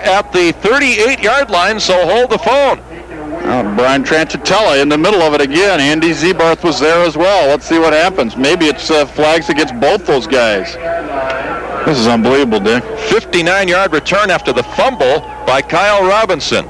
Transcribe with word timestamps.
at 0.00 0.32
the 0.32 0.52
38-yard 0.52 1.50
line, 1.50 1.80
so 1.80 1.94
hold 2.06 2.30
the 2.30 2.38
phone. 2.38 2.80
Uh, 3.48 3.74
Brian 3.76 4.04
Tranchitella 4.04 4.80
in 4.82 4.88
the 4.88 4.98
middle 4.98 5.22
of 5.22 5.34
it 5.34 5.40
again. 5.40 5.80
Andy 5.80 6.10
Zebarth 6.10 6.62
was 6.62 6.78
there 6.78 7.02
as 7.04 7.16
well. 7.16 7.48
Let's 7.48 7.66
see 7.66 7.78
what 7.78 7.92
happens. 7.92 8.36
Maybe 8.36 8.66
it's 8.66 8.90
uh, 8.90 9.06
flags 9.06 9.48
against 9.48 9.78
both 9.80 10.06
those 10.06 10.26
guys. 10.26 10.74
This 11.86 11.98
is 11.98 12.06
unbelievable, 12.06 12.60
Dick. 12.60 12.82
59-yard 12.82 13.92
return 13.92 14.30
after 14.30 14.52
the 14.52 14.62
fumble 14.62 15.20
by 15.46 15.62
Kyle 15.62 16.06
Robinson 16.06 16.68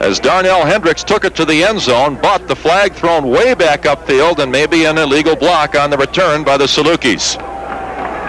as 0.00 0.20
Darnell 0.20 0.66
Hendricks 0.66 1.02
took 1.02 1.24
it 1.24 1.34
to 1.36 1.44
the 1.44 1.64
end 1.64 1.80
zone, 1.80 2.18
but 2.20 2.46
the 2.48 2.56
flag 2.56 2.92
thrown 2.94 3.28
way 3.28 3.54
back 3.54 3.82
upfield 3.82 4.38
and 4.38 4.52
maybe 4.52 4.84
an 4.84 4.98
illegal 4.98 5.36
block 5.36 5.74
on 5.74 5.90
the 5.90 5.96
return 5.96 6.44
by 6.44 6.56
the 6.56 6.64
Salukis. 6.64 7.36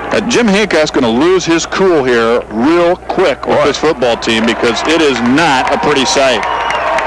Uh, 0.09 0.21
Jim 0.29 0.47
Hancock's 0.47 0.89
going 0.89 1.03
to 1.03 1.25
lose 1.25 1.45
his 1.45 1.65
cool 1.65 2.03
here 2.03 2.41
real 2.49 2.95
quick 2.95 3.45
with 3.45 3.61
this 3.65 3.77
football 3.77 4.15
team 4.15 4.45
because 4.45 4.81
it 4.87 5.01
is 5.01 5.19
not 5.21 5.73
a 5.73 5.77
pretty 5.79 6.05
sight. 6.05 6.41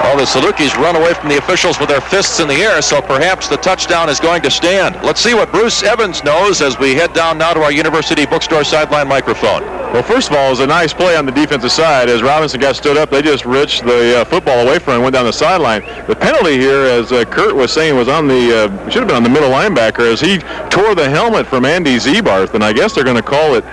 Well, 0.05 0.17
the 0.19 0.25
Salukis 0.25 0.75
run 0.77 0.97
away 0.97 1.15
from 1.15 1.31
the 1.31 1.39
officials 1.39 1.79
with 1.81 1.89
their 1.89 2.01
fists 2.01 2.41
in 2.41 2.49
the 2.49 2.55
air, 2.55 2.81
so 2.83 3.01
perhaps 3.01 3.49
the 3.49 3.57
touchdown 3.57 4.09
is 4.09 4.21
going 4.21 4.43
to 4.43 4.51
stand. 4.51 4.97
Let's 5.03 5.21
see 5.21 5.35
what 5.35 5.51
Bruce 5.51 5.83
Evans 5.83 6.23
knows 6.25 6.61
as 6.61 6.79
we 6.79 6.95
head 6.95 7.13
down 7.13 7.39
now 7.39 7.55
to 7.55 7.61
our 7.61 7.73
University 7.73 8.27
Bookstore 8.27 8.65
sideline 8.65 9.09
microphone. 9.09 9.80
Well, 9.93 10.05
first 10.05 10.31
of 10.31 10.37
all, 10.37 10.47
it 10.47 10.51
was 10.51 10.61
a 10.61 10.67
nice 10.69 10.93
play 10.93 11.17
on 11.17 11.27
the 11.27 11.33
defensive 11.33 11.73
side. 11.73 12.09
As 12.09 12.23
Robinson 12.23 12.61
got 12.61 12.77
stood 12.77 12.97
up, 12.97 13.11
they 13.11 13.23
just 13.23 13.45
reached 13.45 13.85
the 13.85 14.21
uh, 14.21 14.25
football 14.25 14.61
away 14.61 14.79
from 14.79 14.93
him 14.93 14.95
and 14.99 15.03
went 15.03 15.15
down 15.15 15.25
the 15.25 15.33
sideline. 15.33 15.83
The 16.07 16.15
penalty 16.15 16.59
here, 16.59 16.83
as 16.83 17.11
uh, 17.11 17.25
Kurt 17.25 17.57
was 17.57 17.73
saying, 17.73 17.97
was 17.97 18.07
on 18.07 18.29
the, 18.29 18.71
uh, 18.71 18.89
should 18.89 19.01
have 19.01 19.09
been 19.09 19.17
on 19.17 19.25
the 19.25 19.29
middle 19.29 19.51
linebacker 19.51 20.13
as 20.13 20.21
he 20.21 20.39
tore 20.71 20.95
the 20.95 21.11
helmet 21.11 21.49
from 21.49 21.65
Andy 21.65 21.97
Zebarth, 21.97 22.55
and 22.55 22.63
I 22.63 22.73
guess 22.73 22.95
they're 22.95 23.03
going 23.03 23.17
to 23.17 23.23
call 23.23 23.57
it 23.57 23.65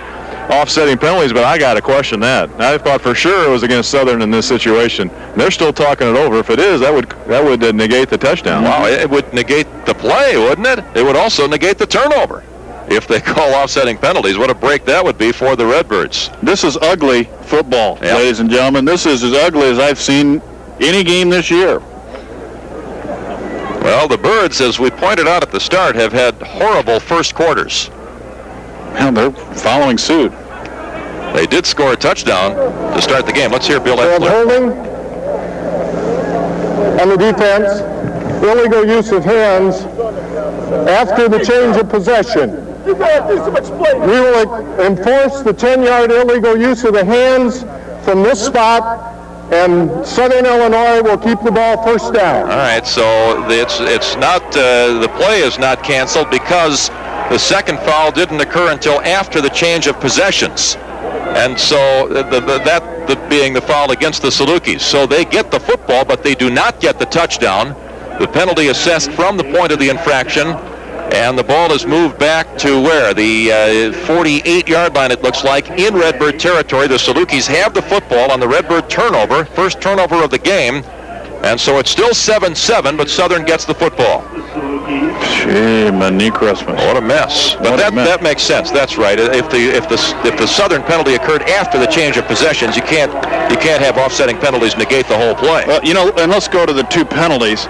offsetting 0.50 0.98
penalties, 0.98 1.32
but 1.32 1.44
I 1.44 1.56
got 1.56 1.74
to 1.74 1.82
question 1.82 2.18
that. 2.20 2.50
I 2.60 2.78
thought 2.78 3.00
for 3.00 3.14
sure 3.14 3.46
it 3.46 3.50
was 3.50 3.62
against 3.62 3.90
Southern 3.90 4.20
in 4.20 4.30
this 4.30 4.48
situation. 4.48 5.10
And 5.10 5.40
they're 5.40 5.50
still 5.50 5.72
talking 5.72 6.08
it 6.08 6.16
over. 6.16 6.38
If 6.38 6.50
it 6.50 6.58
is, 6.58 6.80
that 6.80 6.92
would 6.92 7.08
that 7.28 7.44
would 7.44 7.62
uh, 7.62 7.72
negate 7.72 8.08
the 8.08 8.18
touchdown. 8.18 8.64
Wow, 8.64 8.86
it 8.86 9.08
would 9.08 9.32
negate 9.32 9.66
the 9.86 9.94
play, 9.94 10.36
wouldn't 10.36 10.66
it? 10.66 10.84
It 10.96 11.04
would 11.04 11.16
also 11.16 11.46
negate 11.46 11.78
the 11.78 11.86
turnover. 11.86 12.42
If 12.90 13.06
they 13.06 13.20
call 13.20 13.54
offsetting 13.54 13.98
penalties, 13.98 14.38
what 14.38 14.50
a 14.50 14.54
break 14.54 14.84
that 14.86 15.04
would 15.04 15.18
be 15.18 15.30
for 15.30 15.56
the 15.56 15.66
Redbirds. 15.66 16.30
This 16.42 16.64
is 16.64 16.76
ugly 16.78 17.24
football, 17.42 17.98
yep. 18.00 18.16
ladies 18.16 18.40
and 18.40 18.50
gentlemen. 18.50 18.84
This 18.84 19.04
is 19.04 19.22
as 19.22 19.34
ugly 19.34 19.68
as 19.68 19.78
I've 19.78 20.00
seen 20.00 20.40
any 20.80 21.04
game 21.04 21.28
this 21.28 21.50
year. 21.50 21.80
Well, 23.82 24.08
the 24.08 24.18
Birds, 24.18 24.60
as 24.60 24.78
we 24.78 24.90
pointed 24.90 25.26
out 25.26 25.42
at 25.42 25.50
the 25.50 25.60
start, 25.60 25.96
have 25.96 26.12
had 26.12 26.34
horrible 26.34 26.98
first 26.98 27.34
quarters. 27.34 27.90
And 28.94 29.16
they're 29.16 29.30
following 29.30 29.98
suit. 29.98 30.32
They 31.34 31.46
did 31.46 31.66
score 31.66 31.92
a 31.92 31.96
touchdown 31.96 32.54
to 32.94 33.02
start 33.02 33.26
the 33.26 33.32
game. 33.32 33.50
Let's 33.50 33.66
hear 33.66 33.80
Bill 33.80 33.96
Eppler. 33.96 34.30
holding 34.30 34.70
on 37.00 37.08
the 37.08 37.16
defense, 37.16 37.80
illegal 38.42 38.84
use 38.84 39.12
of 39.12 39.24
hands 39.24 39.82
after 40.88 41.28
the 41.28 41.38
change 41.44 41.76
of 41.76 41.88
possession. 41.88 42.67
We 42.94 44.20
will 44.20 44.80
enforce 44.80 45.42
the 45.42 45.52
10-yard 45.52 46.10
illegal 46.10 46.56
use 46.56 46.84
of 46.84 46.94
the 46.94 47.04
hands 47.04 47.62
from 48.04 48.22
this 48.22 48.44
spot 48.44 49.16
and 49.52 50.06
Southern 50.06 50.44
Illinois 50.44 51.02
will 51.02 51.16
keep 51.16 51.40
the 51.42 51.50
ball 51.50 51.82
first 51.82 52.12
down. 52.12 52.42
All 52.42 52.56
right, 52.56 52.86
so 52.86 53.48
it's 53.48 53.80
it's 53.80 54.14
not 54.16 54.42
uh, 54.56 55.00
the 55.00 55.08
play 55.16 55.40
is 55.40 55.58
not 55.58 55.82
canceled 55.82 56.30
because 56.30 56.90
the 57.30 57.38
second 57.38 57.78
foul 57.80 58.10
didn't 58.10 58.40
occur 58.40 58.72
until 58.72 59.00
after 59.02 59.40
the 59.40 59.48
change 59.48 59.86
of 59.86 59.98
possessions. 60.00 60.76
And 61.36 61.58
so 61.58 62.08
the, 62.08 62.22
the, 62.22 62.40
that 62.40 63.06
the, 63.06 63.16
being 63.28 63.52
the 63.52 63.60
foul 63.60 63.90
against 63.90 64.22
the 64.22 64.28
Salukis. 64.28 64.80
So 64.80 65.06
they 65.06 65.24
get 65.24 65.50
the 65.50 65.60
football, 65.60 66.04
but 66.04 66.22
they 66.22 66.34
do 66.34 66.50
not 66.50 66.80
get 66.80 66.98
the 66.98 67.06
touchdown. 67.06 67.68
The 68.18 68.26
penalty 68.26 68.68
assessed 68.68 69.12
from 69.12 69.36
the 69.36 69.44
point 69.44 69.72
of 69.72 69.78
the 69.78 69.88
infraction. 69.88 70.48
And 71.12 71.38
the 71.38 71.42
ball 71.42 71.72
is 71.72 71.86
moved 71.86 72.18
back 72.18 72.58
to 72.58 72.82
where? 72.82 73.14
The 73.14 73.48
48-yard 74.06 74.92
uh, 74.92 75.00
line, 75.00 75.10
it 75.10 75.22
looks 75.22 75.42
like, 75.42 75.70
in 75.70 75.94
Redbird 75.94 76.38
territory. 76.38 76.86
The 76.86 76.96
Salukis 76.96 77.46
have 77.46 77.72
the 77.72 77.82
football 77.82 78.30
on 78.30 78.40
the 78.40 78.48
Redbird 78.48 78.90
turnover, 78.90 79.44
first 79.44 79.80
turnover 79.80 80.22
of 80.22 80.30
the 80.30 80.38
game. 80.38 80.84
And 81.42 81.58
so 81.58 81.78
it's 81.78 81.90
still 81.90 82.10
7-7, 82.10 82.96
but 82.96 83.08
Southern 83.08 83.44
gets 83.44 83.64
the 83.64 83.74
football. 83.74 84.22
Gee, 85.48 85.90
my 85.90 86.10
knee 86.10 86.30
Christmas. 86.30 86.76
What 86.82 86.96
a 86.96 87.00
mess. 87.00 87.54
But 87.54 87.76
that, 87.76 87.94
mess. 87.94 88.08
that 88.08 88.22
makes 88.22 88.42
sense. 88.42 88.70
That's 88.70 88.96
right. 88.96 89.18
If 89.18 89.50
the 89.50 89.58
if 89.58 89.88
the 89.88 89.96
if 90.26 90.38
the 90.38 90.46
Southern 90.46 90.82
penalty 90.82 91.14
occurred 91.14 91.42
after 91.42 91.78
the 91.78 91.86
change 91.86 92.16
of 92.16 92.24
possessions, 92.24 92.76
you 92.76 92.82
can't 92.82 93.12
you 93.50 93.58
can't 93.58 93.82
have 93.82 93.98
offsetting 93.98 94.38
penalties 94.38 94.76
negate 94.76 95.06
the 95.06 95.16
whole 95.16 95.34
play. 95.34 95.64
Well, 95.66 95.84
you 95.84 95.94
know, 95.94 96.12
and 96.18 96.30
let's 96.30 96.48
go 96.48 96.66
to 96.66 96.72
the 96.72 96.84
two 96.84 97.04
penalties. 97.04 97.66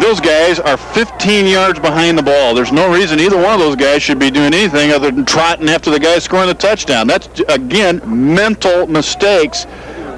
Those 0.00 0.20
guys 0.20 0.60
are 0.60 0.76
15 0.76 1.46
yards 1.46 1.80
behind 1.80 2.16
the 2.16 2.22
ball. 2.22 2.54
There's 2.54 2.72
no 2.72 2.92
reason 2.92 3.18
either 3.18 3.36
one 3.36 3.54
of 3.54 3.60
those 3.60 3.76
guys 3.76 4.02
should 4.02 4.18
be 4.18 4.30
doing 4.30 4.54
anything 4.54 4.92
other 4.92 5.10
than 5.10 5.24
trotting 5.24 5.68
after 5.68 5.90
the 5.90 5.98
guy 5.98 6.18
scoring 6.20 6.46
the 6.46 6.54
touchdown. 6.54 7.06
That's 7.06 7.28
again 7.48 8.00
mental 8.06 8.86
mistakes 8.86 9.66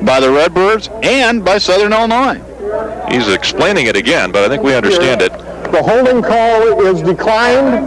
by 0.02 0.20
the 0.20 0.30
Redbirds 0.30 0.90
and 1.02 1.44
by 1.44 1.58
Southern 1.58 1.92
Illinois. 1.92 2.40
He's 3.10 3.28
explaining 3.28 3.86
it 3.86 3.96
again, 3.96 4.30
but 4.30 4.44
I 4.44 4.48
think 4.48 4.62
we 4.62 4.74
understand 4.74 5.22
it. 5.22 5.32
The 5.72 5.82
holding 5.82 6.22
call 6.22 6.86
is 6.86 7.00
declined. 7.00 7.86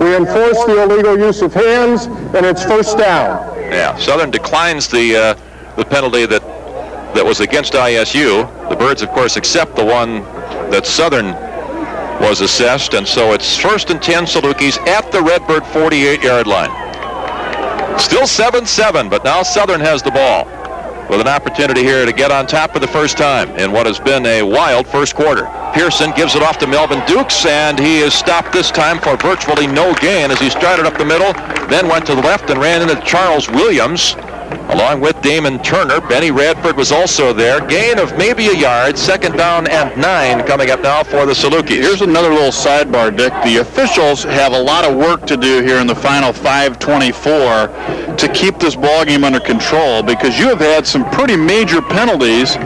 We 0.00 0.16
enforce 0.16 0.64
the 0.64 0.82
illegal 0.82 1.18
use 1.18 1.42
of 1.42 1.52
hands, 1.52 2.06
and 2.06 2.46
it's 2.46 2.64
first 2.64 2.96
down. 2.96 3.56
Yeah, 3.70 3.96
Southern 3.96 4.30
declines 4.30 4.88
the 4.88 5.16
uh, 5.16 5.34
the 5.76 5.84
penalty 5.84 6.24
that 6.26 6.42
that 7.14 7.24
was 7.24 7.40
against 7.40 7.74
ISU. 7.74 8.48
The 8.70 8.76
Birds, 8.76 9.02
of 9.02 9.10
course, 9.10 9.36
accept 9.36 9.76
the 9.76 9.84
one 9.84 10.22
that 10.70 10.86
Southern 10.86 11.32
was 12.20 12.40
assessed, 12.40 12.94
and 12.94 13.06
so 13.06 13.32
it's 13.32 13.56
first 13.56 13.90
and 13.90 14.02
10 14.02 14.24
Salukis 14.24 14.78
at 14.86 15.10
the 15.12 15.22
Redbird 15.22 15.62
48-yard 15.64 16.46
line. 16.46 16.70
Still 17.98 18.22
7-7, 18.22 19.08
but 19.08 19.24
now 19.24 19.42
Southern 19.42 19.80
has 19.80 20.02
the 20.02 20.10
ball 20.10 20.46
with 21.08 21.20
an 21.20 21.28
opportunity 21.28 21.82
here 21.82 22.04
to 22.04 22.12
get 22.12 22.30
on 22.30 22.46
top 22.46 22.72
for 22.72 22.80
the 22.80 22.86
first 22.86 23.16
time 23.16 23.48
in 23.56 23.72
what 23.72 23.86
has 23.86 23.98
been 23.98 24.26
a 24.26 24.42
wild 24.42 24.86
first 24.86 25.14
quarter. 25.14 25.48
Pearson 25.72 26.12
gives 26.12 26.34
it 26.34 26.42
off 26.42 26.58
to 26.58 26.66
Melvin 26.66 27.02
Dukes, 27.06 27.46
and 27.46 27.78
he 27.78 27.98
is 27.98 28.12
stopped 28.12 28.52
this 28.52 28.70
time 28.70 28.98
for 28.98 29.16
virtually 29.16 29.66
no 29.66 29.94
gain 29.94 30.30
as 30.30 30.38
he 30.38 30.50
started 30.50 30.86
up 30.86 30.98
the 30.98 31.04
middle, 31.04 31.32
then 31.68 31.88
went 31.88 32.04
to 32.06 32.14
the 32.14 32.22
left 32.22 32.50
and 32.50 32.60
ran 32.60 32.82
into 32.82 33.00
Charles 33.02 33.48
Williams 33.48 34.14
along 34.70 35.00
with 35.00 35.20
Damon 35.22 35.58
Turner. 35.62 36.00
Benny 36.00 36.30
Radford 36.30 36.76
was 36.76 36.92
also 36.92 37.32
there. 37.32 37.66
Gain 37.66 37.98
of 37.98 38.16
maybe 38.16 38.46
a 38.48 38.54
yard. 38.54 38.98
Second 38.98 39.36
down 39.36 39.66
and 39.68 39.96
nine 40.00 40.46
coming 40.46 40.70
up 40.70 40.80
now 40.80 41.02
for 41.02 41.26
the 41.26 41.32
Salukis. 41.32 41.82
Here's 41.82 42.02
another 42.02 42.30
little 42.30 42.50
sidebar, 42.50 43.16
Dick. 43.16 43.32
The 43.44 43.58
officials 43.58 44.24
have 44.24 44.52
a 44.52 44.60
lot 44.60 44.84
of 44.84 44.96
work 44.96 45.26
to 45.26 45.36
do 45.36 45.62
here 45.62 45.78
in 45.78 45.86
the 45.86 45.94
final 45.94 46.32
524 46.32 48.16
to 48.16 48.32
keep 48.34 48.58
this 48.58 48.74
ball 48.74 49.04
game 49.04 49.24
under 49.24 49.40
control 49.40 50.02
because 50.02 50.38
you 50.38 50.48
have 50.48 50.60
had 50.60 50.86
some 50.86 51.08
pretty 51.10 51.36
major 51.36 51.80
penalties 51.80 52.56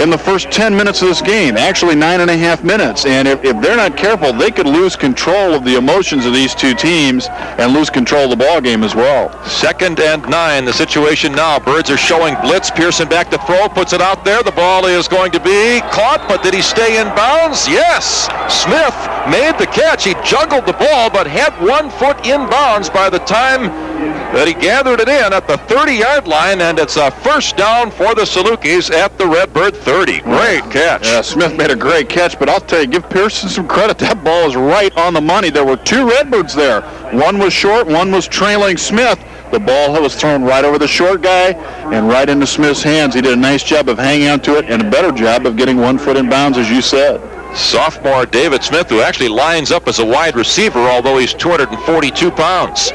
in 0.00 0.08
the 0.08 0.16
first 0.16 0.50
10 0.50 0.74
minutes 0.74 1.02
of 1.02 1.08
this 1.08 1.20
game, 1.20 1.58
actually 1.58 1.94
nine 1.94 2.20
and 2.20 2.30
a 2.30 2.36
half 2.36 2.64
minutes. 2.64 3.04
And 3.04 3.28
if, 3.28 3.44
if 3.44 3.60
they're 3.60 3.76
not 3.76 3.98
careful, 3.98 4.32
they 4.32 4.50
could 4.50 4.66
lose 4.66 4.96
control 4.96 5.52
of 5.52 5.62
the 5.62 5.76
emotions 5.76 6.24
of 6.24 6.32
these 6.32 6.54
two 6.54 6.74
teams 6.74 7.28
and 7.28 7.74
lose 7.74 7.90
control 7.90 8.24
of 8.24 8.30
the 8.30 8.36
ball 8.36 8.62
game 8.62 8.82
as 8.82 8.94
well. 8.94 9.30
Second 9.44 10.00
and 10.00 10.26
nine, 10.28 10.64
the 10.64 10.72
situation 10.72 11.32
now. 11.32 11.58
Birds 11.58 11.90
are 11.90 11.98
showing 11.98 12.34
blitz. 12.40 12.70
Pearson 12.70 13.08
back 13.08 13.30
to 13.30 13.38
throw, 13.44 13.68
puts 13.68 13.92
it 13.92 14.00
out 14.00 14.24
there. 14.24 14.42
The 14.42 14.52
ball 14.52 14.86
is 14.86 15.06
going 15.06 15.32
to 15.32 15.40
be 15.40 15.80
caught, 15.92 16.24
but 16.28 16.42
did 16.42 16.54
he 16.54 16.62
stay 16.62 17.00
in 17.00 17.06
bounds? 17.14 17.68
Yes. 17.68 18.24
Smith 18.48 18.96
made 19.28 19.58
the 19.58 19.66
catch. 19.66 20.04
He 20.04 20.14
juggled 20.24 20.64
the 20.64 20.72
ball, 20.72 21.10
but 21.10 21.26
had 21.26 21.52
one 21.62 21.90
foot 21.90 22.24
in 22.26 22.48
bounds 22.48 22.88
by 22.88 23.10
the 23.10 23.18
time 23.20 23.89
that 24.00 24.48
he 24.48 24.54
gathered 24.54 25.00
it 25.00 25.08
in 25.08 25.32
at 25.32 25.46
the 25.46 25.54
30-yard 25.54 26.26
line, 26.26 26.60
and 26.60 26.78
it's 26.78 26.96
a 26.96 27.10
first 27.10 27.56
down 27.56 27.90
for 27.90 28.14
the 28.14 28.22
Salukis 28.22 28.90
at 28.90 29.16
the 29.18 29.26
Redbird 29.26 29.76
30. 29.76 30.20
Great 30.20 30.62
catch. 30.70 31.06
Yeah, 31.06 31.20
Smith 31.20 31.56
made 31.56 31.70
a 31.70 31.76
great 31.76 32.08
catch, 32.08 32.38
but 32.38 32.48
I'll 32.48 32.60
tell 32.60 32.80
you, 32.80 32.86
give 32.86 33.08
Pearson 33.10 33.48
some 33.48 33.68
credit. 33.68 33.98
That 33.98 34.22
ball 34.24 34.48
is 34.48 34.56
right 34.56 34.96
on 34.96 35.14
the 35.14 35.20
money. 35.20 35.50
There 35.50 35.64
were 35.64 35.76
two 35.76 36.08
Redbirds 36.08 36.54
there. 36.54 36.82
One 37.12 37.38
was 37.38 37.52
short, 37.52 37.86
one 37.86 38.10
was 38.10 38.26
trailing 38.26 38.76
Smith. 38.76 39.18
The 39.50 39.58
ball 39.58 40.00
was 40.00 40.14
thrown 40.14 40.44
right 40.44 40.64
over 40.64 40.78
the 40.78 40.86
short 40.86 41.22
guy 41.22 41.52
and 41.92 42.08
right 42.08 42.28
into 42.28 42.46
Smith's 42.46 42.82
hands. 42.82 43.14
He 43.14 43.20
did 43.20 43.32
a 43.32 43.36
nice 43.36 43.64
job 43.64 43.88
of 43.88 43.98
hanging 43.98 44.28
on 44.28 44.40
to 44.42 44.58
it 44.58 44.66
and 44.66 44.80
a 44.80 44.90
better 44.90 45.10
job 45.10 45.44
of 45.44 45.56
getting 45.56 45.76
one 45.76 45.98
foot 45.98 46.16
in 46.16 46.30
bounds, 46.30 46.56
as 46.56 46.70
you 46.70 46.80
said. 46.80 47.20
Sophomore 47.56 48.26
David 48.26 48.62
Smith, 48.62 48.88
who 48.88 49.00
actually 49.00 49.28
lines 49.28 49.72
up 49.72 49.88
as 49.88 49.98
a 49.98 50.06
wide 50.06 50.36
receiver, 50.36 50.78
although 50.78 51.18
he's 51.18 51.34
242 51.34 52.30
pounds. 52.30 52.92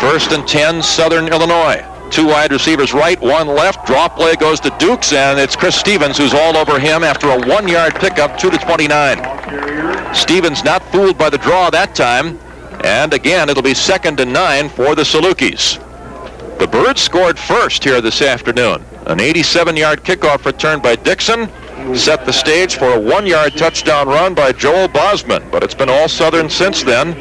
First 0.00 0.32
and 0.32 0.48
10, 0.48 0.82
Southern 0.82 1.28
Illinois. 1.28 1.84
Two 2.10 2.26
wide 2.26 2.52
receivers 2.52 2.94
right, 2.94 3.20
one 3.20 3.46
left. 3.46 3.86
Draw 3.86 4.08
play 4.08 4.34
goes 4.34 4.58
to 4.60 4.74
Dukes, 4.78 5.12
and 5.12 5.38
it's 5.38 5.54
Chris 5.54 5.76
Stevens 5.76 6.16
who's 6.16 6.32
all 6.32 6.56
over 6.56 6.80
him 6.80 7.04
after 7.04 7.28
a 7.28 7.38
one-yard 7.38 7.96
pickup, 7.96 8.38
2 8.38 8.50
to 8.50 8.56
29. 8.56 10.14
Stevens 10.14 10.64
not 10.64 10.82
fooled 10.90 11.18
by 11.18 11.28
the 11.28 11.36
draw 11.36 11.68
that 11.68 11.94
time. 11.94 12.38
And 12.82 13.12
again, 13.12 13.50
it'll 13.50 13.62
be 13.62 13.74
second 13.74 14.20
and 14.20 14.32
nine 14.32 14.70
for 14.70 14.94
the 14.94 15.02
Salukis. 15.02 15.78
The 16.58 16.66
Birds 16.66 17.02
scored 17.02 17.38
first 17.38 17.84
here 17.84 18.00
this 18.00 18.22
afternoon. 18.22 18.82
An 19.04 19.18
87-yard 19.18 20.02
kickoff 20.02 20.46
return 20.46 20.80
by 20.80 20.96
Dixon 20.96 21.46
set 21.96 22.24
the 22.24 22.32
stage 22.32 22.76
for 22.76 22.92
a 22.92 23.00
one-yard 23.00 23.56
touchdown 23.56 24.08
run 24.08 24.34
by 24.34 24.52
Joel 24.52 24.88
Bosman, 24.88 25.48
but 25.50 25.62
it's 25.62 25.74
been 25.74 25.88
all 25.88 26.08
Southern 26.08 26.48
since 26.48 26.82
then 26.82 27.14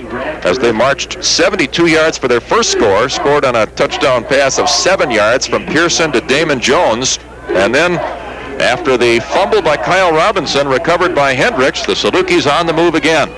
as 0.46 0.58
they 0.58 0.72
marched 0.72 1.24
72 1.24 1.88
yards 1.88 2.18
for 2.18 2.28
their 2.28 2.40
first 2.40 2.72
score, 2.72 3.10
scored 3.10 3.46
on 3.46 3.56
a 3.56 3.66
touchdown 3.66 4.24
pass 4.24 4.58
of 4.58 4.70
seven 4.70 5.12
yards 5.12 5.48
from 5.48 5.66
Pearson 5.66 6.12
to 6.12 6.22
Damon 6.22 6.60
Jones, 6.60 7.20
and 7.48 7.74
then 7.74 7.94
after 8.62 8.98
the 8.98 9.20
fumble 9.20 9.62
by 9.62 9.78
Kyle 9.78 10.12
Robinson, 10.12 10.68
recovered 10.68 11.16
by 11.16 11.34
Hendricks, 11.34 11.86
the 11.86 11.94
Salukis 11.94 12.50
on 12.52 12.66
the 12.66 12.74
move 12.74 12.96
again. 12.96 13.30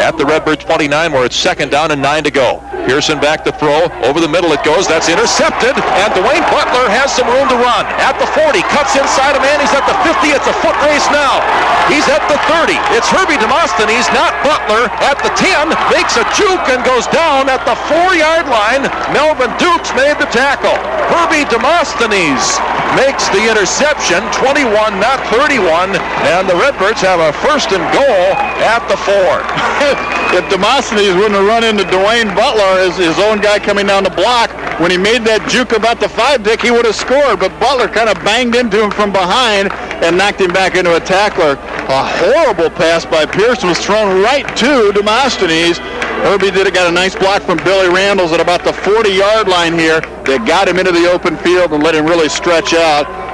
At 0.00 0.16
the 0.16 0.24
Redbird 0.24 0.64
29, 0.64 1.12
where 1.12 1.28
it's 1.28 1.36
second 1.36 1.68
down 1.68 1.92
and 1.92 2.00
nine 2.00 2.24
to 2.24 2.32
go. 2.32 2.64
Pearson 2.88 3.20
back 3.20 3.44
to 3.44 3.52
throw. 3.52 3.92
Over 4.00 4.16
the 4.16 4.32
middle 4.32 4.48
it 4.56 4.64
goes. 4.64 4.88
That's 4.88 5.12
intercepted. 5.12 5.76
And 5.76 6.10
Dwayne 6.16 6.40
Butler 6.48 6.88
has 6.88 7.12
some 7.12 7.28
room 7.28 7.44
to 7.52 7.58
run. 7.60 7.84
At 8.00 8.16
the 8.16 8.24
40. 8.32 8.64
Cuts 8.72 8.96
inside 8.96 9.36
a 9.36 9.42
man. 9.44 9.60
He's 9.60 9.76
at 9.76 9.84
the 9.84 9.94
50. 10.00 10.32
It's 10.32 10.48
a 10.48 10.56
foot 10.64 10.74
race 10.88 11.04
now. 11.12 11.44
He's 11.92 12.08
at 12.08 12.24
the 12.32 12.40
30. 12.48 12.80
It's 12.96 13.12
Herbie 13.12 13.36
Demosthenes, 13.36 14.08
not 14.16 14.32
Butler. 14.40 14.88
At 15.04 15.20
the 15.20 15.30
10. 15.36 15.68
Makes 15.92 16.16
a 16.16 16.24
juke 16.32 16.64
and 16.72 16.80
goes 16.82 17.04
down 17.12 17.52
at 17.52 17.60
the 17.68 17.76
four-yard 17.86 18.48
line. 18.48 18.88
Melvin 19.12 19.52
Dukes 19.60 19.92
made 19.92 20.16
the 20.16 20.30
tackle. 20.32 20.74
Herbie 21.12 21.44
Demosthenes 21.52 22.56
makes 22.96 23.28
the 23.30 23.44
interception. 23.46 24.24
21, 24.40 24.96
not 24.98 25.20
31. 25.30 25.94
And 26.26 26.48
the 26.48 26.56
Redbirds 26.56 27.04
have 27.04 27.20
a 27.20 27.36
first 27.44 27.70
and 27.70 27.84
goal 27.92 28.26
at 28.64 28.82
the 28.88 28.96
four. 28.96 29.44
if 30.36 30.44
Demosthenes 30.50 31.14
wouldn't 31.16 31.34
have 31.34 31.46
run 31.46 31.64
into 31.64 31.84
Dwayne 31.84 32.34
Butler, 32.34 32.84
his, 32.84 32.96
his 32.96 33.18
own 33.18 33.40
guy 33.40 33.58
coming 33.58 33.86
down 33.86 34.04
the 34.04 34.14
block, 34.14 34.50
when 34.80 34.90
he 34.90 34.96
made 34.96 35.24
that 35.28 35.44
juke 35.50 35.72
about 35.72 36.00
the 36.00 36.08
five 36.08 36.42
dick, 36.42 36.62
he 36.62 36.70
would 36.70 36.84
have 36.84 36.96
scored. 36.96 37.38
But 37.38 37.52
Butler 37.60 37.88
kind 37.88 38.08
of 38.08 38.16
banged 38.24 38.56
into 38.56 38.80
him 38.80 38.90
from 38.90 39.12
behind 39.12 39.72
and 40.00 40.16
knocked 40.16 40.40
him 40.40 40.52
back 40.52 40.74
into 40.74 40.96
a 40.96 41.00
tackler. 41.00 41.60
A 41.92 42.02
horrible 42.24 42.70
pass 42.70 43.04
by 43.04 43.26
Pearson 43.26 43.68
was 43.68 43.78
thrown 43.78 44.22
right 44.22 44.48
to 44.56 44.92
Demosthenes. 44.92 45.78
Herbie 46.24 46.50
did 46.50 46.66
it, 46.66 46.74
got 46.74 46.88
a 46.88 46.92
nice 46.92 47.14
block 47.14 47.42
from 47.42 47.58
Billy 47.64 47.88
Randalls 47.88 48.32
at 48.32 48.40
about 48.40 48.64
the 48.64 48.72
40-yard 48.72 49.48
line 49.48 49.78
here. 49.78 50.00
that 50.24 50.44
got 50.46 50.68
him 50.68 50.78
into 50.78 50.92
the 50.92 51.10
open 51.10 51.36
field 51.38 51.72
and 51.72 51.82
let 51.82 51.94
him 51.94 52.06
really 52.06 52.28
stretch 52.28 52.72
out 52.72 53.29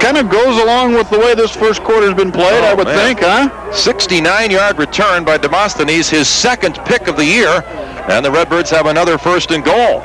kind 0.00 0.16
of 0.16 0.30
goes 0.30 0.60
along 0.60 0.94
with 0.94 1.10
the 1.10 1.18
way 1.18 1.34
this 1.34 1.54
first 1.54 1.82
quarter's 1.82 2.14
been 2.14 2.32
played, 2.32 2.62
oh, 2.64 2.70
I 2.70 2.74
would 2.74 2.86
man. 2.86 3.16
think, 3.16 3.20
huh? 3.20 3.48
69-yard 3.70 4.78
return 4.78 5.24
by 5.24 5.38
Demosthenes, 5.38 6.08
his 6.08 6.28
second 6.28 6.76
pick 6.84 7.08
of 7.08 7.16
the 7.16 7.24
year, 7.24 7.62
and 8.08 8.24
the 8.24 8.30
Redbirds 8.30 8.70
have 8.70 8.86
another 8.86 9.18
first 9.18 9.50
and 9.50 9.64
goal. 9.64 10.02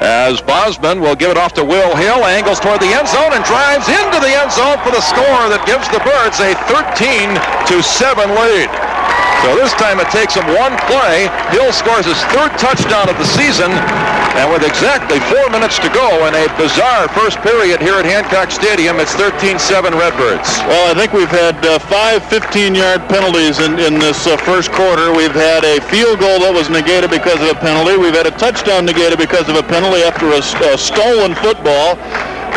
As 0.00 0.40
Bosman 0.40 1.00
will 1.00 1.14
give 1.14 1.30
it 1.30 1.36
off 1.36 1.52
to 1.54 1.64
Will 1.64 1.94
Hill, 1.94 2.24
angles 2.24 2.58
toward 2.58 2.80
the 2.80 2.88
end 2.88 3.06
zone 3.06 3.36
and 3.36 3.44
drives 3.44 3.84
into 3.84 4.16
the 4.16 4.32
end 4.32 4.50
zone 4.50 4.80
for 4.80 4.90
the 4.90 5.04
score 5.04 5.52
that 5.52 5.60
gives 5.68 5.84
the 5.92 6.00
Birds 6.00 6.40
a 6.40 6.56
13 6.72 7.36
to 7.68 7.84
7 7.84 8.30
lead. 8.32 8.89
So 9.40 9.56
this 9.56 9.72
time 9.80 10.00
it 10.00 10.08
takes 10.12 10.36
him 10.36 10.44
one 10.52 10.76
play. 10.84 11.32
Hill 11.48 11.72
scores 11.72 12.04
his 12.04 12.20
third 12.36 12.52
touchdown 12.60 13.08
of 13.08 13.16
the 13.16 13.24
season. 13.24 13.72
And 14.36 14.52
with 14.52 14.62
exactly 14.62 15.18
four 15.32 15.48
minutes 15.48 15.80
to 15.80 15.88
go 15.90 16.28
in 16.28 16.34
a 16.36 16.46
bizarre 16.60 17.08
first 17.16 17.40
period 17.40 17.80
here 17.80 17.96
at 17.96 18.04
Hancock 18.04 18.52
Stadium, 18.52 19.00
it's 19.00 19.16
13-7 19.16 19.96
Redbirds. 19.96 20.60
Well, 20.68 20.92
I 20.92 20.94
think 20.94 21.12
we've 21.12 21.32
had 21.32 21.56
uh, 21.64 21.80
five 21.88 22.22
15-yard 22.28 23.08
penalties 23.08 23.58
in, 23.58 23.80
in 23.80 23.98
this 23.98 24.26
uh, 24.26 24.36
first 24.44 24.70
quarter. 24.72 25.10
We've 25.10 25.34
had 25.34 25.64
a 25.64 25.80
field 25.88 26.20
goal 26.20 26.44
that 26.44 26.52
was 26.52 26.68
negated 26.68 27.10
because 27.10 27.40
of 27.40 27.48
a 27.48 27.58
penalty. 27.58 27.96
We've 27.96 28.14
had 28.14 28.28
a 28.28 28.36
touchdown 28.36 28.84
negated 28.84 29.18
because 29.18 29.48
of 29.48 29.56
a 29.56 29.64
penalty 29.64 30.04
after 30.04 30.28
a, 30.30 30.44
a 30.68 30.78
stolen 30.78 31.34
football. 31.34 31.96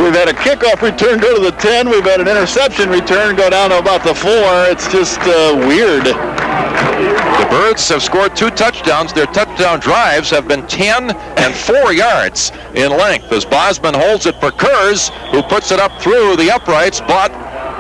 We've 0.02 0.14
had 0.14 0.28
a 0.28 0.34
kickoff 0.34 0.82
return 0.82 1.20
go 1.20 1.36
to 1.36 1.42
the 1.42 1.52
10. 1.58 1.90
We've 1.90 2.04
had 2.04 2.20
an 2.20 2.28
interception 2.28 2.90
return 2.90 3.36
go 3.36 3.50
down 3.50 3.70
to 3.70 3.80
about 3.80 4.04
the 4.04 4.14
4. 4.14 4.32
It's 4.70 4.92
just 4.92 5.20
uh, 5.22 5.56
weird. 5.68 6.06
The 6.06 7.48
Birds 7.50 7.88
have 7.90 8.02
scored 8.02 8.36
two 8.36 8.50
touchdowns. 8.50 9.14
Their 9.14 9.26
touchdown 9.28 9.80
drives 9.80 10.30
have 10.30 10.48
been 10.48 10.68
10 10.68 11.12
and 11.12 11.54
4 11.56 11.94
yards 11.94 12.52
in 12.76 12.92
length 12.92 13.32
as 13.32 13.46
Bosman 13.46 13.94
holds 13.94 14.26
it 14.26 14.40
for 14.40 14.52
Kurz, 14.52 15.10
who 15.32 15.42
puts 15.44 15.72
it 15.72 15.80
up 15.80 16.02
through 16.02 16.36
the 16.36 16.52
uprights, 16.52 17.00
but 17.02 17.32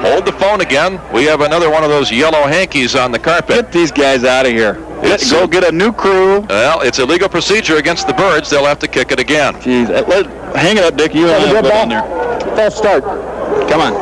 hold 0.01 0.25
the 0.25 0.33
phone 0.33 0.61
again. 0.61 0.99
We 1.13 1.25
have 1.25 1.41
another 1.41 1.69
one 1.69 1.83
of 1.83 1.89
those 1.89 2.11
yellow 2.11 2.43
hankies 2.47 2.95
on 2.95 3.11
the 3.11 3.19
carpet. 3.19 3.55
Get 3.55 3.71
these 3.71 3.91
guys 3.91 4.23
out 4.23 4.45
of 4.45 4.51
here. 4.51 4.92
It's, 5.05 5.31
go 5.31 5.47
get 5.47 5.63
a 5.67 5.71
new 5.71 5.91
crew. 5.91 6.41
Well, 6.41 6.81
it's 6.81 6.99
a 6.99 7.05
legal 7.05 7.29
procedure 7.29 7.77
against 7.77 8.07
the 8.07 8.13
Birds. 8.13 8.49
They'll 8.49 8.65
have 8.65 8.79
to 8.79 8.87
kick 8.87 9.11
it 9.11 9.19
again. 9.19 9.55
Jeez, 9.55 9.89
uh, 9.89 10.05
let, 10.07 10.25
hang 10.55 10.77
it 10.77 10.83
up, 10.83 10.95
Dick. 10.95 11.13
You 11.13 11.27
have 11.27 11.43
a 11.43 11.61
good 11.61 11.69
ball. 11.69 11.87
there. 11.87 12.55
False 12.55 12.77
start. 12.77 13.03
Come 13.69 13.81
on. 13.81 13.93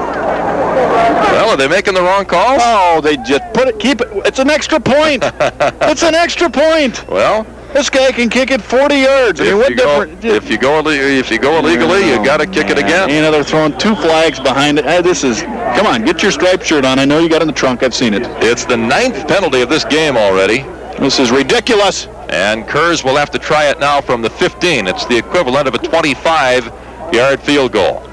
Well, 1.32 1.50
are 1.50 1.58
they 1.58 1.68
making 1.68 1.94
the 1.94 2.02
wrong 2.02 2.26
calls? 2.26 2.62
Oh, 2.64 3.02
they 3.02 3.18
just 3.18 3.42
put 3.54 3.68
it, 3.68 3.80
keep 3.80 4.02
it. 4.02 4.10
It's 4.26 4.40
an 4.40 4.50
extra 4.50 4.80
point. 4.80 5.24
it's 5.82 6.04
an 6.04 6.14
extra 6.14 6.50
point. 6.50 7.08
Well, 7.08 7.46
this 7.74 7.90
guy 7.90 8.12
can 8.12 8.30
kick 8.30 8.52
it 8.52 8.62
40 8.62 8.96
yards. 8.96 9.40
I 9.40 9.46
mean, 9.46 9.58
what 9.58 9.76
difference? 9.76 10.24
If 10.24 10.50
you 10.50 10.58
go 10.58 10.86
if 10.86 11.32
you 11.32 11.40
go 11.40 11.58
illegally, 11.60 12.10
you 12.10 12.24
got 12.24 12.38
to 12.38 12.46
kick 12.46 12.70
it 12.70 12.78
again. 12.78 13.10
You 13.10 13.22
know, 13.22 13.32
they're 13.32 13.44
throwing 13.44 13.78
two 13.78 13.96
flags 13.96 14.40
behind 14.40 14.78
it. 14.78 14.86
Hey, 14.86 15.02
this 15.02 15.24
is 15.24 15.42
come 15.42 15.88
on, 15.88 16.04
get 16.04 16.22
your 16.22 16.32
striped 16.32 16.66
shirt 16.66 16.86
on. 16.86 17.00
I 17.00 17.06
know 17.06 17.20
you 17.20 17.30
got 17.30 17.38
it 17.38 17.44
in 17.44 17.48
the 17.48 17.54
trunk. 17.54 17.82
I've 17.82 17.96
seen 17.96 18.14
it. 18.14 18.24
It's 18.44 18.66
the 18.66 18.78
ninth 18.78 19.28
penalty 19.28 19.62
of 19.62 19.70
this 19.70 19.86
game 19.86 20.18
already. 20.18 20.66
This 21.02 21.18
is 21.18 21.32
ridiculous. 21.32 22.06
And 22.30 22.68
Kurz 22.68 23.04
will 23.04 23.16
have 23.16 23.32
to 23.32 23.40
try 23.40 23.72
it 23.72 23.80
now 23.80 24.02
from 24.02 24.22
the 24.22 24.30
15. 24.30 24.86
It's 24.86 25.04
the 25.08 25.18
equivalent 25.18 25.68
of 25.68 25.74
a 25.74 25.80
25-yard 25.80 27.42
field 27.42 27.72
goal. 27.72 28.11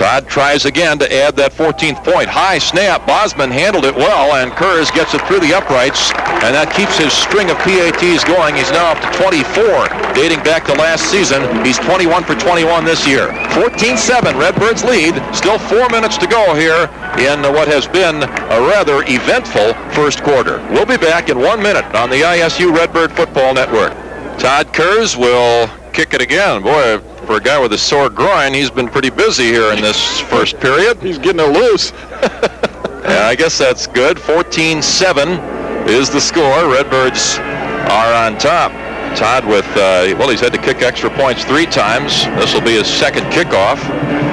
Todd 0.00 0.26
tries 0.28 0.64
again 0.64 0.98
to 0.98 1.04
add 1.12 1.36
that 1.36 1.52
14th 1.52 2.00
point. 2.00 2.24
High 2.24 2.56
snap. 2.56 3.04
Bosman 3.04 3.52
handled 3.52 3.84
it 3.84 3.94
well, 3.94 4.32
and 4.40 4.48
Kurz 4.56 4.90
gets 4.90 5.12
it 5.12 5.20
through 5.28 5.44
the 5.44 5.52
uprights, 5.52 6.08
and 6.40 6.56
that 6.56 6.72
keeps 6.72 6.96
his 6.96 7.12
string 7.12 7.52
of 7.52 7.60
PATs 7.60 8.24
going. 8.24 8.56
He's 8.56 8.72
now 8.72 8.96
up 8.96 9.00
to 9.04 9.12
24, 9.20 9.92
dating 10.16 10.40
back 10.40 10.64
to 10.64 10.74
last 10.80 11.04
season. 11.12 11.44
He's 11.60 11.76
21 11.84 12.24
for 12.24 12.32
21 12.32 12.88
this 12.88 13.04
year. 13.04 13.28
14-7, 13.52 14.40
Redbirds 14.40 14.88
lead. 14.88 15.20
Still 15.36 15.60
four 15.68 15.84
minutes 15.92 16.16
to 16.16 16.26
go 16.26 16.56
here 16.56 16.88
in 17.20 17.44
what 17.52 17.68
has 17.68 17.84
been 17.84 18.24
a 18.24 18.58
rather 18.72 19.04
eventful 19.04 19.76
first 19.92 20.24
quarter. 20.24 20.64
We'll 20.72 20.88
be 20.88 20.96
back 20.96 21.28
in 21.28 21.36
one 21.36 21.60
minute 21.60 21.84
on 21.92 22.08
the 22.08 22.24
ISU 22.24 22.72
Redbird 22.72 23.12
Football 23.12 23.52
Network. 23.52 23.92
Todd 24.40 24.72
Kurz 24.72 25.12
will 25.12 25.68
kick 25.92 26.14
it 26.14 26.22
again. 26.22 26.62
Boy, 26.62 27.04
for 27.26 27.36
a 27.36 27.40
guy 27.40 27.58
with 27.60 27.72
a 27.72 27.78
sore 27.78 28.08
groin, 28.08 28.54
he's 28.54 28.70
been 28.70 28.88
pretty 28.88 29.10
busy 29.10 29.44
here 29.44 29.72
in 29.72 29.80
this 29.80 30.20
first 30.20 30.58
period. 30.60 30.98
He's 31.02 31.18
getting 31.18 31.40
it 31.40 31.52
loose. 31.52 31.92
yeah, 32.22 33.26
I 33.26 33.34
guess 33.36 33.58
that's 33.58 33.86
good. 33.86 34.16
14-7 34.16 35.86
is 35.88 36.10
the 36.10 36.20
score. 36.20 36.70
Redbirds 36.70 37.38
are 37.38 38.12
on 38.14 38.38
top. 38.38 38.72
Todd 39.16 39.44
with, 39.44 39.66
uh, 39.76 40.14
well, 40.18 40.28
he's 40.28 40.40
had 40.40 40.52
to 40.52 40.58
kick 40.60 40.82
extra 40.82 41.10
points 41.10 41.44
three 41.44 41.66
times. 41.66 42.24
This 42.36 42.54
will 42.54 42.60
be 42.60 42.72
his 42.72 42.86
second 42.86 43.24
kickoff, 43.32 43.78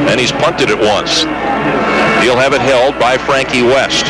and 0.07 0.19
he's 0.19 0.31
punted 0.31 0.69
it 0.69 0.77
once. 0.77 1.23
He'll 2.23 2.37
have 2.37 2.53
it 2.53 2.61
held 2.61 2.99
by 2.99 3.17
Frankie 3.17 3.63
West. 3.63 4.05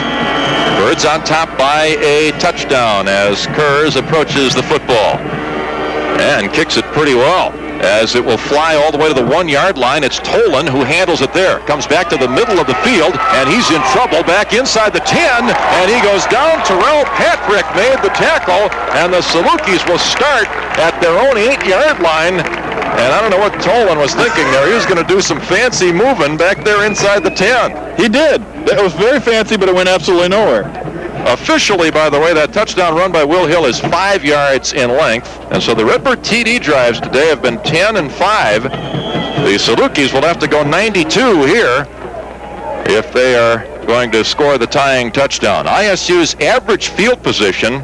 Birds 0.80 1.06
on 1.06 1.24
top 1.24 1.58
by 1.58 1.98
a 2.04 2.32
touchdown 2.40 3.08
as 3.08 3.48
Kurz 3.48 3.96
approaches 3.96 4.54
the 4.54 4.64
football 4.64 5.18
and 6.20 6.52
kicks 6.52 6.78
it 6.78 6.86
pretty 6.86 7.16
well 7.16 7.67
as 7.82 8.16
it 8.16 8.24
will 8.24 8.38
fly 8.38 8.76
all 8.76 8.92
the 8.92 8.98
way 8.98 9.08
to 9.08 9.14
the 9.14 9.26
one-yard 9.26 9.78
line. 9.78 10.04
It's 10.04 10.20
Tolan 10.20 10.68
who 10.68 10.84
handles 10.84 11.22
it 11.22 11.34
there. 11.34 11.60
Comes 11.66 11.88
back 11.88 12.10
to 12.10 12.18
the 12.18 12.28
middle 12.28 12.60
of 12.60 12.68
the 12.68 12.76
field, 12.86 13.16
and 13.38 13.50
he's 13.50 13.70
in 13.72 13.82
trouble 13.94 14.24
back 14.24 14.54
inside 14.54 14.94
the 14.94 15.04
10, 15.06 15.20
and 15.50 15.86
he 15.92 16.00
goes 16.02 16.26
down. 16.28 16.64
Terrell 16.66 17.06
Patrick 17.18 17.66
made 17.76 18.00
the 18.04 18.14
tackle, 18.16 18.70
and 18.98 19.14
the 19.14 19.22
Salukis 19.22 19.88
will 19.88 20.00
start 20.00 20.48
at 20.78 20.98
their 21.02 21.18
own 21.18 21.38
eight-yard 21.38 22.00
line. 22.00 22.40
And 22.98 23.14
I 23.14 23.22
don't 23.22 23.30
know 23.30 23.38
what 23.38 23.54
Tolan 23.62 23.98
was 23.98 24.16
thinking 24.16 24.46
there. 24.52 24.68
He 24.68 24.74
was 24.74 24.86
going 24.86 24.98
to 24.98 25.08
do 25.08 25.22
some 25.22 25.40
fancy 25.40 25.92
moving 25.92 26.36
back 26.38 26.64
there 26.64 26.86
inside 26.86 27.24
the 27.24 27.30
10. 27.30 27.96
He 27.98 28.10
did. 28.10 28.42
It 28.66 28.82
was 28.82 28.94
very 28.94 29.20
fancy, 29.20 29.56
but 29.56 29.70
it 29.70 29.76
went 29.76 29.88
absolutely 29.88 30.30
nowhere. 30.30 30.64
Officially, 31.28 31.92
by 31.92 32.10
the 32.10 32.18
way, 32.18 32.34
that 32.34 32.54
touchdown 32.54 32.96
run 32.96 33.12
by 33.12 33.26
Will 33.26 33.48
Hill 33.48 33.66
is 33.66 33.80
five 33.80 34.24
yards 34.24 34.72
in 34.72 34.90
length. 34.90 35.28
And 35.52 35.62
so 35.62 35.76
the 35.76 35.84
Redbird 35.84 36.20
TD 36.20 36.62
drives 36.62 37.02
today 37.02 37.28
have 37.28 37.42
been 37.42 37.62
10 37.64 37.98
and 37.98 38.10
5. 38.10 38.64
The 38.64 39.58
Salukis 39.60 40.14
will 40.14 40.22
have 40.22 40.40
to 40.40 40.48
go 40.48 40.64
92 40.64 41.44
here 41.46 41.86
if 42.90 43.12
they 43.12 43.36
are 43.36 43.66
going 43.86 44.10
to 44.12 44.24
score 44.24 44.58
the 44.58 44.68
tying 44.68 45.12
touchdown. 45.12 45.66
ISU's 45.66 46.34
average 46.36 46.88
field 46.90 47.22
position 47.22 47.84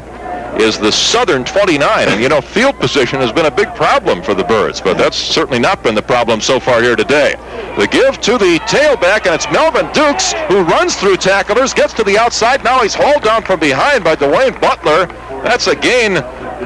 is 0.60 0.78
the 0.78 0.90
southern 0.92 1.44
29. 1.44 2.08
And, 2.08 2.20
you 2.20 2.28
know, 2.28 2.40
field 2.40 2.78
position 2.78 3.20
has 3.20 3.32
been 3.32 3.46
a 3.46 3.50
big 3.50 3.74
problem 3.74 4.22
for 4.22 4.34
the 4.34 4.44
Birds, 4.44 4.80
but 4.80 4.96
that's 4.96 5.16
certainly 5.16 5.58
not 5.58 5.82
been 5.82 5.94
the 5.94 6.02
problem 6.02 6.40
so 6.40 6.60
far 6.60 6.82
here 6.82 6.96
today. 6.96 7.34
The 7.78 7.86
give 7.86 8.20
to 8.22 8.38
the 8.38 8.58
tailback, 8.66 9.26
and 9.26 9.34
it's 9.34 9.50
Melvin 9.50 9.86
Dukes 9.92 10.32
who 10.48 10.62
runs 10.62 10.96
through 10.96 11.16
tacklers, 11.16 11.74
gets 11.74 11.92
to 11.94 12.04
the 12.04 12.18
outside. 12.18 12.62
Now 12.62 12.82
he's 12.82 12.94
hauled 12.94 13.22
down 13.22 13.42
from 13.42 13.60
behind 13.60 14.04
by 14.04 14.16
Dwayne 14.16 14.60
Butler. 14.60 15.06
That's 15.42 15.66
a 15.66 15.76
gain 15.76 16.18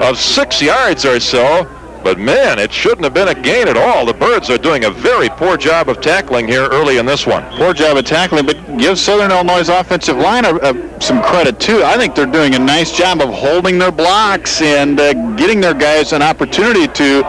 of 0.02 0.18
six 0.18 0.60
yards 0.60 1.04
or 1.04 1.20
so. 1.20 1.77
But 2.02 2.18
man, 2.18 2.58
it 2.58 2.72
shouldn't 2.72 3.04
have 3.04 3.14
been 3.14 3.28
a 3.28 3.34
gain 3.34 3.68
at 3.68 3.76
all. 3.76 4.06
The 4.06 4.14
Birds 4.14 4.50
are 4.50 4.58
doing 4.58 4.84
a 4.84 4.90
very 4.90 5.28
poor 5.28 5.56
job 5.56 5.88
of 5.88 6.00
tackling 6.00 6.46
here 6.46 6.68
early 6.68 6.98
in 6.98 7.06
this 7.06 7.26
one. 7.26 7.44
Poor 7.56 7.74
job 7.74 7.96
of 7.96 8.04
tackling, 8.04 8.46
but 8.46 8.56
give 8.78 8.98
Southern 8.98 9.30
Illinois' 9.30 9.68
offensive 9.68 10.16
line 10.16 10.44
a, 10.44 10.54
a, 10.56 11.00
some 11.00 11.22
credit 11.22 11.58
too. 11.60 11.82
I 11.84 11.96
think 11.96 12.14
they're 12.14 12.26
doing 12.26 12.54
a 12.54 12.58
nice 12.58 12.96
job 12.96 13.20
of 13.20 13.30
holding 13.30 13.78
their 13.78 13.92
blocks 13.92 14.62
and 14.62 14.98
uh, 14.98 15.12
getting 15.36 15.60
their 15.60 15.74
guys 15.74 16.12
an 16.12 16.22
opportunity 16.22 16.88
to 16.88 17.22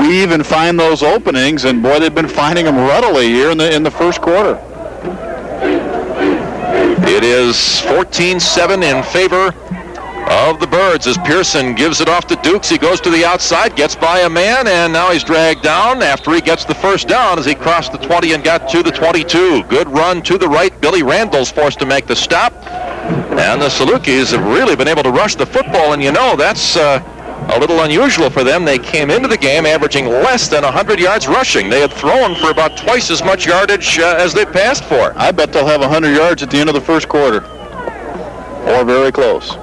weave 0.00 0.30
and 0.30 0.46
find 0.46 0.78
those 0.78 1.02
openings. 1.02 1.64
And 1.64 1.82
boy, 1.82 1.98
they've 1.98 2.14
been 2.14 2.28
finding 2.28 2.64
them 2.64 2.76
readily 2.76 3.28
here 3.28 3.50
in 3.50 3.58
the 3.58 3.74
in 3.74 3.82
the 3.82 3.90
first 3.90 4.20
quarter. 4.20 4.60
It 7.04 7.24
is 7.24 7.56
14-7 7.56 8.82
in 8.82 9.02
favor 9.02 9.52
of 10.30 10.60
the 10.60 10.66
Birds 10.66 11.06
as 11.06 11.18
Pearson 11.18 11.74
gives 11.74 12.00
it 12.00 12.08
off 12.08 12.26
to 12.28 12.36
Dukes. 12.36 12.68
He 12.68 12.78
goes 12.78 13.00
to 13.00 13.10
the 13.10 13.24
outside, 13.24 13.76
gets 13.76 13.96
by 13.96 14.20
a 14.20 14.28
man, 14.28 14.66
and 14.66 14.92
now 14.92 15.10
he's 15.10 15.24
dragged 15.24 15.62
down 15.62 16.02
after 16.02 16.32
he 16.32 16.40
gets 16.40 16.64
the 16.64 16.74
first 16.74 17.08
down 17.08 17.38
as 17.38 17.44
he 17.44 17.54
crossed 17.54 17.92
the 17.92 17.98
20 17.98 18.32
and 18.32 18.44
got 18.44 18.68
to 18.70 18.82
the 18.82 18.90
22. 18.90 19.64
Good 19.64 19.88
run 19.88 20.22
to 20.22 20.38
the 20.38 20.48
right. 20.48 20.78
Billy 20.80 21.02
Randall's 21.02 21.50
forced 21.50 21.78
to 21.80 21.86
make 21.86 22.06
the 22.06 22.16
stop. 22.16 22.52
And 22.62 23.60
the 23.60 23.68
Salukis 23.68 24.32
have 24.32 24.44
really 24.46 24.76
been 24.76 24.88
able 24.88 25.02
to 25.02 25.10
rush 25.10 25.34
the 25.34 25.46
football, 25.46 25.92
and 25.92 26.02
you 26.02 26.12
know 26.12 26.36
that's 26.36 26.76
uh, 26.76 27.02
a 27.54 27.58
little 27.58 27.80
unusual 27.80 28.30
for 28.30 28.44
them. 28.44 28.64
They 28.64 28.78
came 28.78 29.10
into 29.10 29.28
the 29.28 29.38
game 29.38 29.66
averaging 29.66 30.06
less 30.06 30.48
than 30.48 30.62
100 30.62 31.00
yards 31.00 31.26
rushing. 31.26 31.68
They 31.68 31.80
had 31.80 31.92
thrown 31.92 32.34
for 32.36 32.50
about 32.50 32.76
twice 32.76 33.10
as 33.10 33.22
much 33.24 33.46
yardage 33.46 33.98
uh, 33.98 34.16
as 34.18 34.32
they 34.32 34.44
passed 34.44 34.84
for. 34.84 35.12
I 35.16 35.32
bet 35.32 35.52
they'll 35.52 35.66
have 35.66 35.80
100 35.80 36.16
yards 36.16 36.42
at 36.42 36.50
the 36.50 36.58
end 36.58 36.68
of 36.68 36.74
the 36.74 36.80
first 36.80 37.08
quarter, 37.08 37.44
or 38.68 38.84
very 38.84 39.10
close. 39.10 39.56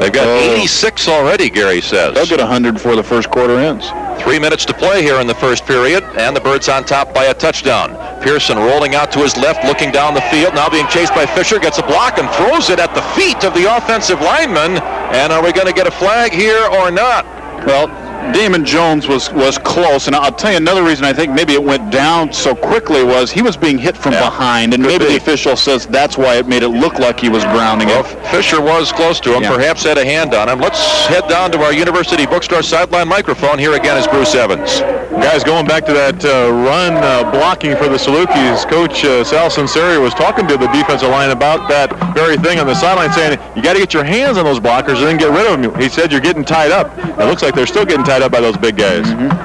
They've 0.00 0.12
got 0.12 0.26
86 0.26 1.08
already, 1.08 1.50
Gary 1.50 1.80
says. 1.80 2.14
They'll 2.14 2.26
get 2.26 2.40
100 2.40 2.74
before 2.74 2.96
the 2.96 3.02
first 3.02 3.30
quarter 3.30 3.58
ends. 3.58 3.90
Three 4.22 4.38
minutes 4.38 4.64
to 4.66 4.74
play 4.74 5.02
here 5.02 5.20
in 5.20 5.26
the 5.26 5.34
first 5.34 5.64
period, 5.64 6.02
and 6.16 6.36
the 6.36 6.40
Birds 6.40 6.68
on 6.68 6.84
top 6.84 7.14
by 7.14 7.26
a 7.26 7.34
touchdown. 7.34 7.96
Pearson 8.22 8.58
rolling 8.58 8.94
out 8.94 9.10
to 9.12 9.18
his 9.20 9.36
left, 9.36 9.64
looking 9.64 9.90
down 9.90 10.14
the 10.14 10.20
field, 10.22 10.54
now 10.54 10.68
being 10.68 10.86
chased 10.88 11.14
by 11.14 11.24
Fisher, 11.24 11.58
gets 11.58 11.78
a 11.78 11.82
block 11.82 12.18
and 12.18 12.28
throws 12.36 12.68
it 12.70 12.78
at 12.78 12.94
the 12.94 13.02
feet 13.18 13.44
of 13.44 13.54
the 13.54 13.64
offensive 13.76 14.20
lineman. 14.20 14.76
And 15.12 15.32
are 15.32 15.42
we 15.42 15.52
going 15.52 15.66
to 15.66 15.72
get 15.72 15.86
a 15.86 15.90
flag 15.90 16.32
here 16.32 16.64
or 16.66 16.90
not? 16.90 17.24
Well, 17.66 17.88
Damon 18.32 18.64
Jones 18.64 19.08
was 19.08 19.32
was 19.32 19.58
close, 19.58 20.06
and 20.06 20.14
I'll 20.14 20.32
tell 20.32 20.50
you 20.50 20.56
another 20.58 20.82
reason 20.82 21.04
I 21.04 21.12
think 21.12 21.32
maybe 21.32 21.54
it 21.54 21.62
went 21.62 21.90
down 21.90 22.32
so 22.32 22.54
quickly 22.54 23.02
was 23.02 23.30
he 23.30 23.42
was 23.42 23.56
being 23.56 23.78
hit 23.78 23.96
from 23.96 24.12
Yeah, 24.12 24.20
behind, 24.28 24.74
and 24.74 24.82
could 24.84 24.92
maybe 24.92 25.04
be. 25.06 25.10
the 25.12 25.16
official 25.16 25.56
says 25.56 25.86
that's 25.86 26.16
why 26.16 26.36
it 26.36 26.46
made 26.46 26.62
it 26.62 26.68
look 26.68 26.98
like 26.98 27.18
he 27.18 27.28
was 27.28 27.42
grounding 27.44 27.88
Well, 27.88 28.04
it. 28.04 28.26
Fisher 28.28 28.60
was 28.60 28.92
close 28.92 29.20
to 29.20 29.34
him, 29.34 29.42
Yeah. 29.42 29.54
perhaps 29.56 29.82
had 29.84 29.98
a 29.98 30.04
hand 30.04 30.34
on 30.34 30.48
him. 30.48 30.60
Let's 30.60 31.06
head 31.06 31.26
down 31.28 31.50
to 31.52 31.60
our 31.62 31.72
University 31.72 32.26
Bookstore 32.26 32.62
sideline 32.62 33.08
microphone. 33.08 33.58
Here 33.58 33.74
again 33.74 33.96
is 33.96 34.06
Bruce 34.06 34.34
Evans. 34.34 34.82
Guys, 35.20 35.44
going 35.44 35.66
back 35.66 35.84
to 35.84 35.92
that 35.92 36.24
uh, 36.24 36.50
run 36.50 36.94
uh, 36.96 37.30
blocking 37.30 37.76
for 37.76 37.88
the 37.88 38.00
Salukis, 38.00 38.64
Coach 38.70 39.04
uh, 39.04 39.22
Sal 39.22 39.50
Sinceri 39.50 40.00
was 40.00 40.14
talking 40.14 40.48
to 40.48 40.56
the 40.56 40.66
defensive 40.68 41.10
line 41.10 41.28
about 41.28 41.68
that 41.68 41.92
very 42.14 42.38
thing 42.38 42.58
on 42.58 42.66
the 42.66 42.74
sideline, 42.74 43.12
saying 43.12 43.38
you 43.54 43.60
got 43.62 43.74
to 43.74 43.78
get 43.78 43.92
your 43.92 44.02
hands 44.02 44.38
on 44.38 44.44
those 44.46 44.58
blockers 44.58 44.96
and 44.96 45.06
then 45.06 45.18
get 45.18 45.28
rid 45.28 45.44
of 45.44 45.60
them. 45.60 45.78
He 45.78 45.90
said 45.90 46.10
you're 46.10 46.22
getting 46.22 46.42
tied 46.42 46.72
up. 46.72 46.96
It 46.98 47.26
looks 47.26 47.42
like 47.42 47.54
they're 47.54 47.66
still 47.66 47.84
getting 47.84 48.04
tied 48.04 48.22
up 48.22 48.32
by 48.32 48.40
those 48.40 48.56
big 48.56 48.78
guys. 48.78 49.04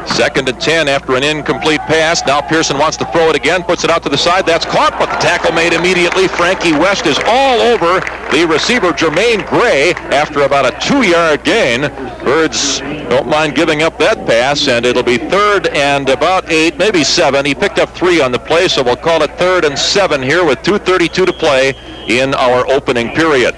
Second 0.10 0.48
and 0.48 0.62
10 0.62 0.88
after 0.88 1.18
an 1.18 1.24
incomplete 1.24 1.82
pass. 1.82 2.26
Now 2.26 2.40
Pearson 2.40 2.78
wants 2.78 2.96
to 2.98 3.06
throw 3.12 3.30
it 3.30 3.36
again, 3.36 3.62
puts 3.62 3.84
it 3.84 3.90
out 3.90 4.02
to 4.04 4.10
the 4.10 4.18
side. 4.18 4.46
That's 4.46 4.66
caught, 4.66 4.98
but 4.98 5.08
the 5.08 5.18
tackle 5.18 5.52
made 5.52 5.74
immediately. 5.74 6.30
Frankie 6.30 6.72
West 6.72 7.06
is 7.06 7.20
all 7.28 7.60
over 7.60 8.00
the 8.32 8.48
receiver, 8.50 8.92
Jermaine 8.92 9.46
Gray, 9.50 9.92
after 10.16 10.44
about 10.44 10.66
a 10.66 10.80
two-yard 10.80 11.44
gain. 11.44 11.82
Birds 12.24 12.80
don't 13.10 13.28
mind 13.28 13.56
giving 13.56 13.84
up 13.84 13.98
that 14.00 14.26
pass, 14.26 14.68
and 14.68 14.86
it'll 14.86 15.04
be 15.04 15.18
third 15.18 15.65
and 15.74 16.10
about 16.10 16.52
eight, 16.52 16.78
maybe 16.78 17.04
seven. 17.04 17.46
He 17.46 17.56
picked 17.56 17.80
up 17.80 17.90
three 17.90 18.22
on 18.22 18.32
the 18.32 18.40
play, 18.40 18.68
so 18.68 18.84
we'll 18.84 18.96
call 18.96 19.22
it 19.24 19.32
third 19.38 19.66
and 19.66 19.78
seven 19.78 20.22
here 20.22 20.46
with 20.46 20.60
2.32 20.60 21.26
to 21.26 21.34
play 21.34 21.74
in 22.08 22.34
our 22.36 22.68
opening 22.72 23.10
period. 23.10 23.56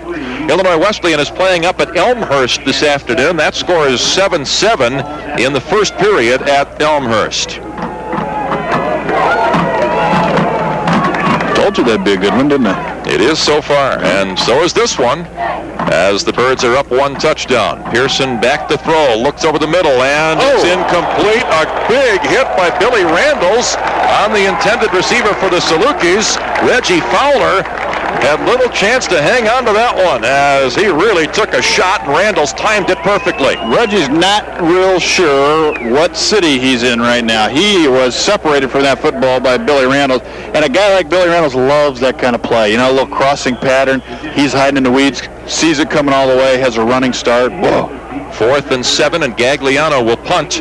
Illinois 0.50 0.78
Wesleyan 0.78 1.20
is 1.20 1.30
playing 1.30 1.66
up 1.66 1.80
at 1.80 1.96
Elmhurst 1.96 2.64
this 2.66 2.84
afternoon. 2.84 3.36
That 3.38 3.56
score 3.56 3.88
is 3.88 4.00
7-7 4.00 5.40
in 5.40 5.54
the 5.54 5.62
first 5.62 5.96
period 5.98 6.42
at 6.44 6.82
Elmhurst. 6.82 7.60
Told 11.56 11.78
you 11.78 11.84
that'd 11.84 12.06
be 12.06 12.14
a 12.14 12.18
good 12.18 12.34
one, 12.34 12.48
didn't 12.48 12.68
I? 12.68 12.97
It 13.18 13.24
is 13.24 13.40
so 13.40 13.64
far, 13.64 13.98
and 13.98 14.38
so 14.38 14.62
is 14.62 14.74
this 14.74 15.00
one. 15.00 15.26
As 15.90 16.24
the 16.24 16.32
Birds 16.32 16.64
are 16.64 16.76
up 16.76 16.92
one 16.92 17.16
touchdown. 17.16 17.82
Pearson 17.90 18.40
back 18.40 18.70
to 18.70 18.78
throw, 18.78 19.18
looks 19.18 19.44
over 19.44 19.58
the 19.58 19.66
middle, 19.66 20.06
and 20.06 20.38
it's 20.38 20.62
oh. 20.62 20.78
incomplete. 20.78 21.42
A 21.50 21.66
big 21.90 22.22
hit 22.22 22.46
by 22.54 22.70
Billy 22.78 23.02
Randalls 23.02 23.74
on 24.22 24.38
the 24.38 24.46
intended 24.46 24.94
receiver 24.94 25.34
for 25.42 25.50
the 25.50 25.58
Salukis. 25.58 26.38
Reggie 26.62 27.02
Fowler 27.10 27.66
had 28.22 28.46
little 28.46 28.70
chance 28.70 29.08
to 29.08 29.22
hang 29.22 29.48
on 29.48 29.66
to 29.66 29.74
that 29.74 29.96
one 29.96 30.24
as 30.24 30.76
he 30.76 30.88
really 30.88 31.28
took 31.28 31.54
a 31.54 31.62
shot, 31.62 32.02
and 32.02 32.10
Randalls 32.12 32.54
timed 32.54 32.90
it 32.90 32.98
perfectly. 33.00 33.56
Reggie's 33.74 34.10
not 34.10 34.62
real 34.62 35.00
sure 35.00 35.74
what 35.92 36.16
city 36.16 36.60
he's 36.60 36.84
in 36.84 37.00
right 37.00 37.24
now. 37.24 37.50
He 37.50 37.88
was 37.88 38.16
separated 38.16 38.70
from 38.72 38.84
that 38.84 39.00
football 39.00 39.40
by 39.40 39.58
Billy 39.58 39.86
Randalls, 39.86 40.22
and 40.24 40.64
a 40.64 40.70
guy 40.70 40.94
like 40.94 41.10
Billy 41.10 41.30
Randalls 41.30 41.56
loves 41.56 42.00
that 42.00 42.18
kind 42.18 42.36
of 42.36 42.44
play. 42.44 42.72
You 42.72 42.78
know, 42.78 42.92
a 42.92 42.94
little 42.94 43.16
crossing 43.16 43.56
pattern. 43.56 44.02
He's 44.34 44.54
hiding 44.54 44.78
in 44.78 44.84
the 44.84 44.92
weeds, 44.92 45.22
sees 45.46 45.80
it 45.80 45.90
coming 45.90 46.14
all 46.14 46.28
the 46.28 46.36
way, 46.36 46.58
has 46.60 46.78
a 46.78 46.84
running 46.84 47.14
start. 47.14 47.52
Whoa. 47.52 47.94
Fourth 48.34 48.72
and 48.72 48.86
seven, 48.86 49.24
and 49.24 49.36
Gagliano 49.36 50.06
will 50.06 50.18
punt 50.18 50.56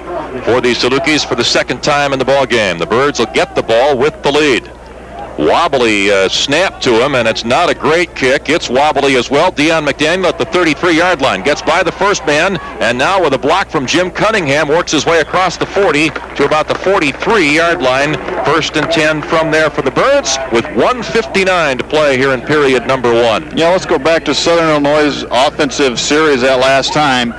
for 0.45 0.61
the 0.61 0.73
Salukis 0.73 1.27
for 1.27 1.35
the 1.35 1.45
second 1.45 1.83
time 1.83 2.13
in 2.13 2.19
the 2.19 2.25
ball 2.25 2.47
game. 2.47 2.79
The 2.79 2.87
Birds 2.87 3.19
will 3.19 3.27
get 3.27 3.55
the 3.55 3.63
ball 3.63 3.99
with 3.99 4.23
the 4.23 4.33
lead. 4.33 4.71
Wobbly 5.39 6.11
uh, 6.11 6.29
snap 6.29 6.81
to 6.81 7.05
him, 7.05 7.15
and 7.15 7.29
it's 7.29 7.45
not 7.45 7.69
a 7.69 7.75
great 7.75 8.15
kick. 8.17 8.49
It's 8.49 8.71
wobbly 8.71 9.17
as 9.17 9.31
well. 9.31 9.51
Dion 9.51 9.85
McDaniel 9.85 10.25
at 10.25 10.39
the 10.39 10.47
33-yard 10.47 11.21
line 11.21 11.43
gets 11.43 11.61
by 11.61 11.83
the 11.83 11.93
first 11.93 12.25
man, 12.27 12.57
and 12.81 12.97
now 12.97 13.23
with 13.23 13.35
a 13.35 13.39
block 13.39 13.69
from 13.69 13.87
Jim 13.87 14.11
Cunningham, 14.11 14.69
works 14.69 14.93
his 14.93 15.05
way 15.05 15.21
across 15.21 15.57
the 15.57 15.67
40 15.67 16.09
to 16.09 16.45
about 16.47 16.69
the 16.69 16.75
43-yard 16.75 17.83
line. 17.83 18.15
First 18.47 18.77
and 18.77 18.91
10 18.91 19.23
from 19.23 19.51
there 19.51 19.69
for 19.69 19.83
the 19.83 19.91
Birds, 19.91 20.39
with 20.53 20.65
159 20.75 21.79
to 21.79 21.85
play 21.85 22.17
here 22.17 22.33
in 22.33 22.41
period 22.41 22.87
number 22.87 23.13
one. 23.13 23.57
Yeah, 23.57 23.71
let's 23.71 23.87
go 23.87 23.99
back 23.99 24.25
to 24.27 24.35
Southern 24.35 24.69
Illinois' 24.71 25.25
offensive 25.31 26.01
series 26.01 26.41
that 26.41 26.61
last 26.61 26.93
time. 26.93 27.33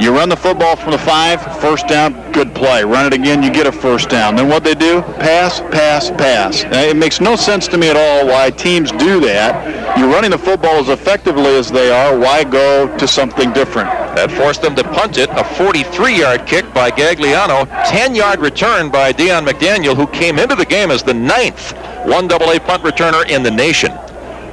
You 0.00 0.12
run 0.12 0.28
the 0.28 0.36
football 0.36 0.74
from 0.74 0.90
the 0.90 0.98
five, 0.98 1.40
first 1.60 1.86
down, 1.86 2.32
good 2.32 2.52
play. 2.52 2.82
Run 2.84 3.06
it 3.06 3.12
again, 3.12 3.42
you 3.42 3.50
get 3.50 3.66
a 3.66 3.72
first 3.72 4.08
down. 4.08 4.34
Then 4.34 4.48
what 4.48 4.64
they 4.64 4.74
do? 4.74 5.02
Pass, 5.02 5.60
pass, 5.60 6.10
pass. 6.10 6.64
Now, 6.64 6.82
it 6.82 6.96
makes 6.96 7.20
no 7.20 7.36
sense 7.36 7.68
to 7.68 7.78
me 7.78 7.90
at 7.90 7.96
all 7.96 8.26
why 8.26 8.50
teams 8.50 8.90
do 8.90 9.20
that. 9.20 9.96
You're 9.96 10.08
running 10.08 10.32
the 10.32 10.38
football 10.38 10.76
as 10.76 10.88
effectively 10.88 11.46
as 11.56 11.70
they 11.70 11.90
are. 11.90 12.18
Why 12.18 12.42
go 12.42 12.94
to 12.98 13.06
something 13.06 13.52
different? 13.52 13.88
That 14.16 14.32
forced 14.32 14.62
them 14.62 14.74
to 14.74 14.82
punt 14.82 15.16
it. 15.16 15.30
A 15.30 15.44
43-yard 15.44 16.44
kick 16.44 16.74
by 16.74 16.90
Gagliano. 16.90 17.66
10-yard 17.84 18.40
return 18.40 18.90
by 18.90 19.12
Dion 19.12 19.44
McDaniel, 19.46 19.94
who 19.94 20.08
came 20.08 20.40
into 20.40 20.56
the 20.56 20.66
game 20.66 20.90
as 20.90 21.04
the 21.04 21.14
ninth 21.14 21.72
1AA 22.04 22.66
punt 22.66 22.82
returner 22.82 23.28
in 23.30 23.42
the 23.42 23.50
nation, 23.50 23.92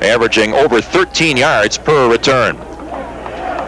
averaging 0.02 0.54
over 0.54 0.82
13 0.82 1.36
yards 1.36 1.78
per 1.78 2.10
return. 2.10 2.56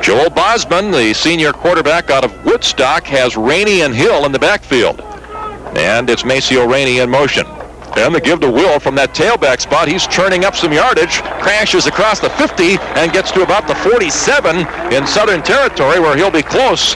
Joel 0.03 0.29
Bosman, 0.29 0.91
the 0.91 1.13
senior 1.13 1.53
quarterback 1.53 2.09
out 2.09 2.25
of 2.25 2.43
Woodstock, 2.43 3.05
has 3.05 3.37
Rainey 3.37 3.83
and 3.83 3.95
Hill 3.95 4.25
in 4.25 4.33
the 4.33 4.37
backfield. 4.37 4.99
And 5.77 6.09
it's 6.09 6.25
Maceo 6.25 6.69
Rainey 6.69 6.99
in 6.99 7.09
motion. 7.09 7.47
And 7.95 8.13
the 8.13 8.19
give 8.19 8.41
to 8.41 8.51
Will 8.51 8.81
from 8.81 8.95
that 8.95 9.15
tailback 9.15 9.61
spot. 9.61 9.87
He's 9.87 10.05
churning 10.05 10.43
up 10.43 10.57
some 10.57 10.73
yardage, 10.73 11.21
crashes 11.39 11.87
across 11.87 12.19
the 12.19 12.29
50, 12.31 12.79
and 12.99 13.13
gets 13.13 13.31
to 13.31 13.43
about 13.43 13.65
the 13.65 13.75
47 13.75 14.67
in 14.91 15.07
Southern 15.07 15.41
Territory, 15.41 16.01
where 16.01 16.17
he'll 16.17 16.29
be 16.29 16.43
close 16.43 16.95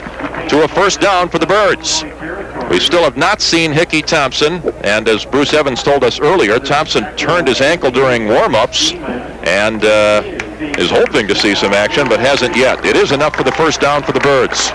to 0.50 0.64
a 0.64 0.68
first 0.68 1.00
down 1.00 1.30
for 1.30 1.38
the 1.38 1.46
Birds. 1.46 2.04
We 2.70 2.78
still 2.78 3.04
have 3.04 3.16
not 3.16 3.40
seen 3.40 3.72
Hickey 3.72 4.02
Thompson, 4.02 4.60
and 4.84 5.08
as 5.08 5.24
Bruce 5.24 5.54
Evans 5.54 5.82
told 5.82 6.04
us 6.04 6.20
earlier, 6.20 6.58
Thompson 6.58 7.04
turned 7.16 7.48
his 7.48 7.62
ankle 7.62 7.90
during 7.90 8.28
warm-ups 8.28 8.92
and 9.48 9.82
uh, 9.82 10.22
is 10.78 10.90
hoping 10.90 11.26
to 11.26 11.34
see 11.34 11.54
some 11.54 11.72
action, 11.72 12.06
but 12.06 12.20
hasn't 12.20 12.54
yet. 12.54 12.84
It 12.84 12.96
is 12.96 13.12
enough 13.12 13.34
for 13.34 13.42
the 13.42 13.52
first 13.52 13.80
down 13.80 14.02
for 14.02 14.12
the 14.12 14.20
Birds. 14.20 14.70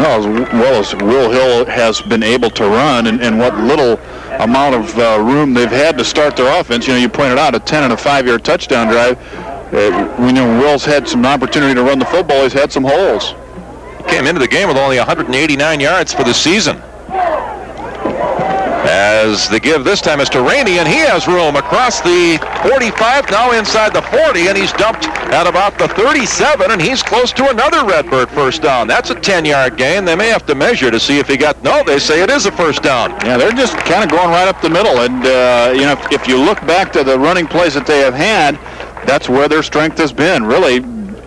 Well, 0.00 0.18
as 0.18 0.52
well 0.52 0.80
as 0.80 0.94
Will 0.96 1.30
Hill 1.30 1.64
has 1.66 2.02
been 2.02 2.24
able 2.24 2.50
to 2.50 2.64
run 2.64 3.06
and, 3.06 3.22
and 3.22 3.38
what 3.38 3.54
little 3.56 4.00
amount 4.42 4.74
of 4.74 4.98
uh, 4.98 5.20
room 5.20 5.54
they've 5.54 5.70
had 5.70 5.96
to 5.98 6.04
start 6.04 6.36
their 6.36 6.60
offense. 6.60 6.88
You 6.88 6.94
know, 6.94 6.98
you 6.98 7.08
pointed 7.08 7.38
out 7.38 7.54
a 7.54 7.60
10 7.60 7.84
and 7.84 7.92
a 7.92 7.96
5-yard 7.96 8.44
touchdown 8.44 8.88
drive. 8.88 9.16
Uh, 9.72 10.16
we 10.18 10.32
know 10.32 10.46
Will's 10.58 10.84
had 10.84 11.06
some 11.06 11.24
opportunity 11.24 11.74
to 11.74 11.82
run 11.84 12.00
the 12.00 12.04
football. 12.06 12.42
He's 12.42 12.52
had 12.52 12.72
some 12.72 12.82
holes. 12.82 13.34
Came 14.08 14.26
into 14.26 14.40
the 14.40 14.48
game 14.48 14.66
with 14.66 14.76
only 14.76 14.98
189 14.98 15.78
yards 15.78 16.12
for 16.12 16.24
the 16.24 16.34
season. 16.34 16.82
As 18.84 19.48
the 19.48 19.60
give 19.60 19.84
this 19.84 20.00
time 20.00 20.18
is 20.18 20.28
to 20.30 20.42
Rainey, 20.42 20.78
and 20.78 20.88
he 20.88 20.98
has 20.98 21.28
room 21.28 21.54
across 21.54 22.00
the 22.00 22.38
45, 22.68 23.30
now 23.30 23.52
inside 23.52 23.94
the 23.94 24.02
40, 24.02 24.48
and 24.48 24.58
he's 24.58 24.72
dumped 24.72 25.06
at 25.06 25.46
about 25.46 25.78
the 25.78 25.86
37, 25.86 26.68
and 26.68 26.82
he's 26.82 27.00
close 27.00 27.32
to 27.34 27.48
another 27.48 27.86
Redbird 27.86 28.28
first 28.30 28.60
down. 28.60 28.88
That's 28.88 29.10
a 29.10 29.14
10-yard 29.14 29.76
gain. 29.76 30.04
They 30.04 30.16
may 30.16 30.30
have 30.30 30.44
to 30.46 30.56
measure 30.56 30.90
to 30.90 30.98
see 30.98 31.20
if 31.20 31.28
he 31.28 31.36
got, 31.36 31.62
no, 31.62 31.84
they 31.84 32.00
say 32.00 32.22
it 32.22 32.30
is 32.30 32.46
a 32.46 32.52
first 32.52 32.82
down. 32.82 33.12
Yeah, 33.24 33.36
they're 33.36 33.52
just 33.52 33.76
kind 33.78 34.02
of 34.02 34.10
going 34.10 34.30
right 34.30 34.48
up 34.48 34.60
the 34.60 34.70
middle, 34.70 34.98
and, 34.98 35.24
uh, 35.26 35.72
you 35.72 35.82
know, 35.82 35.92
if, 35.92 36.12
if 36.12 36.26
you 36.26 36.36
look 36.36 36.60
back 36.66 36.92
to 36.94 37.04
the 37.04 37.16
running 37.16 37.46
plays 37.46 37.74
that 37.74 37.86
they 37.86 38.00
have 38.00 38.14
had, 38.14 38.56
that's 39.06 39.28
where 39.28 39.46
their 39.48 39.62
strength 39.62 39.98
has 39.98 40.12
been. 40.12 40.44
Really, 40.44 40.78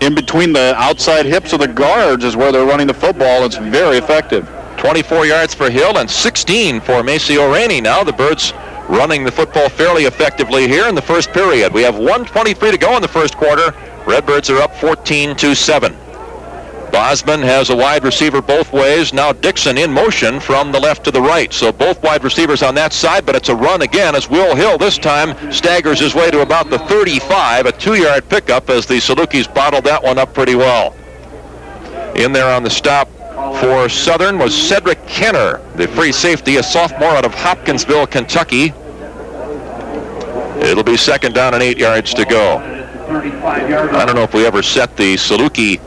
in 0.02 0.14
between 0.14 0.52
the 0.52 0.74
outside 0.76 1.26
hips 1.26 1.54
of 1.54 1.60
the 1.60 1.68
guards 1.68 2.26
is 2.26 2.36
where 2.36 2.52
they're 2.52 2.66
running 2.66 2.88
the 2.88 2.94
football. 2.94 3.46
It's 3.46 3.56
very 3.56 3.98
effective. 3.98 4.50
24 4.86 5.26
yards 5.26 5.56
for 5.56 5.68
Hill 5.68 5.98
and 5.98 6.08
16 6.08 6.80
for 6.80 7.02
Maceo 7.02 7.52
Rainey. 7.52 7.82
Now 7.82 8.04
the 8.04 8.14
Birds 8.14 8.54
running 8.88 9.24
the 9.24 9.32
football 9.32 9.68
fairly 9.68 10.04
effectively 10.04 10.68
here 10.68 10.88
in 10.88 10.94
the 10.94 11.02
first 11.02 11.32
period. 11.32 11.74
We 11.74 11.82
have 11.82 11.98
123 11.98 12.70
to 12.70 12.78
go 12.78 12.96
in 12.96 13.02
the 13.02 13.08
first 13.08 13.36
quarter. 13.36 13.74
Redbirds 14.06 14.52
are 14.52 14.62
up 14.62 14.76
14 14.76 15.36
to 15.38 15.56
7. 15.56 15.92
Bosman 16.92 17.42
has 17.42 17.72
a 17.72 17.76
wide 17.76 18.04
receiver 18.04 18.44
both 18.44 18.72
ways. 18.72 19.12
Now 19.12 19.34
Dixon 19.34 19.80
in 19.80 19.92
motion 19.92 20.40
from 20.40 20.72
the 20.72 20.80
left 20.80 21.04
to 21.06 21.12
the 21.12 21.20
right. 21.20 21.52
So 21.52 21.72
both 21.72 22.04
wide 22.04 22.24
receivers 22.24 22.62
on 22.62 22.76
that 22.76 22.94
side, 22.94 23.26
but 23.26 23.36
it's 23.36 23.50
a 23.50 23.56
run 23.56 23.82
again 23.82 24.14
as 24.14 24.30
Will 24.30 24.56
Hill 24.56 24.78
this 24.78 25.00
time 25.00 25.52
staggers 25.52 26.00
his 26.00 26.14
way 26.14 26.30
to 26.30 26.42
about 26.42 26.70
the 26.70 26.78
35, 26.78 27.66
a 27.66 27.72
two-yard 27.72 28.30
pickup 28.30 28.70
as 28.70 28.86
the 28.86 28.98
Salukis 28.98 29.52
bottled 29.52 29.86
that 29.86 30.04
one 30.04 30.20
up 30.20 30.36
pretty 30.36 30.54
well. 30.54 30.96
In 32.16 32.32
there 32.32 32.54
on 32.54 32.62
the 32.62 32.70
stop 32.70 33.10
for 33.60 33.90
Southern 33.90 34.38
was 34.38 34.56
Cedric 34.56 35.06
Kenner, 35.08 35.62
the 35.76 35.88
free 35.90 36.12
safety, 36.12 36.58
a 36.58 36.64
sophomore 36.64 37.10
out 37.10 37.26
of 37.26 37.34
Hopkinsville, 37.34 38.08
Kentucky. 38.08 38.74
It'll 40.62 40.84
be 40.84 40.98
second 40.98 41.34
down 41.34 41.54
and 41.54 41.62
eight 41.62 41.78
yards 41.78 42.14
to 42.16 42.26
go. 42.26 42.58
I 43.08 44.06
don't 44.06 44.16
know 44.16 44.24
if 44.24 44.34
we 44.34 44.46
ever 44.46 44.64
set 44.64 44.98
the 44.98 45.16
Saluki 45.16 45.80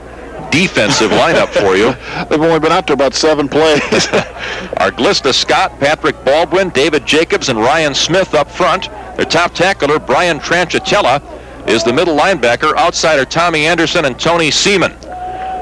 defensive 0.51 1.11
lineup 1.11 1.49
for 1.49 1.77
you. 1.77 1.93
They've 2.29 2.41
only 2.41 2.61
been 2.61 2.73
out 2.73 2.87
to 2.87 2.93
about 2.93 3.15
seven 3.15 3.49
plays. 3.49 3.81
Arglista 4.79 5.35
Scott, 5.35 5.79
Patrick 5.81 6.25
Baldwin, 6.25 6.71
David 6.71 7.07
Jacobs, 7.07 7.49
and 7.49 7.59
Ryan 7.59 7.95
Smith 7.95 8.35
up 8.35 8.51
front. 8.51 8.89
Their 9.17 9.27
top 9.27 9.55
tackler, 9.55 9.99
Brian 9.99 10.39
Tranchitella, 10.39 11.23
is 11.69 11.85
the 11.85 11.93
middle 11.93 12.17
linebacker. 12.17 12.77
Outsider 12.77 13.25
Tommy 13.25 13.67
Anderson 13.67 14.05
and 14.05 14.19
Tony 14.19 14.51
Seaman. 14.51 14.93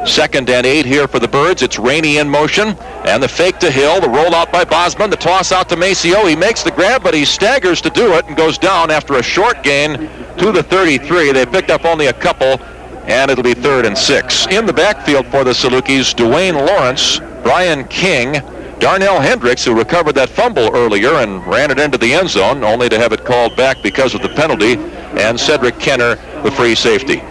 Second 0.06 0.48
and 0.50 0.64
eight 0.64 0.86
here 0.86 1.08
for 1.08 1.18
the 1.18 1.26
Birds. 1.26 1.62
It's 1.62 1.80
Rainey 1.80 2.18
in 2.18 2.28
motion. 2.28 2.68
And 3.04 3.20
the 3.20 3.28
fake 3.28 3.58
to 3.58 3.70
Hill, 3.70 4.00
the 4.00 4.06
rollout 4.06 4.52
by 4.52 4.64
Bosman, 4.64 5.10
the 5.10 5.16
toss 5.16 5.50
out 5.50 5.68
to 5.70 5.76
Maceo. 5.76 6.24
He 6.26 6.36
makes 6.36 6.62
the 6.62 6.70
grab, 6.70 7.02
but 7.02 7.12
he 7.12 7.24
staggers 7.24 7.80
to 7.82 7.90
do 7.90 8.12
it 8.14 8.24
and 8.26 8.36
goes 8.36 8.56
down 8.56 8.90
after 8.90 9.14
a 9.14 9.22
short 9.22 9.62
gain 9.64 10.08
to 10.38 10.52
the 10.52 10.62
33. 10.62 11.32
They 11.32 11.44
picked 11.44 11.70
up 11.70 11.84
only 11.84 12.06
a 12.06 12.12
couple, 12.12 12.60
and 13.06 13.30
it'll 13.30 13.42
be 13.42 13.54
third 13.54 13.84
and 13.84 13.98
six. 13.98 14.46
In 14.46 14.64
the 14.64 14.72
backfield 14.72 15.26
for 15.26 15.42
the 15.42 15.50
Salukis, 15.50 16.14
Dwayne 16.14 16.54
Lawrence, 16.54 17.18
Brian 17.42 17.84
King, 17.88 18.34
Darnell 18.78 19.20
Hendricks, 19.20 19.64
who 19.64 19.76
recovered 19.76 20.14
that 20.14 20.28
fumble 20.28 20.70
earlier 20.74 21.14
and 21.14 21.44
ran 21.46 21.70
it 21.70 21.80
into 21.80 21.98
the 21.98 22.14
end 22.14 22.30
zone, 22.30 22.62
only 22.62 22.88
to 22.88 22.98
have 22.98 23.12
it 23.12 23.24
called 23.24 23.56
back 23.56 23.82
because 23.82 24.14
of 24.14 24.22
the 24.22 24.28
penalty, 24.30 24.76
and 25.20 25.38
Cedric 25.38 25.80
Kenner, 25.80 26.14
the 26.42 26.50
free 26.52 26.76
safety. 26.76 27.22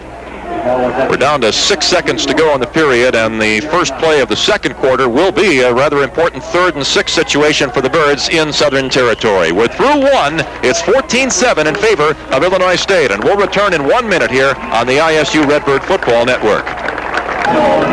We're 0.66 1.16
down 1.16 1.42
to 1.42 1.52
six 1.52 1.86
seconds 1.86 2.26
to 2.26 2.34
go 2.34 2.52
in 2.54 2.60
the 2.60 2.66
period, 2.66 3.14
and 3.14 3.40
the 3.40 3.60
first 3.60 3.96
play 3.98 4.20
of 4.20 4.28
the 4.28 4.34
second 4.34 4.74
quarter 4.74 5.08
will 5.08 5.30
be 5.30 5.60
a 5.60 5.72
rather 5.72 6.02
important 6.02 6.42
third 6.42 6.74
and 6.74 6.84
six 6.84 7.12
situation 7.12 7.70
for 7.70 7.80
the 7.80 7.88
Birds 7.88 8.28
in 8.30 8.52
Southern 8.52 8.88
Territory. 8.88 9.52
We're 9.52 9.68
through 9.68 10.00
one. 10.00 10.40
It's 10.64 10.82
14-7 10.82 11.66
in 11.66 11.76
favor 11.76 12.16
of 12.34 12.42
Illinois 12.42 12.74
State, 12.74 13.12
and 13.12 13.22
we'll 13.22 13.36
return 13.36 13.74
in 13.74 13.86
one 13.86 14.08
minute 14.08 14.32
here 14.32 14.54
on 14.56 14.88
the 14.88 14.94
ISU 14.94 15.46
Redbird 15.46 15.84
Football 15.84 16.26
Network. 16.26 16.95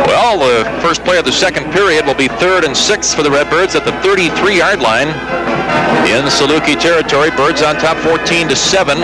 Well, 0.08 0.40
the 0.40 0.82
first 0.82 1.04
play 1.04 1.18
of 1.18 1.26
the 1.26 1.32
second 1.32 1.72
period 1.72 2.06
will 2.06 2.16
be 2.16 2.28
third 2.28 2.64
and 2.64 2.76
six 2.76 3.14
for 3.14 3.24
the 3.24 3.32
Redbirds 3.32 3.76
at 3.76 3.86
the 3.86 3.92
33-yard 4.02 4.80
line 4.80 5.10
in 6.08 6.26
Saluki 6.26 6.80
territory. 6.80 7.30
Birds 7.32 7.62
on 7.62 7.76
top 7.76 7.98
14 7.98 8.50
to 8.50 8.56
7. 8.56 9.00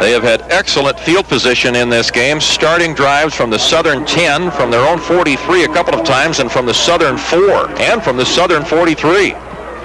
They 0.00 0.12
have 0.12 0.22
had 0.22 0.42
excellent 0.50 0.98
field 1.00 1.26
position 1.26 1.76
in 1.76 1.88
this 1.88 2.10
game, 2.10 2.40
starting 2.40 2.94
drives 2.94 3.34
from 3.34 3.50
the 3.50 3.58
Southern 3.58 4.04
10, 4.04 4.50
from 4.50 4.70
their 4.70 4.86
own 4.86 4.98
43 4.98 5.64
a 5.64 5.68
couple 5.68 5.94
of 5.94 6.04
times, 6.04 6.40
and 6.40 6.50
from 6.50 6.66
the 6.66 6.74
Southern 6.74 7.16
4, 7.16 7.70
and 7.80 8.02
from 8.02 8.16
the 8.16 8.26
Southern 8.26 8.64
43. 8.64 9.34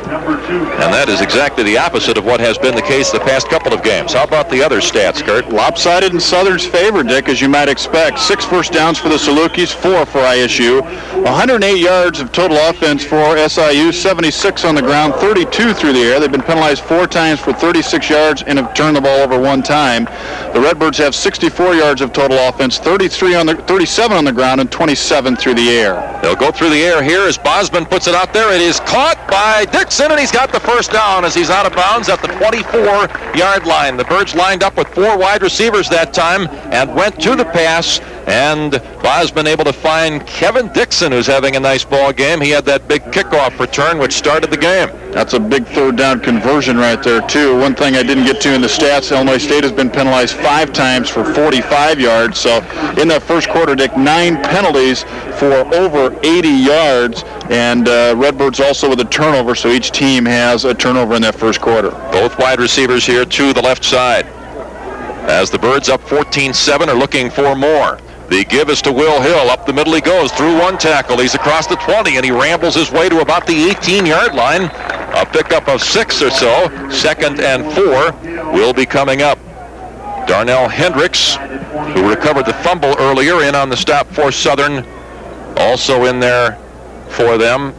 And 0.10 0.94
that 0.94 1.08
is 1.08 1.22
exactly 1.22 1.64
the 1.64 1.78
opposite 1.78 2.18
of 2.18 2.26
what 2.26 2.40
has 2.40 2.58
been 2.58 2.74
the 2.74 2.82
case 2.82 3.12
the 3.12 3.20
past 3.20 3.48
couple 3.48 3.74
of 3.74 3.84
games. 3.84 4.14
How 4.14 4.24
about 4.24 4.50
the 4.50 4.64
other 4.64 4.80
stats, 4.80 5.24
Kurt? 5.24 5.50
Lopsided 5.50 6.14
in 6.14 6.20
Southern's 6.20 6.66
favor, 6.66 7.04
Dick, 7.04 7.30
as 7.30 7.40
you 7.40 7.48
might 7.48 7.70
expect. 7.70 8.18
Six 8.18 8.44
first 8.44 8.74
downs 8.74 8.98
for 8.98 9.10
the 9.10 9.18
Salukis, 9.18 9.72
four 9.72 10.08
for 10.08 10.20
ISU. 10.20 10.82
108 11.24 11.78
yards 11.78 12.20
of 12.20 12.32
total 12.32 12.58
offense 12.58 13.04
for 13.04 13.38
SIU, 13.48 13.92
76 13.92 14.66
on 14.66 14.74
the 14.74 14.82
ground, 14.82 15.14
32 15.16 15.74
through 15.74 15.94
the 15.94 16.00
air. 16.00 16.20
They've 16.20 16.32
been 16.32 16.42
penalized 16.42 16.84
four 16.84 17.06
times 17.06 17.40
for 17.40 17.54
36 17.54 18.10
yards 18.10 18.42
and 18.42 18.58
have 18.58 18.74
turned 18.74 18.96
the 18.96 19.02
ball 19.02 19.20
over 19.20 19.40
one 19.40 19.62
time. 19.62 20.06
The 20.54 20.62
Redbirds 20.62 20.98
have 20.98 21.14
64 21.14 21.76
yards 21.76 22.02
of 22.02 22.14
total 22.14 22.38
offense, 22.48 22.80
33 22.80 23.36
on 23.36 23.46
the 23.46 23.56
37 23.56 24.18
on 24.18 24.26
the 24.26 24.32
ground, 24.32 24.60
and 24.60 24.72
27 24.72 25.36
through 25.36 25.54
the 25.54 25.70
air. 25.70 26.20
They'll 26.24 26.36
go 26.36 26.52
through 26.52 26.70
the 26.72 26.82
air 26.82 27.04
here 27.04 27.28
as 27.28 27.38
Bosman 27.38 27.86
puts 27.86 28.08
it 28.08 28.16
out 28.16 28.34
there. 28.34 28.52
It 28.54 28.62
is 28.62 28.80
caught 28.82 29.18
by 29.30 29.66
Dixon, 29.66 29.99
and 30.08 30.20
he's 30.20 30.32
got 30.32 30.52
the 30.52 30.60
first 30.60 30.92
down 30.92 31.26
as 31.26 31.36
he's 31.36 31.50
out 31.50 31.66
of 31.66 31.74
bounds 31.74 32.10
at 32.10 32.22
the 32.22 32.28
24-yard 32.28 33.66
line. 33.66 33.98
The 33.98 34.06
Birds 34.06 34.34
lined 34.34 34.64
up 34.64 34.78
with 34.78 34.88
four 34.90 35.18
wide 35.18 35.42
receivers 35.42 35.90
that 35.90 36.14
time 36.14 36.48
and 36.72 36.96
went 36.96 37.20
to 37.22 37.36
the 37.36 37.46
pass, 37.46 38.00
and 38.30 38.74
Bosman 39.02 39.48
able 39.48 39.64
to 39.64 39.74
find 39.74 40.26
Kevin 40.28 40.72
Dixon, 40.72 41.12
who's 41.12 41.26
having 41.26 41.56
a 41.56 41.60
nice 41.60 41.84
ball 41.84 42.14
game. 42.14 42.40
He 42.40 42.52
had 42.52 42.64
that 42.66 42.88
big 42.88 43.02
kickoff 43.06 43.60
return, 43.60 43.98
which 43.98 44.14
started 44.14 44.52
the 44.52 44.58
game. 44.58 44.90
That's 45.12 45.34
a 45.34 45.40
big 45.40 45.66
third 45.66 45.96
down 45.96 46.20
conversion 46.20 46.78
right 46.78 47.02
there, 47.02 47.22
too. 47.28 47.58
One 47.58 47.74
thing 47.74 47.96
I 47.96 48.04
didn't 48.04 48.26
get 48.26 48.40
to 48.42 48.54
in 48.54 48.62
the 48.62 48.68
stats, 48.68 49.12
Illinois 49.12 49.40
State 49.40 49.64
has 49.64 49.72
been 49.72 49.90
penalized 49.90 50.36
five 50.36 50.72
times 50.72 51.10
for 51.10 51.26
45 51.26 52.00
yards. 52.00 52.40
So 52.40 52.58
in 53.02 53.08
that 53.08 53.24
first 53.24 53.50
quarter, 53.50 53.74
Dick, 53.74 53.98
nine 53.98 54.36
penalties 54.44 55.04
for 55.40 55.52
over 55.74 56.16
80 56.24 56.50
yards, 56.50 57.24
and 57.50 57.88
uh, 57.88 58.14
Redbirds 58.16 58.60
also 58.60 58.88
with 58.92 59.00
a 59.00 59.06
turnover, 59.06 59.56
so 59.56 59.70
each 59.70 59.90
team 59.90 60.24
has 60.26 60.66
a 60.66 60.76
turnover 60.76 61.16
in 61.16 61.24
that 61.24 61.34
first 61.34 61.62
quarter. 61.62 61.90
Both 62.12 62.38
wide 62.38 62.60
receivers 62.60 63.08
here 63.08 63.26
to 63.26 63.54
the 63.54 63.62
left 63.62 63.84
side. 63.84 64.28
As 65.28 65.50
the 65.50 65.58
Birds 65.58 65.90
up 65.90 66.02
14-7 66.02 66.88
are 66.88 66.94
looking 66.94 67.32
for 67.32 67.56
more. 67.56 67.98
The 68.30 68.46
give 68.46 68.70
is 68.70 68.82
to 68.84 68.92
Will 68.92 69.22
Hill. 69.22 69.50
Up 69.50 69.66
the 69.66 69.74
middle 69.74 69.94
he 69.94 70.02
goes 70.02 70.32
through 70.32 70.60
one 70.60 70.78
tackle. 70.78 71.18
He's 71.18 71.34
across 71.34 71.66
the 71.66 71.78
20 71.78 72.18
and 72.18 72.24
he 72.24 72.32
rambles 72.32 72.76
his 72.76 72.92
way 72.92 73.10
to 73.10 73.22
about 73.22 73.48
the 73.48 73.70
18-yard 73.70 74.36
line. 74.36 74.64
A 75.16 75.26
pickup 75.26 75.68
of 75.68 75.82
six 75.82 76.22
or 76.22 76.30
so. 76.30 76.90
Second 76.92 77.40
and 77.40 77.64
four 77.74 78.12
will 78.54 78.72
be 78.72 78.86
coming 78.86 79.24
up. 79.24 79.40
Darnell 80.28 80.70
Hendricks, 80.70 81.38
who 81.96 82.08
recovered 82.08 82.46
the 82.46 82.54
fumble 82.62 82.96
earlier, 83.00 83.42
in 83.42 83.56
on 83.56 83.68
the 83.68 83.78
stop 83.78 84.06
for 84.08 84.32
Southern. 84.32 84.86
Also 85.58 86.06
in 86.06 86.20
there 86.20 86.56
for 87.10 87.40
them 87.40 87.74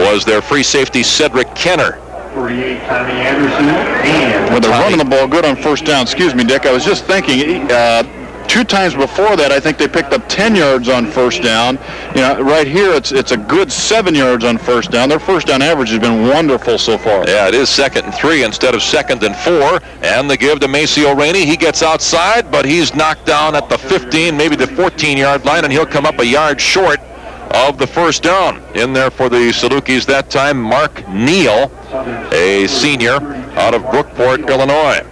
was 0.00 0.26
their 0.26 0.42
free 0.42 0.62
safety 0.62 1.02
Cedric 1.02 1.54
Kenner. 1.54 1.92
Forty-eight, 2.34 2.80
Tommy 2.80 3.12
Anderson. 3.12 4.52
With 4.52 4.62
they're 4.62 4.72
running 4.72 4.98
the 4.98 5.04
ball 5.04 5.26
good 5.26 5.46
on 5.46 5.56
first 5.56 5.86
down. 5.86 6.02
Excuse 6.02 6.34
me, 6.34 6.44
Dick. 6.44 6.66
I 6.66 6.72
was 6.72 6.84
just 6.84 7.06
thinking. 7.06 7.70
Uh, 7.70 8.02
two 8.50 8.64
times 8.64 8.96
before 8.96 9.36
that, 9.36 9.52
I 9.52 9.60
think 9.60 9.78
they 9.78 9.86
picked 9.86 10.12
up 10.12 10.28
10 10.28 10.56
yards 10.56 10.88
on 10.88 11.06
first 11.06 11.40
down. 11.40 11.78
You 12.16 12.22
know, 12.22 12.42
right 12.42 12.66
here, 12.66 12.90
it's 12.92 13.12
it's 13.12 13.30
a 13.30 13.36
good 13.36 13.70
seven 13.70 14.12
yards 14.12 14.44
on 14.44 14.58
first 14.58 14.90
down. 14.90 15.08
Their 15.08 15.20
first 15.20 15.46
down 15.46 15.62
average 15.62 15.90
has 15.90 16.00
been 16.00 16.26
wonderful 16.26 16.76
so 16.76 16.98
far. 16.98 17.26
Yeah, 17.28 17.46
it 17.46 17.54
is 17.54 17.68
second 17.68 18.06
and 18.06 18.14
three 18.14 18.42
instead 18.42 18.74
of 18.74 18.82
second 18.82 19.22
and 19.22 19.36
four. 19.36 19.78
And 20.02 20.28
the 20.28 20.36
give 20.36 20.58
to 20.60 20.68
Maceo 20.68 21.14
Rainey. 21.14 21.46
He 21.46 21.56
gets 21.56 21.82
outside, 21.82 22.50
but 22.50 22.64
he's 22.64 22.92
knocked 22.92 23.24
down 23.24 23.54
at 23.54 23.68
the 23.68 23.78
15, 23.78 24.36
maybe 24.36 24.56
the 24.56 24.66
14-yard 24.66 25.44
line, 25.44 25.62
and 25.62 25.72
he'll 25.72 25.86
come 25.86 26.04
up 26.04 26.18
a 26.18 26.26
yard 26.26 26.60
short 26.60 26.98
of 27.54 27.78
the 27.78 27.86
first 27.86 28.24
down. 28.24 28.60
In 28.74 28.92
there 28.92 29.12
for 29.12 29.28
the 29.28 29.52
Salukis 29.52 30.04
that 30.06 30.28
time, 30.28 30.60
Mark 30.60 31.08
Neal, 31.08 31.70
a 32.32 32.66
senior 32.66 33.14
out 33.56 33.74
of 33.74 33.82
Brookport, 33.82 34.48
Illinois. 34.48 35.06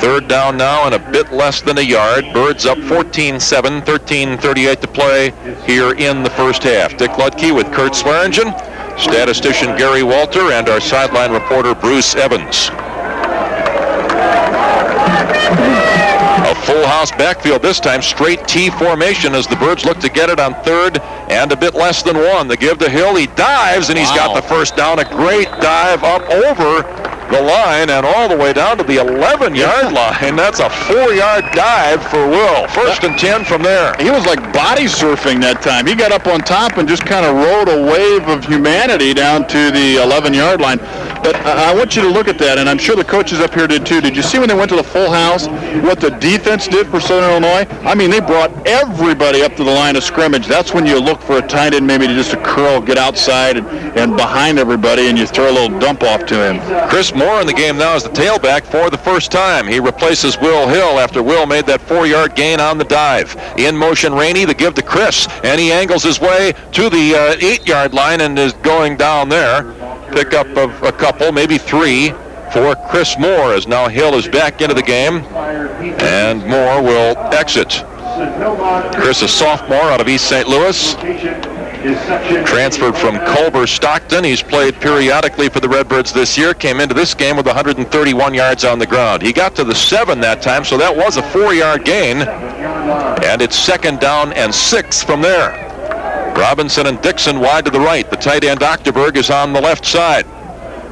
Third 0.00 0.28
down 0.28 0.56
now 0.56 0.86
and 0.86 0.94
a 0.94 1.10
bit 1.10 1.32
less 1.32 1.60
than 1.60 1.78
a 1.78 1.82
yard. 1.82 2.24
Birds 2.32 2.66
up 2.66 2.78
14-7, 2.78 3.84
13-38 3.84 4.80
to 4.80 4.88
play 4.88 5.30
here 5.64 5.92
in 5.92 6.22
the 6.22 6.30
first 6.30 6.62
half. 6.62 6.96
Dick 6.96 7.10
Luedke 7.12 7.54
with 7.54 7.70
Kurt 7.72 7.94
Swearingen, 7.94 8.52
statistician 8.98 9.76
Gary 9.76 10.02
Walter, 10.02 10.52
and 10.52 10.68
our 10.68 10.80
sideline 10.80 11.32
reporter 11.32 11.74
Bruce 11.74 12.14
Evans. 12.14 12.70
A 16.42 16.54
Full 16.66 16.86
house 16.86 17.10
backfield 17.12 17.62
this 17.62 17.78
time, 17.80 18.02
straight 18.02 18.46
T 18.48 18.70
formation 18.70 19.34
as 19.34 19.46
the 19.46 19.56
Birds 19.56 19.84
look 19.84 19.98
to 20.00 20.08
get 20.08 20.30
it 20.30 20.40
on 20.40 20.54
third 20.64 20.98
and 21.30 21.52
a 21.52 21.56
bit 21.56 21.74
less 21.74 22.02
than 22.02 22.16
one. 22.16 22.48
The 22.48 22.56
give 22.56 22.78
to 22.78 22.88
Hill, 22.88 23.14
he 23.14 23.26
dives 23.28 23.88
and 23.88 23.98
he's 23.98 24.10
Wow. 24.10 24.16
got 24.16 24.34
the 24.34 24.42
first 24.48 24.76
down. 24.76 24.98
A 24.98 25.04
great 25.04 25.48
dive 25.60 26.02
up 26.02 26.28
over 26.28 26.82
the 27.30 27.40
line 27.40 27.88
and 27.90 28.04
all 28.04 28.28
the 28.28 28.36
way 28.36 28.52
down 28.52 28.76
to 28.78 28.84
the 28.84 28.96
11-yard 28.96 29.92
line. 29.92 30.36
That's 30.36 30.60
a 30.60 30.68
four-yard 30.68 31.44
dive 31.52 32.02
for 32.10 32.28
Will. 32.28 32.68
First 32.68 33.04
and 33.04 33.18
10 33.18 33.44
from 33.44 33.62
there. 33.62 33.94
He 33.98 34.10
was 34.10 34.26
like 34.26 34.40
body 34.52 34.84
surfing 34.84 35.40
that 35.40 35.62
time. 35.62 35.86
He 35.86 35.94
got 35.94 36.12
up 36.12 36.26
on 36.26 36.40
top 36.40 36.76
and 36.76 36.88
just 36.88 37.06
kind 37.06 37.24
of 37.24 37.34
rode 37.36 37.68
a 37.68 37.82
wave 37.90 38.28
of 38.28 38.44
humanity 38.44 39.14
down 39.14 39.46
to 39.48 39.70
the 39.70 39.96
11-yard 39.96 40.60
line. 40.60 40.78
But 41.22 41.36
I 41.36 41.70
I 41.70 41.74
want 41.74 41.94
you 41.94 42.02
to 42.02 42.08
look 42.08 42.26
at 42.26 42.36
that, 42.38 42.58
and 42.58 42.68
I'm 42.68 42.78
sure 42.78 42.96
the 42.96 43.04
coaches 43.04 43.38
up 43.38 43.54
here 43.54 43.68
did 43.68 43.86
too. 43.86 44.00
Did 44.00 44.16
you 44.16 44.22
see 44.22 44.40
when 44.40 44.48
they 44.48 44.56
went 44.56 44.70
to 44.70 44.76
the 44.76 44.82
full 44.82 45.08
house 45.08 45.46
what 45.86 46.00
the 46.00 46.10
defense 46.10 46.66
did 46.66 46.88
for 46.88 46.98
Southern 46.98 47.30
Illinois? 47.30 47.64
I 47.86 47.94
mean, 47.94 48.10
they 48.10 48.18
brought 48.18 48.50
everybody 48.66 49.42
up 49.42 49.54
to 49.54 49.62
the 49.62 49.70
line 49.70 49.94
of 49.94 50.02
scrimmage. 50.02 50.48
That's 50.48 50.74
when 50.74 50.84
you 50.84 50.98
look 50.98 51.20
for 51.22 51.38
a 51.38 51.46
tight 51.46 51.74
end 51.74 51.86
maybe 51.86 52.08
to 52.08 52.14
just 52.14 52.32
a 52.32 52.42
curl, 52.42 52.80
get 52.80 52.98
outside 52.98 53.56
and, 53.56 53.68
and 53.96 54.16
behind 54.16 54.58
everybody, 54.58 55.06
and 55.08 55.16
you 55.16 55.26
throw 55.26 55.48
a 55.48 55.54
little 55.54 55.78
dump 55.78 56.02
off 56.02 56.26
to 56.26 56.34
him. 56.34 56.58
Chris 56.88 57.14
Moore 57.20 57.42
in 57.42 57.46
the 57.46 57.52
game 57.52 57.76
now 57.76 57.94
as 57.94 58.02
the 58.02 58.08
tailback 58.08 58.64
for 58.64 58.88
the 58.88 58.96
first 58.96 59.30
time. 59.30 59.66
He 59.66 59.78
replaces 59.78 60.38
Will 60.38 60.66
Hill 60.66 60.98
after 60.98 61.22
Will 61.22 61.44
made 61.44 61.66
that 61.66 61.82
four-yard 61.82 62.34
gain 62.34 62.60
on 62.60 62.78
the 62.78 62.84
dive. 62.84 63.36
In 63.58 63.76
motion, 63.76 64.14
Rainey, 64.14 64.46
the 64.46 64.54
give 64.54 64.72
to 64.76 64.82
Chris, 64.82 65.28
and 65.44 65.60
he 65.60 65.70
angles 65.70 66.02
his 66.02 66.18
way 66.18 66.54
to 66.72 66.88
the 66.88 67.14
uh, 67.14 67.36
eight-yard 67.46 67.92
line 67.92 68.22
and 68.22 68.38
is 68.38 68.54
going 68.54 68.96
down 68.96 69.28
there. 69.28 69.64
Pickup 70.12 70.46
of 70.56 70.82
a 70.82 70.92
couple, 70.92 71.30
maybe 71.30 71.58
three, 71.58 72.14
for 72.54 72.74
Chris 72.88 73.18
Moore 73.18 73.52
as 73.52 73.68
now 73.68 73.86
Hill 73.86 74.14
is 74.14 74.26
back 74.26 74.62
into 74.62 74.74
the 74.74 74.82
game, 74.82 75.16
and 76.00 76.40
Moore 76.46 76.82
will 76.82 77.18
exit. 77.34 77.84
Chris, 78.94 79.20
a 79.20 79.28
sophomore 79.28 79.90
out 79.92 80.00
of 80.00 80.08
East 80.08 80.26
St. 80.26 80.48
Louis, 80.48 80.94
transferred 82.46 82.96
from 82.96 83.18
Culver 83.18 83.66
Stockton. 83.66 84.24
He's 84.24 84.42
played 84.42 84.74
periodically 84.80 85.48
for 85.48 85.60
the 85.60 85.68
Redbirds 85.68 86.12
this 86.12 86.36
year. 86.36 86.54
Came 86.54 86.80
into 86.80 86.94
this 86.94 87.14
game 87.14 87.36
with 87.36 87.46
131 87.46 88.34
yards 88.34 88.64
on 88.64 88.78
the 88.78 88.86
ground. 88.86 89.22
He 89.22 89.32
got 89.32 89.56
to 89.56 89.64
the 89.64 89.74
seven 89.74 90.20
that 90.20 90.42
time, 90.42 90.64
so 90.64 90.76
that 90.76 90.94
was 90.94 91.16
a 91.16 91.22
four-yard 91.22 91.84
gain. 91.84 92.18
And 92.18 93.42
it's 93.42 93.56
second 93.56 94.00
down 94.00 94.32
and 94.34 94.54
six 94.54 95.02
from 95.02 95.22
there. 95.22 95.50
Robinson 96.36 96.86
and 96.86 97.00
Dixon 97.02 97.40
wide 97.40 97.64
to 97.64 97.70
the 97.70 97.80
right. 97.80 98.08
The 98.08 98.16
tight 98.16 98.44
end 98.44 98.60
Octoberg 98.60 99.16
is 99.16 99.30
on 99.30 99.52
the 99.52 99.60
left 99.60 99.84
side. 99.84 100.26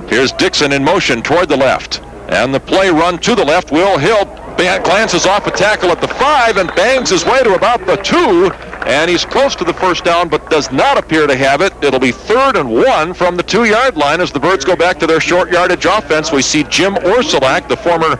Here's 0.09 0.33
Dixon 0.33 0.73
in 0.73 0.83
motion 0.83 1.23
toward 1.23 1.49
the 1.49 1.57
left. 1.57 2.03
And 2.29 2.55
the 2.55 2.61
play 2.61 2.91
run 2.91 3.19
to 3.19 3.35
the 3.35 3.45
left. 3.45 3.73
Will 3.73 3.99
Hill 3.99 4.25
glances 4.57 5.27
off 5.27 5.47
a 5.47 5.51
tackle 5.51 5.91
at 5.91 6.01
the 6.01 6.09
five 6.09 6.57
and 6.57 6.69
bangs 6.75 7.11
his 7.11 7.25
way 7.25 7.43
to 7.43 7.55
about 7.55 7.87
the 7.87 7.97
two. 7.97 8.51
And 8.87 9.11
he's 9.11 9.25
close 9.25 9.55
to 9.57 9.65
the 9.65 9.75
first 9.75 10.05
down, 10.05 10.29
but 10.29 10.49
does 10.51 10.71
not 10.71 10.99
appear 10.99 11.27
to 11.27 11.37
have 11.37 11.61
it. 11.61 11.73
It'll 11.83 12.01
be 12.01 12.13
third 12.13 12.57
and 12.57 12.71
one 12.71 13.13
from 13.15 13.37
the 13.37 13.43
two-yard 13.43 13.97
line 13.97 14.21
as 14.21 14.33
the 14.33 14.41
Birds 14.41 14.65
go 14.65 14.77
back 14.77 14.99
to 15.01 15.07
their 15.07 15.21
short 15.21 15.51
yardage 15.51 15.85
offense. 15.85 16.33
We 16.33 16.43
see 16.43 16.65
Jim 16.65 16.95
Orsolak, 16.95 17.69
the 17.69 17.77
former 17.77 18.17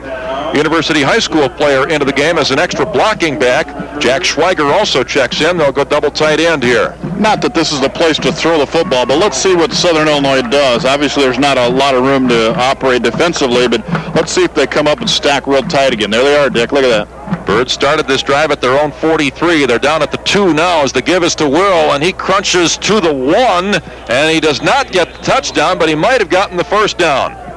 University 0.55 1.03
High 1.03 1.19
School 1.19 1.49
player, 1.49 1.89
into 1.89 2.05
the 2.05 2.13
game 2.13 2.39
as 2.39 2.51
an 2.51 2.59
extra 2.59 2.85
blocking 2.85 3.39
back. 3.39 3.67
Jack 4.01 4.23
Schweiger 4.23 4.73
also 4.73 5.05
checks 5.05 5.41
in. 5.41 5.57
They'll 5.57 5.73
go 5.73 5.85
double 5.85 6.11
tight 6.11 6.41
end 6.41 6.63
here. 6.63 6.97
Not 7.19 7.43
that 7.43 7.55
this 7.55 7.73
is 7.73 7.81
the 7.81 7.89
place 7.89 8.17
to 8.19 8.33
throw 8.33 8.59
the 8.59 8.67
football, 8.67 9.07
but 9.07 9.19
let's 9.19 9.37
see 9.37 9.55
what 9.55 9.73
Southern 9.73 10.09
Illinois 10.09 10.43
does. 10.43 10.85
Obviously, 10.85 11.25
there's 11.25 11.39
not 11.39 11.59
a 11.59 11.69
lot 11.69 11.95
of 11.95 12.05
room 12.05 12.29
to 12.29 12.55
operate 12.59 13.03
defensively, 13.03 13.69
but 13.69 13.87
let's 14.15 14.33
see 14.33 14.45
if 14.45 14.55
they 14.55 14.67
come 14.67 14.87
up 14.87 15.01
and 15.01 15.11
stack 15.11 15.47
real 15.47 15.63
tight 15.63 15.93
again. 15.93 16.11
There 16.11 16.23
they 16.23 16.37
are, 16.37 16.51
Dick. 16.51 16.73
Look 16.73 16.85
at 16.85 17.07
that. 17.07 17.47
Birds 17.47 17.73
started 17.73 18.07
this 18.07 18.23
drive 18.23 18.51
at 18.51 18.61
their 18.61 18.79
own 18.79 18.93
43. 18.93 19.67
They're 19.67 19.79
down 19.79 20.03
at 20.03 20.13
the 20.13 20.19
two 20.19 20.53
now 20.55 20.83
as 20.83 20.93
the 20.93 21.03
give 21.03 21.23
is 21.25 21.35
to 21.37 21.49
Will, 21.49 21.93
and 21.93 22.05
he 22.05 22.13
crunches 22.13 22.77
to 22.79 23.01
the 23.01 23.13
one, 23.13 23.75
and 24.11 24.31
he 24.31 24.39
does 24.39 24.63
not 24.63 24.93
get 24.93 25.13
the 25.13 25.23
touchdown, 25.23 25.79
but 25.79 25.89
he 25.89 25.95
might 25.95 26.21
have 26.21 26.31
gotten 26.31 26.57
the 26.57 26.65
first 26.65 26.99
down. 26.99 27.48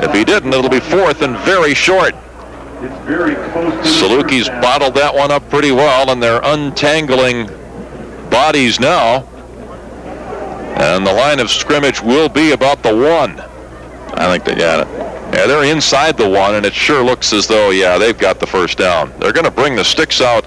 If 0.00 0.14
he 0.14 0.24
didn't, 0.24 0.52
it'll 0.52 0.70
be 0.70 0.80
fourth 0.80 1.22
and 1.22 1.36
very 1.38 1.74
short. 1.74 2.14
Salukis 3.82 4.48
bottled 4.62 4.94
that 4.94 5.12
one 5.14 5.30
up 5.30 5.48
pretty 5.50 5.72
well, 5.72 6.10
and 6.10 6.22
they're 6.22 6.40
untangling 6.42 7.48
bodies 8.30 8.78
now. 8.78 9.26
And 10.76 11.04
the 11.04 11.12
line 11.12 11.40
of 11.40 11.50
scrimmage 11.50 12.00
will 12.00 12.28
be 12.28 12.52
about 12.52 12.84
the 12.84 12.94
one. 12.94 13.40
I 14.14 14.30
think 14.30 14.44
they 14.44 14.54
got 14.54 14.86
it. 14.86 14.88
Yeah, 15.34 15.46
they're 15.46 15.64
inside 15.64 16.16
the 16.16 16.28
one, 16.28 16.54
and 16.54 16.64
it 16.64 16.72
sure 16.72 17.02
looks 17.02 17.32
as 17.32 17.46
though, 17.46 17.70
yeah, 17.70 17.98
they've 17.98 18.16
got 18.16 18.38
the 18.38 18.46
first 18.46 18.78
down. 18.78 19.12
They're 19.18 19.32
going 19.32 19.44
to 19.44 19.50
bring 19.50 19.74
the 19.74 19.84
sticks 19.84 20.20
out 20.20 20.46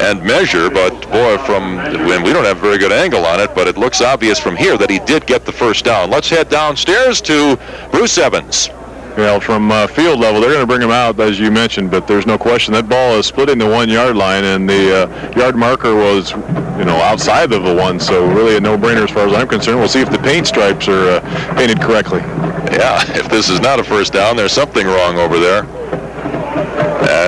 and 0.00 0.22
measure, 0.22 0.70
but 0.70 0.90
boy, 1.10 1.38
from 1.38 1.76
when 2.06 2.22
we 2.22 2.32
don't 2.32 2.44
have 2.44 2.58
a 2.58 2.60
very 2.60 2.78
good 2.78 2.92
angle 2.92 3.24
on 3.24 3.40
it, 3.40 3.54
but 3.54 3.66
it 3.66 3.76
looks 3.76 4.00
obvious 4.00 4.38
from 4.38 4.56
here 4.56 4.76
that 4.76 4.90
he 4.90 4.98
did 5.00 5.26
get 5.26 5.44
the 5.44 5.52
first 5.52 5.84
down. 5.84 6.10
Let's 6.10 6.28
head 6.28 6.48
downstairs 6.48 7.20
to 7.22 7.58
Bruce 7.90 8.18
Evans. 8.18 8.68
Well, 9.16 9.40
from 9.40 9.72
uh, 9.72 9.88
field 9.88 10.20
level, 10.20 10.40
they're 10.40 10.50
going 10.50 10.62
to 10.62 10.66
bring 10.66 10.80
him 10.80 10.92
out, 10.92 11.18
as 11.18 11.38
you 11.38 11.50
mentioned, 11.50 11.90
but 11.90 12.06
there's 12.06 12.26
no 12.26 12.38
question 12.38 12.72
that 12.74 12.88
ball 12.88 13.16
is 13.16 13.26
splitting 13.26 13.58
the 13.58 13.68
one-yard 13.68 14.16
line, 14.16 14.44
and 14.44 14.68
the 14.68 15.08
uh, 15.08 15.32
yard 15.36 15.56
marker 15.56 15.94
was, 15.94 16.30
you 16.30 16.84
know, 16.84 16.96
outside 17.02 17.52
of 17.52 17.64
the 17.64 17.74
one, 17.74 17.98
so 17.98 18.26
really 18.32 18.56
a 18.56 18.60
no-brainer 18.60 19.02
as 19.02 19.10
far 19.10 19.26
as 19.26 19.34
I'm 19.34 19.48
concerned. 19.48 19.78
We'll 19.80 19.88
see 19.88 20.00
if 20.00 20.10
the 20.10 20.18
paint 20.18 20.46
stripes 20.46 20.86
are 20.88 21.10
uh, 21.10 21.54
painted 21.56 21.82
correctly. 21.82 22.20
Yeah, 22.20 23.02
if 23.18 23.28
this 23.28 23.50
is 23.50 23.60
not 23.60 23.80
a 23.80 23.84
first 23.84 24.12
down, 24.12 24.36
there's 24.36 24.52
something 24.52 24.86
wrong 24.86 25.18
over 25.18 25.38
there. 25.40 25.64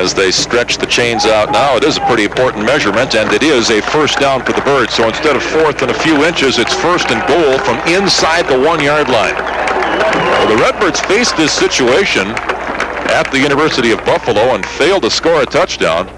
As 0.03 0.13
they 0.13 0.33
stretch 0.33 0.79
the 0.79 0.87
chains 0.87 1.27
out 1.27 1.53
now, 1.53 1.77
it 1.77 1.85
is 1.85 1.97
a 1.97 2.01
pretty 2.07 2.25
important 2.25 2.67
measurement, 2.67 3.15
and 3.15 3.33
it 3.33 3.45
is 3.45 3.71
a 3.71 3.81
first 3.81 4.19
down 4.19 4.45
for 4.45 4.51
the 4.51 4.61
Birds. 4.63 4.95
So 4.95 5.07
instead 5.07 5.37
of 5.37 5.45
fourth 5.45 5.81
and 5.81 5.93
a 5.93 5.95
few 5.95 6.25
inches, 6.25 6.59
it's 6.59 6.75
first 6.75 7.13
and 7.13 7.25
goal 7.29 7.57
from 7.61 7.79
inside 7.87 8.49
the 8.49 8.59
one-yard 8.59 9.09
line. 9.09 9.37
Well, 9.37 10.49
the 10.49 10.61
Redbirds 10.61 10.99
faced 11.03 11.37
this 11.37 11.53
situation 11.53 12.27
at 12.27 13.31
the 13.31 13.39
University 13.39 13.93
of 13.93 14.05
Buffalo 14.05 14.57
and 14.57 14.67
failed 14.67 15.05
to 15.05 15.11
score 15.11 15.41
a 15.41 15.47
touchdown. 15.47 16.09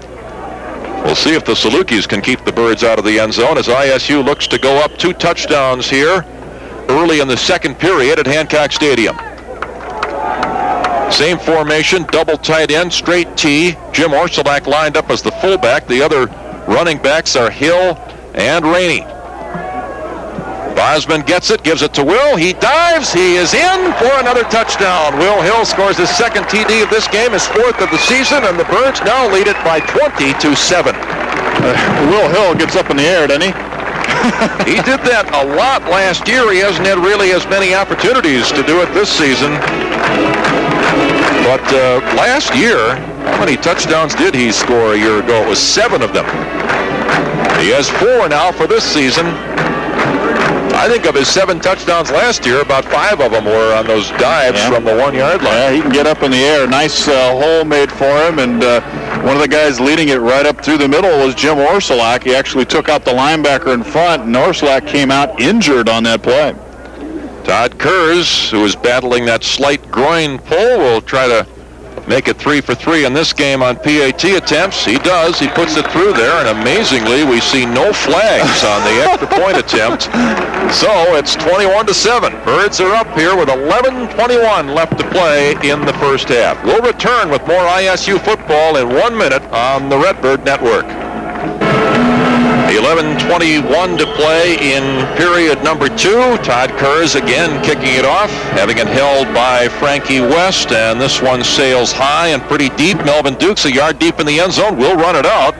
We'll 1.05 1.13
see 1.13 1.35
if 1.35 1.45
the 1.45 1.53
Salukis 1.53 2.09
can 2.09 2.21
keep 2.21 2.43
the 2.43 2.51
Birds 2.51 2.83
out 2.83 2.97
of 2.97 3.05
the 3.05 3.19
end 3.19 3.35
zone 3.35 3.59
as 3.59 3.67
ISU 3.67 4.25
looks 4.25 4.47
to 4.47 4.57
go 4.57 4.77
up 4.83 4.97
two 4.97 5.13
touchdowns 5.13 5.87
here 5.87 6.25
early 6.89 7.19
in 7.19 7.27
the 7.27 7.37
second 7.37 7.77
period 7.77 8.17
at 8.17 8.25
Hancock 8.25 8.71
Stadium. 8.71 9.15
Same 11.11 11.37
formation, 11.37 12.03
double 12.11 12.37
tight 12.37 12.71
end, 12.71 12.91
straight 12.91 13.37
T. 13.37 13.71
Jim 13.93 14.11
Orsolak 14.11 14.67
lined 14.67 14.97
up 14.97 15.09
as 15.09 15.21
the 15.21 15.31
fullback. 15.31 15.87
The 15.87 16.01
other 16.01 16.25
running 16.67 16.97
backs 16.97 17.35
are 17.35 17.49
Hill 17.49 17.97
and 18.33 18.65
Rainey. 18.65 19.05
Bosman 20.75 21.21
gets 21.21 21.49
it, 21.51 21.63
gives 21.63 21.81
it 21.81 21.93
to 21.93 22.03
Will. 22.03 22.35
He 22.35 22.51
dives. 22.53 23.13
He 23.13 23.35
is 23.35 23.53
in 23.53 23.93
for 23.93 24.11
another 24.19 24.43
touchdown. 24.43 25.17
Will 25.17 25.41
Hill 25.41 25.63
scores 25.63 25.97
his 25.97 26.09
second 26.09 26.43
TD 26.45 26.83
of 26.83 26.89
this 26.89 27.07
game, 27.07 27.31
his 27.31 27.47
fourth 27.47 27.79
of 27.79 27.89
the 27.91 27.97
season, 27.97 28.43
and 28.43 28.59
the 28.59 28.65
Birds 28.65 28.99
now 29.01 29.31
lead 29.31 29.47
it 29.47 29.55
by 29.63 29.79
20 29.79 30.33
to 30.33 30.55
7. 30.55 30.93
Uh, 30.93 32.07
Will 32.11 32.27
Hill 32.29 32.55
gets 32.55 32.75
up 32.75 32.89
in 32.89 32.97
the 32.97 33.03
air, 33.03 33.25
doesn't 33.25 33.41
he? 33.41 33.47
he 34.67 34.75
did 34.83 34.99
that 35.07 35.29
a 35.31 35.55
lot 35.55 35.81
last 35.83 36.27
year. 36.27 36.51
He 36.51 36.59
hasn't 36.59 36.85
had 36.85 36.99
really 36.99 37.31
as 37.31 37.47
many 37.47 37.73
opportunities 37.73 38.51
to 38.51 38.61
do 38.63 38.81
it 38.81 38.91
this 38.93 39.09
season. 39.09 39.55
But 41.45 41.61
uh, 41.73 42.01
last 42.17 42.55
year, 42.55 42.95
how 43.29 43.39
many 43.39 43.55
touchdowns 43.55 44.15
did 44.15 44.33
he 44.33 44.51
score 44.51 44.93
a 44.93 44.97
year 44.97 45.19
ago? 45.19 45.43
It 45.43 45.47
was 45.47 45.59
seven 45.59 46.01
of 46.01 46.11
them. 46.11 46.25
He 47.61 47.69
has 47.69 47.89
four 47.89 48.27
now 48.27 48.51
for 48.51 48.65
this 48.67 48.83
season. 48.83 49.27
I 50.75 50.89
think 50.89 51.05
of 51.05 51.15
his 51.15 51.27
seven 51.27 51.59
touchdowns 51.59 52.11
last 52.11 52.45
year, 52.45 52.61
about 52.61 52.83
five 52.85 53.21
of 53.21 53.31
them 53.31 53.45
were 53.45 53.73
on 53.75 53.87
those 53.87 54.09
dives 54.11 54.57
Yeah. 54.57 54.71
from 54.71 54.83
the 54.83 54.95
one-yard 54.95 55.41
line. 55.41 55.53
Yeah, 55.53 55.71
he 55.71 55.81
can 55.81 55.91
get 55.91 56.05
up 56.07 56.21
in 56.23 56.31
the 56.31 56.37
air. 56.43 56.67
Nice 56.67 57.07
uh, 57.07 57.31
hole 57.31 57.63
made 57.63 57.91
for 57.91 58.05
him, 58.27 58.39
and 58.39 58.63
uh, 58.63 58.81
one 59.21 59.35
of 59.35 59.41
the 59.41 59.47
guys 59.47 59.79
leading 59.79 60.09
it 60.09 60.17
right 60.19 60.45
up 60.45 60.63
through 60.65 60.79
the 60.79 60.87
middle 60.87 61.11
was 61.25 61.33
Jim 61.35 61.57
Orsolak. 61.57 62.23
He 62.23 62.35
actually 62.35 62.65
took 62.65 62.89
out 62.89 63.05
the 63.05 63.11
linebacker 63.11 63.73
in 63.73 63.83
front, 63.83 64.23
and 64.23 64.35
Orsolak 64.35 64.87
came 64.87 65.11
out 65.11 65.39
injured 65.39 65.89
on 65.89 66.03
that 66.03 66.21
play. 66.23 66.55
Todd 67.45 67.77
Kurz, 67.77 68.49
who 68.49 68.65
is 68.65 68.75
battling 68.75 69.25
that 69.25 69.43
slight 69.43 69.91
groin 69.91 70.39
pull, 70.39 70.79
will 70.79 70.99
try 70.99 71.27
to 71.27 71.45
make 72.07 72.27
it 72.27 72.37
three 72.37 72.59
for 72.59 72.73
three 72.73 73.05
in 73.05 73.13
this 73.13 73.33
game 73.33 73.61
on 73.61 73.75
PAT 73.75 74.23
attempts. 74.23 74.83
He 74.83 74.97
does. 74.97 75.37
He 75.37 75.47
puts 75.49 75.77
it 75.77 75.85
through 75.91 76.13
there, 76.13 76.33
and 76.43 76.59
amazingly, 76.59 77.23
we 77.23 77.39
see 77.39 77.67
no 77.67 77.93
flags 77.93 78.63
on 78.63 78.81
the 78.81 79.03
extra 79.05 79.27
point 79.27 79.57
attempt. 79.57 80.03
So 80.73 81.15
it's 81.15 81.35
21 81.35 81.85
to 81.85 81.93
7. 81.93 82.33
Birds 82.43 82.81
are 82.81 82.95
up 82.95 83.07
here 83.13 83.35
with 83.37 83.49
11:21 83.49 84.73
left 84.73 84.97
to 84.97 85.07
play 85.11 85.51
in 85.61 85.85
the 85.85 85.93
first 85.93 86.29
half. 86.29 86.63
We'll 86.65 86.81
return 86.81 87.29
with 87.29 87.45
more 87.45 87.67
ISU 87.67 88.17
football 88.17 88.77
in 88.77 88.89
one 88.89 89.15
minute 89.15 89.43
on 89.53 89.89
the 89.89 89.99
Redbird 89.99 90.43
Network. 90.43 91.04
11:21 92.85 93.97
to 93.97 94.05
play 94.13 94.53
in 94.61 94.83
period 95.17 95.63
number 95.63 95.89
two. 95.89 96.37
Todd 96.43 96.69
Kurz 96.77 97.15
again 97.15 97.59
kicking 97.63 97.95
it 97.95 98.05
off, 98.05 98.29
having 98.51 98.77
it 98.77 98.85
held 98.85 99.25
by 99.33 99.67
Frankie 99.67 100.19
West, 100.19 100.71
and 100.71 101.01
this 101.01 101.19
one 101.19 101.43
sails 101.43 101.91
high 101.91 102.27
and 102.27 102.43
pretty 102.43 102.69
deep. 102.77 103.03
Melvin 103.03 103.33
Dukes 103.39 103.65
a 103.65 103.71
yard 103.71 103.97
deep 103.97 104.19
in 104.19 104.27
the 104.27 104.39
end 104.39 104.53
zone, 104.53 104.77
will 104.77 104.95
run 104.95 105.15
it 105.15 105.25
out. 105.25 105.55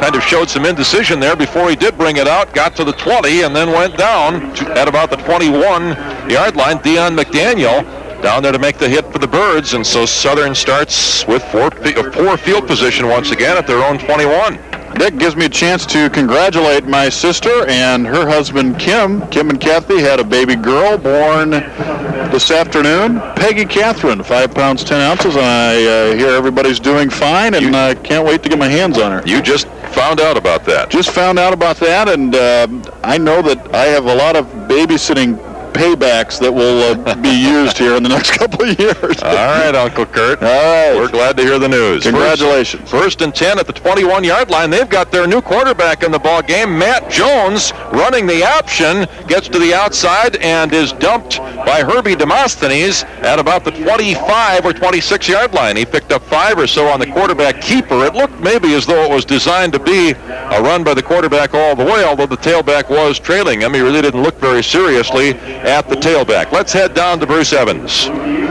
Kind 0.00 0.16
of 0.16 0.22
showed 0.22 0.48
some 0.48 0.64
indecision 0.64 1.20
there 1.20 1.36
before 1.36 1.68
he 1.68 1.76
did 1.76 1.98
bring 1.98 2.16
it 2.16 2.26
out. 2.26 2.54
Got 2.54 2.74
to 2.76 2.84
the 2.84 2.92
20 2.92 3.42
and 3.42 3.54
then 3.54 3.70
went 3.70 3.98
down 3.98 4.54
to, 4.54 4.64
at 4.72 4.88
about 4.88 5.10
the 5.10 5.16
21-yard 5.16 6.56
line. 6.56 6.78
Dion 6.78 7.14
McDaniel 7.14 7.84
down 8.22 8.42
there 8.42 8.52
to 8.52 8.58
make 8.58 8.78
the 8.78 8.88
hit 8.88 9.04
for 9.12 9.18
the 9.18 9.28
Birds, 9.28 9.74
and 9.74 9.86
so 9.86 10.06
Southern 10.06 10.54
starts 10.54 11.26
with 11.26 11.44
four, 11.52 11.68
poor 11.68 12.38
field 12.38 12.66
position 12.66 13.08
once 13.08 13.30
again 13.30 13.58
at 13.58 13.66
their 13.66 13.84
own 13.84 13.98
21. 13.98 14.81
Dick 14.94 15.18
gives 15.18 15.36
me 15.36 15.46
a 15.46 15.48
chance 15.48 15.84
to 15.86 16.08
congratulate 16.10 16.84
my 16.84 17.08
sister 17.08 17.66
and 17.68 18.06
her 18.06 18.28
husband 18.28 18.78
Kim. 18.78 19.26
Kim 19.28 19.50
and 19.50 19.60
Kathy 19.60 20.00
had 20.00 20.20
a 20.20 20.24
baby 20.24 20.54
girl 20.54 20.96
born 20.98 21.50
this 21.50 22.50
afternoon. 22.50 23.20
Peggy 23.34 23.64
Catherine, 23.64 24.22
five 24.22 24.54
pounds 24.54 24.84
ten 24.84 25.00
ounces, 25.00 25.34
and 25.36 25.44
I 25.44 25.84
uh, 25.84 26.16
hear 26.16 26.28
everybody's 26.28 26.78
doing 26.78 27.10
fine, 27.10 27.54
and 27.54 27.74
I 27.74 27.92
uh, 27.92 28.02
can't 28.02 28.26
wait 28.26 28.42
to 28.44 28.48
get 28.48 28.58
my 28.58 28.68
hands 28.68 28.98
on 28.98 29.12
her. 29.12 29.26
You 29.26 29.42
just 29.42 29.66
found 29.92 30.20
out 30.20 30.36
about 30.36 30.64
that. 30.66 30.90
Just 30.90 31.10
found 31.10 31.38
out 31.38 31.52
about 31.52 31.76
that, 31.78 32.08
and 32.08 32.34
uh, 32.34 32.68
I 33.02 33.18
know 33.18 33.42
that 33.42 33.74
I 33.74 33.86
have 33.86 34.06
a 34.06 34.14
lot 34.14 34.36
of 34.36 34.46
babysitting 34.68 35.51
paybacks 35.72 36.38
that 36.40 36.52
will 36.52 36.82
uh, 36.82 37.14
be 37.16 37.30
used 37.30 37.78
here 37.78 37.94
in 37.94 38.02
the 38.02 38.08
next 38.08 38.30
couple 38.38 38.68
of 38.68 38.78
years. 38.78 39.22
All 39.22 39.34
right, 39.34 39.74
Uncle 39.74 40.06
Kurt. 40.06 40.42
All 40.42 40.48
right. 40.48 40.94
We're 40.94 41.10
glad 41.10 41.36
to 41.38 41.42
hear 41.42 41.58
the 41.58 41.68
news. 41.68 42.04
Congratulations. 42.04 42.90
First, 42.90 43.02
first 43.02 43.22
and 43.22 43.34
10 43.34 43.58
at 43.58 43.66
the 43.66 43.72
21-yard 43.72 44.50
line. 44.50 44.70
They've 44.70 44.88
got 44.88 45.10
their 45.10 45.26
new 45.26 45.40
quarterback 45.40 46.02
in 46.02 46.12
the 46.12 46.18
ball 46.18 46.42
game. 46.42 46.78
Matt 46.78 47.10
Jones 47.10 47.72
running 47.92 48.26
the 48.26 48.44
option, 48.44 49.06
gets 49.26 49.48
to 49.48 49.58
the 49.58 49.74
outside 49.74 50.36
and 50.36 50.72
is 50.72 50.92
dumped 50.92 51.38
by 51.38 51.82
Herbie 51.82 52.16
Demosthenes 52.16 53.04
at 53.22 53.38
about 53.38 53.64
the 53.64 53.70
25 53.70 54.64
or 54.64 54.72
26-yard 54.72 55.54
line. 55.54 55.76
He 55.76 55.84
picked 55.84 56.12
up 56.12 56.22
five 56.22 56.58
or 56.58 56.66
so 56.66 56.86
on 56.88 57.00
the 57.00 57.06
quarterback 57.06 57.60
keeper. 57.60 58.04
It 58.04 58.14
looked 58.14 58.38
maybe 58.40 58.74
as 58.74 58.86
though 58.86 59.04
it 59.04 59.10
was 59.10 59.24
designed 59.24 59.72
to 59.72 59.78
be 59.78 60.10
a 60.12 60.62
run 60.62 60.84
by 60.84 60.94
the 60.94 61.02
quarterback 61.02 61.54
all 61.54 61.74
the 61.74 61.84
way, 61.84 62.04
although 62.04 62.26
the 62.26 62.36
tailback 62.36 62.88
was 62.90 63.18
trailing 63.18 63.62
him. 63.62 63.74
He 63.74 63.80
really 63.80 64.02
didn't 64.02 64.22
look 64.22 64.36
very 64.36 64.62
seriously 64.62 65.32
at 65.64 65.88
the 65.88 65.94
tailback. 65.94 66.50
Let's 66.52 66.72
head 66.72 66.94
down 66.94 67.20
to 67.20 67.26
Bruce 67.26 67.52
Evans. 67.52 68.08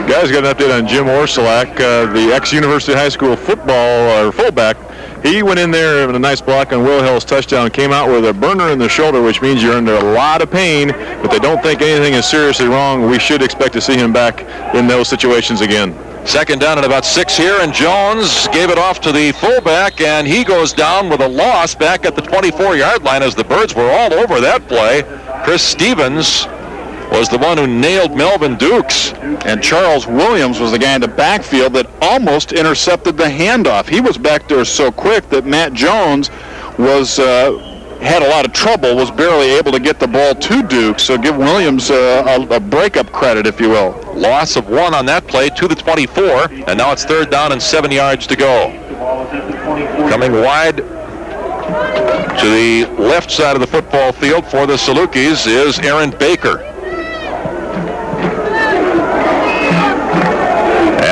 Guys, 0.08 0.32
got 0.32 0.46
an 0.46 0.54
update 0.56 0.76
on 0.76 0.88
Jim 0.88 1.06
Orsolak, 1.06 1.72
uh, 1.80 2.12
the 2.12 2.34
ex-University 2.34 2.94
High 2.94 3.10
School 3.10 3.36
football 3.36 4.26
or 4.26 4.32
fullback. 4.32 4.78
He 5.24 5.44
went 5.44 5.60
in 5.60 5.72
there 5.72 6.08
with 6.08 6.16
a 6.16 6.20
nice 6.20 6.42
block 6.42 6.74
on 6.74 6.84
Will 6.84 7.04
Hill's 7.04 7.24
touchdown, 7.24 7.70
came 7.70 7.92
out 7.92 8.10
with 8.10 8.26
a 8.26 8.34
burner 8.34 8.70
in 8.70 8.80
the 8.80 8.90
shoulder, 8.90 9.22
which 9.22 9.42
means 9.42 9.62
you're 9.62 9.76
under 9.76 9.94
a 9.94 10.14
lot 10.14 10.42
of 10.42 10.50
pain, 10.50 10.90
but 10.90 11.30
they 11.30 11.38
don't 11.38 11.62
think 11.62 11.82
anything 11.82 12.14
is 12.14 12.28
seriously 12.28 12.68
wrong. 12.68 13.10
We 13.10 13.20
should 13.20 13.44
expect 13.44 13.74
to 13.74 13.82
see 13.82 13.96
him 13.96 14.12
back 14.12 14.42
in 14.74 14.88
those 14.88 15.08
situations 15.08 15.62
again. 15.62 15.96
Second 16.26 16.60
down 16.60 16.78
at 16.78 16.86
about 16.86 17.04
six 17.04 17.36
here, 17.36 17.58
and 17.62 17.74
Jones 17.74 18.48
gave 18.50 18.70
it 18.70 18.78
off 18.78 19.02
to 19.02 19.12
the 19.12 19.32
fullback, 19.34 20.02
and 20.02 20.28
he 20.28 20.44
goes 20.44 20.72
down 20.72 21.10
with 21.10 21.22
a 21.22 21.28
loss 21.28 21.76
back 21.76 22.06
at 22.06 22.16
the 22.16 22.22
24-yard 22.22 23.04
line 23.04 23.22
as 23.22 23.36
the 23.36 23.44
Birds 23.44 23.76
were 23.76 23.90
all 23.92 24.14
over 24.14 24.40
that 24.40 24.68
play. 24.68 25.04
Chris 25.44 25.64
Stevens 25.64 26.48
was 27.12 27.28
the 27.30 27.38
one 27.38 27.58
who 27.58 27.68
nailed 27.68 28.16
Melvin 28.16 28.56
Dukes. 28.56 29.14
And 29.14 29.62
Charles 29.62 30.08
Williams 30.08 30.60
was 30.60 30.72
the 30.72 30.80
guy 30.80 30.96
in 30.96 31.02
the 31.02 31.08
backfield 31.08 31.74
that 31.74 31.88
almost 32.02 32.54
intercepted 32.54 33.18
the 33.18 33.26
handoff. 33.26 33.88
He 33.88 34.02
was 34.02 34.18
back 34.18 34.48
there 34.48 34.66
so 34.66 34.92
quick 34.92 35.30
that 35.30 35.46
Matt 35.46 35.74
Jones 35.74 36.30
was 36.80 37.20
uh, 37.20 37.58
had 38.02 38.24
a 38.24 38.30
lot 38.30 38.46
of 38.46 38.54
trouble, 38.54 38.96
was 38.96 39.12
barely 39.12 39.52
able 39.52 39.72
to 39.72 39.80
get 39.80 40.00
the 40.00 40.08
ball 40.08 40.34
to 40.34 40.64
Duke. 40.64 41.00
So 41.00 41.18
give 41.18 41.38
Williams 41.38 41.92
uh, 41.92 42.24
a, 42.28 42.56
a 42.56 42.60
breakup 42.60 43.12
credit, 43.12 43.46
if 43.46 43.60
you 43.60 43.70
will. 43.70 43.92
Loss 44.16 44.56
of 44.56 44.70
one 44.70 44.96
on 44.96 45.06
that 45.06 45.28
play 45.28 45.50
to 45.50 45.68
the 45.68 45.76
24, 45.76 46.52
and 46.68 46.78
now 46.78 46.92
it's 46.92 47.04
third 47.06 47.30
down 47.30 47.52
and 47.52 47.62
seven 47.62 47.92
yards 47.92 48.26
to 48.28 48.36
go. 48.36 48.72
Coming 50.10 50.32
wide 50.32 50.78
to 50.78 52.50
the 52.50 52.86
left 52.98 53.30
side 53.30 53.56
of 53.56 53.62
the 53.62 53.68
football 53.68 54.12
field 54.12 54.46
for 54.48 54.66
the 54.66 54.74
Salukis 54.74 55.46
is 55.46 55.78
Aaron 55.80 56.10
Baker. 56.10 56.71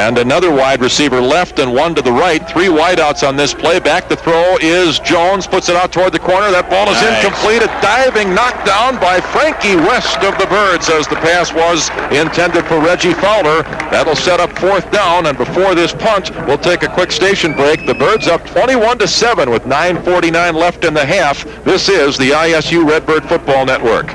And 0.09 0.17
another 0.17 0.49
wide 0.49 0.81
receiver 0.81 1.21
left 1.21 1.59
and 1.59 1.71
one 1.71 1.93
to 1.93 2.01
the 2.01 2.11
right. 2.11 2.41
Three 2.49 2.65
wideouts 2.65 3.21
on 3.21 3.35
this 3.35 3.53
play. 3.53 3.79
Back 3.79 4.09
the 4.09 4.15
throw 4.15 4.57
is 4.59 4.97
Jones. 4.97 5.45
Puts 5.45 5.69
it 5.69 5.75
out 5.75 5.93
toward 5.93 6.13
the 6.13 6.19
corner. 6.19 6.49
That 6.49 6.67
ball 6.67 6.89
is 6.89 6.99
nice. 6.99 7.23
incomplete. 7.23 7.61
A 7.61 7.67
diving 7.79 8.33
knockdown 8.33 8.99
by 8.99 9.21
Frankie 9.21 9.75
West 9.75 10.17
of 10.25 10.35
the 10.39 10.47
Birds 10.47 10.89
as 10.89 11.07
the 11.07 11.17
pass 11.17 11.53
was 11.53 11.91
intended 12.09 12.65
for 12.65 12.79
Reggie 12.81 13.13
Fowler. 13.13 13.61
That'll 13.93 14.15
set 14.15 14.39
up 14.39 14.57
fourth 14.57 14.89
down. 14.89 15.27
And 15.27 15.37
before 15.37 15.75
this 15.75 15.93
punt, 15.93 16.35
we'll 16.47 16.57
take 16.57 16.81
a 16.81 16.89
quick 16.89 17.11
station 17.11 17.53
break. 17.53 17.85
The 17.85 17.93
Birds 17.93 18.25
up 18.25 18.43
21 18.47 18.97
to 18.97 19.07
7 19.07 19.47
with 19.51 19.61
9.49 19.65 20.55
left 20.55 20.85
in 20.85 20.95
the 20.95 21.05
half. 21.05 21.45
This 21.63 21.87
is 21.87 22.17
the 22.17 22.31
ISU 22.31 22.83
Redbird 22.83 23.29
Football 23.29 23.67
Network. 23.67 24.07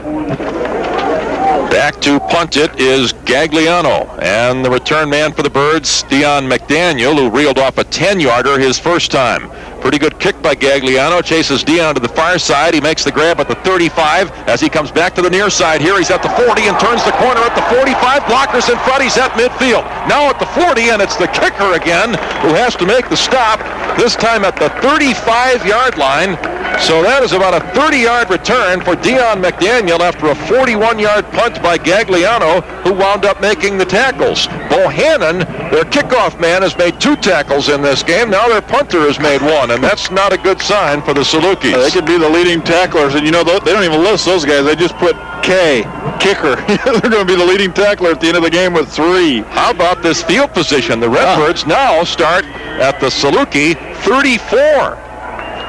Back 1.75 2.01
to 2.03 2.21
punt 2.21 2.57
it 2.57 2.79
is 2.79 3.13
Gagliano. 3.27 4.07
And 4.23 4.65
the 4.65 4.71
return 4.71 5.11
man 5.11 5.33
for 5.33 5.43
the 5.43 5.51
Birds, 5.51 6.05
Dion 6.05 6.49
McDaniel, 6.49 7.19
who 7.19 7.29
reeled 7.29 7.59
off 7.59 7.79
a 7.79 7.85
10-yarder 7.85 8.61
his 8.61 8.79
first 8.79 9.11
time. 9.11 9.51
Pretty 9.81 9.99
good 9.99 10.21
kick 10.21 10.41
by 10.41 10.55
Gagliano. 10.55 11.21
Chases 11.21 11.65
Dion 11.65 11.97
to 11.97 12.01
the 12.01 12.09
far 12.09 12.39
side. 12.39 12.75
He 12.75 12.81
makes 12.81 13.03
the 13.03 13.11
grab 13.11 13.41
at 13.41 13.49
the 13.49 13.57
35 13.57 14.31
as 14.47 14.61
he 14.61 14.69
comes 14.69 14.93
back 14.93 15.17
to 15.17 15.23
the 15.23 15.29
near 15.29 15.51
side 15.51 15.81
here. 15.81 15.99
He's 15.99 16.13
at 16.13 16.23
the 16.23 16.29
40 16.47 16.63
and 16.63 16.79
turns 16.79 17.03
the 17.05 17.11
corner 17.19 17.41
at 17.41 17.57
the 17.57 17.75
45. 17.75 18.23
Blockers 18.23 18.71
in 18.71 18.79
front. 18.87 19.03
He's 19.03 19.19
at 19.19 19.33
midfield. 19.33 19.83
Now 20.09 20.31
at 20.31 20.39
the 20.39 20.47
40 20.47 20.91
and 20.91 21.03
it's 21.03 21.17
the 21.17 21.27
kicker 21.27 21.73
again 21.73 22.11
who 22.47 22.55
has 22.55 22.77
to 22.77 22.87
make 22.87 23.09
the 23.09 23.17
stop. 23.17 23.59
This 23.99 24.15
time 24.15 24.45
at 24.45 24.55
the 24.55 24.69
35-yard 24.79 25.99
line. 25.99 26.64
So 26.81 27.03
that 27.03 27.23
is 27.23 27.33
about 27.33 27.55
a 27.55 27.65
30-yard 27.79 28.31
return 28.31 28.81
for 28.81 28.97
Dion 28.97 29.43
McDaniel 29.43 30.01
after 30.01 30.27
a 30.27 30.35
41-yard 30.35 31.27
punt 31.33 31.63
by 31.63 31.79
Gagliano, 31.79 32.63
who 32.83 32.93
wound 32.95 33.25
up 33.25 33.41
making 33.41 33.79
the 33.79 33.85
tackles. 33.85 34.47
Bohannon, 34.73 35.47
their 35.71 35.85
kickoff 35.85 36.41
man, 36.41 36.63
has 36.63 36.77
made 36.77 37.01
two 37.01 37.17
tackles 37.17 37.69
in 37.69 37.83
this 37.83 38.03
game. 38.03 38.31
Now 38.31 38.49
their 38.49 38.63
punter 38.63 39.01
has 39.01 39.19
made 39.19 39.41
one 39.43 39.71
and 39.71 39.83
that's 39.83 40.11
not 40.11 40.33
a 40.33 40.39
good 40.39 40.61
sign 40.61 41.03
for 41.03 41.15
the 41.15 41.21
Salukis. 41.21 41.73
they 41.73 41.91
could 41.91 42.07
be 42.07 42.19
the 42.19 42.29
leading 42.29 42.63
tacklers, 42.63 43.15
and 43.15 43.25
you 43.25 43.33
know 43.33 43.43
they 43.45 43.73
don't 43.73 43.85
even 43.85 44.03
list 44.03 44.25
those 44.25 44.45
guys. 44.45 44.65
They 44.65 44.77
just 44.77 44.97
put 44.97 45.17
K, 45.43 45.83
kicker. 46.21 46.57
They're 46.67 47.11
going 47.11 47.13
to 47.13 47.25
be 47.25 47.37
the 47.37 47.45
leading 47.45 47.73
tackler 47.73 48.11
at 48.11 48.21
the 48.21 48.29
end 48.29 48.37
of 48.37 48.43
the 48.43 48.51
game 48.51 48.73
with 48.73 48.89
three. 48.91 49.41
How 49.43 49.71
about 49.71 50.03
this 50.03 50.23
field 50.23 50.53
position? 50.53 51.01
The 51.01 51.09
Redbirds 51.09 51.65
ah. 51.65 51.69
now 51.69 52.05
start 52.05 52.45
at 52.45 53.01
the 53.01 53.07
Saluki 53.07 53.75
34. 54.05 55.14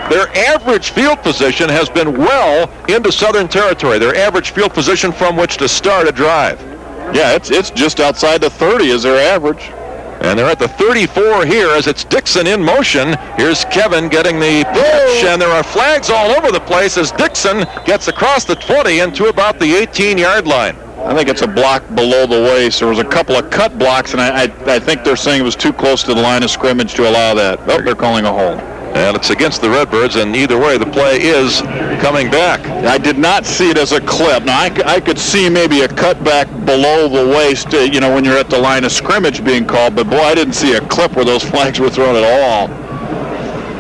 Their 0.10 0.30
average 0.50 0.92
field 0.92 1.24
position 1.24 1.68
has 1.70 1.90
been 1.90 2.18
well 2.18 2.70
into 2.88 3.12
Southern 3.12 3.48
Territory. 3.48 3.98
Their 3.98 4.16
average 4.16 4.52
field 4.52 4.74
position 4.74 5.12
from 5.12 5.36
which 5.36 5.58
to 5.58 5.68
start 5.68 6.08
a 6.08 6.12
drive. 6.12 6.62
Yeah, 7.14 7.36
it's 7.36 7.50
it's 7.50 7.72
just 7.72 8.00
outside 8.00 8.42
the 8.42 8.50
30 8.50 8.90
is 8.90 9.04
their 9.04 9.34
average. 9.34 9.72
And 10.22 10.40
they're 10.40 10.50
at 10.50 10.60
the 10.60 10.68
34 10.68 11.46
here 11.46 11.70
as 11.70 11.88
it's 11.88 12.04
Dixon 12.04 12.48
in 12.48 12.64
motion. 12.64 13.16
Here's 13.36 13.66
Kevin 13.66 14.08
getting 14.08 14.40
the 14.40 14.64
pitch, 14.74 15.24
and 15.26 15.42
there 15.42 15.50
are 15.50 15.64
flags 15.64 16.10
all 16.10 16.32
over 16.32 16.52
the 16.52 16.60
place 16.60 16.98
as 16.98 17.12
Dixon 17.12 17.66
gets 17.86 18.08
across 18.08 18.46
the 18.46 18.56
20 18.56 19.02
and 19.02 19.16
to 19.16 19.28
about 19.28 19.60
the 19.60 19.74
18-yard 19.74 20.48
line. 20.48 20.78
I 21.00 21.14
think 21.14 21.30
it's 21.30 21.42
a 21.42 21.48
block 21.48 21.84
below 21.94 22.26
the 22.26 22.42
waist. 22.42 22.80
There 22.80 22.90
was 22.90 23.00
a 23.00 23.06
couple 23.06 23.36
of 23.36 23.52
cut 23.52 23.78
blocks, 23.78 24.14
and 24.14 24.22
I, 24.22 24.44
I, 24.44 24.76
I 24.76 24.80
think 24.80 25.04
they're 25.04 25.16
saying 25.16 25.42
it 25.42 25.44
was 25.44 25.56
too 25.56 25.74
close 25.74 26.02
to 26.04 26.14
the 26.14 26.22
line 26.22 26.42
of 26.42 26.50
scrimmage 26.50 26.96
to 26.96 27.08
allow 27.08 27.34
that. 27.36 27.60
Oh, 27.68 27.82
they're 27.82 27.94
calling 27.94 28.26
a 28.26 28.32
hold. 28.32 28.75
And 28.96 29.18
it's 29.18 29.30
against 29.30 29.62
the 29.62 29.70
Redbirds, 29.70 30.16
and 30.16 30.34
either 30.38 30.58
way, 30.58 30.78
the 30.78 30.86
play 30.86 31.22
is 31.22 31.60
coming 32.02 32.32
back. 32.32 32.66
I 32.66 32.98
did 32.98 33.18
not 33.18 33.46
see 33.46 33.70
it 33.70 33.78
as 33.78 33.92
a 33.92 34.00
clip. 34.00 34.46
Now, 34.46 34.58
I, 34.58 34.72
I 34.86 35.00
could 35.02 35.20
see 35.20 35.50
maybe 35.50 35.82
a 35.82 35.88
cutback 35.90 36.66
below 36.66 37.10
the 37.10 37.36
waist, 37.36 37.74
uh, 37.74 37.80
you 37.80 38.00
know, 38.00 38.16
when 38.16 38.24
you're 38.24 38.38
at 38.38 38.50
the 38.50 38.58
line 38.58 38.86
of 38.86 38.94
scrimmage 38.94 39.44
being 39.44 39.66
called, 39.66 39.96
but 39.98 40.10
boy, 40.10 40.22
I 40.22 40.34
didn't 40.34 40.54
see 40.54 40.76
a 40.76 40.82
clip 40.88 41.18
where 41.18 41.26
those 41.26 41.44
flags 41.52 41.78
were 41.78 41.90
thrown 41.90 42.16
at 42.16 42.24
all. 42.24 42.70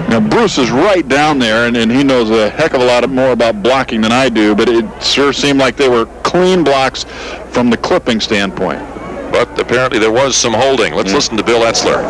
Now, 0.09 0.19
Bruce 0.19 0.57
is 0.57 0.69
right 0.69 1.07
down 1.07 1.39
there, 1.39 1.65
and, 1.65 1.77
and 1.77 1.89
he 1.89 2.03
knows 2.03 2.29
a 2.29 2.49
heck 2.49 2.73
of 2.73 2.81
a 2.81 2.85
lot 2.85 3.09
more 3.09 3.31
about 3.31 3.63
blocking 3.63 4.01
than 4.01 4.11
I 4.11 4.27
do, 4.27 4.53
but 4.53 4.67
it 4.67 4.85
sure 5.01 5.31
seemed 5.31 5.59
like 5.59 5.77
they 5.77 5.89
were 5.89 6.07
clean 6.23 6.63
blocks 6.63 7.05
from 7.51 7.69
the 7.69 7.77
clipping 7.77 8.19
standpoint. 8.19 8.79
But 9.31 9.59
apparently 9.59 9.97
there 9.97 10.11
was 10.11 10.35
some 10.35 10.53
holding. 10.53 10.93
Let's 10.93 11.09
yeah. 11.09 11.15
listen 11.15 11.37
to 11.37 11.43
Bill 11.43 11.61
Etzler. 11.61 12.03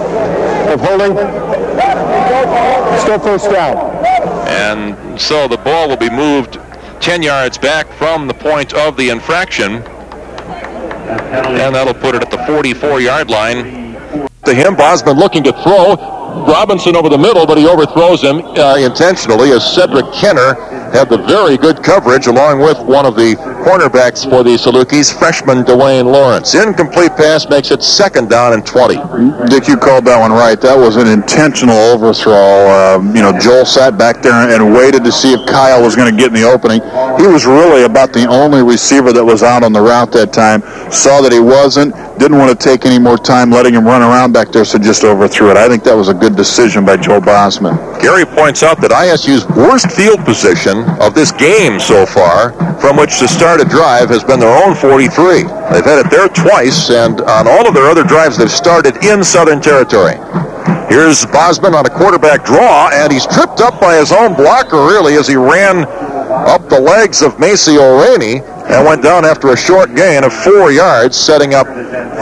Of 0.73 0.81
holding? 0.81 1.15
Still 3.01 3.19
first 3.19 3.49
down. 3.51 3.77
And 4.47 5.19
so 5.19 5.47
the 5.47 5.57
ball 5.57 5.89
will 5.89 5.97
be 5.97 6.09
moved 6.09 6.59
10 7.01 7.21
yards 7.21 7.57
back 7.57 7.91
from 7.93 8.27
the 8.27 8.33
point 8.33 8.73
of 8.73 8.97
the 8.97 9.09
infraction. 9.09 9.83
And 11.05 11.75
that'll 11.75 11.93
put 11.93 12.15
it 12.15 12.23
at 12.23 12.31
the 12.31 12.38
44-yard 12.38 13.29
line. 13.29 13.93
To 14.45 14.53
him, 14.53 14.75
Bosman 14.75 15.17
looking 15.17 15.43
to 15.43 15.51
throw. 15.63 15.95
Robinson 16.47 16.95
over 16.95 17.09
the 17.09 17.17
middle, 17.17 17.45
but 17.45 17.57
he 17.57 17.67
overthrows 17.67 18.21
him 18.21 18.41
uh, 18.41 18.75
intentionally 18.77 19.51
as 19.51 19.63
Cedric 19.73 20.11
Kenner 20.13 20.53
had 20.93 21.09
the 21.09 21.17
very 21.17 21.57
good 21.57 21.83
coverage 21.83 22.27
along 22.27 22.59
with 22.59 22.79
one 22.79 23.05
of 23.05 23.15
the 23.15 23.35
cornerbacks 23.65 24.23
for 24.29 24.43
the 24.43 24.55
Salukis, 24.55 25.17
freshman 25.17 25.63
Dwayne 25.63 26.05
Lawrence. 26.05 26.53
Incomplete 26.55 27.11
pass 27.17 27.47
makes 27.49 27.71
it 27.71 27.83
second 27.83 28.29
down 28.29 28.53
and 28.53 28.65
20. 28.65 28.95
Dick, 29.49 29.67
you 29.67 29.77
called 29.77 30.05
that 30.05 30.19
one 30.19 30.31
right. 30.31 30.59
That 30.61 30.77
was 30.77 30.95
an 30.97 31.07
intentional 31.07 31.75
overthrow. 31.75 32.33
Uh, 32.33 33.01
you 33.13 33.21
know, 33.21 33.37
Joel 33.37 33.65
sat 33.65 33.97
back 33.97 34.21
there 34.21 34.33
and 34.33 34.73
waited 34.73 35.03
to 35.03 35.11
see 35.11 35.33
if 35.33 35.45
Kyle 35.47 35.81
was 35.81 35.95
going 35.95 36.13
to 36.13 36.17
get 36.17 36.27
in 36.27 36.33
the 36.33 36.43
opening. 36.43 36.81
He 37.19 37.27
was 37.27 37.45
really 37.45 37.83
about 37.83 38.13
the 38.13 38.27
only 38.27 38.61
receiver 38.63 39.11
that 39.13 39.23
was 39.23 39.43
out 39.43 39.63
on 39.63 39.73
the 39.73 39.81
route 39.81 40.11
that 40.13 40.33
time. 40.33 40.61
Saw 40.91 41.21
that 41.21 41.31
he 41.31 41.39
wasn't, 41.39 41.93
didn't 42.17 42.38
want 42.38 42.49
to 42.49 42.58
take 42.58 42.86
any 42.86 42.99
more 42.99 43.17
time 43.17 43.51
letting 43.51 43.73
him 43.73 43.86
run 43.86 44.01
around 44.01 44.32
back 44.32 44.51
there, 44.51 44.65
so 44.65 44.78
just 44.78 45.04
overthrew 45.04 45.51
it. 45.51 45.58
I 45.58 45.67
think 45.67 45.84
that 45.84 45.95
was 45.95 46.10
a 46.10 46.13
good 46.13 46.36
decision 46.36 46.86
by 46.86 46.97
Joe 46.97 47.19
Bosman. 47.19 47.75
Gary 48.01 48.25
points 48.25 48.63
out 48.63 48.82
that 48.82 48.91
ISU's 48.91 49.45
worst 49.56 49.91
field 49.91 50.23
position 50.25 50.84
of 51.01 51.13
this 51.13 51.32
game 51.32 51.80
so 51.80 52.06
far, 52.06 52.54
from 52.80 52.97
which 52.97 53.19
to 53.19 53.28
start 53.28 53.62
a 53.62 53.65
drive, 53.65 54.10
has 54.10 54.23
been 54.23 54.39
their 54.39 54.56
own 54.65 54.75
43. 54.75 55.43
They've 55.73 55.84
had 55.84 56.06
it 56.06 56.10
there 56.10 56.30
twice, 56.30 56.89
and 56.89 57.21
on 57.21 57.47
all 57.47 57.67
of 57.67 57.73
their 57.73 57.88
other 57.88 58.04
drives, 58.04 58.38
they've 58.38 58.51
started 58.51 59.04
in 59.04 59.23
Southern 59.23 59.62
Territory. 59.62 60.15
Here's 60.88 61.25
Bosman 61.25 61.75
on 61.75 61.86
a 61.86 61.89
quarterback 61.89 62.45
draw, 62.45 62.89
and 62.93 63.12
he's 63.12 63.25
tripped 63.25 63.60
up 63.60 63.82
by 63.82 63.97
his 63.97 64.12
own 64.12 64.36
blocker, 64.36 64.78
really, 64.78 65.15
as 65.15 65.28
he 65.28 65.36
ran 65.36 65.86
up 66.47 66.69
the 66.69 66.80
legs 66.80 67.21
of 67.21 67.39
Macy 67.39 67.78
Rainey 67.78 68.41
and 68.67 68.86
went 68.86 69.04
down 69.04 69.25
after 69.25 69.49
a 69.49 69.58
short 69.58 69.95
gain 69.95 70.23
of 70.23 70.34
four 70.34 70.71
yards, 70.71 71.15
setting 71.17 71.54
up 71.54 71.67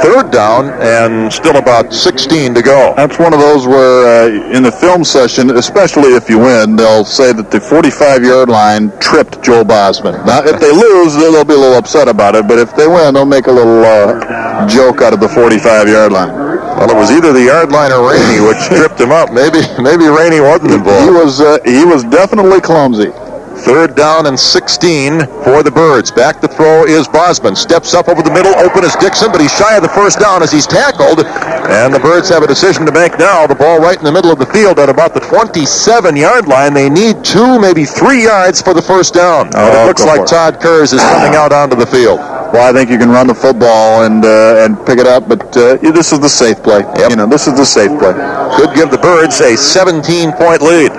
third 0.02 0.32
down 0.32 0.70
and 0.82 1.32
still 1.32 1.58
about 1.58 1.94
16 1.94 2.54
to 2.54 2.62
go. 2.62 2.94
That's 2.96 3.20
one 3.20 3.34
of 3.34 3.40
those 3.40 3.68
where, 3.68 4.26
uh, 4.26 4.56
in 4.56 4.64
the 4.64 4.72
film 4.72 5.04
session, 5.04 5.52
especially 5.52 6.16
if 6.16 6.30
you 6.30 6.40
win, 6.40 6.76
they'll 6.76 7.06
say 7.06 7.32
that 7.34 7.52
the 7.52 7.60
45-yard 7.60 8.50
line 8.50 8.92
tripped 9.00 9.42
Joel 9.42 9.64
Bosman. 9.64 10.14
Now, 10.26 10.44
if 10.44 10.60
they 10.60 10.72
lose, 10.72 11.14
they'll 11.16 11.46
be 11.46 11.54
a 11.54 11.58
little 11.58 11.78
upset 11.78 12.08
about 12.08 12.36
it, 12.36 12.48
but 12.48 12.60
if 12.60 12.76
they 12.76 12.88
win, 12.88 13.14
they'll 13.14 13.26
make 13.26 13.48
a 13.48 13.52
little 13.52 13.84
uh, 13.84 14.68
joke 14.68 15.02
out 15.02 15.14
of 15.14 15.20
the 15.20 15.28
45-yard 15.28 16.12
line. 16.12 16.34
Well, 16.34 16.90
it 16.90 16.96
was 16.96 17.12
either 17.12 17.32
the 17.32 17.44
yard 17.44 17.72
line 17.72 17.92
or 17.92 18.10
Rainey 18.10 18.42
which 18.46 18.58
tripped 18.68 19.00
him 19.00 19.12
up. 19.12 19.32
Maybe, 19.32 19.62
maybe 19.82 20.08
Rainey 20.08 20.42
wasn't 20.42 20.72
involved. 20.72 21.06
He 21.06 21.12
was, 21.12 21.40
uh, 21.40 21.60
he 21.64 21.86
was 21.86 22.04
definitely 22.04 22.60
clumsy. 22.62 23.12
Third 23.54 23.96
down 23.96 24.26
and 24.26 24.40
16 24.40 25.20
for 25.46 25.64
the 25.64 25.72
Birds. 25.72 26.12
Back 26.12 26.42
to 26.42 26.48
throw 26.48 26.86
is 26.86 27.08
Bosman. 27.08 27.56
Steps 27.56 27.94
up 27.94 28.10
over 28.10 28.22
the 28.22 28.32
middle. 28.32 28.54
Open 28.56 28.84
is 28.84 28.96
Dixon, 28.96 29.32
but 29.32 29.40
he's 29.42 29.56
shy 29.56 29.76
of 29.76 29.84
the 29.84 29.90
first 29.90 30.20
down 30.20 30.44
as 30.44 30.52
he's 30.52 30.68
tackled. 30.68 31.26
And 31.26 31.94
the 31.94 32.00
Birds 32.00 32.30
have 32.30 32.44
a 32.44 32.48
decision 32.48 32.86
to 32.86 32.92
make 32.92 33.18
now. 33.20 33.48
The 33.48 33.56
ball 33.56 33.80
right 33.80 33.98
in 33.98 34.04
the 34.04 34.12
middle 34.12 34.32
of 34.32 34.40
the 34.40 34.48
field 34.48 34.80
at 34.80 34.90
about 34.90 35.14
the 35.14 35.22
27-yard 35.22 36.48
line. 36.48 36.74
They 36.74 36.90
need 36.90 37.24
two, 37.24 37.60
maybe 37.60 37.86
three 37.86 38.24
yards 38.24 38.62
for 38.62 38.74
the 38.74 38.82
first 38.82 39.14
down. 39.14 39.50
Oh, 39.56 39.84
it 39.84 39.88
looks 39.88 40.04
like. 40.04 40.26
Todd 40.26 40.60
Kurz 40.62 40.94
is 40.94 41.02
coming 41.02 41.36
out 41.36 41.52
onto 41.52 41.76
the 41.76 41.86
field. 41.86 42.20
Well, 42.54 42.70
I 42.70 42.72
think 42.72 42.90
you 42.92 43.00
can 43.00 43.10
run 43.10 43.26
the 43.26 43.34
football 43.34 44.04
and 44.04 44.24
uh, 44.24 44.64
and 44.64 44.78
pick 44.86 45.00
it 45.00 45.08
up, 45.08 45.28
but 45.28 45.42
uh, 45.58 45.78
this 45.78 46.14
is 46.14 46.20
the 46.20 46.30
safe 46.30 46.62
play. 46.62 46.82
Yep. 46.98 47.10
You 47.10 47.16
know, 47.16 47.26
this 47.26 47.48
is 47.48 47.58
the 47.58 47.66
safe 47.66 47.90
play. 47.98 48.14
Could 48.56 48.76
give 48.76 48.92
the 48.92 49.00
Birds 49.02 49.42
a 49.42 49.54
17-point 49.58 50.62
lead, 50.62 50.92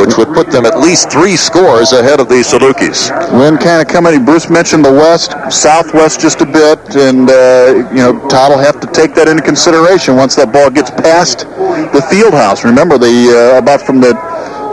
which 0.00 0.16
would 0.16 0.34
put 0.34 0.50
them 0.50 0.64
at 0.64 0.78
least 0.78 1.10
three 1.10 1.36
scores 1.36 1.92
ahead 1.92 2.20
of 2.20 2.28
the 2.28 2.40
Salukis. 2.40 3.10
Wind 3.32 3.60
kind 3.60 3.82
of 3.82 3.88
coming. 3.88 4.24
Bruce 4.24 4.48
mentioned 4.48 4.84
the 4.84 4.92
west, 4.92 5.32
southwest 5.52 6.20
just 6.20 6.40
a 6.40 6.46
bit, 6.46 6.80
and 6.96 7.28
uh, 7.28 7.88
you 7.92 8.02
know 8.02 8.16
Todd 8.28 8.50
will 8.50 8.58
have 8.58 8.80
to 8.80 8.86
take 8.88 9.14
that 9.14 9.28
into 9.28 9.42
consideration 9.42 10.16
once 10.16 10.34
that 10.36 10.52
ball 10.52 10.70
gets 10.70 10.90
past 10.90 11.40
the 11.92 12.04
field 12.10 12.32
house. 12.32 12.64
Remember, 12.64 12.98
the 12.98 13.54
uh, 13.54 13.58
about 13.58 13.82
from 13.82 14.00
the 14.00 14.14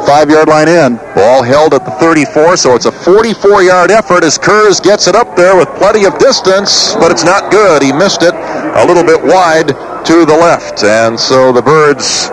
five-yard 0.07 0.47
line 0.47 0.69
in. 0.69 0.95
Ball 1.15 1.43
held 1.43 1.73
at 1.73 1.83
the 1.83 1.91
34, 1.99 2.55
so 2.55 2.75
it's 2.75 2.85
a 2.85 2.91
44-yard 2.91 3.91
effort 3.91 4.23
as 4.23 4.37
Kurz 4.37 4.79
gets 4.79 5.05
it 5.05 5.15
up 5.15 5.35
there 5.35 5.57
with 5.57 5.67
plenty 5.75 6.05
of 6.05 6.17
distance, 6.17 6.95
but 6.95 7.11
it's 7.11 7.25
not 7.25 7.51
good. 7.51 7.83
He 7.83 7.91
missed 7.91 8.23
it 8.23 8.33
a 8.33 8.85
little 8.87 9.03
bit 9.03 9.21
wide 9.21 9.67
to 9.67 10.23
the 10.23 10.37
left, 10.39 10.85
and 10.85 11.19
so 11.19 11.51
the 11.51 11.61
Birds 11.61 12.29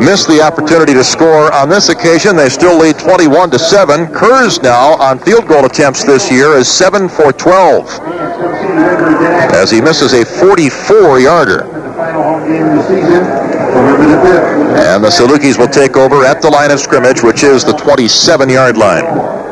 missed 0.00 0.28
the 0.28 0.40
opportunity 0.40 0.94
to 0.94 1.04
score 1.04 1.52
on 1.52 1.68
this 1.68 1.88
occasion. 1.88 2.36
They 2.36 2.48
still 2.48 2.78
lead 2.78 2.98
21 2.98 3.50
to 3.50 3.58
7. 3.58 4.06
Kurz 4.08 4.62
now 4.62 4.94
on 4.94 5.18
field 5.18 5.48
goal 5.48 5.64
attempts 5.64 6.04
this 6.04 6.30
year 6.30 6.54
is 6.54 6.68
7 6.68 7.08
for 7.08 7.32
12 7.32 8.00
as 9.52 9.70
he 9.70 9.80
misses 9.80 10.12
a 10.12 10.24
44-yarder. 10.24 11.64
And 14.78 15.02
the 15.04 15.08
Salukis 15.08 15.58
will 15.58 15.68
take 15.68 15.96
over 15.96 16.24
at 16.24 16.40
the 16.40 16.50
line 16.50 16.70
of 16.70 16.80
scrimmage, 16.80 17.22
which 17.22 17.42
is 17.42 17.64
the 17.64 17.72
27-yard 17.72 18.76
line. 18.76 19.47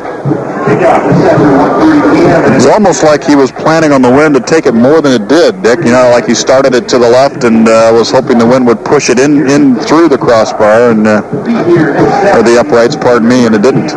It's 2.55 2.65
almost 2.65 3.03
like 3.03 3.23
he 3.23 3.35
was 3.35 3.51
planning 3.51 3.91
on 3.91 4.01
the 4.01 4.09
wind 4.09 4.35
to 4.35 4.41
take 4.41 4.65
it 4.65 4.73
more 4.73 5.01
than 5.01 5.21
it 5.21 5.27
did, 5.27 5.61
Dick. 5.61 5.79
You 5.79 5.91
know, 5.91 6.09
like 6.11 6.25
he 6.25 6.35
started 6.35 6.73
it 6.75 6.87
to 6.89 6.97
the 6.97 7.09
left 7.09 7.43
and 7.43 7.67
uh, 7.67 7.91
was 7.93 8.11
hoping 8.11 8.37
the 8.37 8.45
wind 8.45 8.65
would 8.67 8.83
push 8.83 9.09
it 9.09 9.19
in, 9.19 9.49
in 9.49 9.75
through 9.75 10.09
the 10.09 10.17
crossbar 10.17 10.91
and 10.91 11.07
uh, 11.07 11.21
or 12.35 12.43
the 12.43 12.57
uprights, 12.59 12.95
pardon 12.95 13.27
me, 13.27 13.45
and 13.45 13.55
it 13.55 13.61
didn't. 13.61 13.89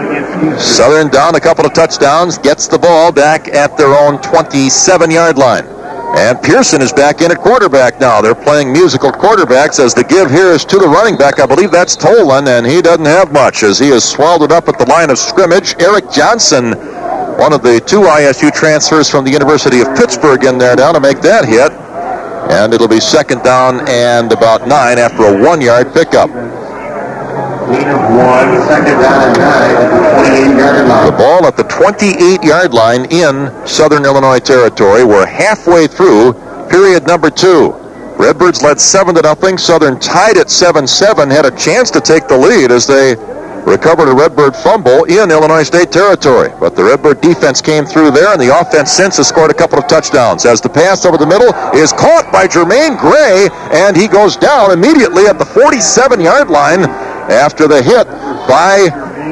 Southern 0.58 1.08
down 1.08 1.34
a 1.34 1.40
couple 1.40 1.66
of 1.66 1.72
touchdowns, 1.72 2.38
gets 2.38 2.68
the 2.68 2.78
ball 2.78 3.12
back 3.12 3.48
at 3.48 3.76
their 3.76 3.94
own 3.94 4.18
27-yard 4.18 5.36
line. 5.36 5.79
And 6.16 6.42
Pearson 6.42 6.82
is 6.82 6.92
back 6.92 7.20
in 7.20 7.30
at 7.30 7.38
quarterback 7.38 8.00
now. 8.00 8.20
They're 8.20 8.34
playing 8.34 8.72
musical 8.72 9.10
quarterbacks 9.12 9.78
as 9.78 9.94
the 9.94 10.04
give 10.04 10.30
here 10.30 10.48
is 10.48 10.64
to 10.66 10.78
the 10.78 10.88
running 10.88 11.16
back. 11.16 11.38
I 11.38 11.46
believe 11.46 11.70
that's 11.70 11.96
Tolan, 11.96 12.48
and 12.48 12.66
he 12.66 12.82
doesn't 12.82 13.06
have 13.06 13.32
much 13.32 13.62
as 13.62 13.78
he 13.78 13.88
has 13.90 14.04
swallowed 14.04 14.52
up 14.52 14.68
at 14.68 14.78
the 14.78 14.86
line 14.86 15.10
of 15.10 15.18
scrimmage. 15.18 15.74
Eric 15.78 16.10
Johnson, 16.10 16.72
one 17.38 17.52
of 17.52 17.62
the 17.62 17.80
two 17.86 18.00
ISU 18.02 18.52
transfers 18.52 19.08
from 19.08 19.24
the 19.24 19.30
University 19.30 19.80
of 19.80 19.96
Pittsburgh 19.96 20.44
in 20.44 20.58
there 20.58 20.76
now 20.76 20.92
to 20.92 21.00
make 21.00 21.20
that 21.20 21.44
hit. 21.44 21.72
And 22.50 22.74
it'll 22.74 22.88
be 22.88 23.00
second 23.00 23.42
down 23.42 23.88
and 23.88 24.32
about 24.32 24.66
nine 24.66 24.98
after 24.98 25.22
a 25.22 25.32
pickup. 25.38 25.50
One, 25.50 25.60
nine 25.60 25.80
at 25.84 26.59
the 27.70 27.78
28-yard 30.16 30.88
line. 30.88 31.06
The 31.06 31.16
ball 31.16 31.46
at 31.46 31.56
the 31.56 31.64
28-yard 31.64 32.74
line 32.74 33.06
in 33.10 33.66
Southern 33.66 34.04
Illinois 34.04 34.40
territory. 34.40 35.04
We're 35.04 35.26
halfway 35.26 35.86
through 35.86 36.34
period 36.68 37.06
number 37.06 37.30
two. 37.30 37.72
Redbirds 38.18 38.62
led 38.62 38.80
seven 38.80 39.14
to 39.14 39.22
nothing. 39.22 39.56
Southern 39.56 39.98
tied 39.98 40.36
at 40.36 40.48
7-7, 40.48 41.30
had 41.30 41.46
a 41.46 41.56
chance 41.56 41.90
to 41.90 42.00
take 42.00 42.28
the 42.28 42.36
lead 42.36 42.70
as 42.70 42.86
they 42.86 43.16
recovered 43.66 44.08
a 44.08 44.14
Redbird 44.14 44.56
fumble 44.56 45.04
in 45.04 45.30
Illinois 45.30 45.62
State 45.62 45.92
territory. 45.92 46.50
But 46.58 46.76
the 46.76 46.84
Redbird 46.84 47.20
defense 47.20 47.60
came 47.60 47.84
through 47.84 48.10
there, 48.10 48.32
and 48.32 48.40
the 48.40 48.58
offense 48.58 48.90
since 48.90 49.16
has 49.18 49.28
scored 49.28 49.50
a 49.50 49.54
couple 49.54 49.78
of 49.78 49.86
touchdowns. 49.86 50.44
As 50.44 50.60
the 50.60 50.68
pass 50.68 51.04
over 51.04 51.16
the 51.16 51.26
middle 51.26 51.54
is 51.74 51.92
caught 51.92 52.32
by 52.32 52.46
Jermaine 52.46 52.98
Gray, 52.98 53.48
and 53.72 53.96
he 53.96 54.08
goes 54.08 54.36
down 54.36 54.72
immediately 54.72 55.26
at 55.26 55.38
the 55.38 55.44
47-yard 55.44 56.50
line 56.50 56.82
after 57.30 57.66
the 57.68 57.82
hit 57.82 58.06
by 58.48 58.90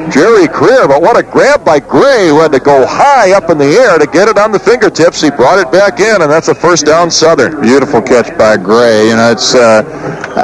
Jerry 0.09 0.47
Creer. 0.47 0.87
But 0.87 1.01
what 1.01 1.17
a 1.17 1.23
grab 1.23 1.63
by 1.63 1.79
Gray, 1.79 2.27
who 2.29 2.39
had 2.39 2.51
to 2.53 2.59
go 2.59 2.85
high 2.87 3.33
up 3.33 3.49
in 3.49 3.57
the 3.57 3.65
air 3.65 3.97
to 3.99 4.07
get 4.07 4.27
it 4.27 4.37
on 4.37 4.51
the 4.51 4.59
fingertips. 4.59 5.21
He 5.21 5.29
brought 5.29 5.59
it 5.59 5.71
back 5.71 5.99
in, 5.99 6.21
and 6.21 6.31
that's 6.31 6.47
a 6.47 6.55
first 6.55 6.85
down 6.85 7.11
Southern. 7.11 7.61
Beautiful 7.61 8.01
catch 8.01 8.35
by 8.37 8.57
Gray. 8.57 9.09
You 9.09 9.15
know, 9.15 9.31
it's. 9.31 9.53
Uh, 9.53 9.83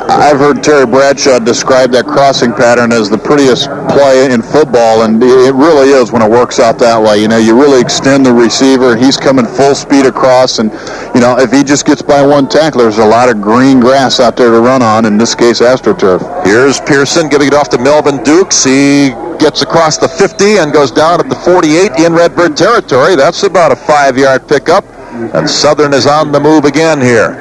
I've 0.10 0.38
heard 0.38 0.63
Terry 0.63 0.86
Bradshaw 0.86 1.39
describe 1.39 1.91
that 1.91 2.06
crossing 2.06 2.52
pattern 2.52 2.91
as 2.91 3.10
the 3.10 3.18
prettiest 3.18 3.70
play 3.89 4.32
in 4.32 4.41
football, 4.41 5.04
and 5.04 5.22
it 5.22 5.54
really 5.54 5.89
is 5.89 6.12
when 6.12 6.22
it 6.22 6.30
works 6.30 6.60
out 6.60 6.80
that 6.80 7.02
way. 7.02 7.22
You 7.22 7.28
know, 7.28 7.38
you 7.38 7.60
really 7.60 7.80
extend 7.80 8.26
the 8.26 8.34
receiver. 8.34 8.96
He's 8.96 9.18
coming 9.18 9.46
full 9.46 9.76
speed 9.76 10.06
across, 10.06 10.60
and 10.60 10.72
you 11.15 11.22
know, 11.22 11.38
if 11.39 11.52
he 11.52 11.63
just 11.63 11.86
gets 11.86 12.02
by 12.02 12.26
one 12.26 12.50
tackler, 12.50 12.84
there's 12.84 12.98
a 12.98 13.06
lot 13.06 13.30
of 13.30 13.41
green 13.41 13.80
grass 13.80 14.20
out 14.20 14.36
there 14.36 14.52
to 14.52 14.60
run 14.60 14.82
on. 14.82 15.06
In 15.06 15.18
this 15.18 15.34
case, 15.34 15.62
AstroTurf. 15.62 16.44
Here's 16.45 16.79
Pearson 16.79 17.27
giving 17.27 17.47
it 17.47 17.55
off 17.55 17.69
to 17.69 17.79
Melvin 17.79 18.23
Dukes. 18.23 18.63
He 18.63 19.10
gets 19.39 19.63
across 19.63 19.97
the 19.97 20.08
50 20.08 20.60
and 20.60 20.71
goes 20.71 20.91
down 20.91 21.19
at 21.19 21.27
the 21.27 21.36
48 21.36 21.91
in 22.05 22.13
Redbird 22.13 22.55
territory. 22.55 23.15
That's 23.15 23.41
about 23.41 23.71
a 23.71 23.75
five-yard 23.75 24.47
pickup. 24.47 24.86
And 25.34 25.49
Southern 25.49 25.91
is 25.91 26.05
on 26.05 26.31
the 26.31 26.39
move 26.39 26.65
again 26.65 27.01
here. 27.01 27.34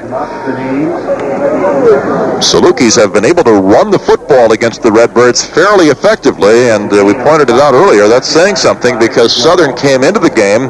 Salukis 2.40 2.96
have 2.96 3.12
been 3.12 3.26
able 3.26 3.44
to 3.44 3.52
run 3.52 3.90
the 3.90 3.98
football 3.98 4.52
against 4.52 4.82
the 4.82 4.90
Redbirds 4.90 5.44
fairly 5.44 5.88
effectively, 5.88 6.70
and 6.70 6.92
uh, 6.92 7.04
we 7.04 7.12
pointed 7.14 7.50
it 7.50 7.60
out 7.60 7.74
earlier. 7.74 8.08
That's 8.08 8.28
saying 8.28 8.56
something 8.56 8.98
because 8.98 9.34
Southern 9.34 9.76
came 9.76 10.02
into 10.02 10.20
the 10.20 10.30
game 10.30 10.62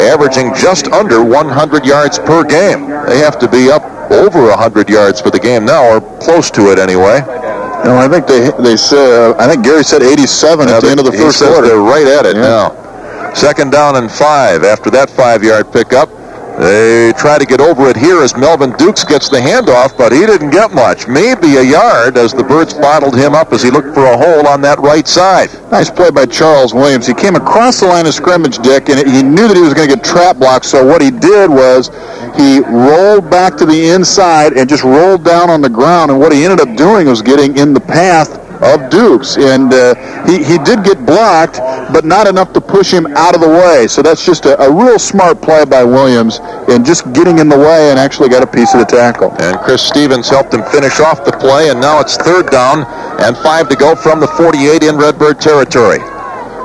averaging 0.00 0.54
just 0.54 0.86
under 0.88 1.22
100 1.22 1.84
yards 1.84 2.18
per 2.18 2.44
game. 2.44 2.88
They 3.06 3.18
have 3.18 3.38
to 3.40 3.48
be 3.48 3.70
up 3.70 3.82
over 4.10 4.48
100 4.50 4.88
yards 4.88 5.20
for 5.20 5.30
the 5.30 5.40
game 5.40 5.64
now, 5.64 5.84
or 5.84 6.00
close 6.20 6.50
to 6.52 6.70
it 6.70 6.78
anyway. 6.78 7.20
No, 7.84 7.96
I 7.98 8.08
think 8.08 8.26
they 8.26 8.50
they 8.62 8.76
said. 8.76 9.34
I 9.38 9.48
think 9.48 9.64
Gary 9.64 9.82
said 9.82 10.02
87 10.02 10.68
at 10.68 10.82
the 10.82 10.90
end 10.90 11.00
of 11.00 11.06
the 11.06 11.12
He 11.12 11.18
first 11.18 11.42
quarter. 11.42 11.66
They're 11.66 11.78
right 11.78 12.06
at 12.06 12.26
it 12.26 12.36
Yeah. 12.36 12.42
now. 12.42 13.32
Second 13.34 13.72
down 13.72 13.96
and 13.96 14.10
five 14.10 14.62
after 14.62 14.90
that 14.90 15.10
five-yard 15.10 15.72
pickup. 15.72 16.08
They 16.58 17.12
try 17.16 17.38
to 17.38 17.46
get 17.46 17.60
over 17.60 17.88
it 17.88 17.96
here 17.96 18.22
as 18.22 18.36
Melvin 18.36 18.72
Dukes 18.76 19.04
gets 19.04 19.28
the 19.28 19.38
handoff, 19.38 19.96
but 19.96 20.12
he 20.12 20.26
didn't 20.26 20.50
get 20.50 20.72
much. 20.72 21.08
Maybe 21.08 21.56
a 21.56 21.62
yard 21.62 22.18
as 22.18 22.32
the 22.32 22.44
Birds 22.44 22.74
bottled 22.74 23.16
him 23.16 23.34
up 23.34 23.52
as 23.52 23.62
he 23.62 23.70
looked 23.70 23.94
for 23.94 24.04
a 24.04 24.16
hole 24.16 24.46
on 24.46 24.60
that 24.60 24.78
right 24.78 25.08
side. 25.08 25.48
Nice 25.70 25.90
play 25.90 26.10
by 26.10 26.26
Charles 26.26 26.74
Williams. 26.74 27.06
He 27.06 27.14
came 27.14 27.36
across 27.36 27.80
the 27.80 27.86
line 27.86 28.06
of 28.06 28.12
scrimmage, 28.12 28.58
Dick, 28.58 28.90
and 28.90 28.98
he 29.08 29.22
knew 29.22 29.48
that 29.48 29.56
he 29.56 29.62
was 29.62 29.72
going 29.72 29.88
to 29.88 29.96
get 29.96 30.04
trap 30.04 30.36
blocked. 30.36 30.66
So 30.66 30.84
what 30.84 31.00
he 31.00 31.10
did 31.10 31.48
was 31.48 31.88
he 32.36 32.60
rolled 32.60 33.30
back 33.30 33.56
to 33.56 33.66
the 33.66 33.88
inside 33.88 34.52
and 34.52 34.68
just 34.68 34.84
rolled 34.84 35.24
down 35.24 35.48
on 35.48 35.62
the 35.62 35.70
ground. 35.70 36.10
And 36.10 36.20
what 36.20 36.32
he 36.32 36.44
ended 36.44 36.60
up 36.60 36.76
doing 36.76 37.06
was 37.06 37.22
getting 37.22 37.56
in 37.56 37.72
the 37.72 37.80
path 37.80 38.41
of 38.62 38.90
Dukes. 38.90 39.36
And 39.36 39.72
uh, 39.72 39.94
he, 40.26 40.42
he 40.42 40.58
did 40.58 40.84
get 40.84 41.04
blocked, 41.04 41.58
but 41.92 42.04
not 42.04 42.26
enough 42.26 42.52
to 42.54 42.60
push 42.60 42.92
him 42.92 43.06
out 43.16 43.34
of 43.34 43.40
the 43.40 43.48
way. 43.48 43.86
So 43.88 44.02
that's 44.02 44.24
just 44.24 44.46
a, 44.46 44.60
a 44.62 44.70
real 44.70 44.98
smart 44.98 45.42
play 45.42 45.64
by 45.64 45.84
Williams 45.84 46.38
in 46.68 46.84
just 46.84 47.12
getting 47.12 47.38
in 47.38 47.48
the 47.48 47.58
way 47.58 47.90
and 47.90 47.98
actually 47.98 48.28
got 48.28 48.42
a 48.42 48.46
piece 48.46 48.72
of 48.74 48.80
the 48.80 48.86
tackle. 48.86 49.30
And 49.42 49.58
Chris 49.58 49.82
Stevens 49.82 50.28
helped 50.28 50.54
him 50.54 50.62
finish 50.70 51.00
off 51.00 51.24
the 51.24 51.32
play, 51.32 51.70
and 51.70 51.80
now 51.80 52.00
it's 52.00 52.16
third 52.16 52.50
down 52.50 52.84
and 53.20 53.36
five 53.38 53.68
to 53.68 53.76
go 53.76 53.94
from 53.94 54.20
the 54.20 54.28
48 54.28 54.82
in 54.82 54.96
Redbird 54.96 55.40
territory. 55.40 55.98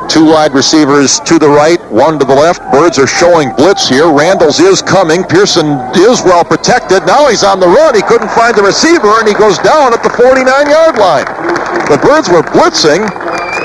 Two 0.08 0.26
wide 0.26 0.54
receivers 0.54 1.20
to 1.22 1.38
the 1.38 1.50
right, 1.50 1.84
one 1.92 2.18
to 2.18 2.24
the 2.24 2.34
left. 2.34 2.64
Birds 2.72 2.98
are 2.98 3.08
showing 3.08 3.52
blitz 3.58 3.90
here. 3.90 4.08
Randalls 4.10 4.60
is 4.60 4.82
coming. 4.82 5.24
Pearson 5.26 5.68
is 6.00 6.24
well 6.24 6.46
protected. 6.46 7.06
Now 7.06 7.28
he's 7.28 7.44
on 7.44 7.60
the 7.60 7.68
run. 7.68 7.94
He 7.94 8.02
couldn't 8.02 8.32
find 8.32 8.56
the 8.56 8.64
receiver, 8.64 9.20
and 9.20 9.28
he 9.28 9.34
goes 9.34 9.58
down 9.60 9.92
at 9.92 10.02
the 10.04 10.10
49-yard 10.10 10.96
line. 10.96 11.77
The 11.88 11.98
Birds 12.00 12.28
were 12.28 12.42
blitzing, 12.42 13.08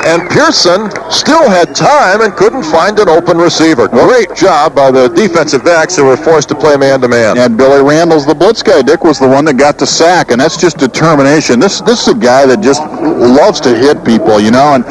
and 0.05 0.28
Pearson 0.30 0.90
still 1.11 1.48
had 1.48 1.74
time 1.74 2.20
and 2.20 2.34
couldn't 2.34 2.64
find 2.64 2.98
an 2.98 3.09
open 3.09 3.38
receiver. 3.38 3.88
Great 3.88 4.34
job 4.34 4.74
by 4.74 4.90
the 4.90 5.09
defensive 5.09 5.64
backs 5.64 5.96
who 5.96 6.05
were 6.05 6.16
forced 6.16 6.48
to 6.50 6.55
play 6.55 6.76
man-to-man. 6.76 7.38
And 7.38 7.57
Billy 7.57 7.82
Randalls 7.82 8.26
the 8.26 8.34
blitz 8.34 8.62
guy. 8.62 8.82
Dick 8.82 9.05
was 9.05 9.18
the 9.18 9.28
one 9.28 9.44
that 9.46 9.57
got 9.57 9.78
the 9.78 9.86
sack, 9.86 10.30
and 10.30 10.40
that's 10.40 10.57
just 10.57 10.78
determination. 10.78 11.61
This 11.61 11.80
this 11.80 12.03
is 12.03 12.09
a 12.09 12.18
guy 12.18 12.46
that 12.46 12.61
just 12.61 12.82
loves 12.82 13.61
to 13.61 13.76
hit 13.76 14.05
people, 14.05 14.40
you 14.40 14.50
know, 14.50 14.74
and 14.74 14.84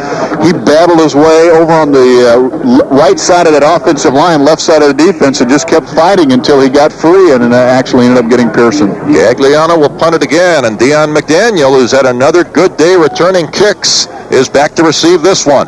he 0.44 0.54
battled 0.54 1.00
his 1.00 1.16
way 1.16 1.50
over 1.52 1.72
on 1.72 1.92
the 1.92 2.10
uh, 2.32 2.86
right 2.88 3.20
side 3.20 3.48
of 3.48 3.54
that 3.54 3.64
offensive 3.64 4.14
line, 4.14 4.44
left 4.44 4.62
side 4.62 4.82
of 4.82 4.96
the 4.96 5.12
defense, 5.12 5.42
and 5.42 5.50
just 5.50 5.68
kept 5.68 5.90
fighting 5.90 6.32
until 6.32 6.60
he 6.62 6.70
got 6.70 6.92
free 6.92 7.34
and 7.34 7.54
uh, 7.54 7.56
actually 7.56 8.06
ended 8.06 8.24
up 8.24 8.30
getting 8.30 8.50
Pearson. 8.50 8.90
Gagliano 9.12 9.78
will 9.78 9.96
punt 9.98 10.16
it 10.16 10.24
again, 10.24 10.66
and 10.66 10.80
Dion 10.80 11.10
McDaniel, 11.10 11.78
who's 11.78 11.92
had 11.92 12.06
another 12.06 12.44
good 12.44 12.78
day 12.78 12.96
returning 12.96 13.48
kicks, 13.52 14.08
is 14.34 14.50
back 14.50 14.74
to 14.76 14.84
receive 14.84 15.22
this 15.22 15.46
one. 15.46 15.68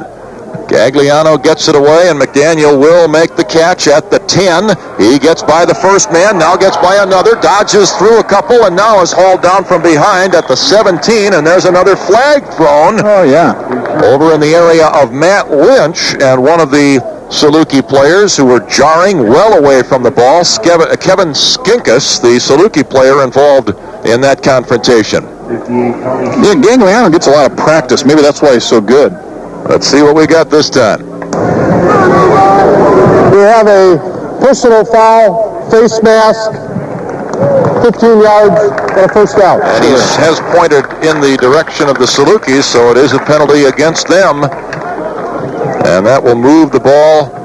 Gagliano 0.67 1.41
gets 1.41 1.67
it 1.67 1.75
away, 1.75 2.09
and 2.09 2.19
McDaniel 2.19 2.79
will 2.79 3.07
make 3.07 3.35
the 3.35 3.43
catch 3.43 3.87
at 3.87 4.09
the 4.09 4.19
10. 4.19 4.69
He 4.97 5.19
gets 5.19 5.43
by 5.43 5.65
the 5.65 5.75
first 5.75 6.11
man, 6.11 6.37
now 6.37 6.55
gets 6.55 6.77
by 6.77 7.03
another, 7.03 7.35
dodges 7.41 7.91
through 7.91 8.19
a 8.19 8.23
couple, 8.23 8.65
and 8.65 8.75
now 8.75 9.01
is 9.01 9.11
hauled 9.11 9.41
down 9.41 9.65
from 9.65 9.81
behind 9.83 10.35
at 10.35 10.47
the 10.47 10.55
17, 10.55 11.33
and 11.33 11.45
there's 11.45 11.65
another 11.65 11.95
flag 11.95 12.43
thrown. 12.53 13.01
Oh, 13.03 13.23
yeah. 13.23 13.53
Over 14.05 14.33
in 14.33 14.39
the 14.39 14.55
area 14.55 14.87
of 14.87 15.11
Matt 15.11 15.51
Lynch, 15.51 16.15
and 16.21 16.41
one 16.41 16.61
of 16.61 16.71
the 16.71 16.99
Saluki 17.29 17.87
players 17.87 18.37
who 18.37 18.45
were 18.45 18.61
jarring 18.61 19.17
well 19.17 19.57
away 19.57 19.83
from 19.83 20.03
the 20.03 20.11
ball, 20.11 20.43
Kevin 20.43 21.33
Skinkus, 21.33 22.21
the 22.21 22.39
Saluki 22.39 22.87
player 22.87 23.23
involved 23.23 23.69
in 24.05 24.21
that 24.21 24.41
confrontation. 24.43 25.32
Yeah, 25.49 26.55
Gagliano 26.55 27.11
gets 27.11 27.27
a 27.27 27.31
lot 27.31 27.51
of 27.51 27.57
practice. 27.57 28.05
Maybe 28.05 28.21
that's 28.21 28.41
why 28.41 28.53
he's 28.53 28.63
so 28.63 28.79
good. 28.79 29.11
Let's 29.67 29.87
see 29.87 30.01
what 30.01 30.15
we 30.15 30.25
got 30.25 30.49
this 30.49 30.69
time. 30.69 31.03
We 33.31 33.39
have 33.39 33.67
a 33.67 33.97
personal 34.39 34.85
foul, 34.85 35.69
face 35.69 36.01
mask, 36.01 36.51
15 37.83 38.21
yards, 38.21 38.61
and 38.91 39.09
a 39.09 39.13
first 39.13 39.37
down. 39.37 39.61
And 39.61 39.83
he 39.83 39.91
has 39.91 40.39
pointed 40.55 40.85
in 41.03 41.19
the 41.19 41.37
direction 41.41 41.89
of 41.89 41.97
the 41.97 42.05
Salukis, 42.05 42.63
so 42.63 42.91
it 42.91 42.97
is 42.97 43.13
a 43.13 43.19
penalty 43.19 43.65
against 43.65 44.07
them. 44.07 44.43
And 44.43 46.05
that 46.05 46.21
will 46.23 46.35
move 46.35 46.71
the 46.71 46.79
ball 46.79 47.35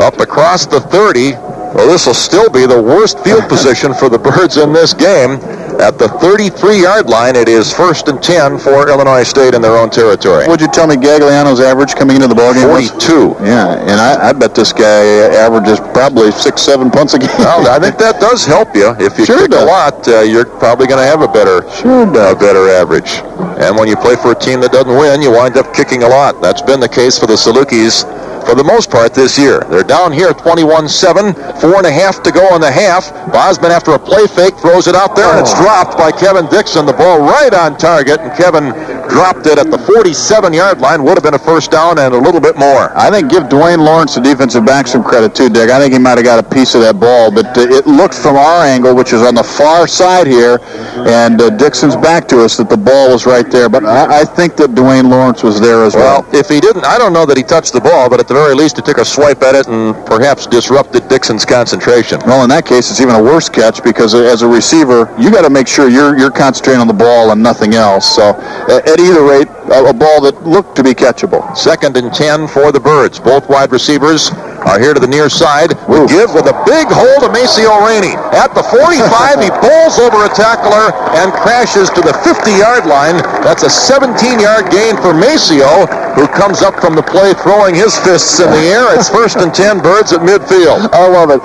up 0.00 0.20
across 0.20 0.66
the 0.66 0.80
30. 0.80 1.45
Well, 1.76 1.88
this 1.88 2.06
will 2.06 2.14
still 2.14 2.48
be 2.48 2.64
the 2.64 2.80
worst 2.80 3.20
field 3.20 3.48
position 3.52 3.92
for 3.92 4.08
the 4.08 4.16
Birds 4.18 4.56
in 4.56 4.72
this 4.72 4.94
game. 4.94 5.36
At 5.76 5.98
the 6.00 6.08
33-yard 6.24 7.04
line, 7.04 7.36
it 7.36 7.50
is 7.50 7.70
first 7.70 8.08
and 8.08 8.16
10 8.22 8.58
for 8.58 8.88
Illinois 8.88 9.24
State 9.24 9.52
in 9.52 9.60
their 9.60 9.76
own 9.76 9.90
territory. 9.90 10.48
Would 10.48 10.62
you 10.62 10.68
tell 10.68 10.86
me 10.86 10.96
Gagliano's 10.96 11.60
average 11.60 11.94
coming 11.94 12.16
into 12.16 12.28
the 12.28 12.34
ballgame? 12.34 12.64
42. 12.64 13.36
Yeah, 13.44 13.76
and 13.76 14.00
I, 14.00 14.30
I, 14.30 14.32
bet 14.32 14.54
this 14.54 14.72
guy 14.72 15.28
averages 15.36 15.78
probably 15.92 16.32
six, 16.32 16.62
seven 16.62 16.90
punts 16.90 17.12
a 17.12 17.18
game. 17.18 17.28
Well, 17.36 17.68
I 17.68 17.78
think 17.78 17.98
that 17.98 18.22
does 18.22 18.46
help 18.46 18.74
you. 18.74 18.96
If 18.98 19.18
you 19.18 19.26
sure 19.26 19.40
kick 19.40 19.50
does. 19.50 19.62
a 19.62 19.66
lot, 19.66 20.08
uh, 20.08 20.20
you're 20.20 20.46
probably 20.46 20.86
going 20.86 21.04
to 21.04 21.06
have 21.06 21.20
a 21.20 21.28
better, 21.28 21.68
sure 21.76 22.04
a 22.08 22.34
better 22.34 22.70
average. 22.72 23.20
And 23.60 23.76
when 23.76 23.86
you 23.86 23.96
play 23.96 24.16
for 24.16 24.32
a 24.32 24.34
team 24.34 24.62
that 24.62 24.72
doesn't 24.72 24.96
win, 24.96 25.20
you 25.20 25.30
wind 25.30 25.58
up 25.58 25.74
kicking 25.74 26.04
a 26.04 26.08
lot. 26.08 26.40
That's 26.40 26.62
been 26.62 26.80
the 26.80 26.88
case 26.88 27.18
for 27.18 27.26
the 27.26 27.36
Salukis 27.36 28.08
for 28.46 28.54
the 28.54 28.64
most 28.64 28.90
part 28.90 29.12
this 29.12 29.38
year. 29.38 29.60
They're 29.68 29.82
down 29.82 30.12
here 30.12 30.30
21-7, 30.30 31.60
four 31.60 31.76
and 31.76 31.86
a 31.86 31.92
half 31.92 32.22
to 32.22 32.30
go 32.30 32.54
in 32.54 32.60
the 32.60 32.70
half. 32.70 33.10
Bosman, 33.32 33.72
after 33.72 33.92
a 33.92 33.98
play 33.98 34.26
fake, 34.26 34.54
throws 34.56 34.86
it 34.86 34.94
out 34.94 35.16
there, 35.16 35.26
and 35.30 35.40
it's 35.40 35.54
dropped 35.58 35.98
by 35.98 36.12
Kevin 36.12 36.46
Dixon. 36.46 36.86
The 36.86 36.92
ball 36.94 37.18
right 37.20 37.52
on 37.52 37.76
target, 37.76 38.20
and 38.20 38.30
Kevin 38.38 38.70
dropped 39.08 39.46
it 39.46 39.58
at 39.58 39.70
the 39.70 39.78
47-yard 39.78 40.78
line. 40.78 41.02
Would 41.02 41.16
have 41.18 41.24
been 41.24 41.34
a 41.34 41.38
first 41.42 41.70
down 41.70 41.98
and 41.98 42.14
a 42.14 42.18
little 42.18 42.40
bit 42.40 42.56
more. 42.56 42.96
I 42.96 43.10
think 43.10 43.30
give 43.30 43.44
Dwayne 43.44 43.78
Lawrence, 43.84 44.14
the 44.14 44.20
defensive 44.20 44.64
back, 44.64 44.86
some 44.86 45.02
credit 45.02 45.34
too, 45.34 45.48
Dick. 45.48 45.70
I 45.70 45.78
think 45.80 45.92
he 45.92 45.98
might 45.98 46.18
have 46.18 46.24
got 46.24 46.38
a 46.38 46.48
piece 46.48 46.74
of 46.74 46.82
that 46.82 47.00
ball, 47.00 47.30
but 47.34 47.46
uh, 47.58 47.66
it 47.66 47.86
looked 47.86 48.14
from 48.14 48.36
our 48.36 48.62
angle, 48.64 48.94
which 48.94 49.12
is 49.12 49.22
on 49.22 49.34
the 49.34 49.44
far 49.44 49.86
side 49.88 50.26
here, 50.26 50.58
and 51.06 51.40
uh, 51.40 51.50
Dixon's 51.50 51.96
back 51.96 52.28
to 52.28 52.42
us, 52.42 52.56
that 52.56 52.68
the 52.68 52.76
ball 52.76 53.10
was 53.10 53.26
right 53.26 53.50
there. 53.50 53.68
But 53.68 53.84
I, 53.84 54.20
I 54.20 54.24
think 54.24 54.56
that 54.56 54.70
Dwayne 54.70 55.10
Lawrence 55.10 55.42
was 55.42 55.60
there 55.60 55.82
as 55.84 55.94
well. 55.94 56.22
Well, 56.22 56.34
if 56.34 56.48
he 56.48 56.60
didn't, 56.60 56.84
I 56.84 56.98
don't 56.98 57.12
know 57.12 57.26
that 57.26 57.36
he 57.36 57.42
touched 57.42 57.72
the 57.72 57.80
ball, 57.80 58.08
but 58.08 58.20
at 58.20 58.28
the 58.28 58.34
very 58.36 58.54
least, 58.54 58.76
he 58.76 58.82
took 58.82 58.98
a 58.98 59.04
swipe 59.04 59.42
at 59.42 59.54
it 59.54 59.66
and 59.66 59.94
perhaps 60.04 60.46
disrupted 60.46 61.08
Dixon's 61.08 61.46
concentration. 61.46 62.20
Well, 62.26 62.42
in 62.42 62.50
that 62.50 62.66
case, 62.66 62.90
it's 62.90 63.00
even 63.00 63.14
a 63.14 63.22
worse 63.22 63.48
catch 63.48 63.82
because 63.82 64.14
uh, 64.14 64.18
as 64.18 64.42
a 64.42 64.48
receiver, 64.48 65.12
you 65.18 65.30
got 65.30 65.42
to 65.42 65.50
make 65.50 65.66
sure 65.66 65.88
you're 65.88 66.18
you're 66.18 66.30
concentrating 66.30 66.80
on 66.80 66.86
the 66.86 66.92
ball 67.06 67.32
and 67.32 67.42
nothing 67.42 67.74
else. 67.74 68.14
So, 68.14 68.34
at 68.68 69.00
either 69.00 69.22
rate, 69.22 69.48
a, 69.72 69.86
a 69.86 69.94
ball 69.94 70.20
that 70.20 70.46
looked 70.46 70.76
to 70.76 70.84
be 70.84 70.92
catchable. 70.92 71.56
Second 71.56 71.96
and 71.96 72.12
10 72.12 72.46
for 72.48 72.72
the 72.72 72.80
Birds. 72.80 73.18
Both 73.18 73.48
wide 73.48 73.72
receivers 73.72 74.30
are 74.66 74.78
here 74.82 74.92
to 74.92 75.00
the 75.00 75.06
near 75.06 75.30
side. 75.30 75.72
We 75.86 76.02
give 76.10 76.34
with 76.34 76.50
a 76.50 76.56
big 76.66 76.90
hold 76.90 77.22
to 77.22 77.30
Maceo 77.30 77.86
Rainey. 77.86 78.18
At 78.34 78.52
the 78.52 78.66
45, 78.66 79.40
he 79.40 79.50
bowls 79.62 79.96
over 80.02 80.26
a 80.26 80.32
tackler 80.34 80.90
and 81.16 81.30
crashes 81.32 81.88
to 81.94 82.02
the 82.02 82.12
50-yard 82.26 82.84
line. 82.84 83.22
That's 83.46 83.62
a 83.62 83.70
17-yard 83.70 84.70
gain 84.70 84.98
for 84.98 85.14
Maceo, 85.14 85.86
who 86.18 86.26
comes 86.28 86.62
up 86.62 86.78
from 86.82 86.94
the 86.94 87.02
play 87.02 87.32
throwing 87.40 87.74
his 87.74 87.96
fists 88.02 88.40
in 88.42 88.50
the 88.50 88.66
air. 88.74 88.94
It's 88.98 89.08
first 89.08 89.38
and 89.38 89.54
10 89.54 89.80
Birds 89.80 90.12
at 90.12 90.20
midfield. 90.20 90.90
I 90.92 91.06
love 91.06 91.30
it. 91.30 91.40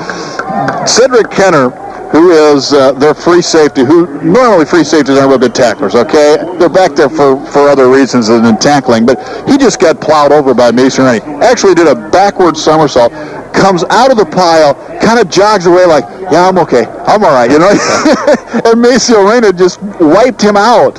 Cedric 0.87 1.29
Kenner, 1.29 1.69
who 2.11 2.31
is 2.31 2.73
uh, 2.73 2.91
their 2.93 3.13
free 3.13 3.41
safety, 3.41 3.83
who 3.83 4.21
normally 4.21 4.65
free 4.65 4.83
safeties 4.83 5.17
aren't 5.17 5.29
real 5.29 5.39
good 5.39 5.55
tacklers, 5.55 5.95
okay? 5.95 6.37
They're 6.59 6.69
back 6.69 6.93
there 6.93 7.09
for, 7.09 7.43
for 7.47 7.69
other 7.69 7.89
reasons 7.89 8.27
than 8.27 8.57
tackling, 8.57 9.05
but 9.05 9.17
he 9.49 9.57
just 9.57 9.79
got 9.79 10.01
plowed 10.01 10.31
over 10.31 10.53
by 10.53 10.71
Maceo 10.71 11.05
Rainey. 11.05 11.25
Actually 11.43 11.73
did 11.73 11.87
a 11.87 11.95
backward 12.09 12.57
somersault, 12.57 13.13
comes 13.53 13.83
out 13.85 14.11
of 14.11 14.17
the 14.17 14.25
pile, 14.25 14.75
kind 14.99 15.19
of 15.19 15.29
jogs 15.29 15.65
away 15.65 15.85
like, 15.85 16.03
yeah, 16.31 16.47
I'm 16.47 16.57
okay. 16.59 16.85
I'm 16.85 17.23
all 17.23 17.31
right, 17.31 17.49
you 17.49 17.59
know? 17.59 17.71
and 18.69 18.81
Maceo 18.81 19.23
Rainey 19.23 19.53
just 19.53 19.81
wiped 19.99 20.41
him 20.41 20.57
out. 20.57 20.97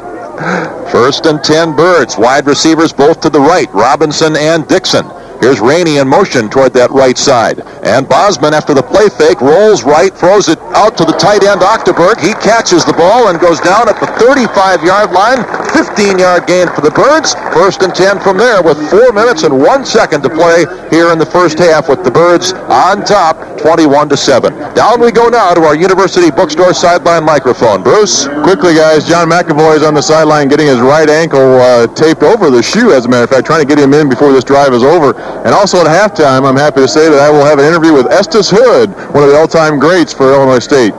First 0.90 1.26
and 1.26 1.42
10 1.44 1.76
Birds. 1.76 2.16
Wide 2.16 2.46
receivers 2.46 2.92
both 2.92 3.20
to 3.20 3.30
the 3.30 3.40
right, 3.40 3.72
Robinson 3.72 4.34
and 4.36 4.66
Dixon. 4.66 5.06
Here's 5.43 5.59
Rainey 5.59 5.97
in 5.97 6.07
motion 6.07 6.49
toward 6.49 6.72
that 6.78 6.93
right 6.93 7.18
side. 7.18 7.66
And 7.82 8.09
Bosman, 8.09 8.55
after 8.55 8.74
the 8.78 8.82
play 8.86 9.11
fake, 9.11 9.40
rolls 9.40 9.82
right, 9.82 10.14
throws 10.14 10.47
it 10.47 10.61
out 10.78 10.97
to 10.99 11.05
the 11.05 11.18
tight 11.18 11.43
end, 11.43 11.66
Ochterberg. 11.66 12.22
He 12.22 12.30
catches 12.38 12.84
the 12.86 12.93
ball 12.93 13.26
and 13.26 13.40
goes 13.43 13.59
down 13.59 13.90
at 13.90 13.99
the 13.99 14.07
35-yard 14.22 15.11
line. 15.11 15.43
15-yard 15.74 16.47
gain 16.47 16.70
for 16.70 16.80
the 16.80 16.95
Birds. 16.95 17.34
First 17.59 17.82
and 17.82 17.93
10 17.93 18.20
from 18.20 18.38
there 18.38 18.62
with 18.62 18.78
four 18.88 19.11
minutes 19.11 19.43
and 19.43 19.59
one 19.59 19.84
second 19.84 20.22
to 20.22 20.30
play 20.30 20.62
here 20.95 21.11
in 21.11 21.18
the 21.18 21.26
first 21.26 21.59
half 21.59 21.88
with 21.88 22.05
the 22.05 22.11
Birds 22.12 22.53
on 22.70 23.03
top, 23.03 23.51
21 23.62 24.08
to 24.08 24.16
7. 24.16 24.52
Down 24.74 25.00
we 25.00 25.12
go 25.12 25.28
now 25.28 25.54
to 25.54 25.62
our 25.62 25.76
University 25.76 26.32
Bookstore 26.32 26.74
sideline 26.74 27.24
microphone. 27.24 27.82
Bruce? 27.82 28.26
Quickly, 28.42 28.74
guys, 28.74 29.06
John 29.06 29.30
McAvoy 29.30 29.76
is 29.76 29.84
on 29.84 29.94
the 29.94 30.02
sideline 30.02 30.48
getting 30.48 30.66
his 30.66 30.80
right 30.80 31.08
ankle 31.08 31.38
uh, 31.62 31.86
taped 31.94 32.24
over 32.24 32.50
the 32.50 32.60
shoe, 32.60 32.90
as 32.90 33.06
a 33.06 33.08
matter 33.08 33.22
of 33.22 33.30
fact, 33.30 33.46
trying 33.46 33.62
to 33.62 33.68
get 33.68 33.78
him 33.78 33.94
in 33.94 34.08
before 34.08 34.32
this 34.32 34.42
drive 34.42 34.74
is 34.74 34.82
over. 34.82 35.16
And 35.46 35.54
also 35.54 35.78
at 35.78 35.86
halftime, 35.86 36.44
I'm 36.44 36.56
happy 36.56 36.80
to 36.80 36.88
say 36.88 37.08
that 37.08 37.20
I 37.20 37.30
will 37.30 37.44
have 37.44 37.60
an 37.60 37.64
interview 37.64 37.92
with 37.92 38.06
Estus 38.06 38.50
Hood, 38.50 38.90
one 39.14 39.22
of 39.22 39.30
the 39.30 39.36
all-time 39.36 39.78
greats 39.78 40.12
for 40.12 40.32
Illinois 40.32 40.58
State. 40.58 40.92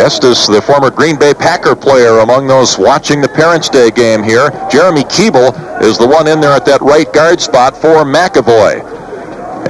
Estus, 0.00 0.46
the 0.46 0.62
former 0.62 0.90
Green 0.90 1.18
Bay 1.18 1.34
Packer 1.34 1.76
player, 1.76 2.20
among 2.20 2.46
those 2.46 2.78
watching 2.78 3.20
the 3.20 3.28
Parents' 3.28 3.68
Day 3.68 3.90
game 3.90 4.22
here. 4.22 4.48
Jeremy 4.70 5.02
Keeble 5.04 5.52
is 5.82 5.98
the 5.98 6.08
one 6.08 6.26
in 6.26 6.40
there 6.40 6.52
at 6.52 6.64
that 6.64 6.80
right 6.80 7.12
guard 7.12 7.40
spot 7.42 7.76
for 7.76 8.04
McAvoy. 8.04 8.80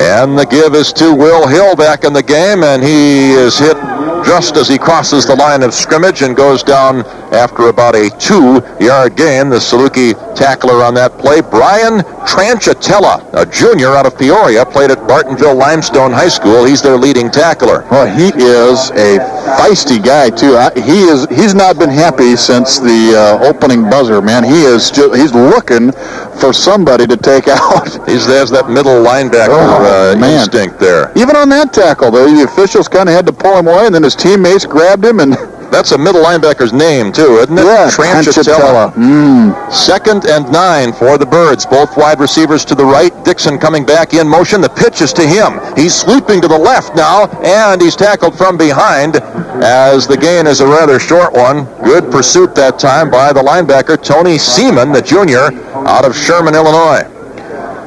And 0.00 0.38
the 0.38 0.46
give 0.46 0.74
is 0.74 0.94
to 0.94 1.14
Will 1.14 1.46
Hill 1.46 1.76
back 1.76 2.04
in 2.04 2.14
the 2.14 2.22
game, 2.22 2.64
and 2.64 2.82
he 2.82 3.32
is 3.32 3.58
hit 3.58 3.76
just 4.24 4.56
as 4.56 4.66
he 4.66 4.78
crosses 4.78 5.26
the 5.26 5.34
line 5.34 5.62
of 5.62 5.74
scrimmage 5.74 6.22
and 6.22 6.34
goes 6.34 6.62
down 6.62 7.04
after 7.32 7.68
about 7.68 7.94
a 7.94 8.08
two-yard 8.18 9.14
gain. 9.16 9.50
The 9.50 9.56
Saluki 9.56 10.14
tackler 10.34 10.82
on 10.82 10.94
that 10.94 11.18
play, 11.18 11.42
Brian 11.42 12.00
Tranchitella, 12.24 13.28
a 13.34 13.44
junior 13.44 13.88
out 13.88 14.06
of 14.06 14.16
Peoria, 14.16 14.64
played 14.64 14.90
at 14.90 14.98
Bartonville 14.98 15.56
Limestone 15.56 16.12
High 16.12 16.28
School. 16.28 16.64
He's 16.64 16.80
their 16.80 16.96
leading 16.96 17.30
tackler. 17.30 17.86
Well, 17.90 18.06
he 18.06 18.28
is 18.28 18.90
a 18.92 19.18
feisty 19.58 20.02
guy 20.02 20.30
too. 20.30 20.56
He 20.80 21.02
is. 21.04 21.26
He's 21.28 21.54
not 21.54 21.78
been 21.78 21.90
happy 21.90 22.36
since 22.36 22.78
the 22.78 23.14
uh, 23.16 23.46
opening 23.46 23.82
buzzer. 23.84 24.22
Man, 24.22 24.44
he 24.44 24.62
is. 24.62 24.90
Just, 24.90 25.14
he's 25.14 25.34
looking 25.34 25.92
for 26.40 26.52
somebody 26.52 27.06
to 27.06 27.16
take 27.16 27.46
out. 27.48 27.86
He's 28.08 28.26
there's 28.26 28.50
that 28.50 28.68
middle 28.70 29.02
linebacker 29.04 29.48
Oh, 29.50 30.16
uh, 30.16 30.26
instinct 30.26 30.78
there. 30.80 31.12
Even 31.16 31.36
on 31.36 31.48
that 31.50 31.72
tackle, 31.72 32.10
though, 32.10 32.26
the 32.34 32.44
officials 32.44 32.88
kind 32.88 33.08
of 33.08 33.14
had 33.14 33.26
to 33.26 33.32
pull 33.32 33.56
him 33.56 33.66
away, 33.66 33.86
and 33.86 33.94
then 33.94 34.02
his 34.02 34.16
teammates 34.16 34.64
grabbed 34.66 35.04
him 35.04 35.20
and. 35.20 35.36
That's 35.70 35.92
a 35.92 35.98
middle 35.98 36.22
linebacker's 36.22 36.72
name 36.72 37.12
too, 37.12 37.38
isn't 37.38 37.56
it? 37.56 37.64
Yeah, 37.64 37.88
Tranchitella. 37.88 38.92
Mm. 38.94 39.72
Second 39.72 40.24
and 40.26 40.50
nine 40.50 40.92
for 40.92 41.16
the 41.16 41.26
Birds. 41.26 41.64
Both 41.64 41.96
wide 41.96 42.18
receivers 42.18 42.64
to 42.66 42.74
the 42.74 42.84
right. 42.84 43.12
Dixon 43.24 43.58
coming 43.58 43.86
back 43.86 44.12
in 44.12 44.28
motion. 44.28 44.60
The 44.60 44.68
pitch 44.68 45.00
is 45.00 45.12
to 45.14 45.22
him. 45.26 45.60
He's 45.76 45.94
sweeping 45.94 46.40
to 46.40 46.48
the 46.48 46.58
left 46.58 46.96
now, 46.96 47.28
and 47.42 47.80
he's 47.80 47.94
tackled 47.96 48.36
from 48.36 48.56
behind 48.58 49.16
as 49.62 50.06
the 50.06 50.16
gain 50.16 50.46
is 50.46 50.60
a 50.60 50.66
rather 50.66 50.98
short 50.98 51.32
one. 51.32 51.64
Good 51.84 52.10
pursuit 52.10 52.54
that 52.56 52.78
time 52.78 53.10
by 53.10 53.32
the 53.32 53.40
linebacker, 53.42 54.02
Tony 54.02 54.38
Seaman, 54.38 54.92
the 54.92 55.02
junior, 55.02 55.52
out 55.86 56.04
of 56.04 56.16
Sherman, 56.16 56.54
Illinois. 56.54 57.02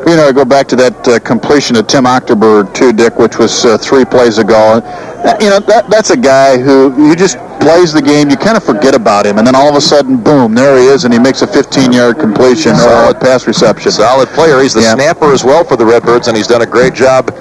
You 0.06 0.18
know, 0.18 0.28
I 0.28 0.32
go 0.34 0.44
back 0.44 0.68
to 0.68 0.76
that 0.76 1.08
uh, 1.08 1.20
completion 1.20 1.78
of 1.78 1.88
Tim 1.88 2.04
Ochterberg 2.04 2.74
Dick, 2.98 3.18
which 3.18 3.38
was 3.38 3.64
uh, 3.64 3.78
three 3.78 4.04
plays 4.04 4.38
ago. 4.38 4.82
That- 5.24 5.42
you 5.42 5.50
know, 5.50 5.60
that 5.62 5.90
that's 5.90 6.10
a 6.10 6.18
guy 6.18 6.58
who 6.58 7.08
you 7.08 7.16
just 7.16 7.38
plays 7.64 7.94
the 7.94 8.02
game. 8.02 8.30
You 8.30 8.36
kind 8.36 8.58
of 8.58 8.64
forget 8.64 8.94
about 8.94 9.26
him, 9.26 9.38
and 9.38 9.48
then 9.48 9.56
all 9.56 9.70
of 9.70 9.76
a 9.76 9.82
sudden, 9.82 10.18
boom, 10.22 10.54
there 10.54 10.78
he 10.78 10.86
is, 10.86 11.06
and 11.06 11.14
he 11.14 11.20
makes 11.20 11.42
a 11.42 11.48
15-yard 11.48 12.20
completion, 12.20 12.76
solid 12.76 13.20
pass 13.20 13.48
reception. 13.48 13.92
Solid 13.92 14.28
player. 14.30 14.60
He's 14.60 14.74
the 14.74 14.82
Yeah. 14.82 14.96
snapper 14.96 15.32
as 15.32 15.44
well 15.44 15.64
for 15.64 15.78
the 15.78 15.86
Redbirds, 15.86 16.28
and 16.28 16.36
he's 16.36 16.48
done 16.48 16.62
a 16.62 16.66
great 16.66 16.94
job 16.94 17.32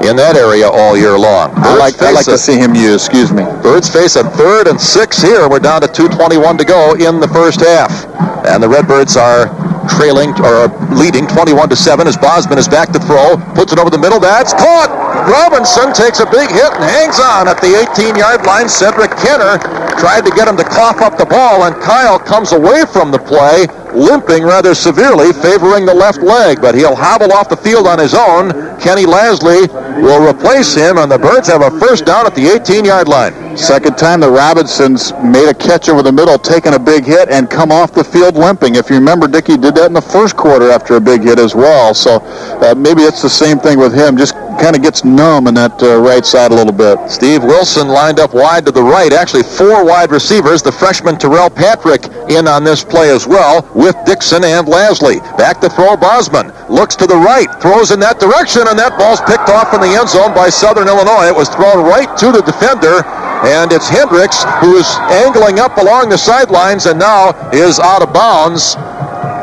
in 0.00 0.16
that 0.16 0.36
area 0.36 0.68
all 0.68 0.96
year 0.96 1.18
long. 1.18 1.52
I 1.56 1.74
like 1.76 2.00
I 2.00 2.12
like 2.12 2.24
face 2.24 2.26
to 2.26 2.38
see 2.38 2.56
him 2.56 2.74
used. 2.74 3.06
Excuse 3.06 3.30
me. 3.32 3.44
Birds 3.62 3.88
face 3.88 4.16
a 4.16 4.24
third 4.24 4.68
and 4.68 4.80
six 4.80 5.20
here. 5.20 5.48
We're 5.48 5.58
down 5.58 5.82
to 5.82 5.88
2.21 5.88 6.56
to 6.58 6.64
go 6.64 6.94
in 6.94 7.20
the 7.20 7.28
first 7.28 7.60
half. 7.60 8.06
And 8.46 8.62
the 8.62 8.68
Redbirds 8.68 9.16
are 9.16 9.50
trailing 9.88 10.32
or 10.44 10.68
leading 10.92 11.26
21 11.26 11.68
to 11.68 11.76
7 11.76 12.06
as 12.06 12.16
Bosman 12.16 12.58
is 12.58 12.68
back 12.68 12.92
to 12.92 12.98
throw, 13.00 13.36
puts 13.54 13.72
it 13.72 13.78
over 13.78 13.90
the 13.90 13.98
middle. 13.98 14.20
That's 14.20 14.52
caught. 14.52 14.90
Robinson 15.28 15.92
takes 15.92 16.20
a 16.20 16.26
big 16.32 16.48
hit 16.48 16.72
and 16.72 16.84
hangs 16.88 17.20
on 17.20 17.48
at 17.48 17.60
the 17.60 17.76
18-yard 17.76 18.48
line. 18.48 18.68
Cedric 18.68 19.12
Kenner 19.20 19.60
tried 20.00 20.24
to 20.24 20.32
get 20.32 20.48
him 20.48 20.56
to 20.56 20.64
cough 20.64 21.04
up 21.04 21.18
the 21.18 21.26
ball, 21.26 21.64
and 21.68 21.76
Kyle 21.82 22.18
comes 22.18 22.52
away 22.52 22.88
from 22.88 23.10
the 23.12 23.18
play, 23.18 23.68
limping 23.92 24.44
rather 24.44 24.74
severely, 24.74 25.32
favoring 25.32 25.86
the 25.86 25.94
left 25.94 26.18
leg. 26.20 26.60
But 26.60 26.74
he'll 26.74 26.96
hobble 26.96 27.32
off 27.32 27.48
the 27.48 27.56
field 27.56 27.86
on 27.86 27.98
his 27.98 28.14
own. 28.14 28.50
Kenny 28.78 29.04
Lasley 29.04 29.66
will 30.02 30.28
replace 30.28 30.74
him, 30.74 30.98
and 30.98 31.10
the 31.10 31.18
Birds 31.18 31.48
have 31.48 31.62
a 31.62 31.70
first 31.78 32.06
down 32.06 32.26
at 32.26 32.34
the 32.34 32.46
18-yard 32.46 33.08
line. 33.08 33.56
Second 33.56 33.98
time 33.98 34.20
the 34.20 34.30
Robinsons 34.30 35.12
made 35.24 35.48
a 35.48 35.54
catch 35.54 35.88
over 35.88 36.02
the 36.02 36.12
middle, 36.12 36.38
taking 36.38 36.74
a 36.74 36.78
big 36.78 37.04
hit, 37.04 37.28
and 37.28 37.50
come 37.50 37.72
off 37.72 37.92
the 37.92 38.04
field 38.04 38.36
limping. 38.36 38.76
If 38.76 38.88
you 38.88 38.96
remember, 38.96 39.26
Dickey 39.26 39.56
did 39.56 39.74
that 39.74 39.86
in 39.86 39.92
the 39.92 40.00
first 40.00 40.36
quarter 40.36 40.70
after 40.70 40.94
a 40.94 41.00
big 41.00 41.22
hit 41.22 41.38
as 41.38 41.54
well. 41.54 41.94
So 41.94 42.20
uh, 42.20 42.74
maybe 42.76 43.02
it's 43.02 43.22
the 43.22 43.30
same 43.30 43.58
thing 43.58 43.78
with 43.78 43.92
him. 43.92 44.16
Just 44.16 44.34
kind 44.58 44.74
of 44.76 44.82
gets 44.82 45.04
numb 45.04 45.46
in 45.46 45.54
that 45.54 45.80
uh, 45.82 45.98
right 46.00 46.24
side 46.24 46.50
a 46.50 46.54
little 46.54 46.72
bit. 46.72 46.98
Steve 47.10 47.42
Wilson 47.42 47.88
lined 47.88 48.18
up 48.20 48.34
wide 48.34 48.66
to 48.66 48.72
the 48.72 48.82
right. 48.82 49.12
Actually, 49.12 49.44
four 49.44 49.84
wide 49.84 50.10
receivers. 50.10 50.62
The 50.62 50.72
freshman 50.72 51.16
Terrell 51.16 51.50
Patrick 51.50 52.04
in 52.28 52.46
on 52.46 52.64
this 52.64 52.84
play 52.84 53.10
as 53.10 53.26
well 53.26 53.62
with 53.78 53.94
Dixon 54.04 54.42
and 54.42 54.66
Lasley. 54.66 55.22
Back 55.38 55.60
to 55.62 55.70
throw 55.70 55.96
Bosman. 55.96 56.50
Looks 56.66 56.96
to 56.96 57.06
the 57.06 57.14
right. 57.14 57.46
Throws 57.62 57.94
in 57.94 58.00
that 58.00 58.18
direction, 58.18 58.66
and 58.66 58.74
that 58.74 58.98
ball's 58.98 59.22
picked 59.22 59.48
off 59.48 59.70
in 59.72 59.80
the 59.80 59.94
end 59.94 60.10
zone 60.10 60.34
by 60.34 60.50
Southern 60.50 60.90
Illinois. 60.90 61.30
It 61.30 61.36
was 61.38 61.48
thrown 61.48 61.86
right 61.86 62.10
to 62.18 62.34
the 62.34 62.42
defender. 62.42 63.06
And 63.46 63.70
it's 63.70 63.88
Hendricks 63.88 64.42
who 64.58 64.74
is 64.74 64.90
angling 65.14 65.60
up 65.60 65.78
along 65.78 66.10
the 66.10 66.18
sidelines 66.18 66.86
and 66.86 66.98
now 66.98 67.30
is 67.54 67.78
out 67.78 68.02
of 68.02 68.12
bounds 68.12 68.74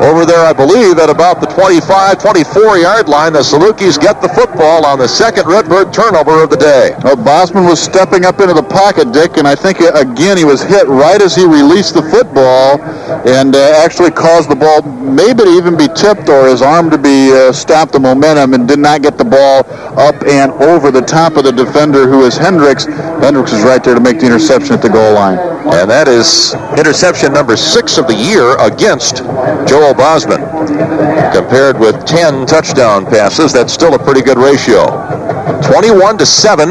over 0.02 0.26
there, 0.26 0.46
I 0.46 0.54
believe, 0.54 0.98
at 1.00 1.10
about 1.10 1.40
the 1.40 1.48
25, 1.48 2.20
24 2.20 2.78
yard 2.78 3.08
line. 3.08 3.34
The 3.34 3.40
Salukis 3.40 4.00
get 4.00 4.22
the 4.22 4.30
football 4.30 4.86
on 4.86 5.00
the 5.00 5.08
second 5.08 5.48
Redbird 5.48 5.94
turnover 5.94 6.44
of 6.44 6.50
the 6.50 6.58
day. 6.58 6.96
Well, 7.04 7.16
Bosman 7.16 7.66
was 7.66 7.82
stepping 7.82 8.26
up 8.26 8.40
into 8.40 8.54
the 8.54 8.64
pocket, 8.64 9.12
Dick, 9.12 9.38
and 9.38 9.48
I 9.48 9.56
think 9.56 9.82
uh, 9.82 9.92
again 9.96 10.38
he 10.38 10.46
was 10.46 10.62
hit 10.62 10.88
right 10.88 11.22
as 11.22 11.36
he 11.36 11.46
released 11.46 11.94
the 11.94 12.04
football, 12.04 12.82
and 13.28 13.56
uh, 13.56 13.84
actually 13.84 14.12
caused 14.12 14.50
the 14.50 14.56
ball 14.56 14.82
maybe 14.82 15.44
to 15.44 15.50
even 15.50 15.78
be 15.78 15.88
tipped 15.96 16.30
or 16.30 16.48
his 16.48 16.62
arm 16.62 16.90
to 16.90 16.98
be 16.98 17.32
uh, 17.32 17.52
stopped 17.52 17.94
the 17.94 18.00
momentum, 18.00 18.54
and 18.54 18.68
did 18.68 18.80
not 18.80 19.02
get 19.02 19.18
the 19.18 19.26
ball 19.26 19.66
up 19.98 20.16
and 20.26 20.52
over 20.64 20.92
the 20.92 21.02
top 21.02 21.38
of 21.38 21.44
the 21.44 21.52
defender, 21.52 22.08
who 22.08 22.26
is 22.26 22.38
Hendricks. 22.38 22.86
Hendricks 22.86 23.54
is 23.54 23.64
right 23.64 23.84
there 23.84 23.96
to 23.96 24.02
make 24.02 24.20
the 24.20 24.26
interception 24.26 24.74
at 24.74 24.82
the 24.82 24.90
goal 24.90 25.14
line. 25.14 25.38
And 25.66 25.90
that 25.90 26.08
is 26.08 26.54
interception 26.78 27.34
number 27.34 27.58
six 27.58 27.98
of 27.98 28.06
the 28.08 28.14
year 28.14 28.56
against 28.60 29.22
Joel 29.68 29.94
Bosman. 29.94 30.42
Compared 31.34 31.80
with 31.80 32.06
10 32.06 32.46
touchdown 32.46 33.06
passes, 33.06 33.54
that's 33.54 33.74
still 33.74 33.94
a 33.96 34.00
pretty 34.00 34.22
good 34.22 34.38
ratio. 34.38 34.86
21 35.62 36.18
to 36.18 36.26
7 36.26 36.70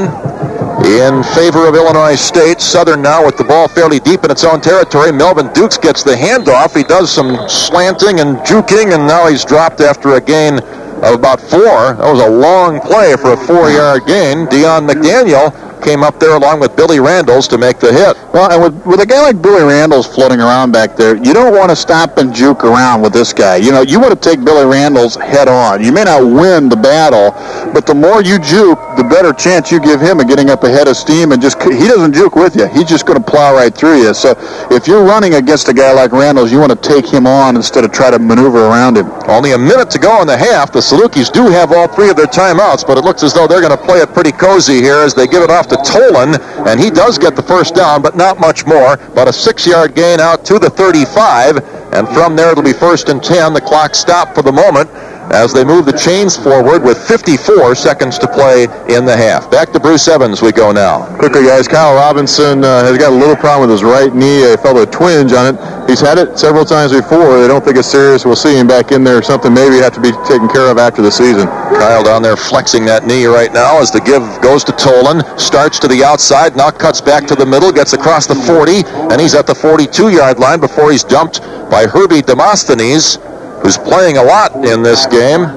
in 0.85 1.23
favor 1.23 1.67
of 1.67 1.75
Illinois 1.75 2.15
State. 2.15 2.61
Southern 2.61 3.01
now 3.01 3.25
with 3.25 3.37
the 3.37 3.45
ball 3.45 3.69
fairly 3.69 4.01
deep 4.01 4.25
in 4.25 4.31
its 4.31 4.45
own 4.45 4.61
territory. 4.61 5.13
Melvin 5.13 5.53
Dukes 5.53 5.79
gets 5.79 6.03
the 6.03 6.15
handoff. 6.15 6.77
He 6.77 6.83
does 6.83 7.11
some 7.11 7.49
slanting 7.49 8.21
and 8.21 8.37
juking, 8.39 8.93
and 8.95 9.07
now 9.07 9.27
he's 9.27 9.45
dropped 9.45 9.81
after 9.81 10.15
a 10.15 10.21
gain 10.21 10.59
of 11.03 11.15
about 11.15 11.41
four. 11.41 11.95
That 11.95 12.11
was 12.11 12.21
a 12.21 12.31
long 12.31 12.81
play 12.81 13.17
for 13.17 13.33
a 13.33 13.37
four-yard 13.37 14.07
gain. 14.07 14.47
Dion 14.47 14.87
McDaniel 14.87 15.53
came 15.85 16.03
up 16.03 16.19
there 16.19 16.35
along 16.35 16.61
with 16.61 16.75
Billy 16.75 16.99
Randalls 16.99 17.47
to 17.49 17.59
make 17.59 17.79
the 17.79 17.93
hit. 17.93 18.17
Well, 18.33 18.51
and 18.51 18.63
with, 18.63 18.87
with 18.87 19.01
a 19.01 19.07
guy 19.07 19.21
like 19.21 19.41
Billy 19.41 19.63
Randalls 19.63 20.07
floating 20.07 20.41
around 20.41 20.73
back 20.73 20.97
there, 20.97 21.17
you 21.17 21.35
don't 21.35 21.55
want 21.55 21.69
to 21.69 21.77
stop 21.77 22.17
and 22.17 22.35
juke 22.35 22.65
around 22.65 23.03
with 23.03 23.13
this 23.13 23.33
guy. 23.33 23.57
You 23.57 23.71
know, 23.71 23.83
you 23.83 24.01
want 24.01 24.11
to 24.11 24.19
take 24.19 24.43
Billy 24.43 24.65
Randalls 24.65 25.17
head 25.17 25.47
on. 25.47 25.85
You 25.85 25.93
may 25.93 26.05
not 26.05 26.25
win 26.25 26.71
the 26.71 26.77
battle, 26.77 27.33
but 27.73 27.87
the 27.87 27.95
more 27.95 28.23
you 28.23 28.39
juke, 28.39 28.81
the 28.97 29.05
better 29.05 29.33
chance 29.33 29.71
you 29.71 29.79
give 29.79 30.01
him 30.01 30.21
of 30.21 30.27
getting 30.27 30.49
up 30.49 30.65
ahead 30.65 30.89
of 30.89 30.97
steam 30.97 31.33
and 31.33 31.43
just, 31.43 31.63
he 31.63 31.87
doesn't 31.87 32.15
juke 32.15 32.35
with 32.35 32.57
you. 32.57 32.67
He's 32.69 32.89
just 32.89 33.05
going 33.05 33.23
to 33.23 33.31
plow 33.31 33.55
right 33.55 33.75
through 33.75 34.01
you. 34.01 34.15
So 34.15 34.35
if 34.71 34.89
you're 34.89 35.05
running 35.05 35.35
against 35.35 35.69
a 35.69 35.75
guy 35.75 35.93
like 35.93 36.13
Randalls, 36.13 36.51
you 36.51 36.59
want 36.59 36.73
to 36.73 36.81
take 36.89 37.07
him 37.07 37.27
on 37.27 37.57
instead 37.57 37.85
of 37.85 37.93
try 37.93 38.11
to 38.11 38.19
maneuver 38.19 38.67
around 38.67 38.97
him. 38.97 39.11
Only 39.29 39.53
a 39.53 39.59
minute 39.59 39.91
to 39.91 39.99
go 39.99 40.23
in 40.23 40.27
the 40.27 40.37
half. 40.37 40.73
The 40.73 40.81
Salukis 40.81 41.31
do 41.31 41.47
have 41.51 41.73
all 41.73 41.89
three 41.89 42.09
of 42.09 42.17
their 42.17 42.27
timeouts, 42.27 42.87
but 42.87 42.97
it 42.97 43.05
looks 43.05 43.23
as 43.23 43.35
though 43.35 43.47
they're 43.47 43.61
going 43.61 43.77
to 43.77 43.85
play 43.85 44.01
it 44.01 44.13
pretty 44.15 44.33
cozy 44.33 44.81
here 44.81 44.99
as 44.99 45.15
they 45.15 45.27
give 45.27 45.43
it 45.43 45.51
off 45.51 45.67
to 45.69 45.74
Tolan, 45.77 46.39
and 46.67 46.81
he 46.81 46.91
does 46.91 47.19
get 47.19 47.37
the 47.37 47.43
first 47.43 47.75
down, 47.75 48.03
but 48.03 48.17
not 48.17 48.41
much 48.41 48.67
more. 48.67 48.97
But 49.15 49.29
a 49.29 49.33
six-yard 49.33 49.95
gain 49.95 50.21
out 50.21 50.45
to 50.47 50.59
the 50.59 50.71
35, 50.71 51.59
and 51.93 52.09
from 52.09 52.37
there 52.37 52.51
it'll 52.51 52.63
be 52.65 52.73
first 52.73 53.09
and 53.09 53.23
10. 53.23 53.55
The 53.55 53.61
clock 53.61 53.95
stopped 53.95 54.35
for 54.35 54.43
the 54.43 54.53
moment 54.53 54.91
as 55.33 55.53
they 55.53 55.65
move 55.65 55.87
the 55.87 55.97
chains 55.97 56.37
forward 56.37 56.83
with 56.83 56.99
54 57.07 57.75
seconds 57.75 58.19
to 58.19 58.27
play 58.27 58.65
in 58.89 59.05
the 59.05 59.17
half. 59.17 59.51
Back 59.51 59.73
to 59.73 59.81
Bruce 59.81 60.07
Evans 60.09 60.43
we 60.43 60.53
go 60.53 60.73
now. 60.73 61.07
Quickly, 61.17 61.45
guys, 61.45 61.69
Kyle 61.69 61.95
Robinson 61.95 62.65
uh, 62.65 62.85
has 62.85 62.99
got 62.99 63.13
a 63.13 63.17
little 63.17 63.37
problem 63.37 63.69
with 63.69 63.71
his 63.71 63.83
right 63.85 64.15
knee. 64.15 64.49
He 64.51 64.57
felt 64.57 64.77
a 64.77 64.87
twinge 64.87 65.33
on 65.33 65.55
it. 65.55 65.89
He's 65.89 66.01
had 66.01 66.19
it 66.19 66.39
several 66.39 66.65
times 66.65 66.93
before. 66.93 67.41
They 67.41 67.49
don't 67.49 67.65
think 67.65 67.77
it's 67.77 67.91
serious. 67.91 68.25
We'll 68.25 68.37
see 68.37 68.57
him 68.57 68.67
back 68.67 68.93
in 68.93 69.05
there. 69.05 69.23
Something 69.23 69.53
maybe 69.53 69.77
have 69.77 69.93
to 69.95 70.01
be 70.01 70.13
taken 70.27 70.49
care 70.49 70.71
of 70.71 70.79
after 70.79 71.03
the 71.03 71.13
season. 71.13 71.47
Kyle 71.47 72.03
down 72.03 72.23
there 72.23 72.37
flexing 72.37 72.85
that 72.87 73.07
knee 73.07 73.27
right 73.27 73.53
now 73.53 73.81
as 73.81 73.91
the 73.91 74.01
give 74.01 74.23
goes 74.41 74.65
to 74.65 74.73
Tolan. 74.73 75.23
Starts 75.39 75.79
to 75.81 75.89
the 75.89 76.03
outside, 76.03 76.57
now 76.57 76.71
cuts 76.71 77.01
back 77.01 77.27
to 77.27 77.35
the 77.35 77.47
middle, 77.47 77.71
gets 77.73 77.93
across 77.93 78.27
the 78.27 78.35
40, 78.35 78.83
and 79.13 79.21
he's 79.21 79.35
at 79.35 79.47
the 79.47 79.53
42-yard 79.53 80.39
line 80.39 80.61
before 80.61 80.91
he's 80.91 81.05
dumped 81.05 81.41
by 81.71 81.87
Herbie 81.87 82.23
Demosthenes, 82.23 83.19
who's 83.65 83.79
playing 83.79 84.19
a 84.19 84.23
lot 84.23 84.55
in 84.65 84.83
this 84.83 85.07
game. 85.07 85.49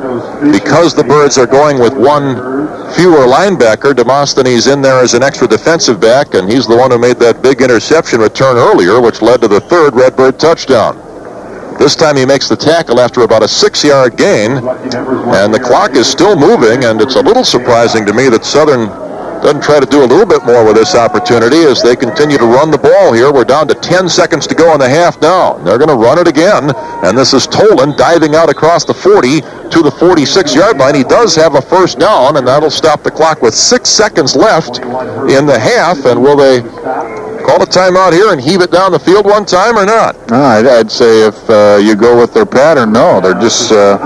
Because 0.49 0.95
the 0.95 1.03
Birds 1.03 1.37
are 1.37 1.45
going 1.45 1.77
with 1.77 1.93
one 1.93 2.35
fewer 2.95 3.27
linebacker, 3.27 3.93
Demosthenes 3.93 4.67
in 4.67 4.81
there 4.81 4.99
as 4.99 5.13
an 5.13 5.23
extra 5.23 5.45
defensive 5.45 5.99
back, 5.99 6.33
and 6.33 6.49
he's 6.49 6.65
the 6.65 6.75
one 6.75 6.89
who 6.89 6.97
made 6.97 7.17
that 7.17 7.41
big 7.41 7.61
interception 7.61 8.21
return 8.21 8.55
earlier, 8.55 9.01
which 9.01 9.21
led 9.21 9.41
to 9.41 9.49
the 9.49 9.59
third 9.59 9.93
Redbird 9.93 10.39
touchdown. 10.39 10.95
This 11.77 11.97
time 11.97 12.15
he 12.15 12.25
makes 12.25 12.47
the 12.47 12.55
tackle 12.55 13.01
after 13.01 13.21
about 13.21 13.43
a 13.43 13.47
six-yard 13.47 14.15
gain, 14.17 14.51
and 14.51 15.53
the 15.53 15.61
clock 15.61 15.91
is 15.91 16.07
still 16.07 16.35
moving, 16.37 16.85
and 16.85 17.01
it's 17.01 17.15
a 17.15 17.21
little 17.21 17.43
surprising 17.43 18.05
to 18.05 18.13
me 18.13 18.29
that 18.29 18.45
Southern 18.45 18.87
doesn't 19.41 19.61
try 19.63 19.79
to 19.79 19.85
do 19.85 20.03
a 20.03 20.07
little 20.07 20.25
bit 20.25 20.43
more 20.45 20.65
with 20.65 20.75
this 20.75 20.95
opportunity 20.95 21.63
as 21.63 21.81
they 21.81 21.95
continue 21.95 22.37
to 22.37 22.45
run 22.45 22.71
the 22.71 22.77
ball 22.77 23.13
here. 23.13 23.31
We're 23.31 23.45
down 23.45 23.67
to 23.69 23.75
10 23.75 24.09
seconds 24.09 24.47
to 24.47 24.55
go 24.55 24.73
in 24.73 24.79
the 24.79 24.89
half 24.89 25.21
now. 25.21 25.53
They're 25.59 25.77
going 25.77 25.89
to 25.89 25.95
run 25.95 26.19
it 26.19 26.27
again, 26.27 26.71
and 27.03 27.17
this 27.17 27.33
is 27.33 27.47
Tolan 27.47 27.97
diving 27.97 28.35
out 28.35 28.49
across 28.49 28.85
the 28.85 28.93
40 28.93 29.41
to 29.41 29.81
the 29.83 29.91
46-yard 29.91 30.77
line. 30.77 30.95
He 30.95 31.03
does 31.03 31.35
have 31.35 31.55
a 31.55 31.61
first 31.61 31.99
down, 31.99 32.37
and 32.37 32.47
that'll 32.47 32.71
stop 32.71 33.03
the 33.03 33.11
clock 33.11 33.41
with 33.41 33.53
six 33.53 33.89
seconds 33.89 34.35
left 34.35 34.79
in 34.79 35.45
the 35.45 35.59
half. 35.59 36.05
And 36.05 36.21
will 36.21 36.37
they 36.37 36.61
call 36.61 37.61
a 37.61 37.65
timeout 37.65 38.13
here 38.13 38.31
and 38.31 38.41
heave 38.41 38.61
it 38.61 38.71
down 38.71 38.91
the 38.91 38.99
field 38.99 39.25
one 39.25 39.45
time 39.45 39.77
or 39.77 39.85
not? 39.85 40.15
No, 40.29 40.41
I'd, 40.41 40.65
I'd 40.65 40.91
say 40.91 41.27
if 41.27 41.49
uh, 41.49 41.79
you 41.81 41.95
go 41.95 42.19
with 42.19 42.33
their 42.33 42.45
pattern, 42.45 42.91
no. 42.91 43.21
They're 43.21 43.39
just 43.39 43.71
uh, 43.71 43.97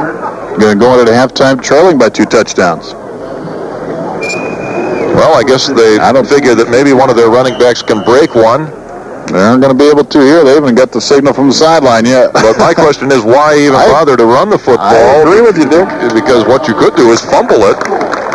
going 0.57 0.77
to 0.77 0.79
go 0.79 0.99
into 0.99 1.11
halftime 1.11 1.61
trailing 1.63 1.97
by 1.97 2.09
two 2.09 2.25
touchdowns. 2.25 2.93
Well, 5.16 5.36
I 5.36 5.43
guess 5.43 5.68
they 5.68 5.99
I 5.99 6.12
don't 6.12 6.28
figure 6.28 6.55
that 6.55 6.70
maybe 6.70 6.93
one 6.93 7.09
of 7.09 7.16
their 7.16 7.30
running 7.30 7.57
backs 7.59 7.82
can 7.82 8.03
break 8.03 8.36
one. 8.36 8.72
They 9.32 9.39
aren't 9.39 9.64
going 9.64 9.72
to 9.72 9.78
be 9.78 9.88
able 9.88 10.03
to 10.03 10.20
here. 10.20 10.43
They 10.43 10.55
haven't 10.55 10.76
got 10.76 10.91
the 10.91 10.99
signal 10.99 11.32
from 11.32 11.47
the 11.47 11.55
sideline 11.55 12.03
yet. 12.03 12.34
But 12.34 12.59
my 12.59 12.74
question 12.74 13.12
is, 13.12 13.24
why 13.24 13.55
even 13.55 13.76
I, 13.80 13.88
bother 13.88 14.18
to 14.18 14.26
run 14.26 14.49
the 14.49 14.59
football? 14.59 14.91
I 14.91 15.24
agree 15.24 15.39
with 15.39 15.55
you, 15.55 15.70
Dick. 15.72 15.88
Because 16.12 16.43
what 16.43 16.68
you 16.68 16.76
could 16.76 16.95
do 16.99 17.16
is 17.16 17.24
fumble 17.24 17.64
it. 17.72 17.80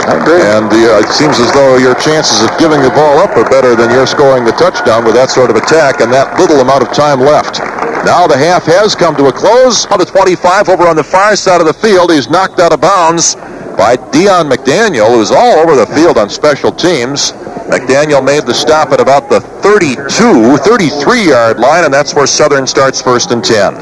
I 0.08 0.16
agree. 0.16 0.40
And 0.40 0.72
uh, 0.72 1.04
it 1.04 1.12
seems 1.12 1.36
as 1.36 1.52
though 1.52 1.76
your 1.76 1.92
chances 2.00 2.40
of 2.40 2.48
giving 2.56 2.80
the 2.80 2.88
ball 2.96 3.18
up 3.20 3.36
are 3.36 3.44
better 3.44 3.76
than 3.76 3.90
your 3.90 4.06
scoring 4.06 4.44
the 4.44 4.56
touchdown 4.56 5.04
with 5.04 5.14
that 5.20 5.28
sort 5.28 5.50
of 5.50 5.56
attack 5.56 6.00
and 6.00 6.08
that 6.12 6.38
little 6.40 6.64
amount 6.64 6.80
of 6.80 6.92
time 6.96 7.20
left. 7.20 7.60
Now 8.08 8.24
the 8.24 8.38
half 8.38 8.64
has 8.64 8.94
come 8.94 9.16
to 9.16 9.26
a 9.26 9.32
close. 9.32 9.84
On 9.92 9.98
the 9.98 10.06
25 10.06 10.68
over 10.70 10.86
on 10.86 10.96
the 10.96 11.04
far 11.04 11.36
side 11.36 11.60
of 11.60 11.66
the 11.66 11.74
field. 11.76 12.12
He's 12.12 12.30
knocked 12.30 12.60
out 12.60 12.72
of 12.72 12.80
bounds 12.80 13.36
by 13.76 13.96
Dion 14.10 14.48
McDaniel, 14.48 15.08
who's 15.08 15.30
all 15.30 15.58
over 15.58 15.76
the 15.76 15.86
field 15.94 16.18
on 16.18 16.30
special 16.30 16.72
teams. 16.72 17.32
McDaniel 17.68 18.24
made 18.24 18.44
the 18.44 18.54
stop 18.54 18.90
at 18.90 19.00
about 19.00 19.28
the 19.28 19.40
32, 19.40 19.96
33-yard 20.02 21.58
line, 21.58 21.84
and 21.84 21.92
that's 21.92 22.14
where 22.14 22.26
Southern 22.26 22.66
starts 22.66 23.02
first 23.02 23.30
and 23.32 23.44
10. 23.44 23.74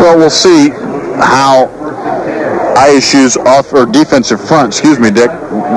Well, 0.00 0.18
we'll 0.18 0.30
see 0.30 0.70
how 0.70 1.68
ISU's 2.76 3.36
off 3.36 3.72
or 3.72 3.86
defensive 3.86 4.46
front, 4.46 4.68
excuse 4.68 4.98
me, 4.98 5.10
Dick, 5.10 5.30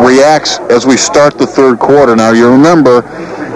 reacts 0.03 0.59
as 0.71 0.85
we 0.85 0.97
start 0.97 1.37
the 1.37 1.45
third 1.45 1.79
quarter. 1.79 2.15
Now, 2.15 2.31
you 2.31 2.49
remember 2.49 3.01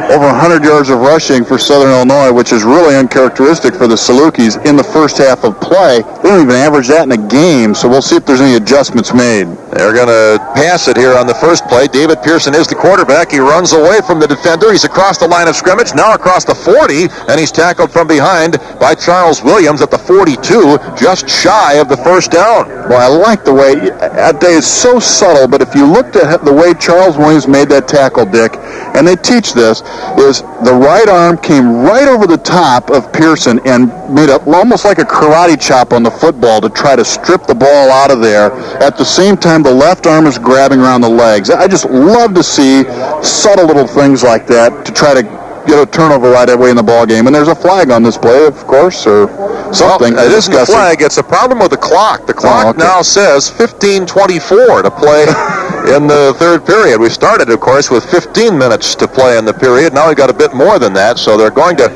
over 0.08 0.26
100 0.26 0.64
yards 0.64 0.90
of 0.90 1.00
rushing 1.00 1.44
for 1.44 1.58
Southern 1.58 1.92
Illinois, 1.92 2.32
which 2.32 2.52
is 2.52 2.64
really 2.64 2.96
uncharacteristic 2.96 3.76
for 3.76 3.88
the 3.88 3.96
Salukis 3.96 4.64
in 4.66 4.76
the 4.76 4.84
first 4.84 5.18
half 5.18 5.44
of 5.44 5.60
play. 5.60 6.02
They 6.02 6.30
don't 6.30 6.42
even 6.42 6.56
average 6.56 6.88
that 6.88 7.04
in 7.04 7.12
a 7.12 7.28
game, 7.28 7.76
so 7.76 7.90
we'll 7.90 8.02
see 8.02 8.16
if 8.16 8.26
there's 8.26 8.42
any 8.42 8.56
adjustments 8.56 9.14
made. 9.14 9.48
They're 9.72 9.94
going 9.94 10.08
to 10.08 10.40
pass 10.56 10.88
it 10.88 10.98
here 10.98 11.14
on 11.14 11.28
the 11.28 11.36
first 11.36 11.68
play. 11.68 11.88
David 11.88 12.24
Pearson 12.24 12.56
is 12.56 12.68
the 12.68 12.76
quarterback. 12.76 13.32
He 13.32 13.40
runs 13.40 13.74
away 13.74 14.02
from 14.02 14.20
the 14.20 14.28
defender. 14.28 14.72
He's 14.72 14.84
across 14.84 15.20
the 15.20 15.28
line 15.28 15.48
of 15.48 15.56
scrimmage, 15.56 15.94
now 15.94 16.14
across 16.14 16.44
the 16.44 16.56
40, 16.56 17.08
and 17.30 17.40
he's 17.40 17.52
tackled 17.52 17.92
from 17.92 18.08
behind 18.08 18.58
by 18.80 18.96
Charles 18.96 19.44
Williams 19.44 19.82
at 19.82 19.92
the 19.92 19.98
42, 19.98 20.80
just 20.98 21.30
shy 21.30 21.74
of 21.76 21.88
the 21.90 21.98
first 21.98 22.32
down. 22.32 22.68
Well, 22.90 22.98
I 22.98 23.08
like 23.08 23.46
the 23.46 23.54
way, 23.54 23.76
that 23.76 24.42
day 24.42 24.54
is 24.54 24.66
so 24.66 25.00
subtle, 25.00 25.48
but 25.48 25.62
if 25.62 25.76
you 25.76 25.86
looked 25.86 26.16
at 26.16 26.44
the 26.44 26.54
way 26.54 26.74
Charles 26.74 27.18
Williams 27.18 27.48
made 27.48 27.70
that 27.70 27.88
tackle, 27.88 28.26
Dick, 28.26 28.56
and 28.96 29.08
they 29.08 29.16
teach 29.16 29.54
this, 29.54 29.84
is 30.20 30.42
the 30.42 30.74
right 30.74 31.08
arm 31.08 31.38
came 31.38 31.82
right 31.82 32.08
over 32.08 32.28
the 32.28 32.38
top 32.38 32.90
of 32.90 33.12
Pearson 33.14 33.60
and 33.66 33.88
made 34.14 34.30
it 34.30 34.42
almost 34.48 34.86
like 34.86 34.98
a 34.98 35.04
karate 35.04 35.60
chop 35.60 35.94
on 35.94 36.04
the 36.04 36.12
football 36.12 36.62
to 36.62 36.70
try 36.70 36.96
to 36.96 37.06
strip 37.06 37.46
the 37.46 37.56
ball 37.56 37.92
out 37.92 38.12
of 38.12 38.22
there. 38.22 38.52
At 38.82 38.98
the 38.98 39.06
same 39.06 39.38
time, 39.38 39.64
the 39.64 39.74
left 39.74 40.08
arm 40.08 40.26
is 40.26 40.38
grabbing 40.38 40.80
around 40.80 41.02
the 41.02 41.10
legs. 41.10 41.50
I 41.50 41.68
just 41.68 41.86
love 41.86 42.34
to 42.36 42.44
see 42.44 42.84
subtle 43.24 43.66
little 43.66 43.88
things 43.88 44.24
like 44.24 44.48
that 44.48 44.86
to 44.86 44.92
try 44.92 45.14
to 45.14 45.24
get 45.68 45.88
a 45.88 45.92
turnover 45.92 46.32
right 46.32 46.50
away 46.50 46.70
in 46.70 46.76
the 46.76 46.84
ball 46.84 47.06
game. 47.06 47.28
And 47.28 47.36
there's 47.36 47.48
a 47.48 47.56
flag 47.56 47.92
on 47.92 48.04
this 48.04 48.18
play, 48.18 48.46
of 48.46 48.56
course, 48.66 49.06
or 49.06 49.28
something. 49.74 50.14
Well, 50.16 50.26
it 50.26 50.32
isn't 50.32 50.54
a 50.54 50.66
flag. 50.66 51.02
It's 51.02 51.18
a 51.18 51.24
problem 51.24 51.60
with 51.60 51.72
the 51.72 51.78
clock. 51.78 52.26
The 52.26 52.34
clock 52.34 52.66
oh, 52.66 52.70
okay. 52.70 52.80
now 52.80 53.02
says 53.02 53.50
15:24 53.50 54.84
to 54.84 54.92
play 54.92 55.26
in 55.90 56.06
the 56.06 56.36
third 56.38 56.66
period. 56.66 57.00
We 57.00 57.10
started, 57.10 57.50
of 57.50 57.60
course, 57.60 57.90
with 57.90 58.06
15 58.06 58.58
minutes 58.58 58.94
to 58.96 59.08
play 59.08 59.38
in 59.38 59.46
the 59.46 59.54
period. 59.54 59.94
Now 59.94 60.10
we 60.10 60.16
got 60.16 60.30
a 60.30 60.34
bit 60.34 60.54
more 60.54 60.78
than 60.78 60.94
that, 60.94 61.18
so 61.18 61.36
they're 61.36 61.50
going 61.50 61.78
to 61.78 61.90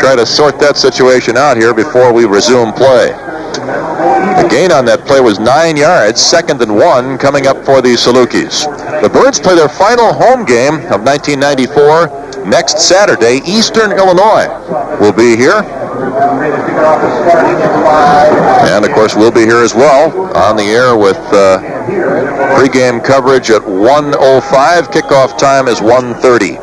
try 0.00 0.16
to 0.16 0.26
sort 0.26 0.58
that 0.58 0.76
situation 0.76 1.36
out 1.36 1.56
here 1.56 1.72
before 1.72 2.12
we 2.12 2.24
resume 2.24 2.72
play. 2.72 3.14
The 4.36 4.48
gain 4.50 4.72
on 4.72 4.84
that 4.86 5.06
play 5.06 5.20
was 5.20 5.38
nine 5.38 5.76
yards, 5.76 6.20
second 6.20 6.60
and 6.60 6.76
one 6.76 7.18
coming 7.18 7.46
up 7.46 7.64
for 7.64 7.80
the 7.80 7.94
Salukis. 7.94 8.66
The 9.00 9.08
Birds 9.08 9.38
play 9.38 9.54
their 9.54 9.68
final 9.68 10.12
home 10.12 10.44
game 10.44 10.74
of 10.90 11.06
1994 11.06 12.25
next 12.46 12.78
Saturday. 12.78 13.40
Eastern 13.46 13.92
Illinois 13.92 14.46
will 15.00 15.12
be 15.12 15.36
here. 15.36 15.62
And 18.66 18.84
of 18.84 18.92
course, 18.92 19.14
we'll 19.14 19.32
be 19.32 19.40
here 19.42 19.62
as 19.62 19.74
well 19.74 20.34
on 20.36 20.56
the 20.56 20.64
air 20.64 20.96
with 20.96 21.18
uh, 21.32 21.60
pregame 22.56 23.04
coverage 23.04 23.50
at 23.50 23.62
1:05. 23.62 24.92
Kickoff 24.92 25.38
time 25.38 25.68
is 25.68 25.80
1:30. 25.80 26.58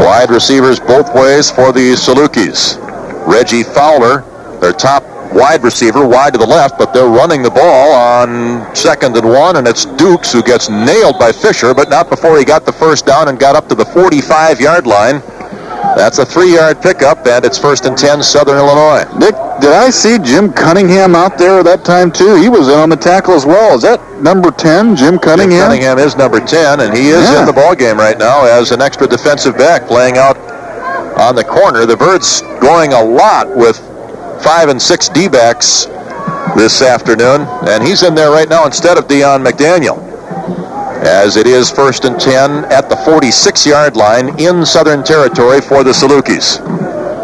Wide 0.00 0.30
receivers 0.30 0.78
both 0.78 1.14
ways 1.14 1.50
for 1.50 1.72
the 1.72 1.92
Salukis. 1.92 2.78
Reggie 3.26 3.62
Fowler, 3.62 4.22
their 4.60 4.72
top 4.72 5.02
wide 5.34 5.62
receiver, 5.62 6.06
wide 6.06 6.32
to 6.32 6.38
the 6.38 6.46
left, 6.46 6.78
but 6.78 6.94
they're 6.94 7.08
running 7.08 7.42
the 7.42 7.50
ball 7.50 7.92
on 7.92 8.74
second 8.74 9.16
and 9.16 9.28
one, 9.28 9.56
and 9.56 9.66
it's 9.66 9.84
Dukes 9.84 10.32
who 10.32 10.42
gets 10.42 10.70
nailed 10.70 11.18
by 11.18 11.32
Fisher, 11.32 11.74
but 11.74 11.90
not 11.90 12.08
before 12.08 12.38
he 12.38 12.44
got 12.44 12.64
the 12.64 12.72
first 12.72 13.04
down 13.04 13.28
and 13.28 13.38
got 13.38 13.56
up 13.56 13.68
to 13.68 13.74
the 13.74 13.84
45-yard 13.84 14.86
line. 14.86 15.20
That's 15.96 16.18
a 16.18 16.26
three-yard 16.26 16.82
pickup, 16.82 17.26
and 17.26 17.44
it's 17.44 17.58
first 17.58 17.84
and 17.84 17.96
10, 17.96 18.22
Southern 18.22 18.56
Illinois. 18.56 19.04
Nick, 19.18 19.34
did 19.60 19.70
I 19.70 19.90
see 19.90 20.18
Jim 20.18 20.52
Cunningham 20.52 21.14
out 21.14 21.38
there 21.38 21.62
that 21.62 21.84
time, 21.84 22.10
too? 22.10 22.34
He 22.36 22.48
was 22.48 22.68
in 22.68 22.74
on 22.74 22.88
the 22.88 22.96
tackle 22.96 23.34
as 23.34 23.46
well. 23.46 23.76
Is 23.76 23.82
that 23.82 24.00
number 24.20 24.50
10, 24.50 24.96
Jim 24.96 25.18
Cunningham? 25.18 25.50
Jim 25.50 25.60
Cunningham 25.60 25.98
is 25.98 26.16
number 26.16 26.40
10, 26.40 26.80
and 26.80 26.94
he 26.94 27.10
is 27.10 27.28
yeah. 27.30 27.40
in 27.40 27.46
the 27.46 27.52
ball 27.52 27.74
game 27.74 27.96
right 27.96 28.18
now 28.18 28.44
as 28.44 28.72
an 28.72 28.80
extra 28.80 29.06
defensive 29.06 29.56
back 29.56 29.86
playing 29.86 30.16
out 30.16 30.36
on 31.18 31.36
the 31.36 31.44
corner. 31.44 31.86
The 31.86 31.96
Birds 31.96 32.40
going 32.60 32.92
a 32.92 33.02
lot 33.02 33.54
with 33.54 33.78
five 34.44 34.68
and 34.68 34.80
six 34.80 35.08
D-backs 35.08 35.86
this 36.54 36.82
afternoon, 36.82 37.48
and 37.66 37.82
he's 37.82 38.02
in 38.02 38.14
there 38.14 38.30
right 38.30 38.48
now 38.48 38.66
instead 38.66 38.98
of 38.98 39.08
Dion 39.08 39.42
McDaniel 39.42 40.14
as 41.04 41.36
it 41.36 41.46
is 41.46 41.70
first 41.70 42.04
and 42.04 42.18
10 42.18 42.64
at 42.72 42.88
the 42.88 42.94
46-yard 42.94 43.94
line 43.94 44.38
in 44.40 44.64
Southern 44.64 45.04
Territory 45.04 45.60
for 45.60 45.84
the 45.84 45.90
Salukis. 45.90 46.60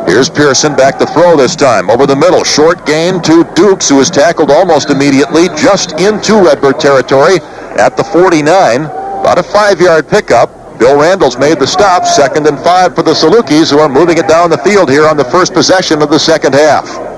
Here's 0.06 0.28
Pearson 0.28 0.76
back 0.76 0.98
to 0.98 1.06
throw 1.06 1.36
this 1.36 1.56
time. 1.56 1.88
Over 1.88 2.06
the 2.06 2.16
middle, 2.16 2.44
short 2.44 2.84
gain 2.84 3.22
to 3.22 3.44
Dukes, 3.54 3.88
who 3.88 4.00
is 4.00 4.10
tackled 4.10 4.50
almost 4.50 4.90
immediately 4.90 5.48
just 5.56 5.98
into 6.00 6.42
Redbird 6.42 6.80
territory 6.80 7.36
at 7.78 7.96
the 7.96 8.04
49. 8.04 8.84
About 8.84 9.38
a 9.38 9.42
five-yard 9.42 10.08
pickup. 10.08 10.78
Bill 10.78 10.98
Randalls 10.98 11.38
made 11.38 11.58
the 11.58 11.66
stop. 11.66 12.04
Second 12.04 12.46
and 12.46 12.58
five 12.58 12.94
for 12.94 13.02
the 13.02 13.12
Salukis, 13.12 13.70
who 13.70 13.78
are 13.78 13.88
moving 13.88 14.18
it 14.18 14.26
down 14.28 14.50
the 14.50 14.58
field 14.58 14.90
here 14.90 15.06
on 15.06 15.16
the 15.16 15.24
first 15.24 15.54
possession 15.54 16.02
of 16.02 16.10
the 16.10 16.18
second 16.18 16.54
half. 16.54 17.09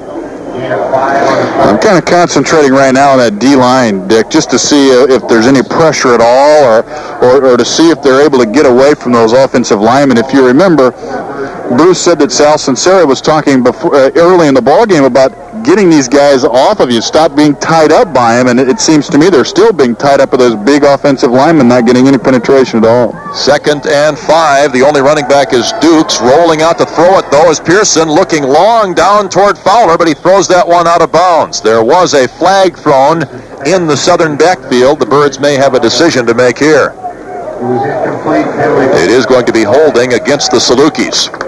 I'm 0.54 1.78
kind 1.80 1.96
of 1.96 2.04
concentrating 2.04 2.72
right 2.72 2.92
now 2.92 3.12
on 3.12 3.18
that 3.18 3.38
D 3.38 3.56
line, 3.56 4.06
Dick, 4.06 4.28
just 4.28 4.50
to 4.50 4.58
see 4.58 4.90
if 4.90 5.26
there's 5.28 5.46
any 5.46 5.62
pressure 5.62 6.14
at 6.14 6.20
all, 6.20 6.64
or, 6.64 6.84
or, 7.24 7.52
or 7.52 7.56
to 7.56 7.64
see 7.64 7.90
if 7.90 8.02
they're 8.02 8.24
able 8.24 8.38
to 8.38 8.46
get 8.46 8.66
away 8.66 8.94
from 8.94 9.12
those 9.12 9.32
offensive 9.32 9.80
linemen. 9.80 10.18
If 10.18 10.32
you 10.32 10.46
remember, 10.46 10.92
Bruce 11.76 12.00
said 12.00 12.18
that 12.18 12.30
Sal 12.32 12.58
Sincera 12.58 13.06
was 13.06 13.20
talking 13.20 13.62
before, 13.62 13.94
uh, 13.94 14.10
early 14.16 14.48
in 14.48 14.54
the 14.54 14.62
ball 14.62 14.84
game 14.84 15.04
about 15.04 15.32
getting 15.64 15.88
these 15.88 16.08
guys 16.08 16.44
off 16.44 16.80
of 16.80 16.90
you, 16.90 17.00
stop 17.00 17.36
being 17.36 17.54
tied 17.56 17.92
up 17.92 18.12
by 18.12 18.36
them, 18.36 18.48
and 18.48 18.60
it, 18.60 18.68
it 18.68 18.80
seems 18.80 19.08
to 19.08 19.18
me 19.18 19.30
they're 19.30 19.44
still 19.44 19.72
being 19.72 19.94
tied 19.94 20.20
up 20.20 20.32
with 20.32 20.40
those 20.40 20.56
big 20.56 20.82
offensive 20.82 21.30
linemen, 21.30 21.68
not 21.68 21.86
getting 21.86 22.08
any 22.08 22.18
penetration 22.18 22.78
at 22.78 22.84
all. 22.84 23.12
Second 23.34 23.86
and 23.86 24.18
five. 24.18 24.72
The 24.72 24.82
only 24.82 25.00
running 25.00 25.26
back 25.28 25.52
is 25.52 25.72
Dukes. 25.80 26.20
Rolling 26.20 26.62
out 26.62 26.78
to 26.78 26.86
throw 26.86 27.18
it, 27.18 27.30
though, 27.30 27.50
is 27.50 27.60
Pearson 27.60 28.08
looking 28.08 28.42
long 28.42 28.94
down 28.94 29.28
toward 29.28 29.56
Fowler, 29.56 29.96
but 29.96 30.08
he 30.08 30.14
throws 30.14 30.48
that 30.48 30.66
one 30.66 30.86
out 30.86 31.02
of 31.02 31.12
bounds. 31.12 31.60
There 31.60 31.82
was 31.82 32.14
a 32.14 32.28
flag 32.28 32.76
thrown 32.76 33.22
in 33.66 33.86
the 33.86 33.96
southern 33.96 34.36
backfield. 34.36 34.98
The 34.98 35.06
Birds 35.06 35.40
may 35.40 35.54
have 35.54 35.74
a 35.74 35.80
decision 35.80 36.26
to 36.26 36.34
make 36.34 36.58
here. 36.58 36.94
It 38.94 39.10
is 39.10 39.26
going 39.26 39.46
to 39.46 39.52
be 39.52 39.62
holding 39.62 40.14
against 40.14 40.50
the 40.50 40.58
Salukis. 40.58 41.41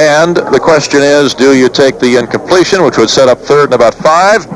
And 0.00 0.34
the 0.34 0.58
question 0.58 1.02
is, 1.02 1.34
do 1.34 1.54
you 1.54 1.68
take 1.68 1.98
the 1.98 2.16
incompletion, 2.16 2.82
which 2.82 2.96
would 2.96 3.10
set 3.10 3.28
up 3.28 3.38
third 3.38 3.64
and 3.64 3.74
about 3.74 3.92
five, 3.92 4.46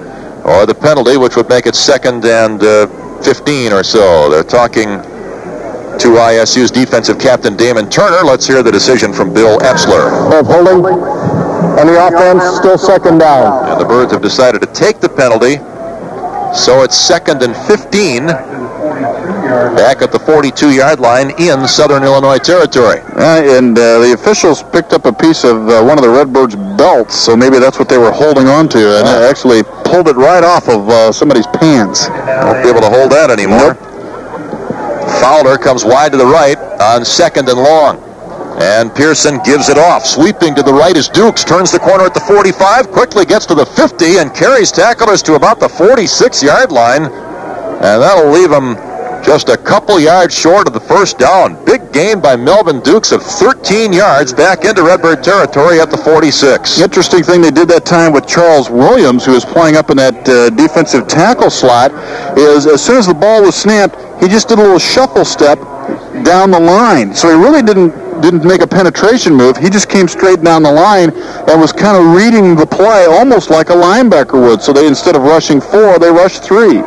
or 0.46 0.64
the 0.64 0.74
penalty, 0.74 1.18
which 1.18 1.36
would 1.36 1.50
make 1.50 1.66
it 1.66 1.74
second 1.74 2.24
and 2.24 2.62
uh, 2.62 2.86
15 3.20 3.74
or 3.74 3.82
so? 3.84 4.30
They're 4.30 4.42
talking 4.42 4.88
to 6.00 6.08
ISU's 6.16 6.70
defensive 6.70 7.18
captain, 7.18 7.58
Damon 7.58 7.90
Turner. 7.90 8.24
Let's 8.24 8.46
hear 8.46 8.62
the 8.62 8.72
decision 8.72 9.12
from 9.12 9.34
Bill 9.34 9.58
Etzler. 9.58 10.32
Of 10.32 10.46
holding. 10.46 10.82
on 10.82 11.86
the 11.88 12.06
offense, 12.06 12.56
still 12.56 12.78
second 12.78 13.18
down. 13.18 13.68
And 13.68 13.78
the 13.78 13.84
Birds 13.84 14.12
have 14.12 14.22
decided 14.22 14.62
to 14.62 14.72
take 14.72 15.00
the 15.00 15.10
penalty. 15.10 15.56
So 16.56 16.84
it's 16.84 16.96
second 16.96 17.42
and 17.42 17.54
15 17.54 18.30
back 19.74 20.02
at 20.02 20.10
the 20.10 20.18
42-yard 20.18 21.00
line 21.00 21.30
in 21.38 21.66
Southern 21.68 22.02
Illinois 22.02 22.38
territory. 22.38 23.00
Uh, 23.16 23.42
and 23.58 23.78
uh, 23.78 24.00
the 24.00 24.12
officials 24.12 24.62
picked 24.62 24.92
up 24.92 25.04
a 25.04 25.12
piece 25.12 25.44
of 25.44 25.68
uh, 25.68 25.82
one 25.82 25.98
of 25.98 26.04
the 26.04 26.10
Redbirds' 26.10 26.56
belts, 26.76 27.14
so 27.14 27.36
maybe 27.36 27.58
that's 27.58 27.78
what 27.78 27.88
they 27.88 27.98
were 27.98 28.12
holding 28.12 28.48
on 28.48 28.68
to, 28.70 28.98
and 28.98 29.06
actually 29.06 29.62
pulled 29.84 30.08
it 30.08 30.16
right 30.16 30.42
off 30.42 30.68
of 30.68 30.88
uh, 30.88 31.12
somebody's 31.12 31.46
pants. 31.46 32.08
Won't 32.08 32.62
be 32.62 32.68
able 32.68 32.80
to 32.80 32.90
hold 32.90 33.12
that 33.12 33.30
anymore. 33.30 33.74
Fowler 35.20 35.56
comes 35.58 35.84
wide 35.84 36.12
to 36.12 36.18
the 36.18 36.26
right 36.26 36.58
on 36.80 37.04
second 37.04 37.48
and 37.48 37.58
long. 37.58 38.02
And 38.60 38.94
Pearson 38.94 39.40
gives 39.44 39.68
it 39.68 39.78
off. 39.78 40.06
Sweeping 40.06 40.54
to 40.54 40.62
the 40.62 40.72
right 40.72 40.96
is 40.96 41.08
Dukes. 41.08 41.42
Turns 41.42 41.72
the 41.72 41.80
corner 41.80 42.04
at 42.04 42.14
the 42.14 42.20
45. 42.20 42.88
Quickly 42.92 43.24
gets 43.24 43.46
to 43.46 43.54
the 43.54 43.66
50 43.66 44.18
and 44.18 44.32
carries 44.32 44.70
tacklers 44.70 45.22
to 45.24 45.34
about 45.34 45.58
the 45.58 45.66
46-yard 45.66 46.70
line. 46.70 47.02
And 47.04 48.00
that'll 48.00 48.30
leave 48.30 48.52
him 48.52 48.76
just 49.24 49.48
a 49.48 49.56
couple 49.56 49.98
yards 49.98 50.38
short 50.38 50.66
of 50.66 50.74
the 50.74 50.80
first 50.80 51.18
down. 51.18 51.62
Big 51.64 51.92
gain 51.92 52.20
by 52.20 52.36
Melvin 52.36 52.80
Dukes 52.80 53.10
of 53.10 53.22
13 53.22 53.92
yards 53.92 54.32
back 54.32 54.64
into 54.64 54.82
Redbird 54.82 55.24
territory 55.24 55.80
at 55.80 55.90
the 55.90 55.96
46. 55.96 56.80
Interesting 56.80 57.22
thing 57.22 57.40
they 57.40 57.50
did 57.50 57.68
that 57.68 57.86
time 57.86 58.12
with 58.12 58.26
Charles 58.26 58.70
Williams, 58.70 59.24
who 59.24 59.32
was 59.32 59.44
playing 59.44 59.76
up 59.76 59.90
in 59.90 59.96
that 59.96 60.28
uh, 60.28 60.50
defensive 60.50 61.08
tackle 61.08 61.50
slot, 61.50 61.90
is 62.38 62.66
as 62.66 62.84
soon 62.84 62.98
as 62.98 63.06
the 63.06 63.14
ball 63.14 63.42
was 63.42 63.54
snapped, 63.54 63.96
he 64.22 64.28
just 64.28 64.48
did 64.48 64.58
a 64.58 64.62
little 64.62 64.78
shuffle 64.78 65.24
step 65.24 65.58
down 66.22 66.50
the 66.50 66.60
line. 66.60 67.14
So 67.14 67.28
he 67.28 67.34
really 67.34 67.62
didn't 67.62 68.04
didn't 68.20 68.44
make 68.44 68.62
a 68.62 68.66
penetration 68.66 69.34
move. 69.34 69.56
He 69.56 69.68
just 69.68 69.88
came 69.88 70.06
straight 70.06 70.40
down 70.42 70.62
the 70.62 70.72
line 70.72 71.10
and 71.10 71.60
was 71.60 71.72
kind 71.72 71.96
of 71.96 72.14
reading 72.14 72.54
the 72.54 72.66
play 72.66 73.06
almost 73.06 73.50
like 73.50 73.70
a 73.70 73.74
linebacker 73.74 74.40
would. 74.40 74.62
So 74.62 74.72
they 74.72 74.86
instead 74.86 75.16
of 75.16 75.22
rushing 75.22 75.60
four, 75.60 75.98
they 75.98 76.10
rushed 76.10 76.44
three. 76.44 76.78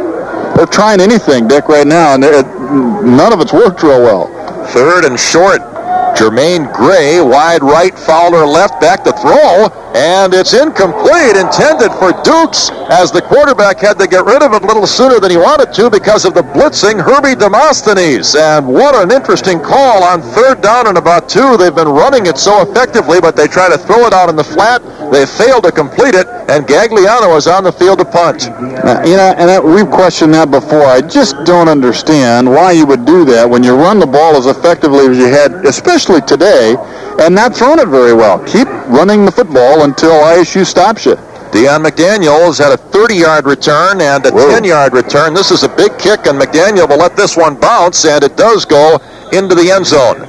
They're 0.55 0.65
trying 0.65 1.01
anything, 1.01 1.47
Dick, 1.47 1.67
right 1.67 1.87
now, 1.87 2.15
and 2.15 2.21
none 2.21 3.33
of 3.33 3.39
it's 3.39 3.53
worked 3.53 3.83
real 3.83 4.01
well. 4.01 4.27
Third 4.67 5.05
and 5.05 5.19
short. 5.19 5.61
Jermaine 6.17 6.73
Gray, 6.73 7.21
wide 7.21 7.61
right, 7.61 7.93
Fowler 7.93 8.43
left, 8.43 8.81
back 8.81 9.03
to 9.03 9.11
throw, 9.11 9.69
and 9.93 10.33
it's 10.33 10.55
incomplete, 10.55 11.37
intended 11.37 11.93
for 12.01 12.09
Dukes, 12.25 12.71
as 12.89 13.11
the 13.11 13.21
quarterback 13.21 13.77
had 13.77 13.99
to 13.99 14.07
get 14.07 14.25
rid 14.25 14.41
of 14.41 14.51
it 14.53 14.63
a 14.63 14.65
little 14.65 14.87
sooner 14.87 15.19
than 15.19 15.29
he 15.29 15.37
wanted 15.37 15.71
to 15.73 15.91
because 15.91 16.25
of 16.25 16.33
the 16.33 16.41
blitzing 16.41 16.99
Herbie 16.99 17.35
Demosthenes. 17.35 18.33
And 18.33 18.65
what 18.65 18.95
an 18.95 19.11
interesting 19.11 19.59
call 19.59 20.03
on 20.03 20.23
third 20.23 20.61
down 20.61 20.87
and 20.87 20.97
about 20.97 21.29
two. 21.29 21.55
They've 21.55 21.75
been 21.75 21.87
running 21.87 22.25
it 22.25 22.39
so 22.39 22.67
effectively, 22.67 23.21
but 23.21 23.35
they 23.35 23.45
try 23.45 23.69
to 23.69 23.77
throw 23.77 24.07
it 24.07 24.13
out 24.13 24.27
in 24.27 24.35
the 24.35 24.43
flat. 24.43 24.81
They 25.11 25.25
failed 25.25 25.63
to 25.63 25.71
complete 25.71 26.15
it, 26.15 26.27
and 26.49 26.65
Gagliano 26.67 27.35
is 27.37 27.47
on 27.47 27.63
the 27.63 27.71
field 27.71 27.99
to 27.99 28.05
punt. 28.05 28.47
Uh, 28.49 29.01
you 29.05 29.15
know, 29.15 29.33
and 29.37 29.63
we've 29.63 29.89
questioned 29.89 30.33
that 30.33 30.51
before. 30.51 30.85
I 30.85 31.01
just 31.01 31.35
don't 31.45 31.69
understand 31.69 32.49
why 32.49 32.71
you 32.73 32.85
would 32.85 33.05
do 33.05 33.25
that 33.25 33.49
when 33.49 33.63
you 33.63 33.75
run 33.75 33.99
the 33.99 34.07
ball 34.07 34.35
as 34.35 34.45
effectively 34.45 35.07
as 35.07 35.17
you 35.17 35.27
had, 35.27 35.65
especially 35.65 36.21
today, 36.21 36.75
and 37.19 37.33
not 37.33 37.55
thrown 37.55 37.79
it 37.79 37.87
very 37.87 38.13
well. 38.13 38.43
Keep 38.45 38.67
running 38.87 39.25
the 39.25 39.31
football 39.31 39.83
until 39.83 40.11
ISU 40.11 40.65
stops 40.65 41.05
you. 41.05 41.15
Dion 41.51 41.81
McDaniels 41.81 42.59
had 42.59 42.73
a 42.73 42.81
30-yard 42.91 43.45
return 43.45 44.01
and 44.01 44.25
a 44.25 44.31
10-yard 44.31 44.93
return. 44.93 45.33
This 45.33 45.49
is 45.51 45.63
a 45.63 45.69
big 45.69 45.97
kick, 45.97 46.27
and 46.27 46.39
McDaniel 46.39 46.89
will 46.89 46.97
let 46.97 47.15
this 47.15 47.37
one 47.37 47.55
bounce, 47.55 48.03
and 48.05 48.23
it 48.23 48.35
does 48.35 48.65
go 48.65 48.99
into 49.31 49.55
the 49.55 49.71
end 49.71 49.85
zone. 49.85 50.19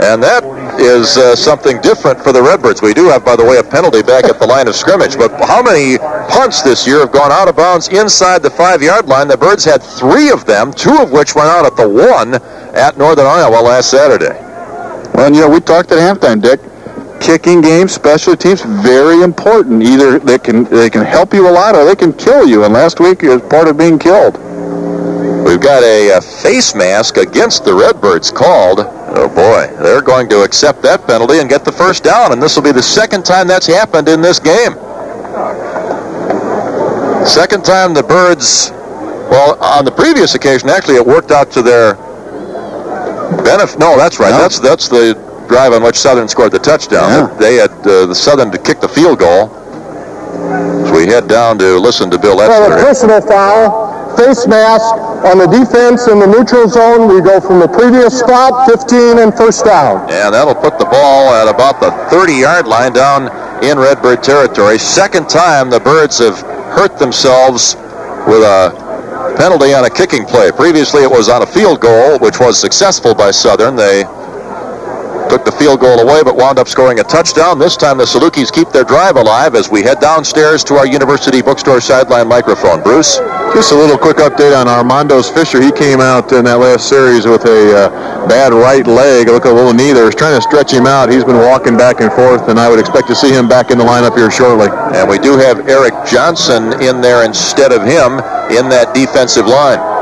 And 0.00 0.22
that 0.22 0.44
is 0.78 1.16
uh, 1.16 1.34
something 1.34 1.80
different 1.80 2.22
for 2.22 2.32
the 2.32 2.40
Redbirds. 2.40 2.80
We 2.82 2.94
do 2.94 3.08
have, 3.08 3.24
by 3.24 3.34
the 3.34 3.44
way, 3.44 3.58
a 3.58 3.64
penalty 3.64 4.00
back 4.00 4.24
at 4.24 4.38
the 4.38 4.46
line 4.46 4.68
of 4.68 4.76
scrimmage. 4.76 5.16
But 5.18 5.32
how 5.44 5.60
many 5.60 5.98
punts 6.30 6.62
this 6.62 6.86
year 6.86 7.00
have 7.00 7.10
gone 7.10 7.32
out 7.32 7.48
of 7.48 7.56
bounds 7.56 7.88
inside 7.88 8.42
the 8.42 8.50
five-yard 8.50 9.06
line? 9.06 9.26
The 9.26 9.36
Birds 9.36 9.64
had 9.64 9.82
three 9.82 10.30
of 10.30 10.46
them, 10.46 10.72
two 10.72 10.96
of 10.98 11.10
which 11.10 11.34
went 11.34 11.48
out 11.48 11.66
at 11.66 11.76
the 11.76 11.88
one 11.88 12.34
at 12.76 12.96
Northern 12.96 13.26
Iowa 13.26 13.60
last 13.60 13.90
Saturday. 13.90 14.38
Well, 15.14 15.34
you 15.34 15.40
know, 15.40 15.50
we 15.50 15.58
talked 15.58 15.90
at 15.90 15.98
halftime, 15.98 16.40
Dick. 16.40 16.60
Kicking 17.20 17.60
game, 17.60 17.88
special 17.88 18.36
teams, 18.36 18.62
very 18.62 19.22
important. 19.22 19.82
Either 19.82 20.20
they 20.20 20.38
can 20.38 20.62
they 20.64 20.88
can 20.88 21.04
help 21.04 21.34
you 21.34 21.48
a 21.48 21.50
lot 21.50 21.74
or 21.74 21.84
they 21.84 21.96
can 21.96 22.12
kill 22.12 22.46
you. 22.46 22.62
And 22.62 22.72
last 22.72 23.00
week 23.00 23.24
it 23.24 23.28
was 23.28 23.42
part 23.50 23.66
of 23.66 23.76
being 23.76 23.98
killed. 23.98 24.36
We've 25.48 25.60
got 25.60 25.82
a, 25.82 26.10
a 26.10 26.20
face 26.20 26.74
mask 26.74 27.16
against 27.16 27.64
the 27.64 27.72
Redbirds 27.72 28.30
called. 28.30 28.80
Oh 28.80 29.28
boy, 29.28 29.74
they're 29.82 30.02
going 30.02 30.28
to 30.28 30.42
accept 30.42 30.82
that 30.82 31.06
penalty 31.06 31.38
and 31.38 31.48
get 31.48 31.64
the 31.64 31.72
first 31.72 32.04
down, 32.04 32.32
and 32.32 32.42
this 32.42 32.54
will 32.54 32.62
be 32.62 32.72
the 32.72 32.82
second 32.82 33.24
time 33.24 33.48
that's 33.48 33.66
happened 33.66 34.08
in 34.08 34.20
this 34.20 34.38
game. 34.38 34.74
Second 37.26 37.64
time 37.64 37.94
the 37.94 38.02
Birds, 38.02 38.70
well, 39.30 39.58
on 39.62 39.86
the 39.86 39.90
previous 39.90 40.34
occasion, 40.34 40.68
actually, 40.68 40.96
it 40.96 41.06
worked 41.06 41.30
out 41.30 41.50
to 41.52 41.62
their 41.62 41.94
benefit. 43.42 43.78
No, 43.78 43.96
that's 43.96 44.20
right. 44.20 44.30
No. 44.30 44.38
That's 44.38 44.58
that's 44.58 44.88
the 44.88 45.14
drive 45.48 45.72
on 45.72 45.82
which 45.82 45.96
Southern 45.96 46.28
scored 46.28 46.52
the 46.52 46.58
touchdown. 46.58 47.08
Yeah. 47.08 47.36
They 47.38 47.54
had 47.56 47.70
uh, 47.70 48.04
the 48.04 48.14
Southern 48.14 48.50
to 48.52 48.58
kick 48.58 48.80
the 48.80 48.88
field 48.88 49.18
goal. 49.18 49.48
So 50.86 50.94
we 50.94 51.06
head 51.06 51.26
down 51.26 51.58
to 51.58 51.78
listen 51.78 52.10
to 52.10 52.18
Bill 52.18 52.36
Well, 52.36 52.72
a 52.72 52.76
personal 52.76 53.20
foul, 53.20 53.97
face 54.18 54.46
mask 54.50 54.98
on 55.22 55.38
the 55.38 55.46
defense 55.46 56.08
in 56.10 56.18
the 56.18 56.26
neutral 56.26 56.68
zone. 56.68 57.06
We 57.06 57.22
go 57.22 57.40
from 57.40 57.60
the 57.60 57.68
previous 57.68 58.18
spot, 58.18 58.66
15 58.68 59.22
and 59.22 59.30
first 59.32 59.64
down. 59.64 60.10
And 60.10 60.34
that'll 60.34 60.58
put 60.58 60.78
the 60.78 60.90
ball 60.90 61.30
at 61.30 61.46
about 61.46 61.78
the 61.78 61.94
30-yard 62.10 62.66
line 62.66 62.92
down 62.92 63.30
in 63.62 63.78
Redbird 63.78 64.22
territory. 64.22 64.78
Second 64.78 65.28
time 65.28 65.70
the 65.70 65.80
Birds 65.80 66.18
have 66.18 66.40
hurt 66.74 66.98
themselves 66.98 67.76
with 68.26 68.42
a 68.42 68.74
penalty 69.38 69.72
on 69.72 69.84
a 69.84 69.90
kicking 69.90 70.24
play. 70.24 70.50
Previously 70.50 71.02
it 71.02 71.10
was 71.10 71.28
on 71.28 71.42
a 71.42 71.46
field 71.46 71.80
goal, 71.80 72.18
which 72.18 72.40
was 72.40 72.58
successful 72.58 73.14
by 73.14 73.30
Southern. 73.30 73.76
They 73.76 74.02
took 75.28 75.44
the 75.44 75.52
field 75.52 75.80
goal 75.80 76.00
away, 76.00 76.22
but 76.22 76.36
wound 76.36 76.58
up 76.58 76.68
scoring 76.68 77.00
a 77.00 77.04
touchdown. 77.04 77.58
This 77.58 77.76
time 77.76 77.98
the 77.98 78.04
Salukis 78.04 78.52
keep 78.52 78.70
their 78.70 78.84
drive 78.84 79.16
alive 79.16 79.54
as 79.54 79.68
we 79.68 79.82
head 79.82 80.00
downstairs 80.00 80.64
to 80.64 80.74
our 80.74 80.86
University 80.86 81.42
Bookstore 81.42 81.80
sideline 81.80 82.28
microphone. 82.28 82.82
Bruce? 82.82 83.18
Just 83.54 83.72
a 83.72 83.74
little 83.74 83.98
quick 83.98 84.18
update 84.18 84.56
on 84.56 84.68
Armando's 84.68 85.30
Fisher. 85.30 85.60
He 85.60 85.72
came 85.72 86.00
out 86.00 86.32
in 86.32 86.44
that 86.44 86.58
last 86.58 86.88
series 86.88 87.26
with 87.26 87.44
a 87.46 87.88
uh, 87.88 88.28
bad 88.28 88.52
right 88.52 88.86
leg. 88.86 89.28
Look 89.28 89.46
at 89.46 89.52
a 89.52 89.54
little 89.54 89.72
knee 89.72 89.92
there. 89.92 90.04
He's 90.04 90.14
trying 90.14 90.36
to 90.36 90.42
stretch 90.42 90.72
him 90.72 90.86
out. 90.86 91.10
He's 91.10 91.24
been 91.24 91.38
walking 91.38 91.76
back 91.76 92.00
and 92.00 92.12
forth, 92.12 92.48
and 92.48 92.58
I 92.58 92.68
would 92.68 92.78
expect 92.78 93.08
to 93.08 93.14
see 93.14 93.32
him 93.32 93.48
back 93.48 93.70
in 93.70 93.78
the 93.78 93.84
lineup 93.84 94.16
here 94.16 94.30
shortly. 94.30 94.68
And 94.94 95.08
we 95.08 95.18
do 95.18 95.36
have 95.36 95.68
Eric 95.68 95.94
Johnson 96.06 96.80
in 96.82 97.00
there 97.00 97.24
instead 97.24 97.72
of 97.72 97.82
him 97.82 98.20
in 98.52 98.68
that 98.68 98.92
defensive 98.94 99.46
line. 99.46 99.97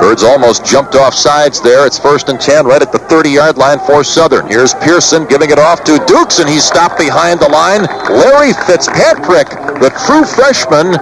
Birds 0.00 0.22
almost 0.24 0.64
jumped 0.64 0.94
off 0.94 1.12
sides 1.12 1.60
there. 1.60 1.86
It's 1.86 1.98
first 1.98 2.30
and 2.30 2.40
10 2.40 2.64
right 2.64 2.80
at 2.80 2.90
the 2.90 2.98
30-yard 2.98 3.58
line 3.58 3.78
for 3.80 4.02
Southern. 4.02 4.48
Here's 4.48 4.72
Pearson 4.72 5.26
giving 5.26 5.50
it 5.50 5.58
off 5.58 5.84
to 5.84 6.02
Dukes, 6.06 6.38
and 6.38 6.48
he's 6.48 6.64
stopped 6.64 6.96
behind 6.96 7.38
the 7.38 7.48
line. 7.48 7.84
Larry 8.08 8.54
Fitzpatrick, 8.64 9.50
the 9.76 9.92
true 10.08 10.24
freshman 10.24 10.96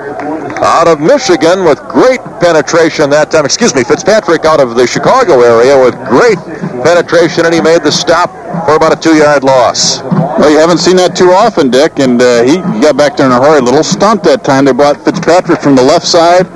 out 0.58 0.88
of 0.88 0.98
Michigan 1.00 1.64
with 1.64 1.78
great 1.86 2.18
penetration 2.42 3.08
that 3.10 3.30
time. 3.30 3.44
Excuse 3.44 3.72
me, 3.72 3.84
Fitzpatrick 3.84 4.44
out 4.44 4.58
of 4.58 4.74
the 4.74 4.84
Chicago 4.84 5.42
area 5.42 5.78
with 5.78 5.94
great 6.10 6.38
penetration, 6.82 7.46
and 7.46 7.54
he 7.54 7.60
made 7.60 7.82
the 7.82 7.92
stop 7.92 8.34
for 8.66 8.74
about 8.74 8.92
a 8.92 9.00
two-yard 9.00 9.44
loss. 9.44 10.02
Well, 10.02 10.50
you 10.50 10.58
haven't 10.58 10.78
seen 10.78 10.96
that 10.96 11.14
too 11.14 11.30
often, 11.30 11.70
Dick, 11.70 12.00
and 12.00 12.20
uh, 12.20 12.42
he 12.42 12.58
got 12.82 12.96
back 12.96 13.16
there 13.16 13.26
in 13.26 13.32
a 13.32 13.38
hurry. 13.40 13.60
A 13.60 13.62
Little 13.62 13.84
stunt 13.84 14.24
that 14.24 14.42
time. 14.42 14.64
They 14.64 14.72
brought 14.72 15.04
Fitzpatrick 15.04 15.60
from 15.60 15.76
the 15.76 15.82
left 15.82 16.06
side 16.06 16.46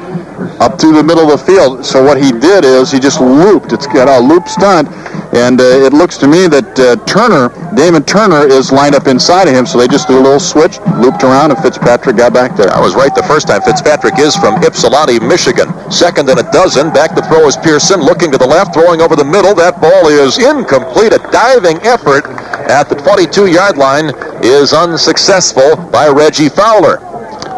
up 0.63 0.79
through 0.79 0.95
the 0.95 1.03
middle 1.03 1.27
of 1.27 1.41
the 1.41 1.45
field. 1.45 1.85
So 1.85 1.99
what 1.99 2.23
he 2.23 2.31
did 2.31 2.65
is 2.65 2.95
he 2.95 3.01
just 3.01 3.21
looped. 3.21 3.73
It's 3.73 3.91
got 3.91 4.07
a 4.07 4.23
loop 4.23 4.47
stunt, 4.47 4.87
and 5.35 5.61
uh, 5.61 5.83
it 5.83 5.93
looks 5.93 6.17
to 6.23 6.29
me 6.31 6.47
that 6.47 6.71
uh, 6.79 6.95
Turner, 7.03 7.51
Damon 7.75 8.05
Turner, 8.07 8.47
is 8.47 8.71
lined 8.71 8.95
up 8.95 9.09
inside 9.11 9.49
of 9.51 9.55
him. 9.55 9.67
So 9.67 9.77
they 9.77 9.89
just 9.89 10.07
did 10.07 10.17
a 10.17 10.23
little 10.23 10.39
switch, 10.39 10.79
looped 11.03 11.27
around, 11.27 11.51
and 11.51 11.59
Fitzpatrick 11.59 12.17
got 12.17 12.33
back 12.33 12.55
there. 12.57 12.71
I 12.71 12.79
was 12.79 12.95
right 12.95 13.13
the 13.13 13.27
first 13.27 13.49
time. 13.49 13.61
Fitzpatrick 13.63 14.19
is 14.23 14.37
from 14.37 14.63
Ypsilanti, 14.63 15.19
Michigan. 15.19 15.67
Second 15.91 16.31
and 16.31 16.39
a 16.39 16.47
dozen. 16.55 16.95
Back 16.95 17.17
to 17.19 17.23
throw 17.27 17.43
is 17.51 17.57
Pearson, 17.57 17.99
looking 18.01 18.31
to 18.31 18.39
the 18.39 18.47
left, 18.47 18.73
throwing 18.73 19.03
over 19.03 19.17
the 19.17 19.27
middle. 19.27 19.59
That 19.59 19.83
ball 19.83 20.07
is 20.07 20.39
incomplete. 20.39 21.13
A 21.13 21.19
diving 21.35 21.83
effort 21.83 22.23
at 22.71 22.89
the 22.89 22.95
22-yard 22.95 23.77
line 23.77 24.15
is 24.47 24.73
unsuccessful 24.73 25.75
by 25.91 26.07
Reggie 26.07 26.49
Fowler. 26.49 27.12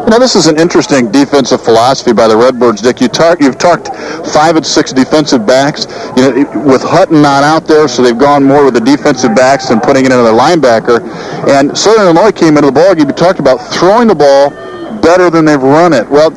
Know, 0.07 0.19
this 0.19 0.35
is 0.35 0.45
an 0.45 0.59
interesting 0.59 1.11
defensive 1.11 1.63
philosophy 1.63 2.13
by 2.13 2.27
the 2.27 2.37
Redbirds, 2.37 2.81
Dick. 2.81 3.01
You 3.01 3.07
talk, 3.07 3.41
you've 3.41 3.57
talked 3.57 3.87
five 4.31 4.55
and 4.55 4.65
six 4.65 4.93
defensive 4.93 5.47
backs. 5.47 5.87
You 6.15 6.31
know, 6.31 6.63
with 6.63 6.83
Hutton 6.83 7.23
not 7.23 7.43
out 7.43 7.65
there, 7.65 7.87
so 7.87 8.03
they've 8.03 8.17
gone 8.17 8.43
more 8.43 8.63
with 8.63 8.75
the 8.75 8.81
defensive 8.81 9.35
backs 9.35 9.69
than 9.69 9.81
putting 9.81 10.05
in 10.05 10.11
another 10.11 10.31
linebacker. 10.31 11.01
And 11.49 11.75
Southern 11.75 12.05
Illinois 12.05 12.31
came 12.31 12.55
into 12.55 12.67
the 12.67 12.71
ball 12.71 12.93
game. 12.93 13.07
You 13.07 13.13
talked 13.13 13.39
about 13.39 13.57
throwing 13.73 14.07
the 14.07 14.15
ball 14.15 14.51
better 15.05 15.29
than 15.29 15.45
they've 15.45 15.61
run 15.61 15.93
it. 15.93 16.09
Well, 16.09 16.33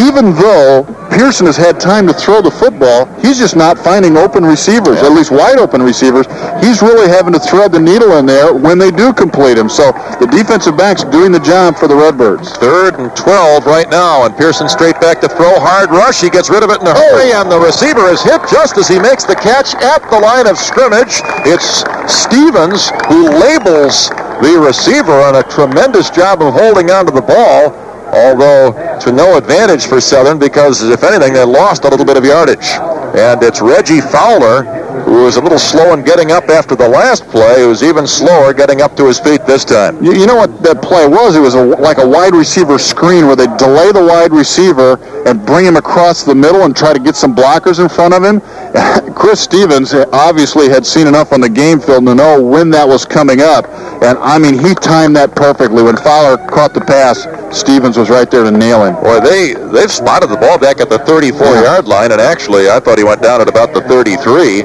even 0.00 0.32
though 0.32 0.88
Pearson 1.12 1.44
has 1.44 1.58
had 1.58 1.78
time 1.78 2.06
to 2.06 2.14
throw 2.14 2.40
the 2.40 2.50
football, 2.50 3.04
he's 3.20 3.36
just 3.36 3.54
not 3.54 3.76
finding 3.78 4.16
open 4.16 4.44
receivers, 4.44 4.96
at 5.04 5.12
least 5.12 5.30
wide 5.30 5.58
open 5.58 5.82
receivers. 5.82 6.24
He's 6.64 6.80
really 6.80 7.06
having 7.08 7.34
to 7.34 7.38
thread 7.38 7.70
the 7.70 7.78
needle 7.78 8.16
in 8.16 8.24
there 8.24 8.54
when 8.54 8.78
they 8.78 8.90
do 8.90 9.12
complete 9.12 9.58
him. 9.58 9.68
So 9.68 9.92
the 10.16 10.26
defensive 10.32 10.76
back's 10.76 11.04
doing 11.04 11.30
the 11.30 11.40
job 11.40 11.76
for 11.76 11.86
the 11.86 11.94
Redbirds. 11.94 12.56
Third 12.56 12.96
and 12.98 13.14
12 13.14 13.66
right 13.66 13.88
now, 13.90 14.24
and 14.24 14.34
Pearson 14.34 14.68
straight 14.68 14.98
back 15.00 15.20
to 15.20 15.28
throw. 15.28 15.60
Hard 15.60 15.90
rush. 15.90 16.22
He 16.22 16.30
gets 16.30 16.48
rid 16.48 16.62
of 16.62 16.70
it 16.70 16.80
in 16.80 16.86
a 16.86 16.94
hurry, 16.94 17.32
and 17.32 17.52
the 17.52 17.60
receiver 17.60 18.08
is 18.08 18.22
hit 18.22 18.40
just 18.48 18.78
as 18.78 18.88
he 18.88 18.98
makes 18.98 19.24
the 19.24 19.36
catch 19.36 19.74
at 19.76 20.00
the 20.08 20.18
line 20.18 20.46
of 20.46 20.56
scrimmage. 20.56 21.20
It's 21.44 21.84
Stevens 22.08 22.88
who 23.12 23.28
labels 23.28 24.08
the 24.42 24.58
receiver 24.58 25.12
on 25.12 25.36
a 25.36 25.42
tremendous 25.44 26.10
job 26.10 26.42
of 26.42 26.52
holding 26.52 26.90
onto 26.90 27.12
the 27.12 27.22
ball 27.22 27.72
although 28.12 28.72
to 29.00 29.10
no 29.10 29.36
advantage 29.38 29.86
for 29.86 30.00
Southern 30.00 30.38
because, 30.38 30.82
if 30.82 31.02
anything, 31.02 31.32
they 31.32 31.44
lost 31.44 31.84
a 31.84 31.88
little 31.88 32.04
bit 32.04 32.16
of 32.16 32.24
yardage. 32.24 32.76
And 33.16 33.42
it's 33.42 33.60
Reggie 33.60 34.00
Fowler, 34.00 34.64
who 35.12 35.24
was 35.24 35.36
a 35.36 35.40
little 35.40 35.58
slow 35.58 35.92
in 35.92 36.02
getting 36.02 36.32
up 36.32 36.48
after 36.48 36.74
the 36.74 36.88
last 36.88 37.28
play, 37.28 37.62
who's 37.62 37.82
even 37.82 38.06
slower 38.06 38.54
getting 38.54 38.80
up 38.80 38.96
to 38.96 39.06
his 39.06 39.20
feet 39.20 39.44
this 39.44 39.62
time. 39.62 40.02
You, 40.02 40.14
you 40.14 40.26
know 40.26 40.36
what 40.36 40.62
that 40.62 40.80
play 40.80 41.06
was? 41.06 41.36
It 41.36 41.40
was 41.40 41.54
a, 41.54 41.62
like 41.62 41.98
a 41.98 42.08
wide 42.08 42.34
receiver 42.34 42.78
screen 42.78 43.26
where 43.26 43.36
they 43.36 43.46
delay 43.58 43.92
the 43.92 44.02
wide 44.02 44.32
receiver 44.32 44.96
and 45.26 45.44
bring 45.44 45.66
him 45.66 45.76
across 45.76 46.24
the 46.24 46.34
middle 46.34 46.62
and 46.62 46.74
try 46.74 46.94
to 46.94 46.98
get 46.98 47.14
some 47.14 47.36
blockers 47.36 47.78
in 47.78 47.90
front 47.90 48.14
of 48.14 48.24
him. 48.24 48.40
Chris 49.14 49.40
Stevens 49.40 49.92
eh, 49.92 50.06
obviously 50.12 50.70
had 50.70 50.86
seen 50.86 51.06
enough 51.06 51.32
on 51.32 51.40
the 51.40 51.48
game 51.48 51.78
field 51.78 52.06
to 52.06 52.14
know 52.14 52.42
when 52.42 52.70
that 52.70 52.88
was 52.88 53.04
coming 53.04 53.40
up. 53.40 53.66
And, 54.02 54.18
I 54.18 54.38
mean, 54.38 54.58
he 54.58 54.74
timed 54.74 55.14
that 55.16 55.36
perfectly. 55.36 55.82
When 55.82 55.96
Fowler 55.96 56.38
caught 56.48 56.72
the 56.72 56.80
pass, 56.80 57.28
Stevens 57.56 57.98
was 57.98 58.08
right 58.08 58.28
there 58.30 58.44
to 58.44 58.50
nail 58.50 58.84
him. 58.84 58.94
Boy, 58.94 59.20
they, 59.20 59.54
they've 59.72 59.92
spotted 59.92 60.30
the 60.30 60.36
ball 60.36 60.58
back 60.58 60.80
at 60.80 60.88
the 60.88 60.98
34-yard 60.98 61.86
line, 61.86 62.12
and 62.12 62.20
actually, 62.20 62.70
I 62.70 62.80
thought 62.80 62.98
he 62.98 63.04
went 63.04 63.22
down 63.22 63.40
at 63.40 63.48
about 63.48 63.74
the 63.74 63.82
33. 63.82 64.62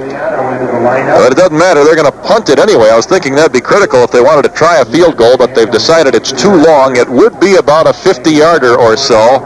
But 0.88 1.32
it 1.32 1.36
doesn't 1.36 1.58
matter. 1.58 1.84
They're 1.84 1.96
going 1.96 2.12
to 2.12 2.20
punt 2.24 2.50
it 2.50 2.60
anyway. 2.60 2.90
I 2.90 2.96
was 2.96 3.06
thinking 3.06 3.36
that'd 3.36 3.52
be 3.52 3.62
critical 3.62 4.00
if 4.04 4.12
they 4.12 4.22
wanted 4.22 4.44
to 4.44 4.54
try 4.56 4.80
a 4.80 4.86
field 4.86 5.18
goal, 5.18 5.38
but 5.38 5.54
they've 5.54 5.70
decided 5.70 6.16
it's 6.16 6.32
too 6.32 6.54
long. 6.54 6.96
It 6.96 7.10
would 7.10 7.40
be 7.40 7.56
about 7.56 7.88
a 7.88 7.92
50-yarder 7.92 8.78
or 8.78 8.96
so, 8.96 9.44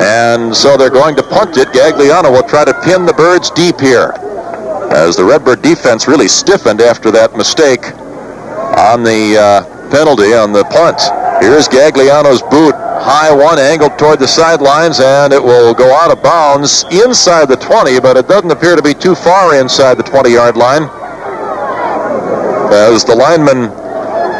and 0.00 0.54
so 0.54 0.76
they're 0.76 0.90
going 0.90 1.16
to 1.16 1.22
punt 1.22 1.56
it. 1.56 1.68
Gagliano 1.68 2.30
will 2.32 2.48
try 2.48 2.64
to 2.64 2.74
pin 2.82 3.04
the 3.04 3.12
birds 3.12 3.50
deep 3.50 3.80
here 3.80 4.14
as 4.90 5.16
the 5.16 5.24
Redbird 5.24 5.60
defense 5.62 6.08
really 6.08 6.28
stiffened 6.28 6.80
after 6.80 7.10
that 7.10 7.36
mistake 7.36 7.84
on 8.78 9.02
the 9.02 9.36
uh, 9.36 9.90
penalty 9.90 10.32
on 10.34 10.52
the 10.52 10.64
punt. 10.64 10.96
Here's 11.40 11.68
Gagliano's 11.68 12.42
boot. 12.42 12.74
High 12.74 13.32
one 13.34 13.58
angled 13.58 13.98
toward 13.98 14.18
the 14.18 14.26
sidelines, 14.26 15.00
and 15.00 15.32
it 15.32 15.42
will 15.42 15.72
go 15.72 15.94
out 15.94 16.10
of 16.10 16.22
bounds 16.22 16.84
inside 16.90 17.48
the 17.48 17.56
20, 17.56 18.00
but 18.00 18.16
it 18.16 18.26
doesn't 18.28 18.50
appear 18.50 18.76
to 18.76 18.82
be 18.82 18.92
too 18.92 19.14
far 19.14 19.54
inside 19.54 19.96
the 19.98 20.02
20-yard 20.02 20.56
line. 20.56 20.82
As 22.72 23.04
the 23.04 23.14
lineman 23.14 23.70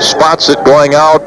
spots 0.00 0.48
it 0.48 0.62
going 0.64 0.94
out 0.94 1.22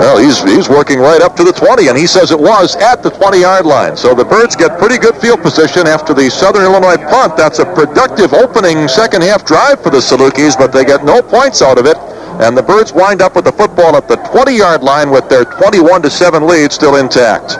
well, 0.00 0.16
he's, 0.16 0.40
he's 0.42 0.68
working 0.68 0.98
right 0.98 1.20
up 1.20 1.36
to 1.36 1.44
the 1.44 1.52
20, 1.52 1.88
and 1.88 1.98
he 1.98 2.06
says 2.06 2.30
it 2.30 2.38
was 2.38 2.74
at 2.76 3.02
the 3.02 3.10
20-yard 3.10 3.66
line. 3.66 3.98
So 3.98 4.14
the 4.14 4.24
Birds 4.24 4.56
get 4.56 4.78
pretty 4.78 4.96
good 4.96 5.14
field 5.16 5.42
position 5.42 5.86
after 5.86 6.14
the 6.14 6.30
Southern 6.30 6.62
Illinois 6.62 6.96
punt. 6.96 7.36
That's 7.36 7.58
a 7.58 7.66
productive 7.66 8.32
opening 8.32 8.88
second-half 8.88 9.44
drive 9.44 9.82
for 9.82 9.90
the 9.90 9.98
Salukis, 9.98 10.56
but 10.56 10.72
they 10.72 10.86
get 10.86 11.04
no 11.04 11.20
points 11.20 11.60
out 11.60 11.76
of 11.76 11.84
it. 11.84 11.98
And 12.40 12.56
the 12.56 12.62
Birds 12.62 12.92
wind 12.92 13.20
up 13.20 13.36
with 13.36 13.44
the 13.44 13.52
football 13.52 13.96
at 13.96 14.08
the 14.08 14.16
20-yard 14.16 14.82
line 14.82 15.10
with 15.10 15.28
their 15.28 15.44
21-7 15.44 16.48
lead 16.48 16.72
still 16.72 16.96
intact. 16.96 17.56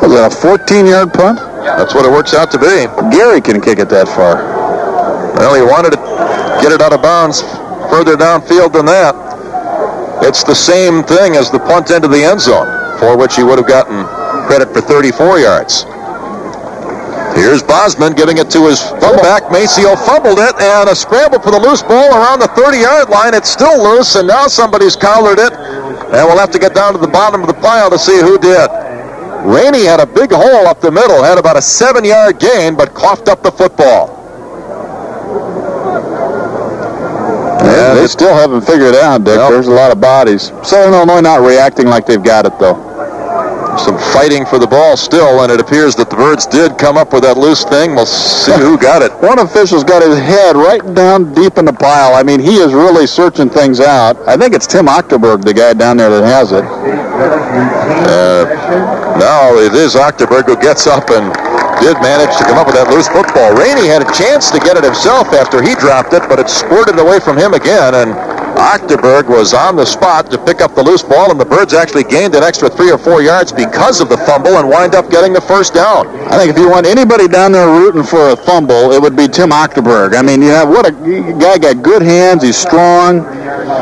Was 0.00 0.12
that 0.16 0.32
a 0.32 0.34
14-yard 0.34 1.12
punt? 1.12 1.38
That's 1.64 1.94
what 1.94 2.06
it 2.06 2.10
works 2.10 2.32
out 2.32 2.50
to 2.52 2.58
be. 2.58 2.88
Gary 3.14 3.40
can 3.40 3.60
kick 3.60 3.78
it 3.78 3.88
that 3.90 4.08
far. 4.08 4.40
Well, 5.36 5.54
he 5.54 5.62
wanted 5.62 5.90
to 5.92 6.00
get 6.62 6.72
it 6.72 6.80
out 6.80 6.92
of 6.92 7.02
bounds 7.02 7.42
further 7.92 8.16
downfield 8.16 8.72
than 8.72 8.86
that. 8.86 9.14
It's 10.22 10.42
the 10.42 10.54
same 10.54 11.04
thing 11.04 11.36
as 11.36 11.50
the 11.50 11.58
punt 11.58 11.90
into 11.90 12.08
the 12.08 12.24
end 12.24 12.40
zone, 12.40 12.66
for 12.98 13.16
which 13.16 13.36
he 13.36 13.42
would 13.42 13.58
have 13.58 13.68
gotten 13.68 14.06
credit 14.46 14.72
for 14.72 14.80
34 14.80 15.40
yards. 15.40 15.84
Here's 17.34 17.62
Bosman 17.62 18.14
giving 18.14 18.38
it 18.38 18.48
to 18.50 18.66
his 18.66 18.80
fullback. 18.80 19.50
Maceo 19.50 19.96
fumbled 19.96 20.38
it, 20.38 20.54
and 20.60 20.88
a 20.88 20.94
scramble 20.94 21.40
for 21.40 21.50
the 21.50 21.58
loose 21.58 21.82
ball 21.82 22.14
around 22.14 22.38
the 22.38 22.48
30-yard 22.54 23.08
line. 23.10 23.34
It's 23.34 23.50
still 23.50 23.82
loose, 23.82 24.14
and 24.14 24.28
now 24.28 24.46
somebody's 24.46 24.94
collared 24.96 25.38
it, 25.38 25.52
and 25.52 26.22
we'll 26.28 26.38
have 26.38 26.52
to 26.52 26.58
get 26.58 26.74
down 26.74 26.92
to 26.92 26.98
the 26.98 27.08
bottom 27.08 27.40
of 27.42 27.48
the 27.48 27.54
pile 27.54 27.90
to 27.90 27.98
see 27.98 28.20
who 28.20 28.38
did. 28.38 28.70
Rainey 29.44 29.84
had 29.84 30.00
a 30.00 30.06
big 30.06 30.30
hole 30.30 30.66
up 30.66 30.80
the 30.80 30.90
middle, 30.90 31.22
had 31.22 31.36
about 31.36 31.56
a 31.56 31.62
seven-yard 31.62 32.38
gain, 32.38 32.76
but 32.76 32.94
coughed 32.94 33.28
up 33.28 33.42
the 33.42 33.52
football. 33.52 34.22
Yeah, 37.64 37.94
they 37.94 38.06
still 38.06 38.34
haven't 38.34 38.62
figured 38.62 38.94
it 38.94 39.02
out, 39.02 39.24
Dick. 39.24 39.36
Nope. 39.36 39.50
There's 39.50 39.68
a 39.68 39.72
lot 39.72 39.90
of 39.90 40.00
bodies. 40.00 40.52
Southern 40.62 40.94
Illinois 40.94 41.20
not 41.20 41.40
reacting 41.40 41.86
like 41.88 42.06
they've 42.06 42.22
got 42.22 42.46
it, 42.46 42.58
though. 42.58 42.83
Some 43.78 43.98
fighting 44.12 44.46
for 44.46 44.58
the 44.58 44.66
ball 44.66 44.96
still, 44.96 45.42
and 45.42 45.50
it 45.50 45.60
appears 45.60 45.94
that 45.96 46.10
the 46.10 46.16
Birds 46.16 46.46
did 46.46 46.78
come 46.78 46.96
up 46.96 47.12
with 47.12 47.22
that 47.22 47.36
loose 47.36 47.64
thing. 47.64 47.94
We'll 47.94 48.06
see 48.06 48.52
who 48.52 48.78
got 48.78 49.02
it. 49.02 49.12
One 49.22 49.38
official's 49.38 49.84
got 49.84 50.02
his 50.02 50.18
head 50.18 50.56
right 50.56 50.82
down 50.94 51.34
deep 51.34 51.58
in 51.58 51.64
the 51.64 51.72
pile. 51.72 52.14
I 52.14 52.22
mean, 52.22 52.40
he 52.40 52.56
is 52.56 52.72
really 52.72 53.06
searching 53.06 53.50
things 53.50 53.80
out. 53.80 54.16
I 54.28 54.36
think 54.36 54.54
it's 54.54 54.66
Tim 54.66 54.86
Ochterberg, 54.86 55.44
the 55.44 55.54
guy 55.54 55.74
down 55.74 55.96
there 55.96 56.10
that 56.10 56.24
has 56.24 56.52
it. 56.52 56.64
Uh, 56.64 58.44
now 59.18 59.54
it 59.54 59.74
is 59.74 59.94
Ochterberg 59.94 60.46
who 60.46 60.56
gets 60.56 60.86
up 60.86 61.10
and 61.10 61.32
did 61.80 61.96
manage 62.02 62.36
to 62.38 62.44
come 62.44 62.58
up 62.58 62.66
with 62.66 62.76
that 62.76 62.88
loose 62.90 63.08
football. 63.08 63.54
Rainey 63.54 63.86
had 63.86 64.02
a 64.02 64.10
chance 64.12 64.50
to 64.50 64.58
get 64.58 64.76
it 64.76 64.84
himself 64.84 65.28
after 65.34 65.62
he 65.62 65.74
dropped 65.74 66.12
it, 66.12 66.22
but 66.28 66.38
it 66.38 66.48
squirted 66.48 66.98
away 66.98 67.20
from 67.20 67.36
him 67.36 67.54
again, 67.54 67.94
and 67.94 68.14
Ochterberg 68.56 69.28
was 69.28 69.54
on 69.54 69.76
the 69.76 69.84
spot 69.84 70.30
to 70.30 70.38
pick 70.38 70.60
up 70.60 70.74
the 70.74 70.82
loose 70.82 71.02
ball, 71.02 71.30
and 71.30 71.38
the 71.38 71.44
Birds 71.44 71.74
actually 71.74 72.04
gained 72.04 72.34
an 72.34 72.42
extra 72.42 72.68
three 72.68 72.90
or 72.90 72.98
four 72.98 73.22
yards 73.22 73.52
because 73.52 74.00
of 74.00 74.08
the 74.08 74.16
fumble 74.18 74.58
and 74.58 74.68
wind 74.68 74.94
up 74.94 75.10
getting 75.10 75.32
the 75.32 75.40
first 75.40 75.74
down. 75.74 76.08
I 76.26 76.38
think 76.38 76.50
if 76.50 76.58
you 76.58 76.70
want 76.70 76.86
anybody 76.86 77.28
down 77.28 77.52
there 77.52 77.68
rooting 77.68 78.02
for 78.02 78.30
a 78.30 78.36
fumble, 78.36 78.92
it 78.92 79.00
would 79.00 79.16
be 79.16 79.28
Tim 79.28 79.50
Ochterberg. 79.50 80.16
I 80.16 80.22
mean, 80.22 80.42
you 80.42 80.48
know, 80.48 80.66
what 80.66 80.86
a 80.86 80.92
guy 80.92 81.58
got 81.58 81.82
good 81.82 82.02
hands. 82.02 82.42
He's 82.42 82.56
strong, 82.56 83.24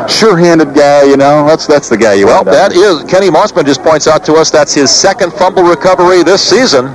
sure-handed 0.08 0.74
guy. 0.74 1.04
You 1.04 1.16
know, 1.16 1.46
that's 1.46 1.66
that's 1.66 1.88
the 1.88 1.96
guy 1.96 2.14
you 2.14 2.26
well, 2.26 2.44
want. 2.44 2.48
Well, 2.48 2.68
that 2.68 2.76
is 2.76 3.10
Kenny 3.10 3.28
Mossman 3.28 3.64
just 3.64 3.82
points 3.82 4.06
out 4.06 4.24
to 4.24 4.34
us 4.34 4.50
that's 4.50 4.74
his 4.74 4.90
second 4.90 5.32
fumble 5.32 5.62
recovery 5.62 6.22
this 6.22 6.42
season. 6.42 6.86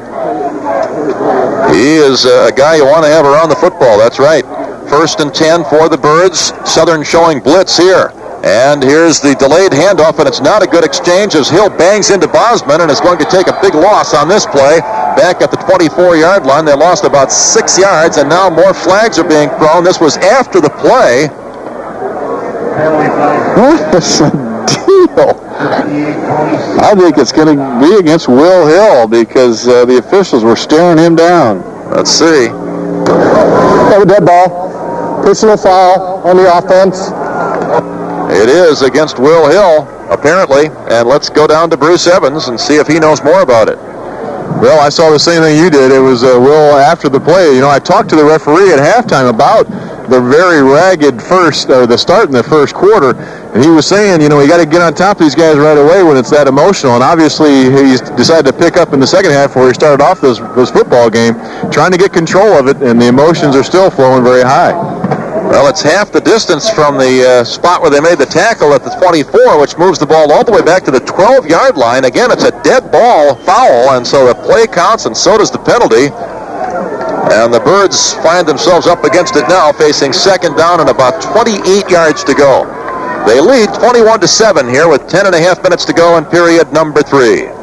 He 1.74 1.96
is 1.96 2.26
a 2.26 2.52
guy 2.56 2.76
you 2.76 2.86
want 2.86 3.04
to 3.04 3.12
have 3.12 3.26
around 3.26 3.50
the 3.50 3.56
football. 3.56 3.98
That's 3.98 4.20
right. 4.20 4.46
First 4.90 5.20
and 5.20 5.34
10 5.34 5.66
for 5.66 5.90
the 5.90 5.98
Birds. 5.98 6.54
Southern 6.70 7.04
showing 7.04 7.40
blitz 7.40 7.78
here. 7.78 8.12
And 8.44 8.84
here's 8.84 9.20
the 9.20 9.36
delayed 9.36 9.72
handoff, 9.72 10.20
and 10.20 10.28
it's 10.28 10.40
not 10.40 10.64
a 10.64 10.68
good 10.68 10.86
exchange 10.86 11.36
as 11.36 11.50
Hill 11.50 11.70
bangs 11.70 12.12
into 12.12 12.28
Bosman 12.28 12.82
and 12.82 12.92
is 12.92 13.02
going 13.02 13.18
to 13.20 13.26
take 13.26 13.48
a 13.48 13.60
big 13.62 13.74
loss 13.74 14.14
on 14.14 14.30
this 14.30 14.46
play. 14.46 14.80
Back 15.18 15.42
at 15.42 15.52
the 15.52 15.58
24-yard 15.58 16.46
line, 16.46 16.64
they 16.64 16.76
lost 16.76 17.04
about 17.04 17.32
six 17.32 17.78
yards, 17.78 18.18
and 18.18 18.30
now 18.30 18.50
more 18.50 18.74
flags 18.74 19.18
are 19.20 19.28
being 19.28 19.50
thrown. 19.58 19.84
This 19.84 20.00
was 20.00 20.18
after 20.18 20.62
the 20.62 20.70
play. 20.70 21.28
What 23.58 23.96
is 23.96 24.20
the 24.20 24.30
deal? 24.30 25.34
I 26.80 26.94
think 26.96 27.18
it's 27.18 27.32
going 27.32 27.58
to 27.58 27.80
be 27.82 27.96
against 27.96 28.28
Will 28.28 28.68
Hill 28.68 29.08
because 29.08 29.68
uh, 29.68 29.84
the 29.86 29.98
officials 29.98 30.44
were 30.44 30.56
staring 30.56 31.00
him 31.00 31.16
down. 31.16 31.64
Let's 31.90 32.12
see. 32.12 32.46
A 32.48 34.06
dead 34.06 34.26
ball. 34.26 34.77
Personal 35.28 35.58
foul 35.58 36.26
on 36.26 36.38
the 36.38 36.48
offense. 36.58 37.12
It 38.32 38.48
is 38.48 38.82
against 38.82 39.20
Will 39.20 39.50
Hill, 39.50 39.84
apparently. 40.10 40.68
And 40.90 41.06
let's 41.06 41.30
go 41.30 41.46
down 41.46 41.70
to 41.72 41.76
Bruce 41.76 42.08
Evans 42.08 42.48
and 42.48 42.58
see 42.58 42.78
if 42.78 42.88
he 42.88 42.98
knows 42.98 43.22
more 43.22 43.42
about 43.42 43.68
it. 43.68 43.76
Well, 44.64 44.80
I 44.80 44.88
saw 44.88 45.12
the 45.12 45.20
same 45.20 45.42
thing 45.42 45.62
you 45.62 45.70
did. 45.70 45.92
It 45.92 46.00
was 46.00 46.24
uh, 46.24 46.40
Will 46.40 46.78
after 46.78 47.10
the 47.10 47.20
play. 47.20 47.54
You 47.54 47.60
know, 47.60 47.70
I 47.70 47.78
talked 47.78 48.08
to 48.12 48.16
the 48.16 48.24
referee 48.24 48.72
at 48.72 48.80
halftime 48.80 49.30
about 49.30 49.68
the 50.10 50.22
very 50.22 50.64
ragged 50.64 51.22
first, 51.22 51.70
or 51.70 51.86
the 51.86 51.98
start 51.98 52.28
in 52.28 52.32
the 52.32 52.42
first 52.42 52.74
quarter, 52.74 53.12
and 53.54 53.62
he 53.62 53.70
was 53.70 53.86
saying, 53.86 54.22
you 54.22 54.30
know, 54.30 54.40
you 54.40 54.48
got 54.48 54.64
to 54.64 54.66
get 54.66 54.82
on 54.82 54.94
top 54.94 55.18
of 55.18 55.24
these 55.26 55.36
guys 55.36 55.58
right 55.58 55.78
away 55.78 56.04
when 56.04 56.16
it's 56.16 56.30
that 56.30 56.48
emotional. 56.48 56.94
And 56.94 57.04
obviously, 57.04 57.66
he 57.66 57.98
decided 58.16 58.50
to 58.50 58.58
pick 58.58 58.78
up 58.78 58.94
in 58.94 59.02
the 59.02 59.08
second 59.08 59.32
half 59.32 59.58
where 59.58 59.68
he 59.68 59.74
started 59.74 60.02
off 60.02 60.22
this, 60.22 60.40
this 60.56 60.72
football 60.72 61.10
game, 61.10 61.34
trying 61.70 61.92
to 61.92 61.98
get 61.98 62.14
control 62.14 62.54
of 62.54 62.68
it, 62.68 62.78
and 62.82 63.02
the 63.02 63.08
emotions 63.08 63.58
are 63.58 63.64
still 63.64 63.90
flowing 63.92 64.24
very 64.24 64.44
high. 64.44 64.72
Well, 65.58 65.70
it's 65.70 65.82
half 65.82 66.12
the 66.12 66.22
distance 66.22 66.70
from 66.70 67.00
the 67.00 67.26
uh, 67.26 67.44
spot 67.44 67.82
where 67.82 67.90
they 67.90 68.00
made 68.00 68.20
the 68.20 68.30
tackle 68.30 68.76
at 68.76 68.84
the 68.84 68.94
24, 69.02 69.60
which 69.60 69.76
moves 69.76 69.98
the 69.98 70.06
ball 70.06 70.32
all 70.32 70.44
the 70.44 70.52
way 70.52 70.62
back 70.62 70.84
to 70.84 70.92
the 70.92 71.00
12-yard 71.00 71.76
line. 71.76 72.06
Again, 72.06 72.30
it's 72.30 72.44
a 72.44 72.54
dead 72.62 72.92
ball 72.92 73.34
foul, 73.42 73.98
and 73.98 74.06
so 74.06 74.28
the 74.28 74.36
play 74.36 74.68
counts, 74.68 75.08
and 75.08 75.18
so 75.18 75.36
does 75.36 75.50
the 75.50 75.58
penalty. 75.58 76.14
And 77.34 77.52
the 77.52 77.60
Birds 77.66 78.14
find 78.22 78.48
themselves 78.48 78.86
up 78.86 79.04
against 79.04 79.36
it 79.36 79.50
now, 79.50 79.72
facing 79.72 80.14
second 80.14 80.58
down 80.58 80.80
and 80.80 80.90
about 80.90 81.24
28 81.24 81.90
yards 81.90 82.24
to 82.26 82.36
go. 82.36 82.70
They 83.26 83.42
lead 83.42 83.74
21 83.74 84.20
to 84.20 84.28
7 84.28 84.70
here 84.70 84.88
with 84.88 85.10
10 85.10 85.26
and 85.26 85.34
a 85.34 85.42
half 85.42 85.64
minutes 85.64 85.86
to 85.86 85.94
go 85.94 86.20
in 86.20 86.26
period 86.26 86.72
number 86.72 87.02
three. 87.02 87.57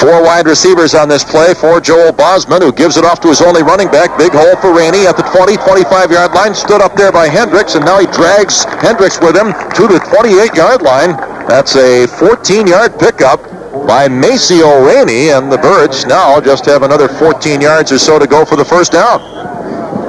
Four 0.00 0.22
wide 0.22 0.46
receivers 0.46 0.94
on 0.94 1.08
this 1.08 1.24
play 1.24 1.54
for 1.54 1.80
Joel 1.80 2.12
Bosman, 2.12 2.62
who 2.62 2.72
gives 2.72 2.96
it 2.96 3.04
off 3.04 3.20
to 3.20 3.28
his 3.28 3.40
only 3.40 3.62
running 3.62 3.88
back. 3.88 4.16
Big 4.18 4.32
hole 4.32 4.56
for 4.56 4.72
Rainey 4.76 5.06
at 5.06 5.16
the 5.16 5.22
20, 5.22 5.56
25 5.56 6.10
yard 6.10 6.32
line. 6.32 6.54
Stood 6.54 6.80
up 6.80 6.94
there 6.96 7.10
by 7.10 7.28
Hendricks, 7.28 7.74
and 7.74 7.84
now 7.84 7.98
he 7.98 8.06
drags 8.06 8.64
Hendricks 8.84 9.20
with 9.20 9.36
him 9.36 9.52
to 9.74 9.88
the 9.88 9.98
28 10.12 10.54
yard 10.54 10.82
line. 10.82 11.12
That's 11.48 11.76
a 11.76 12.06
14 12.06 12.66
yard 12.66 12.98
pickup 13.00 13.42
by 13.86 14.08
Maceo 14.08 14.84
Rainey, 14.84 15.30
and 15.30 15.50
the 15.50 15.58
Birds 15.58 16.06
now 16.06 16.40
just 16.40 16.66
have 16.66 16.82
another 16.82 17.08
14 17.08 17.60
yards 17.60 17.90
or 17.90 17.98
so 17.98 18.18
to 18.18 18.26
go 18.26 18.44
for 18.44 18.56
the 18.56 18.64
first 18.64 18.92
down. 18.92 19.20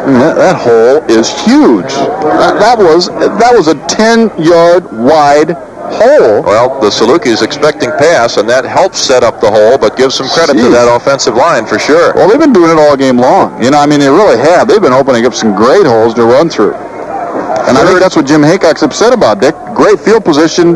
That, 0.02 0.36
that 0.36 0.56
hole 0.58 1.04
is 1.10 1.30
huge. 1.46 1.94
That, 1.94 2.60
that 2.60 2.78
was 2.78 3.08
that 3.08 3.54
was 3.54 3.68
a 3.68 3.76
10 3.88 4.44
yard 4.44 4.84
wide 4.92 5.56
hole. 5.92 6.44
Well, 6.44 6.80
the 6.80 6.88
Salukis 6.88 7.44
expecting 7.44 7.92
pass, 7.98 8.38
and 8.38 8.48
that 8.50 8.66
helps 8.66 9.00
set 9.00 9.24
up 9.24 9.40
the 9.40 9.52
hole, 9.52 9.78
but 9.78 9.98
gives 9.98 10.16
some 10.16 10.28
credit 10.30 10.54
to 10.54 10.70
that 10.70 10.88
offensive 10.90 11.36
line 11.36 11.66
for 11.66 11.80
sure. 11.80 12.14
Well, 12.16 12.30
they've 12.30 12.40
been 12.40 12.54
doing 12.54 12.72
it 12.72 12.80
all 12.80 12.98
game 12.98 13.18
long. 13.18 13.62
You 13.64 13.72
know, 13.72 13.80
I 13.80 13.86
mean, 13.86 14.00
they 14.00 14.10
really 14.10 14.38
have. 14.38 14.68
They've 14.68 14.82
been 14.82 14.94
opening 14.94 15.26
up 15.26 15.34
some 15.34 15.56
great 15.56 15.86
holes 15.86 16.14
to 16.16 16.26
run 16.26 16.50
through. 16.50 16.74
And 16.74 17.78
I 17.78 17.86
think 17.86 18.00
that's 18.00 18.16
what 18.16 18.26
Jim 18.26 18.42
Heacock's 18.42 18.84
upset 18.84 19.14
about, 19.14 19.40
Dick. 19.40 19.56
Great 19.76 20.00
field 20.00 20.26
position. 20.26 20.76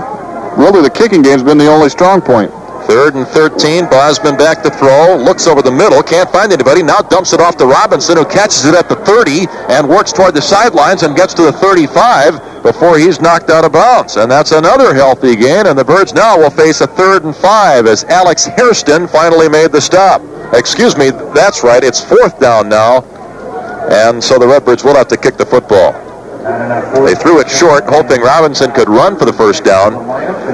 Really, 0.56 0.82
the 0.82 0.90
kicking 0.90 1.22
game's 1.22 1.44
been 1.44 1.58
the 1.58 1.68
only 1.68 1.90
strong 1.90 2.22
point. 2.22 2.52
Third 2.86 3.16
and 3.16 3.28
13. 3.28 3.90
Bosman 3.90 4.38
back 4.38 4.62
to 4.62 4.70
throw. 4.70 5.18
Looks 5.18 5.48
over 5.48 5.62
the 5.62 5.72
middle. 5.72 6.02
Can't 6.04 6.30
find 6.30 6.54
anybody. 6.54 6.84
Now 6.84 7.00
dumps 7.00 7.34
it 7.34 7.42
off 7.42 7.58
to 7.58 7.66
Robinson, 7.66 8.18
who 8.18 8.26
catches 8.26 8.66
it 8.66 8.76
at 8.76 8.88
the 8.88 8.96
30 8.96 9.48
and 9.74 9.90
works 9.90 10.14
toward 10.14 10.36
the 10.36 10.42
sidelines 10.42 11.02
and 11.02 11.16
gets 11.16 11.34
to 11.34 11.42
the 11.42 11.52
35 11.52 12.40
before 12.66 12.98
he's 12.98 13.22
knocked 13.22 13.52
out 13.52 13.64
of 13.64 13.72
bounds. 13.72 14.16
And 14.16 14.30
that's 14.30 14.52
another 14.52 14.96
healthy 14.96 15.36
gain. 15.36 15.68
And 15.68 15.78
the 15.78 15.86
Birds 15.86 16.16
now 16.16 16.36
will 16.36 16.50
face 16.50 16.82
a 16.82 16.88
third 16.88 17.24
and 17.24 17.36
five 17.36 17.86
as 17.86 18.04
Alex 18.06 18.46
Hairston 18.46 19.08
finally 19.08 19.48
made 19.48 19.72
the 19.72 19.80
stop. 19.80 20.20
Excuse 20.52 20.98
me. 20.98 21.12
That's 21.12 21.64
right. 21.64 21.84
It's 21.84 22.04
fourth 22.04 22.40
down 22.40 22.68
now. 22.68 23.04
And 23.92 24.22
so 24.22 24.40
the 24.40 24.48
Redbirds 24.48 24.84
will 24.84 24.96
have 24.96 25.08
to 25.10 25.18
kick 25.18 25.38
the 25.38 25.46
football. 25.46 25.94
They 27.06 27.14
threw 27.14 27.40
it 27.40 27.50
short, 27.50 27.84
hoping 27.86 28.22
Robinson 28.22 28.72
could 28.72 28.90
run 28.90 29.18
for 29.18 29.26
the 29.26 29.34
first 29.34 29.64
down, 29.64 29.94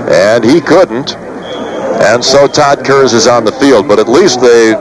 and 0.09 0.43
he 0.43 0.59
couldn't. 0.59 1.15
And 1.15 2.23
so 2.23 2.47
Todd 2.47 2.85
Kurz 2.85 3.13
is 3.13 3.27
on 3.27 3.45
the 3.45 3.51
field, 3.53 3.87
but 3.87 3.99
at 3.99 4.07
least 4.09 4.41
they 4.41 4.71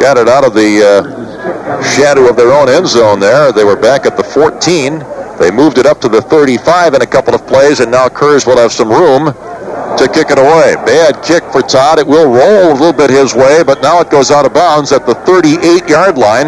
got 0.00 0.16
it 0.16 0.28
out 0.28 0.44
of 0.44 0.52
the 0.52 0.84
uh, 0.84 1.82
shadow 1.96 2.28
of 2.28 2.36
their 2.36 2.52
own 2.52 2.68
end 2.68 2.86
zone 2.86 3.20
there. 3.20 3.52
They 3.52 3.64
were 3.64 3.76
back 3.76 4.04
at 4.06 4.16
the 4.16 4.24
14. 4.24 5.02
They 5.44 5.50
moved 5.50 5.76
it 5.76 5.84
up 5.84 6.00
to 6.00 6.08
the 6.08 6.22
35 6.22 6.94
in 6.94 7.02
a 7.02 7.06
couple 7.06 7.34
of 7.34 7.46
plays, 7.46 7.80
and 7.80 7.90
now 7.90 8.08
Kurz 8.08 8.46
will 8.46 8.56
have 8.56 8.72
some 8.72 8.88
room 8.88 9.26
to 9.26 10.08
kick 10.08 10.30
it 10.30 10.38
away. 10.38 10.74
Bad 10.86 11.22
kick 11.22 11.44
for 11.52 11.60
Todd. 11.60 11.98
It 11.98 12.06
will 12.06 12.32
roll 12.32 12.72
a 12.72 12.72
little 12.72 12.94
bit 12.94 13.10
his 13.10 13.34
way, 13.34 13.62
but 13.62 13.82
now 13.82 14.00
it 14.00 14.08
goes 14.08 14.30
out 14.30 14.46
of 14.46 14.54
bounds 14.54 14.90
at 14.90 15.04
the 15.04 15.12
38-yard 15.12 16.16
line. 16.16 16.46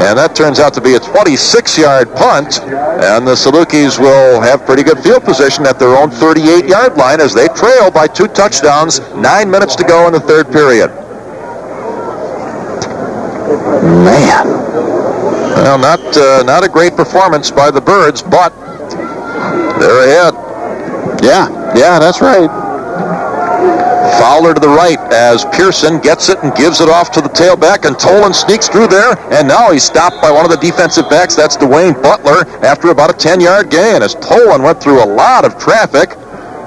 And 0.00 0.16
that 0.16 0.34
turns 0.34 0.58
out 0.58 0.72
to 0.72 0.80
be 0.80 0.94
a 0.94 0.98
26-yard 0.98 2.16
punt. 2.16 2.62
And 2.64 3.28
the 3.28 3.34
Salukis 3.34 3.98
will 3.98 4.40
have 4.40 4.64
pretty 4.64 4.84
good 4.84 5.00
field 5.00 5.24
position 5.24 5.66
at 5.66 5.78
their 5.78 5.94
own 5.94 6.08
38-yard 6.08 6.96
line 6.96 7.20
as 7.20 7.34
they 7.34 7.48
trail 7.48 7.90
by 7.90 8.06
two 8.06 8.28
touchdowns. 8.28 9.00
Nine 9.16 9.50
minutes 9.50 9.76
to 9.76 9.84
go 9.84 10.06
in 10.06 10.14
the 10.14 10.20
third 10.20 10.50
period. 10.50 10.88
Man. 14.08 14.97
Well, 15.58 15.76
not 15.76 15.98
uh, 16.16 16.44
not 16.44 16.64
a 16.64 16.68
great 16.68 16.94
performance 16.94 17.50
by 17.50 17.72
the 17.72 17.80
Birds, 17.80 18.22
but 18.22 18.54
they're 19.80 20.04
ahead. 20.06 20.32
Yeah, 21.20 21.50
yeah, 21.74 21.98
that's 21.98 22.20
right. 22.20 22.48
Fowler 24.20 24.54
to 24.54 24.60
the 24.60 24.68
right 24.68 25.00
as 25.12 25.44
Pearson 25.46 25.98
gets 25.98 26.28
it 26.28 26.38
and 26.44 26.54
gives 26.54 26.80
it 26.80 26.88
off 26.88 27.10
to 27.10 27.20
the 27.20 27.28
tailback, 27.28 27.86
and 27.86 27.96
Tolan 27.96 28.32
sneaks 28.32 28.68
through 28.68 28.86
there, 28.86 29.18
and 29.32 29.48
now 29.48 29.72
he's 29.72 29.82
stopped 29.82 30.22
by 30.22 30.30
one 30.30 30.44
of 30.44 30.52
the 30.52 30.56
defensive 30.58 31.10
backs. 31.10 31.34
That's 31.34 31.56
Dwayne 31.56 32.00
Butler 32.00 32.46
after 32.64 32.90
about 32.90 33.10
a 33.10 33.14
10-yard 33.14 33.68
gain 33.68 34.00
as 34.00 34.14
Tolan 34.14 34.62
went 34.62 34.80
through 34.80 35.02
a 35.02 35.06
lot 35.10 35.44
of 35.44 35.58
traffic. 35.58 36.10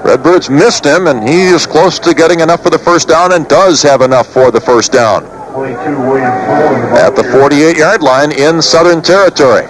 Redbirds 0.04 0.50
missed 0.50 0.84
him, 0.84 1.06
and 1.06 1.26
he 1.26 1.44
is 1.44 1.66
close 1.66 1.98
to 2.00 2.12
getting 2.12 2.40
enough 2.40 2.62
for 2.62 2.70
the 2.70 2.78
first 2.78 3.08
down 3.08 3.32
and 3.32 3.48
does 3.48 3.82
have 3.82 4.02
enough 4.02 4.26
for 4.26 4.50
the 4.50 4.60
first 4.60 4.92
down. 4.92 5.24
At 6.92 7.16
the 7.16 7.22
48-yard 7.22 8.02
line 8.02 8.32
in 8.32 8.60
Southern 8.62 9.02
Territory. 9.02 9.66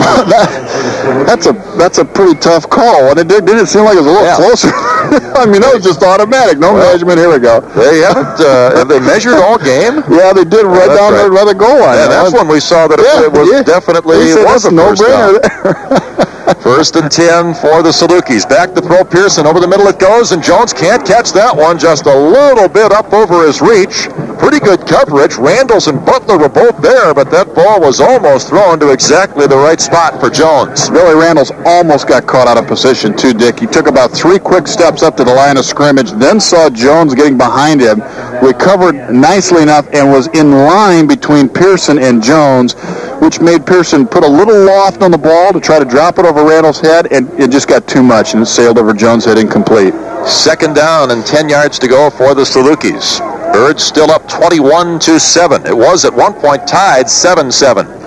that, 0.00 1.24
that's 1.26 1.46
a 1.46 1.52
that's 1.76 1.98
a 1.98 2.04
pretty 2.04 2.38
tough 2.40 2.68
call, 2.68 3.10
and 3.10 3.18
it 3.18 3.28
did, 3.28 3.44
didn't 3.46 3.66
seem 3.66 3.84
like 3.84 3.94
it 3.96 4.02
was 4.02 4.06
a 4.06 4.10
little 4.10 4.24
Yeah. 4.26 4.36
closer. 4.36 4.70
I 5.36 5.44
mean, 5.46 5.60
that 5.62 5.72
was 5.74 5.84
just 5.84 6.02
automatic. 6.02 6.58
No 6.58 6.74
measurement. 6.74 7.18
Here 7.18 7.30
we 7.30 7.38
go. 7.38 7.60
They 7.76 8.00
haven't, 8.00 8.40
uh, 8.40 8.76
have 8.78 8.88
they 8.88 9.00
measured 9.00 9.34
all 9.34 9.58
game? 9.58 10.02
Yeah, 10.08 10.32
they 10.32 10.44
did 10.44 10.64
right 10.64 10.88
down 10.88 11.12
right. 11.30 11.44
the 11.46 11.54
goal 11.54 11.80
line. 11.80 11.98
Yeah, 11.98 12.08
that's 12.08 12.32
when 12.32 12.48
we 12.48 12.60
saw 12.60 12.86
that 12.88 13.00
it, 13.00 13.06
Yeah, 13.06 13.24
it 13.26 13.32
was 13.32 13.48
yeah. 13.50 13.62
definitely 13.62 14.18
was 14.44 14.64
a 14.64 14.70
down. 14.70 14.76
no-brainer. 14.96 16.62
First 16.62 16.96
and 16.96 17.10
10 17.10 17.54
for 17.54 17.82
the 17.82 17.90
Salukis. 17.90 18.48
Back 18.48 18.74
to 18.74 18.80
throw 18.82 19.04
Pearson. 19.04 19.46
Over 19.46 19.60
the 19.60 19.68
middle 19.68 19.86
it 19.88 19.98
goes, 19.98 20.32
and 20.32 20.42
Jones 20.42 20.72
can't 20.72 21.04
catch 21.06 21.32
that 21.32 21.56
one. 21.56 21.78
Just 21.78 22.06
a 22.06 22.14
little 22.14 22.68
bit 22.68 22.92
up 22.92 23.12
over 23.12 23.46
his 23.46 23.60
reach. 23.60 24.08
Pretty 24.40 24.58
good 24.58 24.86
coverage. 24.88 25.36
Randalls 25.36 25.86
and 25.86 26.04
Butler 26.04 26.38
were 26.38 26.48
both 26.48 26.80
there, 26.80 27.12
but 27.12 27.30
that 27.30 27.54
ball 27.54 27.78
was 27.78 28.00
almost 28.00 28.48
thrown 28.48 28.80
to 28.80 28.90
exactly 28.90 29.46
the 29.46 29.56
right 29.56 29.78
spot 29.78 30.18
for 30.18 30.30
Jones. 30.30 30.88
Billy 30.88 31.14
Randalls 31.14 31.52
almost 31.66 32.08
got 32.08 32.26
caught 32.26 32.48
out 32.48 32.56
of 32.56 32.66
position 32.66 33.14
too, 33.14 33.34
Dick. 33.34 33.60
He 33.60 33.66
took 33.66 33.86
about 33.86 34.12
three 34.12 34.38
quick 34.38 34.66
steps 34.66 35.02
up 35.02 35.14
to 35.18 35.24
the 35.24 35.32
line 35.32 35.58
of 35.58 35.66
scrimmage, 35.66 36.12
then 36.12 36.40
saw 36.40 36.70
Jones 36.70 37.14
getting 37.14 37.36
behind 37.36 37.82
him, 37.82 38.00
recovered 38.42 39.12
nicely 39.12 39.62
enough, 39.62 39.86
and 39.92 40.10
was 40.10 40.26
in 40.28 40.50
line 40.52 41.06
between 41.06 41.46
Pearson 41.46 41.98
and 41.98 42.22
Jones, 42.22 42.72
which 43.20 43.40
made 43.40 43.66
Pearson 43.66 44.06
put 44.06 44.24
a 44.24 44.28
little 44.28 44.64
loft 44.64 45.02
on 45.02 45.10
the 45.10 45.18
ball 45.18 45.52
to 45.52 45.60
try 45.60 45.78
to 45.78 45.84
drop 45.84 46.18
it 46.18 46.24
over 46.24 46.44
Randalls' 46.44 46.80
head, 46.80 47.12
and 47.12 47.28
it 47.38 47.50
just 47.50 47.68
got 47.68 47.86
too 47.86 48.02
much, 48.02 48.32
and 48.32 48.42
it 48.42 48.46
sailed 48.46 48.78
over 48.78 48.94
Jones' 48.94 49.26
head 49.26 49.36
incomplete. 49.36 49.92
Second 50.26 50.74
down 50.74 51.10
and 51.10 51.26
10 51.26 51.50
yards 51.50 51.78
to 51.78 51.88
go 51.88 52.08
for 52.08 52.34
the 52.34 52.42
Salukis. 52.42 53.29
Birds 53.52 53.82
still 53.82 54.10
up 54.10 54.28
21 54.28 54.98
to 55.00 55.18
7. 55.18 55.66
It 55.66 55.76
was 55.76 56.04
at 56.04 56.14
one 56.14 56.34
point 56.34 56.66
tied 56.66 57.06
7-7. 57.06 57.98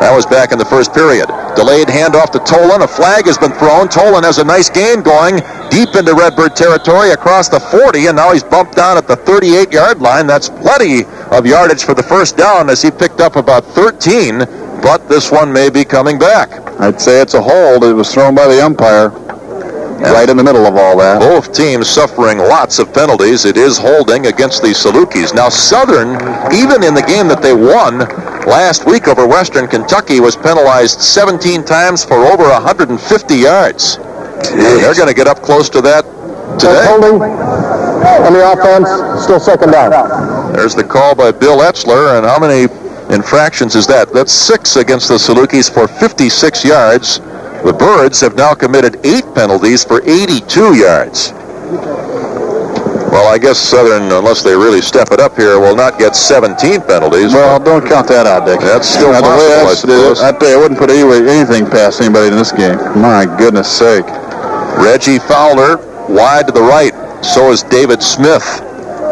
That 0.00 0.14
was 0.14 0.26
back 0.26 0.50
in 0.52 0.58
the 0.58 0.64
first 0.64 0.92
period. 0.92 1.26
Delayed 1.54 1.86
handoff 1.86 2.30
to 2.32 2.38
Tolan. 2.38 2.82
A 2.82 2.88
flag 2.88 3.26
has 3.26 3.38
been 3.38 3.52
thrown. 3.52 3.86
Tolan 3.86 4.24
has 4.24 4.38
a 4.38 4.44
nice 4.44 4.68
gain 4.68 5.02
going 5.02 5.36
deep 5.70 5.94
into 5.94 6.14
Redbird 6.14 6.56
territory 6.56 7.10
across 7.10 7.48
the 7.48 7.60
40, 7.60 8.08
and 8.08 8.16
now 8.16 8.32
he's 8.32 8.42
bumped 8.42 8.74
down 8.74 8.98
at 8.98 9.06
the 9.06 9.16
38-yard 9.16 10.02
line. 10.02 10.26
That's 10.26 10.48
plenty 10.48 11.04
of 11.30 11.46
yardage 11.46 11.84
for 11.84 11.94
the 11.94 12.02
first 12.02 12.36
down 12.36 12.68
as 12.68 12.82
he 12.82 12.90
picked 12.90 13.20
up 13.20 13.36
about 13.36 13.64
13, 13.64 14.40
but 14.82 15.08
this 15.08 15.30
one 15.30 15.52
may 15.52 15.70
be 15.70 15.84
coming 15.84 16.18
back. 16.18 16.50
I'd 16.80 17.00
say 17.00 17.20
it's 17.22 17.34
a 17.34 17.42
hold. 17.42 17.84
It 17.84 17.94
was 17.94 18.12
thrown 18.12 18.34
by 18.34 18.48
the 18.48 18.62
umpire 18.64 19.10
right 20.12 20.28
in 20.28 20.36
the 20.36 20.44
middle 20.44 20.66
of 20.66 20.76
all 20.76 20.98
that. 20.98 21.20
Both 21.20 21.52
teams 21.54 21.88
suffering 21.88 22.38
lots 22.38 22.78
of 22.78 22.92
penalties. 22.92 23.44
It 23.44 23.56
is 23.56 23.78
holding 23.78 24.26
against 24.26 24.62
the 24.62 24.68
Salukis. 24.68 25.34
Now, 25.34 25.48
Southern, 25.48 26.14
even 26.52 26.82
in 26.82 26.94
the 26.94 27.04
game 27.06 27.28
that 27.28 27.42
they 27.42 27.54
won 27.54 27.98
last 28.46 28.86
week 28.86 29.08
over 29.08 29.26
Western 29.26 29.66
Kentucky, 29.66 30.20
was 30.20 30.36
penalized 30.36 31.00
17 31.00 31.64
times 31.64 32.04
for 32.04 32.16
over 32.16 32.44
150 32.44 33.34
yards. 33.34 33.96
They're 33.96 34.94
going 34.94 35.08
to 35.08 35.14
get 35.14 35.26
up 35.26 35.40
close 35.40 35.70
to 35.70 35.80
that 35.82 36.04
today. 36.58 36.86
holding 36.86 37.22
on 37.22 38.32
the 38.32 38.52
offense, 38.52 39.24
still 39.24 39.40
second 39.40 39.72
down. 39.72 40.52
There's 40.52 40.74
the 40.74 40.84
call 40.84 41.14
by 41.14 41.32
Bill 41.32 41.58
Etzler, 41.58 42.16
and 42.18 42.26
how 42.26 42.38
many 42.38 42.72
infractions 43.14 43.74
is 43.74 43.86
that? 43.86 44.12
That's 44.12 44.32
six 44.32 44.76
against 44.76 45.08
the 45.08 45.14
Salukis 45.14 45.72
for 45.72 45.88
56 45.88 46.64
yards. 46.64 47.20
The 47.64 47.72
Birds 47.72 48.20
have 48.20 48.36
now 48.36 48.54
committed 48.54 49.04
eight 49.04 49.24
penalties 49.34 49.84
for 49.84 50.02
82 50.02 50.76
yards. 50.76 51.32
Well, 53.10 53.32
I 53.32 53.38
guess 53.38 53.58
Southern, 53.58 54.10
unless 54.10 54.42
they 54.42 54.54
really 54.54 54.82
step 54.82 55.12
it 55.12 55.20
up 55.20 55.36
here, 55.36 55.60
will 55.60 55.76
not 55.76 55.98
get 55.98 56.16
17 56.16 56.82
penalties. 56.82 57.32
Well, 57.32 57.60
don't 57.62 57.86
count 57.86 58.08
that 58.08 58.26
out, 58.26 58.44
Dick. 58.44 58.60
That's 58.60 58.88
still 58.88 59.12
Now, 59.12 59.20
the 59.22 59.28
way 59.28 59.62
possible, 59.62 59.92
I 59.92 60.14
suppose. 60.14 60.20
I 60.20 60.32
tell 60.32 60.50
you, 60.50 60.56
I 60.56 60.60
wouldn't 60.60 60.80
put 60.80 60.90
any, 60.90 61.02
anything 61.30 61.64
past 61.70 62.00
anybody 62.00 62.26
in 62.28 62.34
this 62.36 62.50
game. 62.52 62.76
My 63.00 63.24
goodness 63.24 63.70
sake. 63.70 64.04
Reggie 64.76 65.20
Fowler 65.20 65.78
wide 66.08 66.46
to 66.48 66.52
the 66.52 66.60
right. 66.60 66.92
So 67.24 67.50
is 67.52 67.62
David 67.62 68.02
Smith. 68.02 68.42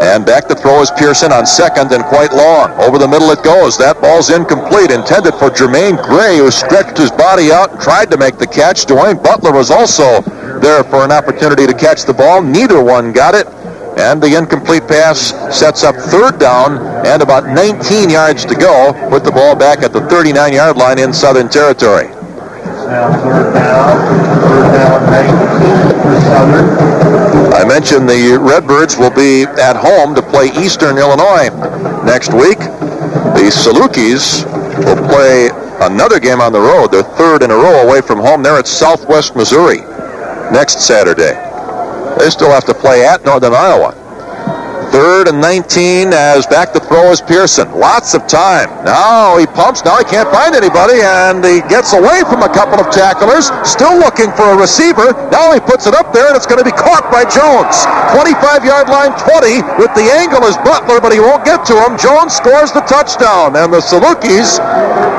And 0.03 0.27
back 0.27 0.49
to 0.49 0.57
throw 0.57 0.83
is 0.83 0.91
Pearson 0.91 1.31
on 1.31 1.47
second 1.47 1.93
and 1.93 2.03
quite 2.05 2.33
long. 2.33 2.73
Over 2.73 2.99
the 2.99 3.07
middle 3.07 3.31
it 3.31 3.45
goes. 3.45 3.79
That 3.79 4.01
ball's 4.01 4.31
incomplete. 4.31 4.91
Intended 4.91 5.35
for 5.35 5.49
Jermaine 5.49 6.03
Gray, 6.03 6.39
who 6.39 6.51
stretched 6.51 6.99
his 6.99 7.13
body 7.13 7.53
out 7.53 7.71
and 7.71 7.81
tried 7.81 8.11
to 8.11 8.17
make 8.17 8.37
the 8.37 8.47
catch. 8.47 8.85
Dwayne 8.85 9.23
Butler 9.23 9.53
was 9.53 9.71
also 9.71 10.21
there 10.59 10.83
for 10.83 11.05
an 11.05 11.13
opportunity 11.13 11.69
to 11.69 11.75
catch 11.75 12.03
the 12.03 12.13
ball. 12.13 12.43
Neither 12.43 12.83
one 12.83 13.13
got 13.13 13.37
it. 13.37 13.47
And 13.97 14.21
the 14.21 14.37
incomplete 14.37 14.89
pass 14.89 15.31
sets 15.57 15.85
up 15.85 15.95
third 15.95 16.41
down 16.41 16.79
and 17.07 17.23
about 17.23 17.47
19 17.47 18.11
yards 18.11 18.45
to 18.47 18.57
go. 18.57 18.91
with 19.09 19.23
the 19.23 19.31
ball 19.31 19.55
back 19.55 19.85
at 19.85 19.93
the 19.93 20.01
39-yard 20.01 20.77
line 20.77 20.99
in 20.99 21.13
Southern 21.13 21.49
Territory. 21.49 22.09
Now 22.93 23.09
third 23.23 23.55
down, 23.55 23.97
third 24.43 24.69
down 24.77 25.01
19 25.09 26.03
for 26.03 26.21
Southern. 26.29 27.55
I 27.55 27.65
mentioned 27.65 28.07
the 28.07 28.37
Redbirds 28.39 28.99
will 28.99 29.09
be 29.09 29.45
at 29.45 29.77
home 29.77 30.15
to 30.15 30.21
play 30.21 30.51
Eastern 30.63 30.99
Illinois 30.99 31.49
next 32.05 32.35
week. 32.35 32.59
The 32.59 33.49
Salukis 33.49 34.45
will 34.85 35.09
play 35.09 35.49
another 35.81 36.21
game 36.21 36.43
on 36.43 36.53
the 36.53 36.61
road, 36.61 36.89
their 36.89 37.03
third 37.03 37.43
in 37.43 37.51
a 37.51 37.57
row 37.57 37.89
away 37.89 38.03
from 38.03 38.19
home. 38.19 38.43
They're 38.43 38.59
at 38.59 38.67
Southwest 38.67 39.37
Missouri 39.37 39.79
next 40.53 40.81
Saturday. 40.83 41.33
They 42.19 42.29
still 42.29 42.51
have 42.51 42.67
to 42.67 42.75
play 42.75 43.07
at 43.07 43.25
Northern 43.25 43.55
Iowa. 43.55 44.02
Third 44.93 45.27
and 45.27 45.41
19 45.41 46.13
as 46.13 46.45
back 46.47 46.77
to 46.77 46.81
throw 46.81 47.09
is 47.09 47.25
Pearson. 47.25 47.65
Lots 47.73 48.13
of 48.13 48.29
time. 48.29 48.69
Now 48.85 49.41
he 49.41 49.47
pumps. 49.49 49.81
Now 49.89 49.97
he 49.97 50.05
can't 50.05 50.29
find 50.29 50.55
anybody, 50.55 51.01
and 51.01 51.41
he 51.41 51.65
gets 51.65 51.97
away 51.97 52.21
from 52.29 52.45
a 52.45 52.53
couple 52.53 52.77
of 52.77 52.93
tacklers. 52.93 53.49
Still 53.65 53.97
looking 53.97 54.29
for 54.37 54.53
a 54.53 54.57
receiver. 54.57 55.17
Now 55.33 55.57
he 55.57 55.65
puts 55.65 55.89
it 55.89 55.97
up 55.97 56.13
there, 56.13 56.29
and 56.29 56.37
it's 56.37 56.45
going 56.45 56.61
to 56.61 56.69
be 56.69 56.77
caught 56.77 57.09
by 57.09 57.25
Jones. 57.25 57.89
25-yard 58.13 58.93
line, 58.93 59.17
20. 59.17 59.81
With 59.81 59.97
the 59.97 60.13
angle 60.13 60.45
is 60.45 60.61
Butler, 60.61 61.01
but 61.01 61.17
he 61.17 61.25
won't 61.25 61.49
get 61.49 61.65
to 61.73 61.75
him. 61.81 61.97
Jones 61.97 62.37
scores 62.37 62.77
the 62.77 62.85
touchdown, 62.85 63.57
and 63.57 63.73
the 63.73 63.81
Salukis 63.81 64.61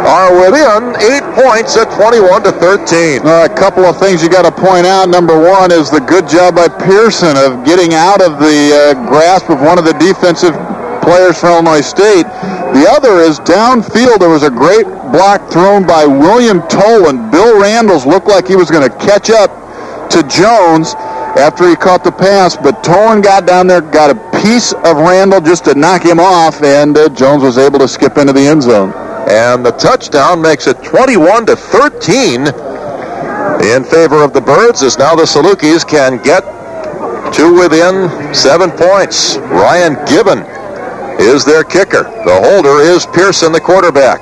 are 0.06 0.30
within 0.38 0.94
eight 1.02 1.26
points 1.34 1.74
at 1.82 1.90
21 1.98 2.46
to 2.46 2.52
13. 2.62 3.26
Uh, 3.26 3.50
a 3.50 3.54
couple 3.58 3.90
of 3.90 3.98
things 3.98 4.22
you 4.22 4.30
got 4.30 4.46
to 4.46 4.54
point 4.54 4.86
out. 4.86 5.10
Number 5.10 5.34
one 5.34 5.72
is 5.72 5.90
the 5.90 6.04
good 6.06 6.30
job 6.30 6.62
by 6.62 6.68
Pearson 6.70 7.34
of 7.42 7.66
getting 7.66 7.96
out 7.98 8.22
of 8.22 8.38
the 8.38 8.94
uh, 8.94 9.10
grasp 9.10 9.50
of 9.50 9.63
one 9.64 9.80
of 9.80 9.86
the 9.86 9.94
defensive 9.94 10.54
players 11.02 11.40
from 11.40 11.66
Illinois 11.66 11.82
State. 11.82 12.24
The 12.76 12.88
other 12.90 13.20
is 13.20 13.40
downfield. 13.40 14.20
There 14.20 14.30
was 14.30 14.44
a 14.44 14.50
great 14.50 14.86
block 15.12 15.52
thrown 15.52 15.86
by 15.86 16.06
William 16.06 16.62
Tolan. 16.62 17.32
Bill 17.32 17.62
Randalls 17.62 18.06
looked 18.06 18.28
like 18.28 18.48
he 18.48 18.56
was 18.56 18.70
going 18.70 18.90
to 18.90 18.96
catch 18.98 19.30
up 19.30 19.50
to 20.10 20.24
Jones 20.28 20.96
after 21.36 21.68
he 21.68 21.76
caught 21.76 22.04
the 22.04 22.12
pass, 22.12 22.56
but 22.56 22.84
Tolan 22.84 23.24
got 23.24 23.48
down 23.48 23.68
there, 23.68 23.82
got 23.82 24.12
a 24.12 24.42
piece 24.42 24.74
of 24.74 24.98
Randalls 24.98 25.44
just 25.44 25.66
to 25.66 25.74
knock 25.76 26.04
him 26.04 26.20
off, 26.20 26.62
and 26.62 26.96
uh, 26.98 27.10
Jones 27.10 27.44
was 27.44 27.58
able 27.58 27.80
to 27.80 27.88
skip 27.88 28.18
into 28.18 28.34
the 28.34 28.42
end 28.42 28.62
zone. 28.62 28.94
And 29.28 29.66
the 29.66 29.72
touchdown 29.72 30.42
makes 30.42 30.68
it 30.68 30.84
21 30.84 31.48
to 31.48 31.56
13 31.56 32.48
in 33.64 33.84
favor 33.84 34.22
of 34.22 34.34
the 34.34 34.42
Birds 34.42 34.84
as 34.84 34.98
now 34.98 35.16
the 35.16 35.24
Salukis 35.24 35.88
can 35.88 36.22
get 36.22 36.44
to 37.34 37.54
within 37.54 38.34
seven 38.34 38.70
points. 38.72 39.38
Ryan 39.38 39.96
Gibbon 40.06 40.40
is 41.20 41.46
their 41.46 41.64
kicker. 41.64 42.04
The 42.26 42.40
holder 42.42 42.82
is 42.82 43.06
Pearson, 43.08 43.52
the 43.52 43.60
quarterback. 43.60 44.22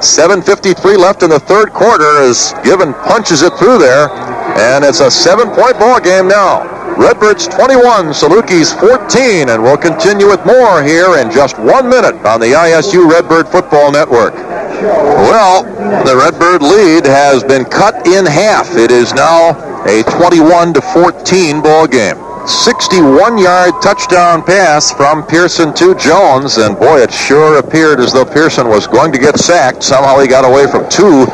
7.53 0.00 0.96
left 0.96 1.22
in 1.22 1.30
the 1.30 1.40
third 1.40 1.72
quarter 1.72 2.22
as 2.22 2.54
Gibbon 2.64 2.94
punches 2.94 3.42
it 3.42 3.52
through 3.54 3.78
there, 3.78 4.08
and 4.56 4.84
it's 4.84 5.00
a 5.00 5.10
seven-point 5.10 5.78
ball 5.78 6.00
game 6.00 6.28
now. 6.28 6.64
Redbirds 6.96 7.46
21, 7.48 8.12
Salukis 8.12 8.78
14, 8.78 9.50
and 9.50 9.62
we'll 9.62 9.76
continue 9.76 10.26
with 10.28 10.44
more 10.44 10.82
here 10.82 11.16
in 11.16 11.30
just 11.30 11.58
one 11.58 11.88
minute 11.88 12.14
on 12.26 12.40
the 12.40 12.52
ISU 12.52 13.10
Redbird 13.10 13.48
Football 13.48 13.92
Network. 13.92 14.34
Well, 14.34 15.64
the 16.04 16.16
Redbird 16.16 16.62
lead 16.62 17.06
has 17.06 17.44
been 17.44 17.64
cut 17.64 18.06
in 18.06 18.26
half. 18.26 18.76
It 18.76 18.90
is 18.90 19.14
now 19.14 19.50
a 19.84 20.02
21 20.02 20.74
to 20.74 20.80
14 20.80 21.62
ball 21.62 21.86
game. 21.86 22.16
61-yard 22.50 23.74
touchdown 23.80 24.42
pass 24.42 24.92
from 24.92 25.24
Pearson 25.26 25.72
to 25.74 25.94
Jones, 25.94 26.58
and 26.58 26.76
boy, 26.76 27.00
it 27.00 27.12
sure 27.12 27.58
appeared 27.58 28.00
as 28.00 28.12
though 28.12 28.24
Pearson 28.24 28.68
was 28.68 28.86
going 28.88 29.12
to 29.12 29.18
get 29.18 29.38
sacked. 29.38 29.84
Somehow 29.84 30.18
he 30.18 30.26
got 30.26 30.44
away 30.44 30.66
from 30.66 30.88
two 30.90 31.26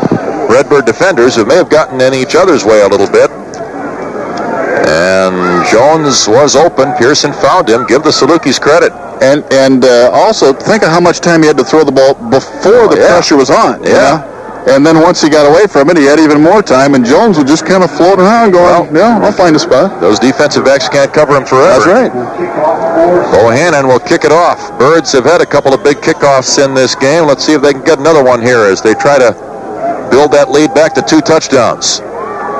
Redbird 0.52 0.84
defenders 0.84 1.34
who 1.34 1.44
may 1.46 1.56
have 1.56 1.70
gotten 1.70 2.00
in 2.00 2.12
each 2.12 2.34
other's 2.36 2.64
way 2.64 2.82
a 2.82 2.88
little 2.88 3.08
bit. 3.10 3.30
And 4.86 5.66
Jones 5.72 6.28
was 6.28 6.54
open. 6.54 6.92
Pearson 6.98 7.32
found 7.32 7.68
him. 7.68 7.86
Give 7.86 8.02
the 8.02 8.10
Salukis 8.10 8.60
credit. 8.60 8.92
And 9.22 9.42
and 9.52 9.84
uh, 9.84 10.10
also 10.12 10.52
think 10.52 10.82
of 10.82 10.90
how 10.90 11.00
much 11.00 11.20
time 11.20 11.40
he 11.42 11.48
had 11.48 11.56
to 11.56 11.64
throw 11.64 11.82
the 11.82 11.90
ball 11.92 12.14
before 12.30 12.86
the 12.88 12.98
yeah. 13.00 13.08
pressure 13.08 13.36
was 13.36 13.50
on. 13.50 13.82
you 13.82 13.90
Yeah. 13.90 14.22
know? 14.22 14.35
And 14.66 14.84
then 14.84 15.00
once 15.00 15.22
he 15.22 15.28
got 15.28 15.46
away 15.46 15.66
from 15.68 15.90
it, 15.90 15.96
he 15.96 16.04
had 16.04 16.18
even 16.18 16.42
more 16.42 16.60
time, 16.60 16.94
and 16.94 17.04
Jones 17.04 17.38
was 17.38 17.46
just 17.46 17.64
kind 17.64 17.84
of 17.84 17.90
floating 17.90 18.24
around, 18.24 18.50
going, 18.50 18.94
"Yeah, 18.94 19.20
I'll 19.22 19.32
find 19.32 19.54
a 19.54 19.58
spot." 19.60 20.00
Those 20.00 20.18
defensive 20.18 20.64
backs 20.64 20.88
can't 20.88 21.12
cover 21.12 21.36
him 21.36 21.44
forever. 21.44 21.84
That's 21.84 21.86
right. 21.86 22.12
Bohannon 23.30 23.86
will 23.86 24.00
kick 24.00 24.24
it 24.24 24.32
off. 24.32 24.76
Birds 24.78 25.12
have 25.12 25.24
had 25.24 25.40
a 25.40 25.46
couple 25.46 25.72
of 25.72 25.84
big 25.84 25.98
kickoffs 25.98 26.62
in 26.62 26.74
this 26.74 26.94
game. 26.96 27.26
Let's 27.26 27.44
see 27.44 27.52
if 27.52 27.62
they 27.62 27.72
can 27.72 27.82
get 27.82 27.98
another 28.00 28.24
one 28.24 28.42
here 28.42 28.60
as 28.60 28.82
they 28.82 28.94
try 28.94 29.18
to 29.18 29.32
build 30.10 30.32
that 30.32 30.50
lead 30.50 30.74
back 30.74 30.94
to 30.94 31.02
two 31.02 31.20
touchdowns. 31.20 32.02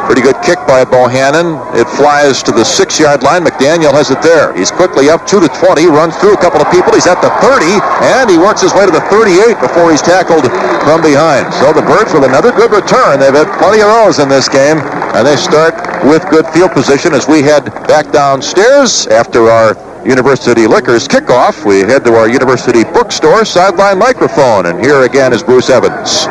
Pretty 0.06 0.22
good 0.22 0.38
kick 0.42 0.62
by 0.70 0.86
Bohannon. 0.86 1.58
It 1.74 1.90
flies 1.98 2.42
to 2.44 2.52
the 2.52 2.64
six-yard 2.64 3.22
line. 3.22 3.42
McDaniel 3.42 3.90
has 3.90 4.10
it 4.10 4.22
there. 4.22 4.54
He's 4.54 4.70
quickly 4.70 5.10
up 5.10 5.26
two 5.26 5.40
to 5.42 5.48
20, 5.50 5.86
runs 5.86 6.14
through 6.22 6.34
a 6.34 6.40
couple 6.40 6.62
of 6.62 6.70
people. 6.70 6.94
He's 6.94 7.10
at 7.10 7.18
the 7.18 7.30
30, 7.42 7.66
and 8.06 8.30
he 8.30 8.38
works 8.38 8.62
his 8.62 8.72
way 8.72 8.86
to 8.86 8.94
the 8.94 9.02
38 9.10 9.58
before 9.58 9.90
he's 9.90 10.02
tackled 10.02 10.46
from 10.86 11.02
behind. 11.02 11.52
So 11.58 11.74
the 11.74 11.82
Birds 11.82 12.14
with 12.14 12.22
another 12.22 12.54
good 12.54 12.70
return. 12.70 13.18
They've 13.18 13.34
had 13.34 13.50
plenty 13.58 13.82
of 13.82 13.90
those 13.90 14.22
in 14.22 14.30
this 14.30 14.48
game, 14.48 14.78
and 14.78 15.26
they 15.26 15.34
start 15.34 15.74
with 16.06 16.22
good 16.30 16.46
field 16.54 16.70
position 16.70 17.12
as 17.12 17.26
we 17.26 17.42
head 17.42 17.66
back 17.90 18.12
downstairs 18.12 19.06
after 19.08 19.50
our 19.50 19.74
University 20.06 20.66
Liquors 20.66 21.08
kickoff. 21.08 21.66
We 21.66 21.80
head 21.80 22.04
to 22.04 22.14
our 22.14 22.28
University 22.28 22.84
Bookstore 22.84 23.44
sideline 23.44 23.98
microphone, 23.98 24.66
and 24.66 24.78
here 24.78 25.02
again 25.02 25.32
is 25.32 25.42
Bruce 25.42 25.68
Evans. 25.68 26.26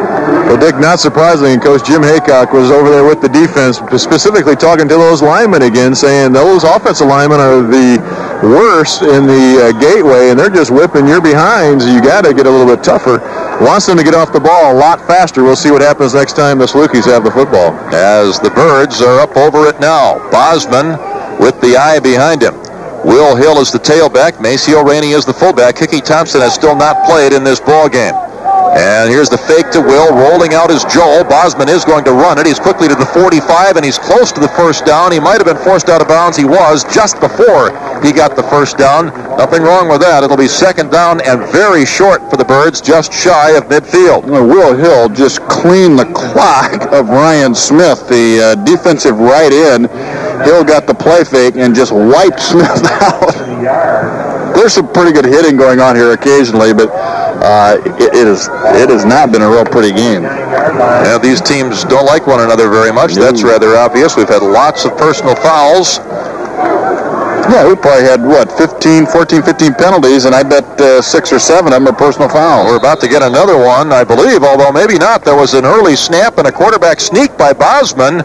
Well, 0.47 0.57
Dick, 0.57 0.75
not 0.77 0.99
surprisingly, 0.99 1.57
Coach 1.57 1.85
Jim 1.85 2.01
Heacock 2.01 2.53
was 2.53 2.71
over 2.71 2.89
there 2.89 3.03
with 3.03 3.21
the 3.21 3.29
defense, 3.29 3.77
specifically 4.01 4.55
talking 4.55 4.87
to 4.87 4.95
those 4.95 5.21
linemen 5.21 5.63
again, 5.63 5.93
saying 5.93 6.33
those 6.33 6.63
offensive 6.63 7.07
linemen 7.07 7.39
are 7.39 7.61
the 7.61 7.99
worst 8.43 9.01
in 9.01 9.27
the 9.27 9.69
uh, 9.69 9.79
gateway, 9.79 10.29
and 10.29 10.39
they're 10.39 10.49
just 10.49 10.71
whipping 10.71 11.07
your 11.07 11.21
behinds. 11.21 11.85
You 11.85 12.01
got 12.01 12.25
to 12.25 12.33
get 12.33 12.47
a 12.47 12.49
little 12.49 12.73
bit 12.73 12.83
tougher. 12.83 13.19
Wants 13.61 13.85
them 13.85 13.97
to 13.97 14.03
get 14.03 14.13
off 14.13 14.33
the 14.33 14.39
ball 14.39 14.73
a 14.73 14.75
lot 14.75 14.99
faster. 15.07 15.43
We'll 15.43 15.55
see 15.55 15.71
what 15.71 15.81
happens 15.81 16.13
next 16.13 16.33
time 16.33 16.57
the 16.57 16.65
Salukis 16.65 17.05
have 17.05 17.23
the 17.23 17.31
football. 17.31 17.73
As 17.93 18.39
the 18.39 18.49
Birds 18.51 19.01
are 19.01 19.19
up 19.19 19.35
over 19.37 19.67
it 19.67 19.79
now. 19.79 20.19
Bosman 20.29 20.99
with 21.39 21.59
the 21.61 21.77
eye 21.77 21.99
behind 21.99 22.41
him. 22.41 22.64
Will 23.05 23.35
Hill 23.35 23.59
is 23.61 23.71
the 23.71 23.77
tailback. 23.77 24.41
Maceo 24.41 24.83
Rainey 24.83 25.11
is 25.11 25.25
the 25.25 25.33
fullback. 25.33 25.77
Hickey 25.77 26.01
Thompson 26.01 26.41
has 26.41 26.55
still 26.55 26.75
not 26.75 27.05
played 27.05 27.33
in 27.33 27.43
this 27.43 27.59
ball 27.59 27.87
game. 27.87 28.24
And 28.73 29.09
here's 29.11 29.29
the 29.29 29.37
fake 29.37 29.69
to 29.71 29.81
Will. 29.81 30.09
Rolling 30.15 30.53
out 30.53 30.71
is 30.71 30.83
Joel. 30.85 31.23
Bosman 31.23 31.69
is 31.69 31.85
going 31.85 32.03
to 32.05 32.11
run 32.11 32.39
it. 32.39 32.45
He's 32.45 32.59
quickly 32.59 32.87
to 32.87 32.95
the 32.95 33.05
45, 33.05 33.75
and 33.75 33.85
he's 33.85 33.97
close 33.97 34.31
to 34.31 34.39
the 34.39 34.49
first 34.49 34.85
down. 34.85 35.11
He 35.11 35.19
might 35.19 35.37
have 35.37 35.45
been 35.45 35.63
forced 35.63 35.89
out 35.89 36.01
of 36.01 36.07
bounds. 36.07 36.37
He 36.37 36.45
was 36.45 36.83
just 36.93 37.19
before 37.19 37.69
he 38.01 38.11
got 38.11 38.35
the 38.35 38.43
first 38.43 38.77
down. 38.77 39.07
Nothing 39.37 39.63
wrong 39.63 39.89
with 39.89 40.01
that. 40.01 40.23
It'll 40.23 40.37
be 40.37 40.47
second 40.47 40.91
down 40.91 41.21
and 41.21 41.41
very 41.51 41.85
short 41.85 42.27
for 42.29 42.37
the 42.37 42.45
Birds, 42.45 42.81
just 42.81 43.13
shy 43.13 43.51
of 43.51 43.65
midfield. 43.65 44.25
Well, 44.25 44.47
Will 44.47 44.75
Hill 44.75 45.09
just 45.09 45.41
cleaned 45.47 45.99
the 45.99 46.05
clock 46.13 46.91
of 46.91 47.09
Ryan 47.09 47.53
Smith, 47.53 48.07
the 48.07 48.55
uh, 48.57 48.65
defensive 48.65 49.19
right 49.19 49.51
end. 49.51 49.89
Hill 50.45 50.63
got 50.63 50.87
the 50.87 50.93
play 50.93 51.23
fake 51.23 51.55
and 51.55 51.73
just 51.75 51.91
wiped 51.91 52.39
Smith 52.39 52.85
out. 53.01 54.34
There's 54.55 54.73
some 54.73 54.91
pretty 54.91 55.11
good 55.11 55.25
hitting 55.25 55.57
going 55.57 55.79
on 55.79 55.95
here 55.95 56.13
occasionally, 56.13 56.73
but 56.73 56.89
uh, 56.91 57.77
it, 57.85 58.13
it, 58.15 58.27
is, 58.27 58.47
it 58.47 58.89
has 58.89 59.05
not 59.05 59.31
been 59.31 59.41
a 59.41 59.49
real 59.49 59.65
pretty 59.65 59.91
game. 59.91 60.23
Yeah, 60.23 61.19
these 61.21 61.41
teams 61.41 61.83
don't 61.83 62.05
like 62.05 62.25
one 62.25 62.39
another 62.39 62.69
very 62.69 62.91
much. 62.91 63.13
That's 63.13 63.43
rather 63.43 63.75
obvious. 63.75 64.15
We've 64.15 64.29
had 64.29 64.41
lots 64.41 64.85
of 64.85 64.97
personal 64.97 65.35
fouls. 65.35 65.99
Yeah, 67.45 67.67
we 67.67 67.75
probably 67.75 68.03
had, 68.03 68.23
what, 68.23 68.51
15, 68.51 69.05
14, 69.05 69.43
15 69.43 69.73
penalties, 69.75 70.25
and 70.25 70.33
I 70.33 70.41
bet 70.41 70.65
uh, 70.81 70.99
six 70.99 71.31
or 71.31 71.37
seven 71.37 71.73
of 71.73 71.83
them 71.83 71.87
are 71.87 71.95
personal 71.95 72.27
fouls. 72.27 72.65
We're 72.65 72.77
about 72.77 72.99
to 73.01 73.07
get 73.07 73.21
another 73.21 73.55
one, 73.55 73.91
I 73.93 74.03
believe, 74.03 74.41
although 74.41 74.71
maybe 74.71 74.97
not. 74.97 75.23
There 75.23 75.35
was 75.35 75.53
an 75.53 75.63
early 75.63 75.95
snap 75.95 76.39
and 76.39 76.47
a 76.47 76.51
quarterback 76.51 76.99
sneak 76.99 77.37
by 77.37 77.53
Bosman, 77.53 78.21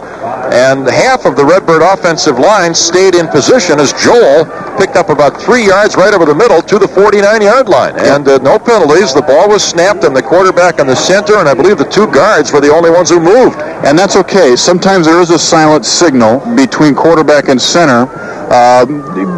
and 0.51 0.89
half 0.89 1.27
of 1.27 1.37
the 1.37 1.45
Redbird 1.45 1.83
offensive 1.83 2.39
line 2.39 2.75
stayed 2.75 3.15
in 3.15 3.29
position 3.29 3.79
as 3.79 3.93
Joel 3.93 4.49
picked 4.81 4.97
up 4.97 5.11
about 5.11 5.37
three 5.37 5.67
yards 5.67 5.95
right 5.95 6.15
over 6.15 6.25
the 6.25 6.35
middle 6.35 6.63
to 6.63 6.79
the 6.79 6.87
49-yard 6.87 7.69
line. 7.69 7.93
And 7.99 8.27
uh, 8.27 8.39
no 8.39 8.59
penalties. 8.59 9.13
The 9.13 9.21
ball 9.21 9.47
was 9.47 9.63
snapped, 9.63 10.05
and 10.05 10.17
the 10.17 10.23
quarterback 10.23 10.79
in 10.81 10.87
the 10.87 10.97
center, 10.97 11.37
and 11.37 11.47
I 11.47 11.53
believe 11.53 11.77
the 11.77 11.85
two 11.85 12.11
guards 12.11 12.51
were 12.51 12.63
the 12.63 12.73
only 12.73 12.89
ones 12.89 13.11
who 13.11 13.21
moved. 13.21 13.61
And 13.85 13.99
that's 13.99 14.17
okay. 14.17 14.57
Sometimes 14.57 15.05
there 15.05 15.21
is 15.21 15.29
a 15.29 15.39
silent 15.39 15.85
signal 15.85 16.41
between 16.57 16.95
quarterback 16.95 17.49
and 17.49 17.61
center 17.61 18.09
uh, 18.49 18.87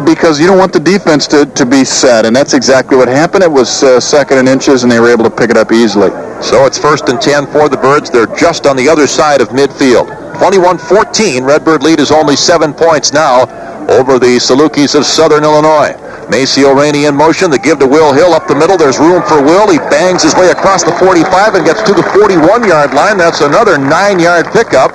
because 0.05 0.39
you 0.39 0.47
don't 0.47 0.57
want 0.57 0.71
the 0.71 0.79
defense 0.79 1.27
to, 1.27 1.45
to 1.45 1.65
be 1.65 1.83
set, 1.83 2.25
and 2.25 2.33
that's 2.33 2.53
exactly 2.53 2.95
what 2.95 3.09
happened. 3.09 3.43
It 3.43 3.51
was 3.51 3.83
uh, 3.83 3.99
second 3.99 4.37
and 4.37 4.47
inches, 4.47 4.83
and 4.83 4.91
they 4.91 5.01
were 5.01 5.11
able 5.11 5.25
to 5.25 5.29
pick 5.29 5.49
it 5.49 5.57
up 5.57 5.73
easily. 5.73 6.09
So 6.41 6.65
it's 6.65 6.77
first 6.77 7.09
and 7.09 7.19
10 7.19 7.47
for 7.47 7.67
the 7.67 7.77
Birds. 7.77 8.09
They're 8.09 8.33
just 8.37 8.65
on 8.65 8.77
the 8.77 8.87
other 8.87 9.07
side 9.07 9.41
of 9.41 9.49
midfield. 9.49 10.07
21-14. 10.39 11.45
Redbird 11.45 11.83
lead 11.83 11.99
is 11.99 12.11
only 12.11 12.37
seven 12.37 12.73
points 12.73 13.11
now 13.11 13.45
over 13.93 14.17
the 14.17 14.41
Salukis 14.41 14.95
of 14.95 15.05
Southern 15.05 15.43
Illinois. 15.43 15.93
Maceo 16.29 16.73
Rainey 16.73 17.05
in 17.05 17.15
motion. 17.15 17.51
The 17.51 17.59
give 17.59 17.79
to 17.79 17.87
Will 17.87 18.13
Hill 18.13 18.33
up 18.33 18.47
the 18.47 18.55
middle. 18.55 18.77
There's 18.77 18.97
room 18.97 19.21
for 19.23 19.41
Will. 19.41 19.69
He 19.69 19.77
bangs 19.77 20.23
his 20.23 20.33
way 20.35 20.49
across 20.49 20.83
the 20.83 20.93
45 20.97 21.55
and 21.55 21.65
gets 21.65 21.81
to 21.83 21.93
the 21.93 22.01
41-yard 22.15 22.93
line. 22.93 23.17
That's 23.17 23.41
another 23.41 23.77
nine-yard 23.77 24.47
pickup 24.51 24.91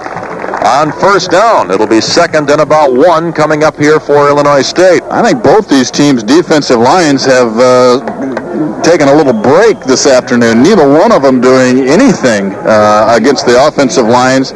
on 0.67 0.93
first 0.93 1.31
down. 1.31 1.71
It'll 1.71 1.87
be 1.87 2.01
second 2.01 2.51
and 2.51 2.61
about 2.61 2.93
one 2.93 3.33
coming 3.33 3.63
up 3.63 3.77
here 3.77 4.01
for 4.01 4.29
Illinois 4.29 4.63
State. 4.63 5.03
I 5.11 5.23
think 5.23 5.43
both 5.43 5.69
these 5.69 5.91
teams' 5.91 6.23
defensive 6.23 6.79
lines 6.79 7.25
have 7.25 7.57
uh, 7.57 8.83
taken 8.83 9.09
a 9.09 9.15
little 9.15 9.33
break 9.33 9.79
this 9.81 10.07
afternoon. 10.07 10.63
Neither 10.63 10.89
one 10.89 11.13
of 11.13 11.23
them 11.23 11.41
doing 11.41 11.89
anything 11.89 12.55
uh, 12.67 13.15
against 13.17 13.47
the 13.47 13.67
offensive 13.67 14.07
lines. 14.07 14.53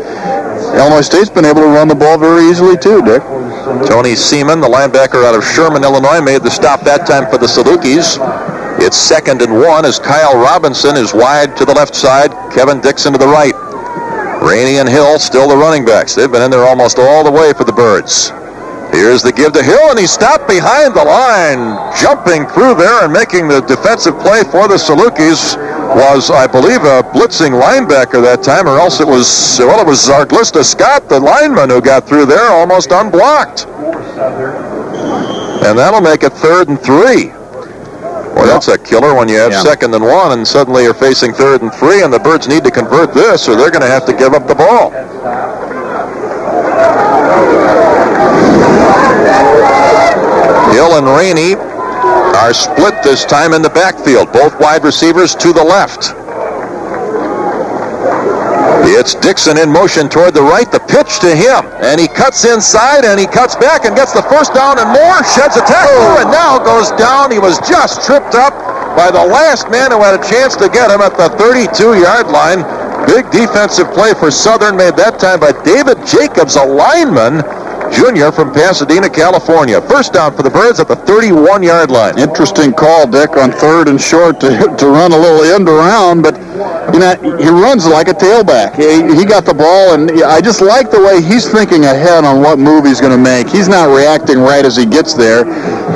Illinois 0.74 1.02
State's 1.02 1.30
been 1.30 1.44
able 1.44 1.60
to 1.60 1.68
run 1.68 1.86
the 1.86 1.94
ball 1.94 2.18
very 2.18 2.48
easily 2.48 2.76
too, 2.76 3.02
Dick. 3.02 3.22
Tony 3.86 4.16
Seaman, 4.16 4.60
the 4.60 4.68
linebacker 4.68 5.24
out 5.24 5.34
of 5.34 5.44
Sherman, 5.44 5.84
Illinois, 5.84 6.20
made 6.20 6.42
the 6.42 6.50
stop 6.50 6.80
that 6.82 7.06
time 7.06 7.30
for 7.30 7.38
the 7.38 7.46
Salukis. 7.46 8.18
It's 8.82 8.96
second 8.96 9.40
and 9.42 9.54
one 9.54 9.84
as 9.84 9.98
Kyle 9.98 10.34
Robinson 10.34 10.96
is 10.96 11.14
wide 11.14 11.56
to 11.56 11.64
the 11.64 11.72
left 11.72 11.94
side, 11.94 12.32
Kevin 12.52 12.80
Dixon 12.80 13.12
to 13.12 13.18
the 13.18 13.26
right. 13.26 13.54
Rainey 14.42 14.78
and 14.78 14.88
Hill 14.88 15.18
still 15.20 15.48
the 15.48 15.56
running 15.56 15.84
backs. 15.84 16.14
They've 16.14 16.30
been 16.30 16.42
in 16.42 16.50
there 16.50 16.66
almost 16.66 16.98
all 16.98 17.22
the 17.22 17.30
way 17.30 17.52
for 17.52 17.62
the 17.62 17.72
Birds. 17.72 18.30
Here's 18.90 19.22
the 19.22 19.32
give 19.32 19.52
to 19.52 19.62
Hill, 19.62 19.90
and 19.90 19.98
he 19.98 20.06
stopped 20.06 20.48
behind 20.48 20.94
the 20.94 21.04
line, 21.04 21.78
jumping 21.96 22.46
through 22.48 22.74
there 22.74 23.04
and 23.04 23.12
making 23.12 23.46
the 23.46 23.60
defensive 23.60 24.18
play 24.18 24.42
for 24.42 24.66
the 24.66 24.74
Salukis 24.74 25.54
was, 25.94 26.30
I 26.30 26.46
believe, 26.46 26.82
a 26.82 27.02
blitzing 27.02 27.60
linebacker 27.60 28.22
that 28.22 28.42
time, 28.42 28.66
or 28.66 28.78
else 28.78 29.00
it 29.00 29.06
was, 29.06 29.56
well, 29.60 29.80
it 29.80 29.86
was 29.86 29.98
Zarglista 29.98 30.64
Scott, 30.64 31.08
the 31.08 31.18
lineman, 31.20 31.70
who 31.70 31.80
got 31.80 32.06
through 32.08 32.26
there 32.26 32.48
almost 32.50 32.90
unblocked. 32.92 33.66
And 35.64 35.78
that'll 35.78 36.00
make 36.00 36.22
it 36.22 36.32
third 36.32 36.68
and 36.68 36.80
three. 36.80 37.28
Well, 38.34 38.46
that's 38.46 38.68
a 38.68 38.78
killer 38.78 39.14
when 39.14 39.28
you 39.28 39.36
have 39.38 39.52
Yeah. 39.52 39.62
second 39.62 39.94
and 39.94 40.04
one, 40.04 40.32
and 40.32 40.46
suddenly 40.46 40.84
you're 40.84 40.94
facing 40.94 41.32
third 41.34 41.62
and 41.62 41.72
three, 41.74 42.02
and 42.02 42.12
the 42.12 42.18
Birds 42.18 42.48
need 42.48 42.64
to 42.64 42.70
convert 42.70 43.12
this, 43.12 43.48
or 43.48 43.54
they're 43.56 43.70
going 43.70 43.82
to 43.82 43.90
have 43.90 44.06
to 44.06 44.12
give 44.12 44.34
up 44.34 44.46
the 44.48 44.54
ball. 44.54 44.90
Hill 50.72 50.96
and 50.96 51.06
Rainey 51.06 51.54
are 52.42 52.52
split 52.52 52.98
this 53.06 53.24
time 53.24 53.54
in 53.54 53.62
the 53.62 53.70
backfield. 53.70 54.32
Both 54.32 54.58
wide 54.58 54.82
receivers 54.82 55.38
to 55.38 55.54
the 55.54 55.62
left. 55.62 56.10
It's 58.82 59.14
Dixon 59.14 59.62
in 59.62 59.70
motion 59.70 60.10
toward 60.10 60.34
the 60.34 60.42
right. 60.42 60.66
The 60.66 60.82
pitch 60.90 61.22
to 61.22 61.30
him. 61.30 61.70
And 61.86 62.02
he 62.02 62.10
cuts 62.10 62.42
inside 62.42 63.06
and 63.06 63.14
he 63.18 63.30
cuts 63.30 63.54
back 63.54 63.86
and 63.86 63.94
gets 63.94 64.10
the 64.10 64.26
first 64.26 64.54
down 64.58 64.82
and 64.82 64.90
more. 64.90 65.22
Sheds 65.22 65.54
a 65.54 65.62
tackle 65.62 66.02
oh. 66.02 66.18
and 66.18 66.34
now 66.34 66.58
goes 66.58 66.90
down. 66.98 67.30
He 67.30 67.38
was 67.38 67.62
just 67.62 68.02
tripped 68.02 68.34
up 68.34 68.50
by 68.98 69.14
the 69.14 69.22
last 69.22 69.70
man 69.70 69.94
who 69.94 70.02
had 70.02 70.18
a 70.18 70.22
chance 70.26 70.58
to 70.58 70.68
get 70.68 70.90
him 70.90 71.00
at 71.00 71.14
the 71.14 71.30
32 71.38 72.02
yard 72.02 72.26
line. 72.26 72.66
Big 73.06 73.22
defensive 73.30 73.86
play 73.94 74.14
for 74.18 74.34
Southern 74.34 74.74
made 74.74 74.98
that 74.98 75.22
time 75.22 75.38
by 75.38 75.54
David 75.62 76.02
Jacobs, 76.02 76.58
a 76.58 76.66
lineman 76.66 77.46
junior 77.92 78.32
from 78.32 78.52
Pasadena, 78.52 79.08
California. 79.08 79.80
First 79.80 80.12
down 80.14 80.34
for 80.34 80.42
the 80.42 80.50
Birds 80.50 80.80
at 80.80 80.88
the 80.88 80.96
31 80.96 81.62
yard 81.62 81.90
line. 81.90 82.18
Interesting 82.18 82.72
call, 82.72 83.06
Dick, 83.06 83.36
on 83.36 83.52
third 83.52 83.88
and 83.88 84.00
short 84.00 84.40
to, 84.40 84.48
to 84.76 84.86
run 84.86 85.12
a 85.12 85.16
little 85.16 85.42
end 85.42 85.68
around, 85.68 86.22
but 86.22 86.34
you 86.92 86.98
know 87.00 87.16
he 87.38 87.48
runs 87.48 87.86
like 87.86 88.08
a 88.08 88.12
tailback. 88.14 88.76
He, 88.76 89.18
he 89.18 89.24
got 89.24 89.44
the 89.44 89.54
ball, 89.54 89.94
and 89.94 90.10
I 90.22 90.40
just 90.40 90.60
like 90.60 90.90
the 90.90 91.00
way 91.00 91.22
he's 91.22 91.50
thinking 91.50 91.84
ahead 91.84 92.24
on 92.24 92.40
what 92.40 92.58
move 92.58 92.84
he's 92.84 93.00
going 93.00 93.12
to 93.12 93.22
make. 93.22 93.48
He's 93.48 93.68
not 93.68 93.94
reacting 93.94 94.38
right 94.38 94.64
as 94.64 94.76
he 94.76 94.86
gets 94.86 95.14
there. 95.14 95.44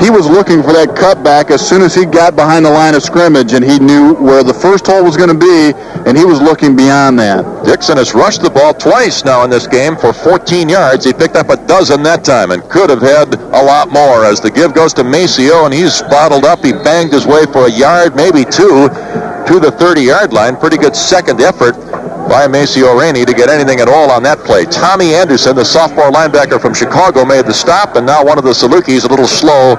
He 0.01 0.11
was 0.11 0.29
looking 0.29 0.63
for 0.63 0.73
that 0.73 0.91
cutback 0.91 1.51
as 1.51 1.67
soon 1.67 1.83
as 1.83 1.95
he 1.95 2.05
got 2.05 2.37
behind 2.37 2.65
the 2.65 2.71
line 2.71 2.95
of 2.95 3.03
scrimmage, 3.03 3.53
and 3.53 3.65
he 3.65 3.79
knew 3.79 4.15
where 4.15 4.43
the 4.43 4.55
first 4.55 4.87
hole 4.87 5.05
was 5.05 5.17
going 5.17 5.29
to 5.29 5.39
be, 5.39 5.73
and 6.07 6.17
he 6.17 6.25
was 6.25 6.41
looking 6.41 6.77
beyond 6.77 7.19
that. 7.19 7.65
Dixon 7.65 7.97
has 7.97 8.15
rushed 8.15 8.43
the 8.43 8.51
ball 8.51 8.75
twice 8.75 9.25
now 9.25 9.45
in 9.45 9.51
this 9.51 9.67
game 9.67 9.97
for 9.97 10.13
14 10.13 10.69
yards. 10.69 11.05
He 11.05 11.13
picked 11.13 11.37
up 11.37 11.49
a 11.51 11.57
dozen 11.67 12.03
that 12.05 12.25
time 12.25 12.51
and 12.51 12.63
could 12.71 12.91
have 12.91 13.03
had 13.03 13.35
a 13.35 13.63
lot 13.63 13.91
more 13.91 14.25
as 14.25 14.41
the 14.41 14.51
give 14.51 14.75
goes 14.75 14.95
to 14.95 15.05
Maceo 15.05 15.65
and 15.65 15.75
he's 15.75 16.03
bottled 16.03 16.45
up. 16.45 16.65
He 16.65 16.73
banged 16.73 17.13
his 17.13 17.27
way 17.27 17.45
for 17.47 17.67
a 17.67 17.71
yard, 17.71 18.15
maybe 18.15 18.45
two, 18.45 18.89
to 19.47 19.61
the 19.61 19.71
30-yard 19.71 20.33
line. 20.33 20.57
Pretty 20.57 20.77
good 20.77 20.97
second 20.97 21.41
effort 21.41 21.75
by 22.29 22.47
Maceo 22.49 22.99
Rainey 22.99 23.25
to 23.25 23.33
get 23.33 23.49
anything 23.49 23.81
at 23.81 23.89
all 23.89 24.11
on 24.11 24.23
that 24.25 24.39
play. 24.41 24.65
Tommy 24.65 25.15
Anderson, 25.15 25.55
the 25.55 25.65
sophomore 25.65 26.11
linebacker 26.11 26.61
from 26.61 26.75
Chicago, 26.75 27.25
made 27.25 27.47
the 27.47 27.55
stop, 27.55 27.95
and 27.97 28.05
now 28.05 28.25
one 28.25 28.39
of 28.39 28.45
the 28.45 28.51
Salukis 28.51 29.05
a 29.05 29.09
little 29.09 29.27
slow 29.27 29.77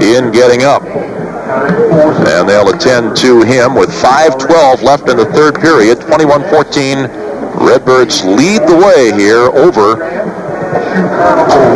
in 0.00 0.30
getting 0.30 0.62
up. 0.62 0.82
And 0.84 2.48
they'll 2.48 2.68
attend 2.68 3.16
to 3.18 3.42
him 3.42 3.74
with 3.74 3.88
5.12 3.90 4.82
left 4.82 5.08
in 5.08 5.16
the 5.16 5.26
third 5.26 5.54
period. 5.54 5.98
21-14. 5.98 7.24
Redbirds 7.56 8.24
lead 8.24 8.60
the 8.68 8.76
way 8.76 9.12
here 9.16 9.48
over 9.56 9.96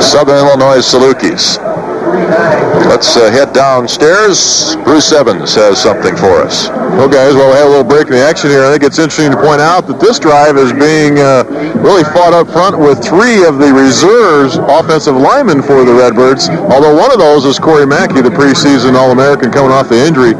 Southern 0.00 0.36
Illinois 0.36 0.78
Salukis. 0.78 1.69
Let's 2.10 3.16
uh, 3.16 3.30
head 3.30 3.52
downstairs. 3.52 4.74
Bruce 4.82 5.12
Evans 5.12 5.54
has 5.54 5.80
something 5.80 6.16
for 6.16 6.42
us. 6.42 6.68
Well, 6.98 7.08
guys, 7.08 7.34
while 7.34 7.48
we 7.48 7.56
have 7.56 7.66
a 7.66 7.70
little 7.70 7.86
break 7.86 8.08
in 8.08 8.14
the 8.14 8.24
action 8.24 8.50
here, 8.50 8.64
I 8.64 8.72
think 8.72 8.82
it's 8.82 8.98
interesting 8.98 9.30
to 9.30 9.38
point 9.38 9.60
out 9.60 9.86
that 9.86 10.00
this 10.00 10.18
drive 10.18 10.56
is 10.58 10.72
being 10.72 11.18
uh, 11.22 11.46
really 11.80 12.02
fought 12.10 12.34
up 12.34 12.50
front 12.50 12.78
with 12.78 12.98
three 12.98 13.46
of 13.46 13.62
the 13.62 13.70
reserves 13.72 14.58
offensive 14.58 15.14
linemen 15.14 15.62
for 15.62 15.84
the 15.84 15.94
Redbirds. 15.94 16.50
Although 16.50 16.98
one 16.98 17.12
of 17.12 17.18
those 17.18 17.44
is 17.46 17.58
Corey 17.58 17.86
Mackey, 17.86 18.20
the 18.20 18.34
preseason 18.34 18.98
All-American 18.98 19.52
coming 19.52 19.70
off 19.70 19.88
the 19.88 20.00
injury. 20.00 20.34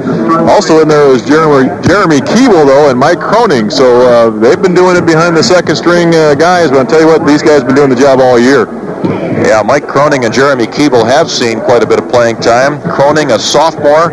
Also 0.50 0.82
in 0.82 0.88
there 0.88 1.06
is 1.14 1.22
Jeremy, 1.24 1.70
Jeremy 1.86 2.18
Keeble, 2.18 2.66
though, 2.66 2.90
and 2.90 2.98
Mike 2.98 3.20
Croning. 3.20 3.70
So 3.70 3.86
uh, 4.02 4.30
they've 4.30 4.60
been 4.60 4.74
doing 4.74 4.96
it 4.96 5.06
behind 5.06 5.36
the 5.36 5.42
second 5.42 5.76
string 5.76 6.14
uh, 6.14 6.34
guys, 6.34 6.70
but 6.70 6.78
I'll 6.82 6.90
tell 6.90 7.00
you 7.00 7.06
what, 7.06 7.24
these 7.24 7.42
guys 7.42 7.62
have 7.62 7.66
been 7.66 7.76
doing 7.76 7.90
the 7.90 7.96
job 7.96 8.18
all 8.18 8.38
year. 8.38 8.66
Yeah, 9.04 9.62
Mike 9.64 9.86
Croning 9.86 10.24
and 10.24 10.34
Jeremy 10.34 10.66
Keeble 10.66 11.04
have 11.04 11.30
seen 11.30 11.60
quite 11.60 11.82
a 11.82 11.86
bit 11.86 11.98
of 11.98 12.08
playing 12.10 12.36
time. 12.36 12.80
Croning, 12.80 13.32
a 13.32 13.38
sophomore 13.38 14.10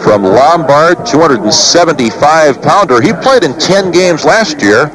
from 0.00 0.22
Lombard, 0.22 0.98
275-pounder. 0.98 3.00
He 3.00 3.12
played 3.12 3.44
in 3.44 3.58
10 3.58 3.90
games 3.90 4.24
last 4.24 4.60
year, 4.60 4.86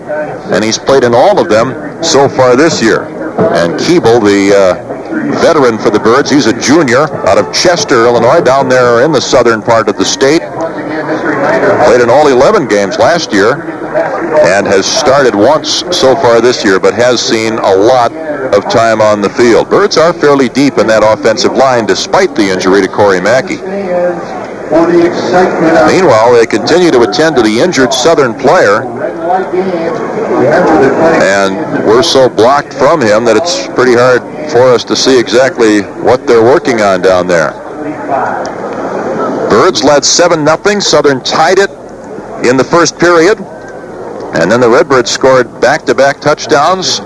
and 0.54 0.64
he's 0.64 0.78
played 0.78 1.04
in 1.04 1.14
all 1.14 1.40
of 1.40 1.50
them 1.50 2.04
so 2.04 2.28
far 2.28 2.56
this 2.56 2.82
year. 2.82 3.04
And 3.54 3.74
Keeble, 3.74 4.24
the 4.24 4.56
uh, 4.56 5.42
veteran 5.42 5.78
for 5.78 5.90
the 5.90 6.00
Birds, 6.00 6.30
he's 6.30 6.48
a 6.48 6.60
junior 6.60 7.04
out 7.28 7.38
of 7.38 7.54
Chester, 7.54 8.06
Illinois, 8.06 8.42
down 8.42 8.70
there 8.70 9.06
in 9.06 9.12
the 9.12 9.22
southern 9.22 9.62
part 9.62 9.90
of 9.90 9.98
the 9.98 10.06
state. 10.06 10.42
Played 11.86 12.02
in 12.02 12.10
all 12.10 12.28
11 12.28 12.68
games 12.68 12.98
last 12.98 13.32
year 13.32 13.62
and 14.46 14.68
has 14.68 14.86
started 14.86 15.36
once 15.36 15.84
so 15.96 16.16
far 16.16 16.42
this 16.42 16.64
year, 16.64 16.80
but 16.80 16.94
has 16.94 17.22
seen 17.22 17.54
a 17.54 17.76
lot 17.76 18.12
of 18.54 18.70
time 18.70 19.02
on 19.02 19.22
the 19.22 19.30
field. 19.30 19.70
Birds 19.70 19.98
are 19.98 20.14
fairly 20.14 20.50
deep 20.50 20.78
in 20.78 20.88
that 20.88 21.04
offensive 21.04 21.54
line 21.54 21.86
despite 21.86 22.36
the 22.36 22.50
injury 22.50 22.82
to 22.82 22.88
Corey 22.88 23.22
Mackey. 23.22 23.58
Meanwhile, 24.68 26.34
they 26.34 26.46
continue 26.46 26.92
to 26.92 27.02
attend 27.02 27.38
to 27.38 27.42
the 27.42 27.60
injured 27.60 27.94
Southern 27.94 28.34
player, 28.34 28.84
and 31.24 31.86
we're 31.88 32.04
so 32.04 32.28
blocked 32.28 32.74
from 32.74 33.00
him 33.02 33.24
that 33.24 33.38
it's 33.38 33.68
pretty 33.76 33.94
hard 33.94 34.22
for 34.52 34.64
us 34.64 34.84
to 34.86 34.96
see 34.96 35.18
exactly 35.18 35.82
what 36.04 36.28
they're 36.28 36.44
working 36.44 36.82
on 36.82 37.02
down 37.02 37.28
there. 37.28 37.52
Birds 39.50 39.84
led 39.84 40.04
7-0. 40.04 40.82
Southern 40.82 41.24
tied 41.24 41.60
it 41.60 41.70
in 42.46 42.58
the 42.58 42.64
first 42.64 43.00
period. 43.00 43.38
And 44.40 44.52
then 44.52 44.62
the 44.62 44.70
Redbirds 44.70 45.10
scored 45.10 45.60
back-to-back 45.60 46.22
touchdowns 46.22 47.00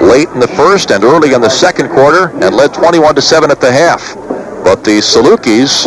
late 0.00 0.28
in 0.28 0.40
the 0.40 0.52
first 0.56 0.90
and 0.90 1.02
early 1.02 1.32
in 1.32 1.40
the 1.40 1.48
second 1.48 1.88
quarter 1.88 2.28
and 2.44 2.54
led 2.54 2.74
21 2.74 3.14
to 3.14 3.22
7 3.22 3.50
at 3.50 3.60
the 3.60 3.72
half. 3.72 4.14
But 4.62 4.84
the 4.84 5.00
Salukis 5.00 5.86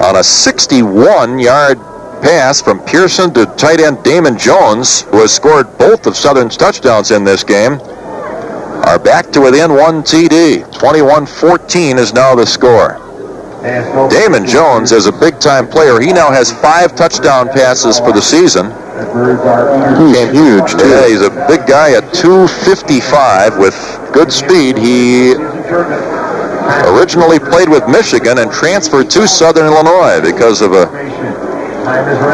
on 0.00 0.16
a 0.16 0.20
61-yard 0.20 1.78
pass 2.22 2.60
from 2.60 2.80
Pearson 2.84 3.32
to 3.34 3.46
tight 3.56 3.80
end 3.80 4.02
Damon 4.02 4.36
Jones, 4.36 5.02
who 5.02 5.18
has 5.18 5.32
scored 5.32 5.78
both 5.78 6.06
of 6.06 6.16
Southern's 6.16 6.56
touchdowns 6.56 7.12
in 7.12 7.22
this 7.22 7.44
game, 7.44 7.74
are 8.84 8.98
back 8.98 9.30
to 9.32 9.40
within 9.40 9.74
one 9.74 10.02
TD. 10.02 10.64
21-14 10.72 11.98
is 11.98 12.12
now 12.12 12.34
the 12.34 12.46
score. 12.46 12.98
Damon 14.10 14.46
Jones 14.46 14.90
is 14.90 15.06
a 15.06 15.12
big-time 15.12 15.68
player. 15.68 16.00
He 16.00 16.12
now 16.12 16.30
has 16.30 16.50
five 16.50 16.96
touchdown 16.96 17.48
passes 17.48 18.00
for 18.00 18.12
the 18.12 18.22
season. 18.22 18.72
He's 19.98 20.30
huge, 20.30 20.72
too. 20.72 20.88
Yeah, 20.88 21.06
he's 21.08 21.22
a 21.22 21.30
big 21.48 21.66
guy 21.66 21.92
at 21.92 22.12
255 22.14 23.58
with 23.58 23.74
good 24.12 24.32
speed. 24.32 24.76
He 24.76 25.34
originally 26.94 27.38
played 27.38 27.68
with 27.68 27.88
Michigan 27.88 28.38
and 28.38 28.50
transferred 28.52 29.10
to 29.10 29.26
Southern 29.26 29.66
Illinois 29.66 30.20
because 30.20 30.60
of 30.60 30.72
a 30.72 30.86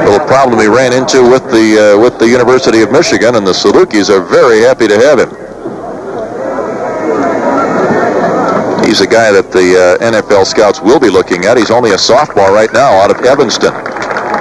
little 0.05 0.27
problem 0.27 0.61
he 0.61 0.67
ran 0.67 0.93
into 0.93 1.23
with 1.23 1.45
the 1.51 1.95
uh, 1.97 2.01
with 2.01 2.19
the 2.19 2.29
University 2.29 2.83
of 2.83 2.91
Michigan, 2.93 3.37
and 3.37 3.47
the 3.47 3.53
Salukis 3.53 4.11
are 4.11 4.21
very 4.21 4.61
happy 4.61 4.89
to 4.89 4.97
have 4.99 5.19
him. 5.19 5.31
He's 8.85 9.01
a 9.01 9.07
guy 9.07 9.33
that 9.33 9.51
the 9.51 9.99
uh, 10.01 10.11
NFL 10.11 10.47
scouts 10.47 10.81
will 10.81 11.01
be 11.01 11.11
looking 11.11 11.45
at. 11.45 11.57
He's 11.57 11.71
only 11.71 11.93
a 11.93 11.99
sophomore 11.99 12.53
right 12.53 12.73
now 12.73 12.93
out 13.03 13.11
of 13.11 13.25
Evanston. 13.25 13.75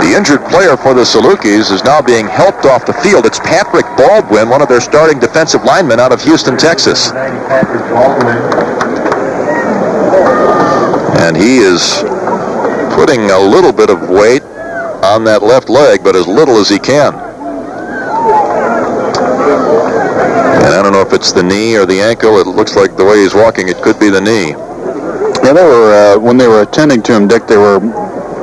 The 0.06 0.14
injured 0.14 0.46
player 0.52 0.78
for 0.78 0.94
the 0.94 1.02
Salukis 1.02 1.72
is 1.72 1.84
now 1.84 2.00
being 2.00 2.28
helped 2.28 2.66
off 2.66 2.86
the 2.86 2.94
field. 2.94 3.26
It's 3.26 3.40
Patrick 3.40 3.88
Baldwin, 3.98 4.50
one 4.50 4.62
of 4.62 4.70
their 4.70 4.80
starting 4.80 5.18
defensive 5.18 5.64
linemen 5.64 6.00
out 6.00 6.12
of 6.12 6.22
Houston, 6.22 6.58
Texas. 6.58 7.12
And 11.26 11.36
he 11.36 11.58
is 11.58 12.04
putting 12.94 13.32
a 13.32 13.40
little 13.40 13.74
bit 13.74 13.90
of 13.90 14.08
weight 14.08 14.44
on 15.02 15.24
that 15.24 15.42
left 15.42 15.70
leg, 15.70 16.04
but 16.04 16.16
as 16.16 16.28
little 16.28 16.58
as 16.58 16.70
he 16.70 16.78
can. 16.78 17.16
And 20.62 20.72
I 20.72 20.84
don't 20.84 20.92
know 20.92 21.02
if 21.02 21.14
it's 21.14 21.32
the 21.32 21.42
knee 21.42 21.76
or 21.76 21.88
the 21.88 22.00
ankle. 22.00 22.38
It 22.38 22.46
looks 22.46 22.76
like 22.76 22.96
the 22.96 23.06
way 23.06 23.24
he's 23.24 23.34
walking, 23.34 23.70
it 23.70 23.78
could 23.78 24.00
be 24.00 24.12
the 24.12 24.22
knee. 24.22 24.52
Yeah, 25.44 25.54
they 25.54 25.64
were 25.64 26.16
uh, 26.16 26.20
when 26.20 26.38
they 26.38 26.48
were 26.48 26.62
attending 26.62 27.02
to 27.02 27.16
him, 27.16 27.28
Dick. 27.28 27.48
They 27.48 27.58
were 27.58 27.80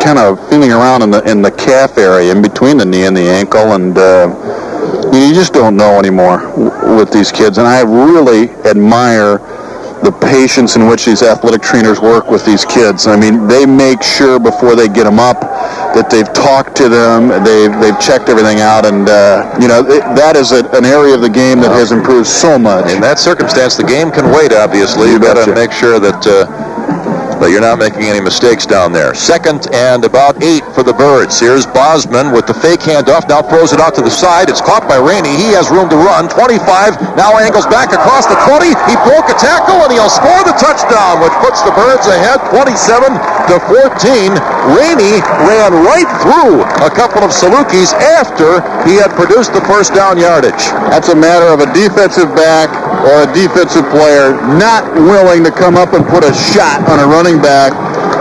kind 0.02 0.18
of 0.18 0.38
feeling 0.50 0.72
around 0.72 1.02
in 1.02 1.10
the 1.10 1.22
in 1.30 1.42
the 1.42 1.50
calf 1.50 1.96
area, 1.96 2.32
in 2.32 2.42
between 2.42 2.76
the 2.76 2.84
knee 2.84 3.06
and 3.06 3.16
the 3.16 3.22
ankle, 3.22 3.72
and 3.72 3.96
uh, 3.96 4.26
you 5.14 5.32
just 5.32 5.52
don't 5.52 5.76
know 5.76 5.98
anymore 5.98 6.52
with 6.96 7.12
these 7.12 7.30
kids. 7.30 7.58
And 7.58 7.66
I 7.66 7.82
really 7.82 8.50
admire 8.66 9.38
the 10.02 10.10
patience 10.10 10.74
in 10.74 10.88
which 10.88 11.04
these 11.04 11.22
athletic 11.22 11.62
trainers 11.62 12.00
work 12.00 12.28
with 12.28 12.44
these 12.44 12.64
kids. 12.64 13.06
I 13.06 13.14
mean, 13.14 13.46
they 13.46 13.64
make 13.64 14.02
sure 14.02 14.40
before 14.40 14.74
they 14.74 14.88
get 14.88 15.04
them 15.04 15.20
up 15.20 15.40
that 15.94 16.10
they've 16.10 16.30
talked 16.32 16.74
to 16.78 16.88
them, 16.88 17.28
they've 17.44 17.70
they've 17.78 18.00
checked 18.00 18.28
everything 18.28 18.58
out, 18.58 18.84
and 18.84 19.08
uh, 19.08 19.56
you 19.60 19.68
know 19.68 19.86
it, 19.86 20.02
that 20.18 20.34
is 20.34 20.50
a, 20.50 20.66
an 20.74 20.84
area 20.84 21.14
of 21.14 21.20
the 21.20 21.30
game 21.30 21.60
that 21.60 21.70
has 21.70 21.92
improved 21.92 22.26
so 22.26 22.58
much. 22.58 22.90
In 22.90 23.00
that 23.00 23.20
circumstance, 23.20 23.76
the 23.76 23.86
game 23.86 24.10
can 24.10 24.26
wait. 24.34 24.52
Obviously, 24.52 25.10
you, 25.10 25.20
got 25.20 25.38
to 25.44 25.54
make 25.54 25.70
sure 25.70 26.00
that. 26.00 26.26
Uh, 26.26 26.71
but 27.42 27.50
you're 27.50 27.58
not 27.58 27.74
making 27.74 28.06
any 28.06 28.22
mistakes 28.22 28.62
down 28.62 28.94
there. 28.94 29.18
Second 29.18 29.66
and 29.74 30.06
about 30.06 30.38
eight 30.46 30.62
for 30.78 30.86
the 30.86 30.94
Birds. 30.94 31.42
Here's 31.42 31.66
Bosman 31.66 32.30
with 32.30 32.46
the 32.46 32.54
fake 32.54 32.86
handoff. 32.86 33.26
Now 33.26 33.42
throws 33.42 33.74
it 33.74 33.82
out 33.82 33.98
to 33.98 34.02
the 34.06 34.14
side. 34.14 34.46
It's 34.46 34.62
caught 34.62 34.86
by 34.86 35.02
Rainey. 35.02 35.34
He 35.34 35.50
has 35.58 35.66
room 35.66 35.90
to 35.90 35.98
run. 35.98 36.30
25. 36.30 37.18
Now 37.18 37.34
angles 37.42 37.66
back 37.66 37.90
across 37.90 38.30
the 38.30 38.38
20. 38.46 38.70
He 38.86 38.94
broke 39.02 39.26
a 39.26 39.34
tackle 39.42 39.74
and 39.82 39.90
he'll 39.90 40.06
score 40.06 40.38
the 40.46 40.54
touchdown, 40.54 41.18
which 41.18 41.34
puts 41.42 41.66
the 41.66 41.74
Birds 41.74 42.06
ahead 42.06 42.38
27 42.54 43.10
to 43.48 43.58
14. 43.66 44.34
Rainey 44.78 45.18
ran 45.46 45.72
right 45.82 46.08
through 46.22 46.62
a 46.84 46.90
couple 46.90 47.22
of 47.22 47.30
Salukis 47.30 47.92
after 47.94 48.62
he 48.86 48.96
had 48.98 49.10
produced 49.18 49.52
the 49.52 49.62
first 49.66 49.94
down 49.94 50.18
yardage. 50.18 50.70
That's 50.90 51.08
a 51.08 51.16
matter 51.16 51.46
of 51.50 51.60
a 51.60 51.68
defensive 51.74 52.30
back 52.34 52.70
or 53.02 53.26
a 53.26 53.28
defensive 53.34 53.86
player 53.90 54.38
not 54.58 54.86
willing 54.94 55.42
to 55.44 55.50
come 55.50 55.76
up 55.76 55.92
and 55.92 56.06
put 56.06 56.22
a 56.22 56.32
shot 56.32 56.86
on 56.86 57.02
a 57.02 57.06
running 57.06 57.42
back, 57.42 57.74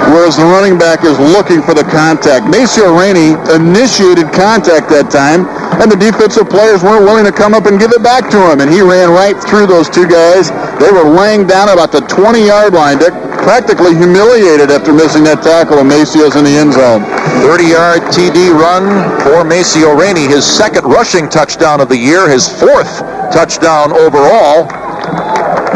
whereas 0.09 0.37
the 0.37 0.45
running 0.45 0.77
back 0.77 1.03
is 1.03 1.19
looking 1.19 1.61
for 1.61 1.73
the 1.73 1.85
contact. 1.93 2.49
Maceo 2.49 2.89
Rainey 2.97 3.37
initiated 3.53 4.33
contact 4.33 4.89
that 4.89 5.13
time, 5.13 5.45
and 5.77 5.91
the 5.91 5.97
defensive 5.97 6.49
players 6.49 6.81
weren't 6.81 7.05
willing 7.05 7.25
to 7.25 7.31
come 7.31 7.53
up 7.53 7.65
and 7.69 7.79
give 7.79 7.93
it 7.93 8.01
back 8.01 8.29
to 8.33 8.39
him, 8.49 8.61
and 8.61 8.69
he 8.73 8.81
ran 8.81 9.13
right 9.13 9.37
through 9.37 9.67
those 9.69 9.89
two 9.89 10.09
guys. 10.09 10.49
They 10.81 10.89
were 10.89 11.05
laying 11.05 11.45
down 11.45 11.69
about 11.69 11.91
the 11.91 12.01
20-yard 12.09 12.73
line. 12.73 12.97
They're 12.97 13.13
practically 13.43 13.95
humiliated 13.95 14.71
after 14.71 14.93
missing 14.93 15.23
that 15.25 15.43
tackle, 15.43 15.79
and 15.79 15.89
Maceo's 15.89 16.35
in 16.35 16.43
the 16.43 16.55
end 16.55 16.73
zone. 16.73 17.01
30-yard 17.45 18.01
TD 18.13 18.53
run 18.53 18.85
for 19.21 19.43
Maceo 19.43 19.93
Rainey, 19.93 20.25
his 20.27 20.45
second 20.45 20.85
rushing 20.85 21.29
touchdown 21.29 21.81
of 21.81 21.89
the 21.89 21.97
year, 21.97 22.29
his 22.29 22.47
fourth 22.47 23.01
touchdown 23.31 23.93
overall. 23.93 24.80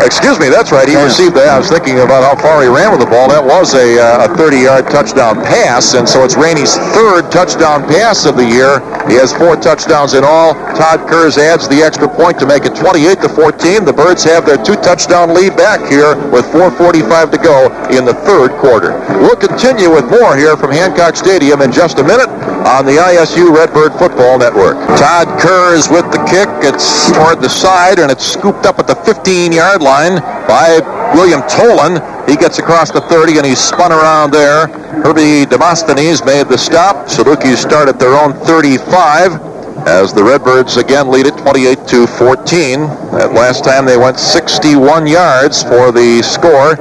Excuse 0.03 0.39
me, 0.39 0.49
that's 0.49 0.72
right. 0.72 0.88
He 0.88 0.95
received 0.99 1.35
that. 1.39 1.47
I 1.47 1.57
was 1.57 1.69
thinking 1.72 2.03
about 2.03 2.27
how 2.27 2.35
far 2.35 2.61
he 2.61 2.67
ran 2.67 2.91
with 2.91 2.99
the 2.99 3.07
ball. 3.07 3.31
That 3.31 3.43
was 3.43 3.73
a, 3.73 3.95
uh, 3.95 4.26
a 4.26 4.30
30-yard 4.35 4.91
touchdown 4.91 5.39
pass, 5.39 5.95
and 5.95 6.07
so 6.07 6.23
it's 6.23 6.35
Rainey's 6.35 6.76
third 6.91 7.31
touchdown 7.31 7.88
pass 7.88 8.26
of 8.26 8.35
the 8.35 8.43
year. 8.43 8.84
He 9.07 9.15
has 9.15 9.31
four 9.31 9.55
touchdowns 9.55 10.13
in 10.13 10.23
all. 10.23 10.53
Todd 10.76 11.07
Kurz 11.07 11.38
adds 11.38 11.67
the 11.72 11.80
extra 11.80 12.09
point 12.09 12.38
to 12.39 12.45
make 12.45 12.65
it 12.65 12.76
28 12.76 13.22
to 13.22 13.30
14. 13.30 13.85
The 13.85 13.93
Birds 13.93 14.23
have 14.26 14.45
their 14.45 14.59
two-touchdown 14.59 15.34
lead 15.34 15.55
back 15.55 15.80
here 15.88 16.17
with 16.30 16.45
4:45 16.51 17.31
to 17.31 17.39
go 17.39 17.72
in 17.89 18.03
the 18.03 18.17
third 18.27 18.51
quarter. 18.59 18.99
We'll 19.22 19.39
continue 19.39 19.89
with 19.89 20.09
more 20.11 20.35
here 20.35 20.57
from 20.57 20.72
Hancock 20.72 21.15
Stadium 21.15 21.61
in 21.61 21.72
just 21.72 21.99
a 21.99 22.03
minute 22.03 22.27
on 22.65 22.85
the 22.85 22.97
ISU 22.97 23.53
Redbird 23.53 23.93
Football 23.93 24.39
Network. 24.39 24.76
Todd 24.97 25.30
Kurz 25.39 25.88
with 25.88 26.09
the 26.11 26.14
kick. 26.27 26.49
It's 26.61 27.11
toward 27.11 27.41
the 27.41 27.49
side, 27.49 27.99
and 27.99 28.11
it's 28.11 28.26
scooped 28.26 28.65
up 28.65 28.80
at 28.80 28.88
the 28.88 28.95
15-yard 28.95 29.81
line 29.81 30.19
by 30.47 30.80
William 31.14 31.41
Tolan. 31.43 32.02
He 32.27 32.35
gets 32.35 32.60
across 32.60 32.91
the 32.91 33.02
30 33.02 33.38
and 33.38 33.45
he's 33.45 33.60
spun 33.60 33.91
around 33.91 34.31
there. 34.31 34.68
Herbie 35.06 35.45
Demosthenes 35.45 36.26
made 36.26 36.47
the 36.47 36.57
stop. 36.57 37.07
Salukis 37.07 37.57
start 37.57 37.88
at 37.88 37.99
their 37.99 38.14
own 38.14 38.34
35 38.34 39.56
as 39.88 40.14
the 40.14 40.23
Redbirds 40.23 40.77
again 40.77 41.11
lead 41.11 41.27
it 41.27 41.38
28 41.38 41.88
to 41.88 42.07
14. 42.07 42.80
That 43.14 43.34
last 43.34 43.64
time 43.64 43.85
they 43.85 43.97
went 43.97 44.18
61 44.18 45.06
yards 45.06 45.61
for 45.61 45.91
the 45.91 46.22
score. 46.23 46.76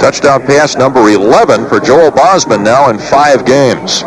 Touchdown 0.00 0.44
pass 0.46 0.76
number 0.76 1.00
11 1.08 1.68
for 1.68 1.78
Joel 1.78 2.10
Bosman 2.10 2.64
now 2.64 2.90
in 2.90 2.98
five 2.98 3.46
games. 3.46 4.02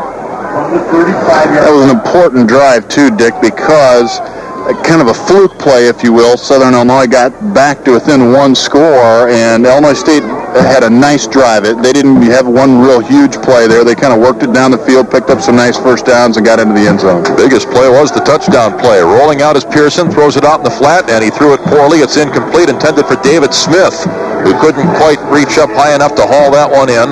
That 0.54 1.72
was 1.74 1.90
an 1.90 1.98
important 1.98 2.48
drive 2.48 2.88
too, 2.88 3.10
Dick, 3.16 3.34
because 3.42 4.22
uh, 4.22 4.72
kind 4.86 5.02
of 5.02 5.08
a 5.08 5.14
fluke 5.14 5.58
play, 5.58 5.88
if 5.88 6.04
you 6.04 6.14
will. 6.14 6.38
Southern 6.38 6.74
Illinois 6.74 7.08
got 7.08 7.34
back 7.54 7.84
to 7.86 7.92
within 7.92 8.32
one 8.32 8.54
score, 8.54 9.28
and 9.30 9.66
Illinois 9.66 9.98
State 9.98 10.22
had 10.22 10.84
a 10.84 10.90
nice 10.90 11.26
drive. 11.26 11.66
It, 11.66 11.82
they 11.82 11.92
didn't 11.92 12.22
have 12.30 12.46
one 12.46 12.80
real 12.80 13.02
huge 13.02 13.34
play 13.42 13.68
there. 13.68 13.84
They 13.84 13.96
kind 13.96 14.14
of 14.14 14.22
worked 14.22 14.44
it 14.44 14.54
down 14.54 14.70
the 14.70 14.78
field, 14.78 15.10
picked 15.10 15.32
up 15.32 15.42
some 15.42 15.56
nice 15.56 15.78
first 15.78 16.06
downs, 16.06 16.38
and 16.38 16.46
got 16.46 16.60
into 16.60 16.78
the 16.78 16.88
end 16.88 17.02
zone. 17.02 17.24
The 17.24 17.36
biggest 17.36 17.68
play 17.74 17.90
was 17.90 18.12
the 18.12 18.22
touchdown 18.22 18.78
play. 18.78 19.02
Rolling 19.02 19.42
out 19.42 19.58
is 19.58 19.66
Pearson, 19.66 20.12
throws 20.12 20.38
it 20.38 20.46
out 20.46 20.60
in 20.60 20.66
the 20.66 20.78
flat, 20.78 21.10
and 21.10 21.24
he 21.24 21.32
threw 21.32 21.54
it 21.54 21.62
poorly. 21.66 22.06
It's 22.06 22.18
incomplete, 22.18 22.70
intended 22.70 23.10
for 23.10 23.18
David 23.26 23.54
Smith, 23.54 24.06
who 24.46 24.54
couldn't 24.62 24.86
quite 25.02 25.20
reach 25.34 25.58
up 25.58 25.74
high 25.74 25.96
enough 25.96 26.14
to 26.16 26.24
haul 26.30 26.52
that 26.54 26.70
one 26.70 26.94
in. 26.94 27.10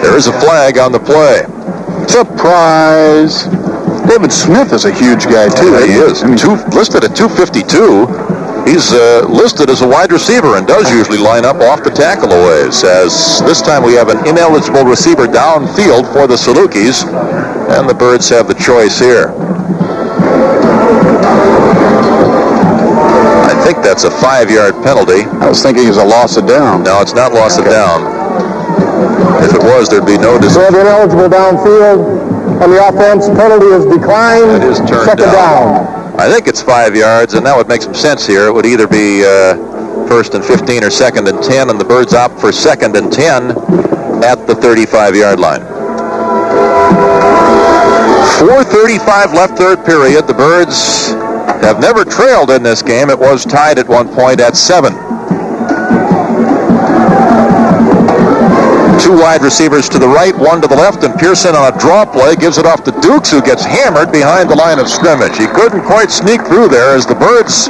There 0.00 0.16
is 0.16 0.26
a 0.26 0.34
flag 0.40 0.78
on 0.78 0.92
the 0.92 1.00
play. 1.00 1.44
Surprise! 2.08 3.46
David 4.06 4.32
Smith 4.32 4.72
is 4.72 4.84
a 4.84 4.92
huge 4.92 5.24
guy 5.24 5.48
too. 5.48 5.72
Yeah, 5.72 5.86
he 5.86 5.92
is. 5.94 6.20
Two, 6.40 6.56
listed 6.76 7.04
at 7.04 7.16
252. 7.16 8.06
He's 8.68 8.92
uh, 8.92 9.26
listed 9.28 9.68
as 9.68 9.82
a 9.82 9.88
wide 9.88 10.12
receiver 10.12 10.56
and 10.56 10.66
does 10.66 10.90
usually 10.90 11.18
line 11.18 11.44
up 11.44 11.56
off 11.56 11.82
the 11.82 11.90
tackle 11.90 12.32
a 12.32 12.46
ways. 12.46 12.84
As 12.84 13.40
this 13.44 13.60
time 13.60 13.82
we 13.82 13.94
have 13.94 14.08
an 14.08 14.26
ineligible 14.26 14.84
receiver 14.84 15.26
downfield 15.26 16.10
for 16.12 16.26
the 16.26 16.36
Salukis, 16.36 17.04
and 17.76 17.88
the 17.88 17.94
Birds 17.94 18.28
have 18.28 18.48
the 18.48 18.54
choice 18.54 18.98
here. 18.98 19.32
I 23.50 23.62
think 23.64 23.78
that's 23.82 24.04
a 24.04 24.10
five-yard 24.10 24.74
penalty. 24.84 25.24
I 25.40 25.48
was 25.48 25.62
thinking 25.62 25.84
it 25.84 25.88
was 25.88 25.96
a 25.98 26.04
loss 26.04 26.36
of 26.36 26.46
down. 26.46 26.84
No, 26.84 27.00
it's 27.00 27.14
not 27.14 27.32
loss 27.32 27.58
of 27.58 27.64
down. 27.64 28.13
If 29.44 29.54
it 29.54 29.62
was, 29.62 29.88
there'd 29.88 30.06
be 30.06 30.18
no 30.18 30.38
decision. 30.38 30.72
Decision. 30.72 30.86
ineligible 30.86 31.28
downfield, 31.28 32.62
and 32.62 32.72
the 32.72 32.88
offense 32.88 33.28
penalty 33.28 33.66
is 33.66 33.84
declined. 33.86 34.50
It 34.50 34.64
is 34.64 34.78
turned 34.78 35.04
Second 35.10 35.30
down. 35.32 35.84
down. 35.84 36.20
I 36.20 36.30
think 36.30 36.46
it's 36.46 36.62
five 36.62 36.94
yards, 36.94 37.34
and 37.34 37.44
that 37.46 37.56
would 37.56 37.68
make 37.68 37.82
some 37.82 37.94
sense 37.94 38.26
here. 38.26 38.46
It 38.46 38.52
would 38.52 38.66
either 38.66 38.86
be 38.86 39.24
uh, 39.24 39.56
first 40.06 40.34
and 40.34 40.44
15 40.44 40.84
or 40.84 40.90
second 40.90 41.26
and 41.28 41.42
10, 41.42 41.70
and 41.70 41.80
the 41.80 41.84
Birds 41.84 42.14
opt 42.14 42.40
for 42.40 42.52
second 42.52 42.94
and 42.96 43.12
10 43.12 43.50
at 44.22 44.46
the 44.46 44.54
35-yard 44.54 45.40
line. 45.40 45.60
4.35 48.38 49.34
left 49.34 49.58
third 49.58 49.84
period. 49.84 50.26
The 50.26 50.34
Birds 50.34 51.08
have 51.64 51.80
never 51.80 52.04
trailed 52.04 52.50
in 52.50 52.62
this 52.62 52.82
game. 52.82 53.10
It 53.10 53.18
was 53.18 53.44
tied 53.44 53.78
at 53.78 53.88
one 53.88 54.08
point 54.08 54.40
at 54.40 54.56
seven. 54.56 54.92
Two 59.00 59.18
wide 59.18 59.42
receivers 59.42 59.88
to 59.90 59.98
the 59.98 60.08
right, 60.08 60.34
one 60.36 60.60
to 60.62 60.68
the 60.68 60.76
left, 60.76 61.04
and 61.04 61.14
Pearson 61.18 61.54
on 61.54 61.72
a 61.72 61.78
draw 61.78 62.04
play 62.04 62.36
gives 62.36 62.58
it 62.58 62.66
off 62.66 62.84
to 62.84 62.92
Dukes, 63.00 63.30
who 63.30 63.42
gets 63.42 63.64
hammered 63.64 64.10
behind 64.10 64.48
the 64.48 64.54
line 64.54 64.78
of 64.78 64.88
scrimmage. 64.88 65.36
He 65.36 65.46
couldn't 65.46 65.82
quite 65.84 66.10
sneak 66.10 66.40
through 66.46 66.68
there 66.68 66.96
as 66.96 67.04
the 67.04 67.14
Birds 67.14 67.68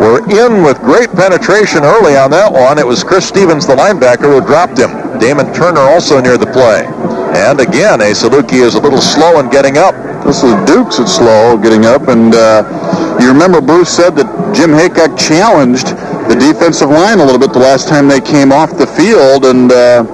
were 0.00 0.24
in 0.32 0.62
with 0.64 0.80
great 0.80 1.10
penetration 1.12 1.84
early 1.84 2.16
on 2.16 2.30
that 2.30 2.50
one. 2.50 2.78
It 2.78 2.86
was 2.86 3.04
Chris 3.04 3.28
Stevens, 3.28 3.66
the 3.66 3.76
linebacker, 3.76 4.32
who 4.32 4.40
dropped 4.40 4.78
him. 4.78 4.90
Damon 5.20 5.52
Turner 5.52 5.80
also 5.80 6.20
near 6.20 6.38
the 6.38 6.46
play. 6.46 6.88
And 7.36 7.60
again, 7.60 8.00
a 8.00 8.16
Saluki 8.16 8.64
is 8.64 8.74
a 8.74 8.80
little 8.80 9.00
slow 9.00 9.40
in 9.40 9.50
getting 9.50 9.76
up. 9.76 9.94
This 10.24 10.42
is 10.42 10.52
Dukes 10.64 10.98
that's 10.98 11.16
slow 11.16 11.56
getting 11.58 11.84
up, 11.84 12.08
and 12.08 12.34
uh, 12.34 13.18
you 13.20 13.28
remember 13.28 13.60
Bruce 13.60 13.90
said 13.90 14.16
that 14.16 14.26
Jim 14.54 14.70
Heacock 14.70 15.18
challenged 15.18 15.88
the 16.28 16.36
defensive 16.36 16.88
line 16.88 17.18
a 17.18 17.24
little 17.24 17.38
bit 17.38 17.52
the 17.52 17.58
last 17.58 17.88
time 17.88 18.08
they 18.08 18.20
came 18.20 18.52
off 18.52 18.76
the 18.76 18.86
field, 18.86 19.44
and 19.44 19.72
uh, 19.72 20.04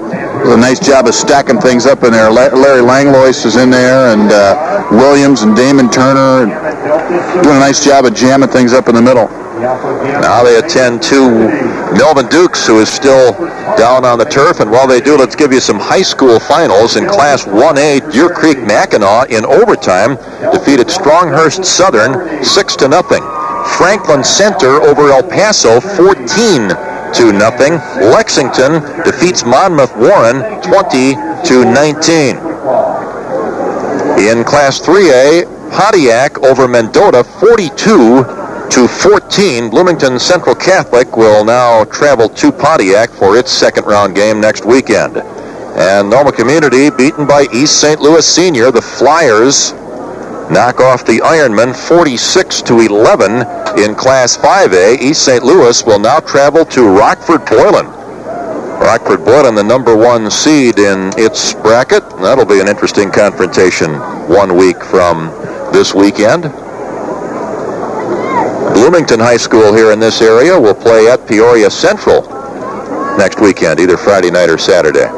a 0.51 0.57
nice 0.57 0.81
job 0.81 1.07
of 1.07 1.15
stacking 1.15 1.61
things 1.61 1.87
up 1.87 2.03
in 2.05 2.13
there. 2.13 2.31
Larry 2.31 2.81
Langlois 2.81 3.45
is 3.45 3.57
in 3.57 3.71
there, 3.71 4.13
and 4.13 4.31
uh, 4.31 4.89
Williams 4.91 5.43
and 5.43 5.57
Damon 5.57 5.91
Turner, 5.91 6.47
doing 7.43 7.57
a 7.57 7.61
nice 7.61 7.85
job 7.85 8.05
of 8.05 8.15
jamming 8.15 8.51
things 8.51 8.73
up 8.73 8.89
in 8.89 8.95
the 8.95 9.03
middle. 9.03 9.29
Now 9.57 10.45
they 10.45 10.59
attend 10.59 11.03
to 11.05 11.31
Melvin 11.97 12.29
Dukes, 12.29 12.67
who 12.67 12.81
is 12.81 12.89
still 12.91 13.33
down 13.77 14.05
on 14.05 14.19
the 14.19 14.25
turf. 14.27 14.61
And 14.61 14.71
while 14.71 14.87
they 14.87 15.01
do, 15.01 15.17
let's 15.17 15.35
give 15.35 15.53
you 15.53 15.61
some 15.61 15.79
high 15.79 16.03
school 16.03 16.39
finals. 16.39 16.97
In 16.97 17.07
Class 17.07 17.45
1A, 17.45 18.13
Deer 18.13 18.29
Creek 18.29 18.59
Mackinac 18.59 19.31
in 19.31 19.47
overtime 19.47 20.17
defeated 20.53 20.89
Stronghurst 20.89 21.65
Southern 21.65 22.45
6 22.45 22.77
to 22.77 22.89
nothing. 22.89 23.23
Franklin 23.79 24.23
Center 24.23 24.83
over 24.83 25.11
El 25.11 25.23
Paso 25.23 25.81
14 25.81 26.96
to 27.17 27.33
nothing. 27.33 27.75
Lexington 28.13 28.83
defeats 29.03 29.45
Monmouth 29.45 29.97
Warren 29.97 30.43
20 30.61 31.15
to 31.47 31.65
19. 31.65 32.37
In 34.21 34.45
Class 34.45 34.81
3A, 34.81 35.71
Pontiac 35.71 36.39
over 36.43 36.69
Mendota 36.69 37.25
42 37.25 38.25
to 38.69 38.89
14. 38.89 39.71
Bloomington 39.71 40.19
Central 40.19 40.55
Catholic 40.55 41.17
will 41.17 41.43
now 41.45 41.85
travel 41.85 42.29
to 42.29 42.53
Pontiac 42.53 43.09
for 43.11 43.39
its 43.39 43.51
second 43.51 43.87
round 43.87 44.15
game 44.15 44.39
next 44.39 44.67
weekend. 44.67 45.17
And 45.17 46.11
Normal 46.11 46.33
Community 46.33 46.91
beaten 46.91 47.27
by 47.27 47.47
East 47.53 47.81
St. 47.81 48.01
Louis 48.01 48.27
Senior. 48.27 48.71
The 48.71 48.83
Flyers 48.83 49.73
knock 50.51 50.81
off 50.81 51.07
the 51.07 51.21
Ironmen 51.25 51.75
46 51.75 52.63
to 52.63 52.81
11 52.81 53.66
in 53.75 53.95
Class 53.95 54.37
5A. 54.37 55.01
East 55.01 55.25
St. 55.25 55.43
Louis 55.43 55.85
will 55.85 55.99
now 55.99 56.21
travel 56.21 56.65
to 56.67 56.89
Rockford 56.89 57.45
Boylan. 57.47 57.87
Rockford 58.81 59.25
Boylan, 59.25 59.55
the 59.55 59.65
number 59.65 59.97
one 59.97 60.31
seed 60.31 60.79
in 60.79 61.13
its 61.17 61.55
bracket. 61.55 62.09
That'll 62.19 62.47
be 62.47 62.61
an 62.61 62.69
interesting 62.69 63.11
confrontation 63.11 63.95
one 64.29 64.57
week 64.57 64.83
from 64.85 65.29
this 65.73 65.95
weekend. 65.95 66.45
Bloomington 68.75 69.19
High 69.21 69.39
School 69.39 69.75
here 69.75 69.93
in 69.93 69.99
this 69.99 70.21
area 70.21 70.59
will 70.59 70.75
play 70.75 71.09
at 71.09 71.27
Peoria 71.27 71.71
Central 71.71 72.23
next 73.17 73.41
weekend, 73.41 73.81
either 73.81 73.97
Friday 73.97 74.31
night 74.31 74.51
or 74.51 74.59
Saturday. 74.59 75.11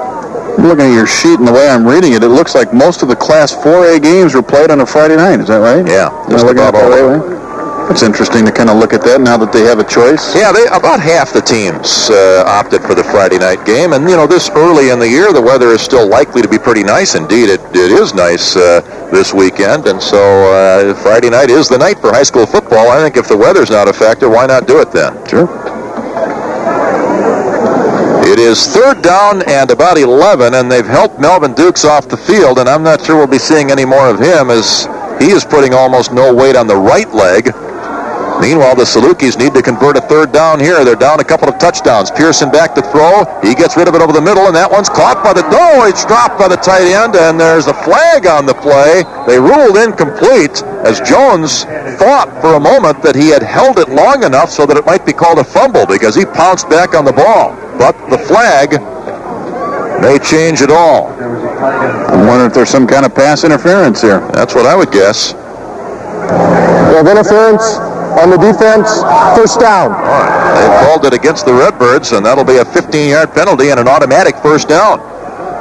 Looking 0.63 0.87
at 0.87 0.95
your 0.95 1.07
sheet 1.07 1.39
and 1.39 1.47
the 1.47 1.53
way 1.53 1.69
I'm 1.69 1.87
reading 1.87 2.15
it, 2.15 2.23
it 2.23 2.29
looks 2.29 2.55
like 2.55 2.73
most 2.73 3.03
of 3.03 3.09
the 3.09 3.17
Class 3.17 3.55
4A 3.55 4.03
games 4.03 4.35
were 4.35 4.43
played 4.43 4.71
on 4.71 4.81
a 4.81 4.87
Friday 4.87 5.17
night. 5.17 5.41
Is 5.41 5.49
that 5.49 5.59
right? 5.59 5.87
Yeah, 5.87 6.11
just 6.31 6.47
about 6.47 6.75
all. 6.75 7.48
It's 7.91 8.03
interesting 8.03 8.45
to 8.45 8.53
kind 8.53 8.69
of 8.69 8.77
look 8.77 8.93
at 8.93 9.01
that 9.09 9.21
now 9.21 9.39
that 9.39 9.51
they 9.51 9.65
have 9.65 9.81
a 9.81 9.85
choice. 9.85 10.37
Yeah, 10.37 10.53
they 10.53 10.67
about 10.67 11.01
half 11.01 11.33
the 11.33 11.41
teams 11.41 12.11
uh, 12.13 12.45
opted 12.47 12.83
for 12.83 12.95
the 12.95 13.03
Friday 13.03 13.39
night 13.39 13.65
game, 13.65 13.95
and 13.95 14.05
you 14.09 14.15
know 14.15 14.27
this 14.27 14.51
early 14.51 14.91
in 14.91 14.99
the 14.99 15.09
year, 15.09 15.33
the 15.33 15.41
weather 15.41 15.69
is 15.69 15.81
still 15.81 16.07
likely 16.07 16.43
to 16.43 16.49
be 16.49 16.59
pretty 16.59 16.85
nice. 16.85 17.15
Indeed, 17.15 17.49
it, 17.49 17.61
it 17.73 17.91
is 17.91 18.13
nice 18.13 18.57
uh, 18.57 18.85
this 19.11 19.33
weekend, 19.33 19.89
and 19.89 20.01
so 20.03 20.21
uh, 20.53 20.95
Friday 21.01 21.31
night 21.31 21.49
is 21.49 21.67
the 21.67 21.79
night 21.79 21.99
for 21.99 22.13
high 22.13 22.23
school 22.29 22.45
football. 22.45 22.91
I 22.93 23.01
think 23.01 23.17
if 23.17 23.27
the 23.27 23.37
weather's 23.37 23.71
not 23.71 23.89
a 23.89 23.93
factor, 23.93 24.29
why 24.29 24.45
not 24.45 24.67
do 24.69 24.81
it 24.81 24.93
then? 24.93 25.17
Sure. 25.27 25.49
It 28.29 28.39
is 28.39 28.67
third 28.67 29.01
down 29.01 29.41
and 29.49 29.71
about 29.71 29.97
11, 29.97 30.53
and 30.53 30.71
they've 30.71 30.87
helped 30.87 31.19
Melvin 31.19 31.55
Dukes 31.55 31.87
off 31.87 32.07
the 32.07 32.19
field, 32.19 32.59
and 32.59 32.69
I'm 32.69 32.83
not 32.83 33.05
sure 33.05 33.17
we'll 33.17 33.27
be 33.27 33.39
seeing 33.39 33.71
any 33.71 33.87
more 33.87 34.11
of 34.11 34.21
him 34.21 34.51
as 34.51 34.87
he 35.19 35.31
is 35.33 35.45
putting 35.45 35.73
almost 35.73 36.13
no 36.13 36.35
weight 36.35 36.55
on 36.55 36.67
the 36.67 36.77
right 36.77 37.09
leg. 37.15 37.51
Meanwhile, 38.41 38.77
the 38.77 38.85
Salukis 38.85 39.37
need 39.37 39.53
to 39.55 39.63
convert 39.63 39.97
a 39.97 40.01
third 40.01 40.31
down 40.33 40.61
here. 40.61 40.85
They're 40.85 40.95
down 40.95 41.19
a 41.21 41.25
couple 41.25 41.49
of 41.49 41.59
touchdowns. 41.59 42.11
Pearson 42.11 42.51
back 42.51 42.75
to 42.75 42.83
throw. 42.83 43.27
He 43.43 43.55
gets 43.55 43.77
rid 43.77 43.89
of 43.89 43.95
it 43.95 44.01
over 44.01 44.13
the 44.13 44.21
middle, 44.21 44.47
and 44.47 44.55
that 44.55 44.71
one's 44.71 44.89
caught 44.89 45.25
by 45.25 45.33
the... 45.33 45.43
Oh, 45.51 45.87
it's 45.87 46.05
dropped 46.05 46.39
by 46.39 46.47
the 46.47 46.57
tight 46.57 46.87
end, 46.87 47.17
and 47.17 47.39
there's 47.39 47.67
a 47.67 47.75
flag 47.83 48.27
on 48.27 48.47
the 48.47 48.55
play. 48.55 49.03
They 49.27 49.39
ruled 49.39 49.77
incomplete 49.77 50.63
as 50.87 51.01
Jones 51.01 51.65
thought 51.99 52.31
for 52.41 52.55
a 52.55 52.61
moment 52.61 53.03
that 53.03 53.17
he 53.17 53.29
had 53.29 53.43
held 53.43 53.79
it 53.79 53.89
long 53.89 54.23
enough 54.23 54.51
so 54.51 54.67
that 54.67 54.77
it 54.77 54.87
might 54.87 55.05
be 55.05 55.13
called 55.13 55.39
a 55.39 55.45
fumble 55.45 55.87
because 55.87 56.15
he 56.15 56.25
pounced 56.25 56.71
back 56.71 56.95
on 56.95 57.05
the 57.05 57.13
ball. 57.13 57.59
But 57.77 57.99
the 58.09 58.19
flag 58.19 58.79
may 60.01 60.19
change 60.19 60.63
it 60.63 60.71
all. 60.71 61.11
I'm 61.19 62.27
wondering 62.27 62.51
if 62.51 62.55
there's 62.55 62.71
some 62.71 62.87
kind 62.87 63.05
of 63.05 63.15
pass 63.15 63.43
interference 63.43 64.01
here. 64.01 64.21
That's 64.31 64.55
what 64.55 64.67
I 64.67 64.77
would 64.77 64.93
guess. 64.93 65.35
We 66.95 67.11
interference 67.11 67.88
on 68.19 68.31
the 68.31 68.37
defense, 68.37 69.03
first 69.39 69.61
down. 69.61 69.93
They 69.93 70.69
called 70.87 71.05
it 71.07 71.15
against 71.15 71.47
the 71.47 71.55
Redbirds, 71.55 72.13
and 72.13 72.27
that'll 72.27 72.45
be 72.45 72.57
a 72.57 72.65
15-yard 72.65 73.33
penalty 73.33 73.71
and 73.71 73.79
an 73.79 73.89
automatic 73.89 74.37
first 74.37 74.69
down 74.69 75.01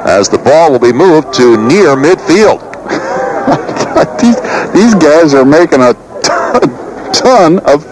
as 0.06 0.28
the 0.28 0.38
ball 0.38 0.72
will 0.72 0.78
be 0.78 0.92
moved 0.92 1.34
to 1.34 1.56
near 1.56 1.94
midfield. 1.96 2.62
these, 4.20 4.36
these 4.72 4.94
guys 4.94 5.34
are 5.34 5.44
making 5.44 5.80
a 5.80 5.94
ton 7.12 7.58
of 7.60 7.84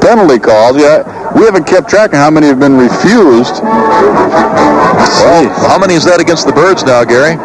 penalty 0.00 0.38
calls. 0.38 0.76
Yeah, 0.76 1.02
we 1.34 1.44
haven't 1.44 1.64
kept 1.64 1.88
track 1.88 2.12
of 2.12 2.18
how 2.18 2.30
many 2.30 2.46
have 2.48 2.60
been 2.60 2.76
refused. 2.76 3.62
Well, 5.24 5.48
how 5.68 5.78
many 5.78 5.94
is 5.94 6.04
that 6.04 6.20
against 6.20 6.46
the 6.46 6.52
Birds 6.52 6.84
now, 6.84 7.04
Gary? 7.04 7.36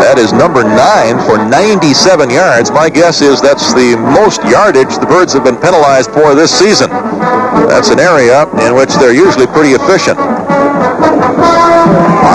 That 0.00 0.16
is 0.18 0.32
number 0.32 0.64
nine 0.64 1.20
for 1.28 1.36
97 1.36 2.30
yards. 2.30 2.70
My 2.70 2.88
guess 2.88 3.20
is 3.20 3.40
that's 3.40 3.72
the 3.74 3.96
most 3.96 4.42
yardage 4.44 4.96
the 4.98 5.06
Birds 5.06 5.32
have 5.34 5.44
been 5.44 5.56
penalized 5.56 6.10
for 6.10 6.34
this 6.34 6.50
season. 6.50 6.90
That's 7.68 7.90
an 7.90 8.00
area 8.00 8.48
in 8.64 8.74
which 8.74 8.94
they're 8.94 9.12
usually 9.12 9.46
pretty 9.46 9.76
efficient. 9.76 10.18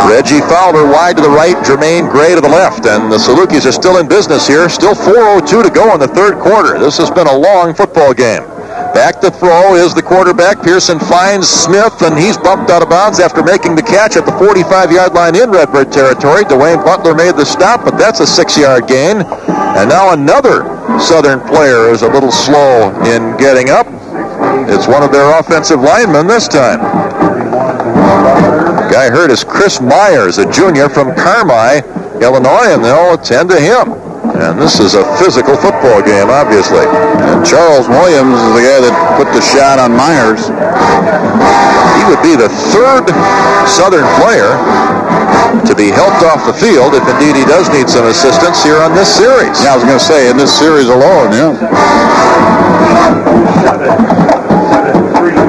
Reggie 0.06 0.42
Fowler 0.46 0.86
wide 0.86 1.18
to 1.18 1.24
the 1.24 1.30
right, 1.30 1.58
Jermaine 1.66 2.12
Gray 2.12 2.36
to 2.36 2.42
the 2.42 2.48
left, 2.48 2.86
and 2.86 3.12
the 3.12 3.18
Salukis 3.18 3.66
are 3.66 3.72
still 3.72 3.98
in 3.98 4.08
business 4.08 4.48
here. 4.48 4.70
Still 4.70 4.94
4.02 4.94 5.64
to 5.64 5.70
go 5.70 5.94
in 5.94 6.00
the 6.00 6.08
third 6.08 6.38
quarter. 6.38 6.78
This 6.78 6.98
has 6.98 7.10
been 7.10 7.28
a 7.28 7.36
long 7.36 7.74
football 7.74 8.14
game. 8.14 8.53
Back 8.94 9.22
to 9.22 9.32
throw 9.32 9.76
is 9.76 9.94
the 9.94 10.02
quarterback. 10.02 10.62
Pearson 10.62 11.00
finds 11.00 11.48
Smith, 11.48 12.02
and 12.02 12.18
he's 12.18 12.38
bumped 12.38 12.72
out 12.72 12.82
of 12.82 12.90
bounds 12.90 13.20
after 13.20 13.44
making 13.44 13.76
the 13.76 13.82
catch 13.82 14.16
at 14.18 14.26
the 14.26 14.32
45-yard 14.32 15.14
line 15.14 15.36
in 15.36 15.50
Redbird 15.52 15.92
territory. 15.92 16.44
Dwayne 16.44 16.84
Butler 16.84 17.16
made 17.16 17.36
the 17.36 17.46
stop, 17.46 17.84
but 17.86 17.98
that's 17.98 18.20
a 18.20 18.28
six-yard 18.28 18.88
gain. 18.88 19.22
And 19.22 19.90
now 19.90 20.14
another 20.14 20.64
Southern 21.00 21.40
player 21.42 21.90
is 21.90 22.02
a 22.02 22.08
little 22.08 22.32
slow 22.32 22.90
in 23.06 23.38
getting 23.38 23.70
up. 23.70 23.88
It's 24.70 24.88
one 24.88 25.04
of 25.04 25.12
their 25.12 25.40
offensive 25.40 25.80
linemen 25.82 26.28
this 26.28 26.48
time. 26.48 26.80
Guy 28.92 29.10
hurt 29.10 29.32
is 29.32 29.44
Chris 29.44 29.82
Myers, 29.82 30.38
a 30.38 30.52
junior 30.52 30.90
from 30.90 31.16
Carmi, 31.16 31.82
Illinois, 32.22 32.74
and 32.74 32.84
they'll 32.84 33.14
attend 33.16 33.50
to 33.50 33.60
him. 33.60 34.03
And 34.34 34.58
this 34.58 34.80
is 34.80 34.96
a 34.96 35.06
physical 35.22 35.56
football 35.56 36.02
game, 36.02 36.30
obviously. 36.30 36.86
And 37.30 37.46
Charles 37.46 37.88
Williams 37.88 38.34
is 38.34 38.52
the 38.58 38.66
guy 38.66 38.80
that 38.82 38.94
put 39.18 39.30
the 39.30 39.42
shot 39.42 39.78
on 39.78 39.94
Myers. 39.94 40.50
He 40.50 42.04
would 42.10 42.22
be 42.26 42.34
the 42.36 42.50
third 42.74 43.06
Southern 43.70 44.10
player 44.18 44.58
to 45.62 45.74
be 45.78 45.94
helped 45.94 46.26
off 46.26 46.46
the 46.50 46.54
field 46.58 46.98
if 46.98 47.06
indeed 47.14 47.38
he 47.38 47.46
does 47.46 47.70
need 47.70 47.88
some 47.90 48.06
assistance 48.10 48.64
here 48.64 48.82
on 48.82 48.96
this 48.98 49.08
series. 49.14 49.62
Yeah, 49.62 49.74
I 49.74 49.76
was 49.78 49.86
going 49.86 50.00
to 50.00 50.04
say, 50.04 50.30
in 50.30 50.38
this 50.38 50.52
series 50.52 50.90
alone, 50.90 51.32
yeah. 51.32 51.54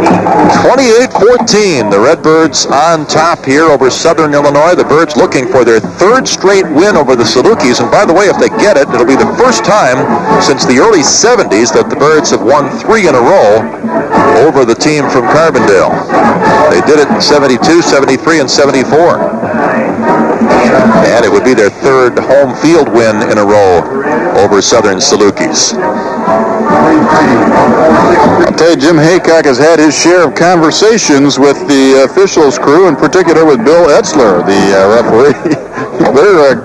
28-14, 0.04 1.90
the 1.90 2.00
Redbirds 2.00 2.66
on 2.66 3.06
top 3.06 3.44
here 3.44 3.64
over 3.64 3.90
Southern 3.90 4.34
Illinois. 4.34 4.74
The 4.74 4.84
Birds 4.84 5.16
looking 5.16 5.48
for 5.48 5.64
their 5.64 5.80
third 5.80 6.28
straight 6.28 6.64
win 6.64 6.96
over 6.96 7.16
the 7.16 7.24
Salukis. 7.24 7.80
And 7.80 7.90
by 7.90 8.04
the 8.04 8.12
way, 8.12 8.26
if 8.26 8.38
they 8.38 8.48
get 8.60 8.76
it, 8.76 8.88
it'll 8.88 9.06
be 9.06 9.16
the 9.16 9.34
first 9.36 9.64
time 9.64 9.98
since 10.42 10.64
the 10.64 10.78
early 10.78 11.00
70s 11.00 11.72
that 11.72 11.88
the 11.88 11.96
Birds 11.96 12.30
have 12.30 12.42
won 12.42 12.68
three 12.80 13.08
in 13.08 13.14
a 13.14 13.20
row 13.20 13.64
over 14.44 14.64
the 14.64 14.74
team 14.74 15.08
from 15.08 15.24
Carbondale. 15.32 15.92
They 16.70 16.80
did 16.84 17.00
it 17.00 17.08
in 17.08 17.20
72, 17.20 17.82
73, 17.82 18.40
and 18.40 18.50
74. 18.50 19.20
And 21.04 21.24
it 21.24 21.30
would 21.30 21.44
be 21.44 21.54
their 21.54 21.70
third 21.70 22.18
home 22.18 22.54
field 22.60 22.88
win 22.88 23.22
in 23.30 23.38
a 23.38 23.44
row 23.44 23.80
over 24.36 24.60
Southern 24.60 24.98
Salukis. 24.98 25.72
I'll 27.84 28.56
tell 28.56 28.70
you, 28.70 28.80
Jim 28.80 28.96
Heacock 28.96 29.44
has 29.44 29.58
had 29.58 29.78
his 29.78 29.92
share 29.92 30.26
of 30.26 30.34
conversations 30.34 31.38
with 31.38 31.60
the 31.68 32.04
officials 32.08 32.58
crew, 32.58 32.88
in 32.88 32.96
particular 32.96 33.44
with 33.44 33.64
Bill 33.64 33.92
Etzler, 33.92 34.40
the 34.46 34.60
uh, 34.72 34.88
referee. 34.96 35.36
they're, 36.16 36.40
uh, 36.40 36.56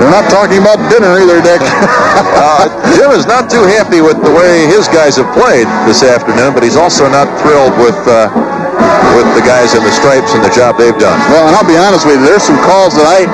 they're 0.00 0.14
not 0.14 0.30
talking 0.30 0.62
about 0.62 0.78
dinner 0.88 1.18
either, 1.20 1.42
Dick. 1.42 1.60
uh, 1.64 2.70
Jim 2.96 3.10
is 3.12 3.26
not 3.26 3.50
too 3.50 3.62
happy 3.66 4.00
with 4.00 4.22
the 4.22 4.32
way 4.32 4.64
his 4.66 4.88
guys 4.88 5.16
have 5.16 5.28
played 5.36 5.66
this 5.84 6.02
afternoon, 6.02 6.54
but 6.54 6.62
he's 6.62 6.76
also 6.76 7.10
not 7.10 7.28
thrilled 7.42 7.76
with 7.76 7.98
uh, 8.08 8.30
with 9.18 9.28
the 9.34 9.42
guys 9.42 9.74
in 9.74 9.82
the 9.82 9.90
stripes 9.90 10.32
and 10.32 10.44
the 10.44 10.52
job 10.54 10.78
they've 10.78 10.96
done. 10.96 11.18
Well, 11.34 11.50
and 11.50 11.54
I'll 11.58 11.66
be 11.66 11.76
honest 11.76 12.06
with 12.06 12.22
you, 12.22 12.26
there's 12.26 12.46
some 12.46 12.58
calls 12.62 12.94
that 12.94 13.04
I 13.04 13.26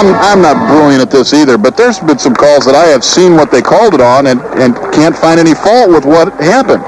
I'm, 0.00 0.14
I'm 0.16 0.42
not 0.42 0.56
brilliant 0.68 1.02
at 1.02 1.10
this 1.10 1.32
either, 1.32 1.58
but 1.58 1.76
there's 1.76 1.98
been 1.98 2.18
some 2.18 2.34
calls 2.34 2.64
that 2.64 2.74
I 2.74 2.86
have 2.86 3.04
seen 3.04 3.34
what 3.34 3.50
they 3.50 3.60
called 3.60 3.94
it 3.94 4.00
on 4.00 4.26
and, 4.28 4.40
and 4.56 4.74
can't 4.92 5.16
find 5.16 5.38
any 5.38 5.54
fault 5.54 5.90
with 5.90 6.04
what 6.04 6.32
happened. 6.40 6.82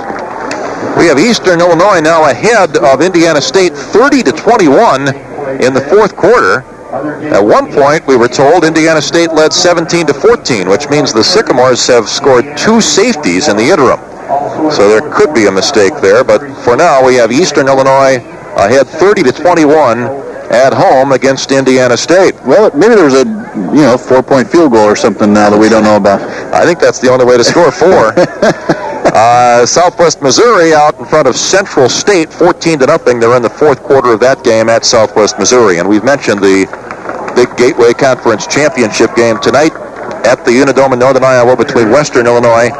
We 0.97 1.07
have 1.07 1.19
Eastern 1.19 1.61
Illinois 1.61 2.01
now 2.01 2.29
ahead 2.29 2.77
of 2.79 3.01
Indiana 3.01 3.41
State 3.41 3.73
30 3.73 4.23
to 4.25 4.33
21 4.33 5.09
in 5.61 5.75
the 5.75 5.85
fourth 5.91 6.17
quarter. 6.17 6.65
At 7.33 7.41
one 7.41 7.73
point, 7.73 8.07
we 8.07 8.17
were 8.17 8.29
told 8.29 8.65
Indiana 8.65 9.01
State 9.01 9.33
led 9.33 9.53
17 9.53 10.07
to 10.07 10.15
14, 10.15 10.69
which 10.69 10.89
means 10.89 11.13
the 11.13 11.25
Sycamores 11.25 11.87
have 11.87 12.09
scored 12.09 12.57
two 12.57 12.81
safeties 12.81 13.49
in 13.49 13.57
the 13.57 13.69
interim. 13.69 14.01
So 14.71 14.89
there 14.89 15.05
could 15.13 15.35
be 15.35 15.47
a 15.47 15.53
mistake 15.53 15.93
there, 16.01 16.25
but 16.25 16.41
for 16.65 16.77
now 16.77 17.05
we 17.05 17.17
have 17.17 17.33
Eastern 17.33 17.69
Illinois 17.69 18.17
ahead 18.57 18.87
30 18.87 19.25
to 19.25 19.33
21 19.33 20.32
at 20.53 20.75
home 20.75 21.13
against 21.13 21.51
Indiana 21.51 21.97
State. 21.97 22.35
Well, 22.45 22.71
maybe 22.77 22.95
there's 22.95 23.15
a 23.15 23.25
you 23.73 23.83
know 23.83 23.97
four-point 23.97 24.49
field 24.49 24.73
goal 24.73 24.85
or 24.85 24.97
something 24.97 25.33
now 25.33 25.51
that 25.51 25.59
we 25.59 25.69
don't 25.69 25.85
know 25.85 25.97
about. 25.97 26.21
I 26.55 26.65
think 26.65 26.79
that's 26.79 27.01
the 27.01 27.11
only 27.11 27.25
way 27.25 27.37
to 27.39 27.45
score 27.45 27.73
four. 27.73 28.13
uh, 29.17 29.65
Southwest 29.65 30.21
Missouri 30.21 30.75
out 30.75 30.99
in 30.99 31.07
front 31.07 31.27
of 31.27 31.37
Central 31.37 31.89
State, 31.89 32.33
14 32.33 32.81
to 32.81 32.87
nothing. 32.87 33.19
They're 33.19 33.35
in 33.37 33.43
the 33.43 33.51
fourth 33.51 33.83
quarter 33.83 34.13
of 34.13 34.21
that 34.21 34.45
game 34.45 34.69
at 34.69 34.85
Southwest 34.85 35.39
Missouri, 35.39 35.79
and 35.79 35.89
we've 35.89 36.05
mentioned 36.05 36.41
the 36.41 36.67
big 37.35 37.49
Gateway 37.57 37.95
Conference 37.95 38.47
championship 38.47 39.15
game 39.17 39.39
tonight 39.41 39.73
at 40.25 40.45
the 40.45 40.51
Unidome 40.51 40.93
in 40.93 40.99
Northern 40.99 41.25
Iowa 41.25 41.57
between 41.57 41.91
Western 41.91 42.27
Illinois 42.27 42.71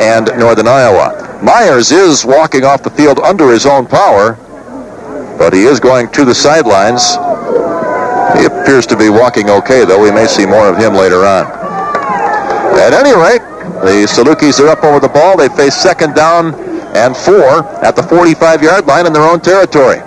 and 0.00 0.26
Northern 0.38 0.68
Iowa. 0.68 1.40
Myers 1.42 1.92
is 1.92 2.24
walking 2.24 2.64
off 2.64 2.82
the 2.82 2.90
field 2.90 3.18
under 3.18 3.50
his 3.50 3.66
own 3.66 3.86
power, 3.86 4.38
but 5.38 5.52
he 5.52 5.64
is 5.64 5.80
going 5.80 6.08
to 6.12 6.24
the 6.24 6.34
sidelines. 6.34 7.16
He 8.38 8.44
appears 8.44 8.86
to 8.86 8.96
be 8.96 9.08
walking 9.08 9.50
okay, 9.50 9.84
though. 9.84 10.02
We 10.02 10.10
may 10.10 10.26
see 10.26 10.46
more 10.46 10.68
of 10.68 10.76
him 10.76 10.94
later 10.94 11.24
on. 11.24 11.46
At 12.76 12.92
any 12.92 13.14
rate, 13.16 13.40
the 13.80 14.06
Salukis 14.06 14.60
are 14.60 14.68
up 14.68 14.84
over 14.84 15.00
the 15.00 15.08
ball. 15.08 15.36
They 15.36 15.48
face 15.48 15.74
second 15.74 16.14
down 16.14 16.54
and 16.94 17.16
four 17.16 17.64
at 17.84 17.96
the 17.96 18.02
45-yard 18.02 18.86
line 18.86 19.06
in 19.06 19.12
their 19.12 19.22
own 19.22 19.40
territory. 19.40 20.00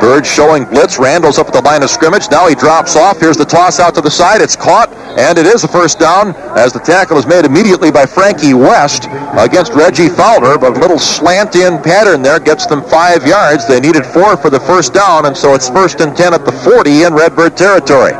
Bird 0.00 0.26
showing 0.26 0.64
blitz. 0.64 0.98
Randalls 0.98 1.38
up 1.38 1.48
at 1.48 1.52
the 1.52 1.60
line 1.62 1.82
of 1.82 1.90
scrimmage. 1.90 2.30
Now 2.30 2.48
he 2.48 2.54
drops 2.54 2.96
off. 2.96 3.20
Here's 3.20 3.36
the 3.36 3.44
toss 3.44 3.80
out 3.80 3.94
to 3.96 4.00
the 4.00 4.10
side. 4.10 4.40
It's 4.40 4.56
caught, 4.56 4.90
and 5.18 5.36
it 5.36 5.46
is 5.46 5.64
a 5.64 5.68
first 5.68 5.98
down 5.98 6.32
as 6.56 6.72
the 6.72 6.78
tackle 6.78 7.18
is 7.18 7.26
made 7.26 7.44
immediately 7.44 7.90
by 7.90 8.06
Frankie 8.06 8.54
West 8.54 9.08
against 9.36 9.72
Reggie 9.72 10.08
Fowler. 10.08 10.56
But 10.56 10.76
a 10.76 10.80
little 10.80 10.98
slant 10.98 11.56
in 11.56 11.82
pattern 11.82 12.22
there 12.22 12.38
gets 12.38 12.66
them 12.66 12.84
five 12.84 13.26
yards. 13.26 13.66
They 13.66 13.80
needed 13.80 14.06
four 14.06 14.36
for 14.36 14.48
the 14.48 14.60
first 14.60 14.94
down, 14.94 15.26
and 15.26 15.36
so 15.36 15.54
it's 15.54 15.68
first 15.68 16.00
and 16.00 16.16
10 16.16 16.34
at 16.34 16.44
the 16.44 16.52
40 16.52 17.02
in 17.02 17.14
Redbird 17.14 17.56
territory. 17.56 18.12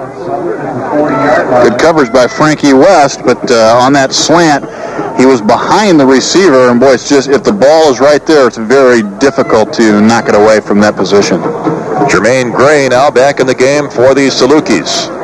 Good 1.63 1.79
coverage 1.79 2.13
by 2.13 2.27
Frankie 2.27 2.73
West, 2.73 3.21
but 3.25 3.49
uh, 3.49 3.79
on 3.81 3.93
that 3.93 4.13
slant, 4.13 4.65
he 5.21 5.25
was 5.25 5.41
behind 5.41 6.01
the 6.01 6.07
receiver, 6.07 6.69
and 6.69 6.81
boy, 6.81 6.95
it's 6.95 7.09
just 7.09 7.29
if 7.29 7.45
the 7.45 7.53
ball 7.53 7.93
is 7.93 8.01
right 8.01 8.27
there, 8.27 8.49
it's 8.49 8.59
very 8.59 9.03
difficult 9.19 9.73
to 9.75 10.01
knock 10.01 10.29
it 10.29 10.35
away 10.35 10.59
from 10.59 10.81
that 10.81 10.97
position. 10.97 11.41
Jermaine 12.11 12.53
Gray 12.53 12.89
now 12.89 13.09
back 13.09 13.39
in 13.39 13.47
the 13.47 13.55
game 13.55 13.89
for 13.89 14.15
the 14.15 14.27
Salukis. 14.27 15.18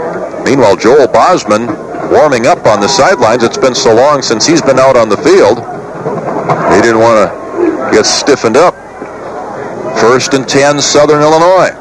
Meanwhile, 0.45 0.77
Joel 0.77 1.09
Bosman 1.09 1.67
warming 2.11 2.47
up 2.47 2.67
on 2.67 2.81
the 2.81 2.89
sidelines. 2.89 3.43
It's 3.43 3.59
been 3.59 3.75
so 3.75 3.95
long 3.95 4.23
since 4.23 4.47
he's 4.47 4.63
been 4.63 4.79
out 4.79 4.97
on 4.97 5.09
the 5.09 5.17
field. 5.17 5.59
He 6.75 6.83
didn't 6.83 7.01
want 7.01 7.25
to 7.25 7.91
get 7.91 8.05
stiffened 8.05 8.57
up. 8.57 8.75
First 9.99 10.35
and 10.35 10.47
10, 10.47 10.81
Southern 10.81 11.23
Illinois. 11.23 11.73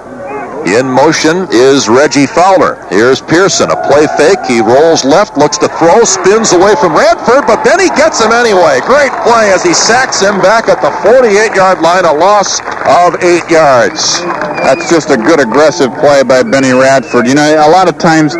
In 0.63 0.87
motion 0.87 1.45
is 1.51 1.89
Reggie 1.89 2.25
Fowler. 2.25 2.79
Here's 2.87 3.19
Pearson, 3.19 3.69
a 3.69 3.75
play 3.83 4.07
fake. 4.15 4.39
He 4.47 4.61
rolls 4.61 5.03
left, 5.03 5.35
looks 5.35 5.57
to 5.57 5.67
throw, 5.75 6.05
spins 6.05 6.53
away 6.53 6.73
from 6.79 6.95
Radford, 6.95 7.43
but 7.45 7.63
then 7.67 7.81
he 7.81 7.89
gets 7.99 8.23
him 8.23 8.31
anyway. 8.31 8.79
Great 8.87 9.11
play 9.27 9.51
as 9.51 9.61
he 9.61 9.73
sacks 9.73 10.21
him 10.21 10.39
back 10.39 10.69
at 10.69 10.79
the 10.79 10.87
48-yard 11.03 11.81
line, 11.81 12.05
a 12.05 12.13
loss 12.13 12.61
of 12.87 13.21
eight 13.21 13.43
yards. 13.51 14.23
That's 14.63 14.89
just 14.89 15.09
a 15.09 15.17
good 15.17 15.41
aggressive 15.41 15.91
play 15.99 16.23
by 16.23 16.43
Benny 16.43 16.71
Radford. 16.71 17.27
You 17.27 17.35
know, 17.35 17.43
a 17.43 17.67
lot 17.69 17.89
of 17.89 17.97
times 17.97 18.33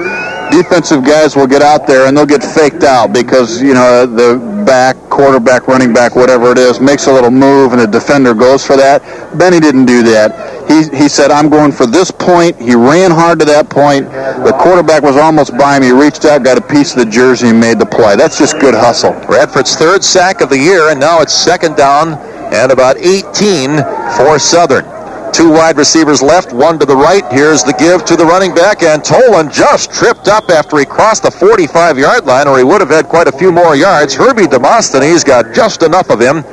defensive 0.53 1.03
guys 1.03 1.35
will 1.35 1.47
get 1.47 1.61
out 1.61 1.87
there 1.87 2.07
and 2.07 2.15
they'll 2.15 2.25
get 2.25 2.43
faked 2.43 2.83
out 2.83 3.11
because, 3.13 3.61
you 3.61 3.73
know, 3.73 4.05
the 4.05 4.37
back, 4.65 4.95
quarterback, 5.09 5.67
running 5.67 5.93
back, 5.93 6.15
whatever 6.15 6.51
it 6.51 6.57
is, 6.57 6.79
makes 6.79 7.07
a 7.07 7.11
little 7.13 7.31
move 7.31 7.73
and 7.73 7.81
the 7.81 7.87
defender 7.87 8.33
goes 8.33 8.65
for 8.65 8.77
that. 8.77 9.01
Benny 9.37 9.59
didn't 9.59 9.85
do 9.85 10.03
that. 10.03 10.53
He, 10.69 10.95
he 10.95 11.09
said, 11.09 11.31
I'm 11.31 11.49
going 11.49 11.71
for 11.71 11.85
this 11.85 12.11
point. 12.11 12.59
He 12.61 12.75
ran 12.75 13.11
hard 13.11 13.39
to 13.39 13.45
that 13.45 13.69
point. 13.69 14.05
The 14.09 14.55
quarterback 14.61 15.01
was 15.01 15.17
almost 15.17 15.57
by 15.57 15.77
him. 15.77 15.83
He 15.83 15.91
reached 15.91 16.25
out, 16.25 16.43
got 16.43 16.57
a 16.57 16.61
piece 16.61 16.95
of 16.95 16.99
the 16.99 17.11
jersey, 17.11 17.47
and 17.47 17.59
made 17.59 17.79
the 17.79 17.85
play. 17.85 18.15
That's 18.15 18.37
just 18.37 18.59
good 18.59 18.75
hustle. 18.75 19.13
Radford's 19.27 19.75
third 19.75 20.03
sack 20.03 20.41
of 20.41 20.49
the 20.49 20.57
year, 20.57 20.89
and 20.89 20.99
now 20.99 21.21
it's 21.21 21.33
second 21.33 21.75
down 21.75 22.13
and 22.53 22.71
about 22.71 22.97
18 22.97 23.77
for 24.15 24.39
Southern. 24.39 24.92
Two 25.33 25.49
wide 25.49 25.77
receivers 25.77 26.21
left, 26.21 26.53
one 26.53 26.77
to 26.77 26.85
the 26.85 26.95
right. 26.95 27.25
Here's 27.31 27.63
the 27.63 27.73
give 27.73 28.05
to 28.05 28.15
the 28.15 28.23
running 28.23 28.53
back, 28.53 28.83
and 28.83 29.01
Tolan 29.01 29.51
just 29.51 29.91
tripped 29.91 30.27
up 30.27 30.51
after 30.51 30.77
he 30.77 30.85
crossed 30.85 31.23
the 31.23 31.29
45-yard 31.29 32.25
line, 32.25 32.47
or 32.47 32.59
he 32.59 32.63
would 32.63 32.81
have 32.81 32.91
had 32.91 33.09
quite 33.09 33.27
a 33.27 33.31
few 33.31 33.51
more 33.51 33.75
yards. 33.75 34.13
Herbie 34.13 34.45
Demosthenes 34.45 35.23
got 35.23 35.51
just 35.55 35.81
enough 35.81 36.11
of 36.11 36.21
him. 36.21 36.43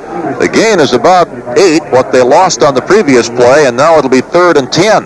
The 0.41 0.49
gain 0.51 0.79
is 0.79 0.93
about 0.93 1.29
eight, 1.59 1.83
what 1.93 2.11
they 2.11 2.23
lost 2.23 2.63
on 2.63 2.73
the 2.73 2.81
previous 2.81 3.29
play, 3.29 3.67
and 3.67 3.77
now 3.77 3.99
it'll 3.99 4.09
be 4.09 4.21
third 4.21 4.57
and 4.57 4.73
10. 4.73 5.05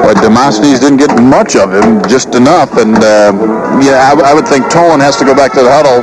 But 0.00 0.16
Demosthenes 0.22 0.80
didn't 0.80 0.98
get 0.98 1.20
much 1.22 1.54
of 1.54 1.74
him, 1.74 2.02
just 2.08 2.34
enough. 2.34 2.78
And 2.78 2.96
uh, 2.96 3.36
yeah, 3.84 4.08
I, 4.08 4.30
I 4.30 4.34
would 4.34 4.48
think 4.48 4.64
Tolan 4.72 5.00
has 5.00 5.18
to 5.18 5.26
go 5.26 5.34
back 5.34 5.52
to 5.52 5.60
the 5.60 5.70
huddle, 5.70 6.00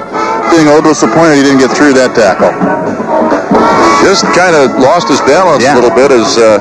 being 0.53 0.67
a 0.67 0.75
little 0.75 0.91
disappointed 0.91 1.37
he 1.37 1.41
didn't 1.41 1.59
get 1.59 1.75
through 1.75 1.93
that 1.93 2.13
tackle. 2.13 3.10
Just 4.01 4.25
kind 4.33 4.55
of 4.55 4.79
lost 4.81 5.07
his 5.07 5.21
balance 5.21 5.63
yeah. 5.63 5.73
a 5.73 5.77
little 5.77 5.95
bit 5.95 6.11
as 6.11 6.37
uh, 6.37 6.57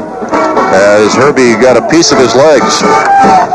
as 0.72 1.14
Herbie 1.14 1.58
got 1.58 1.76
a 1.76 1.84
piece 1.88 2.12
of 2.12 2.18
his 2.18 2.34
legs. 2.34 2.80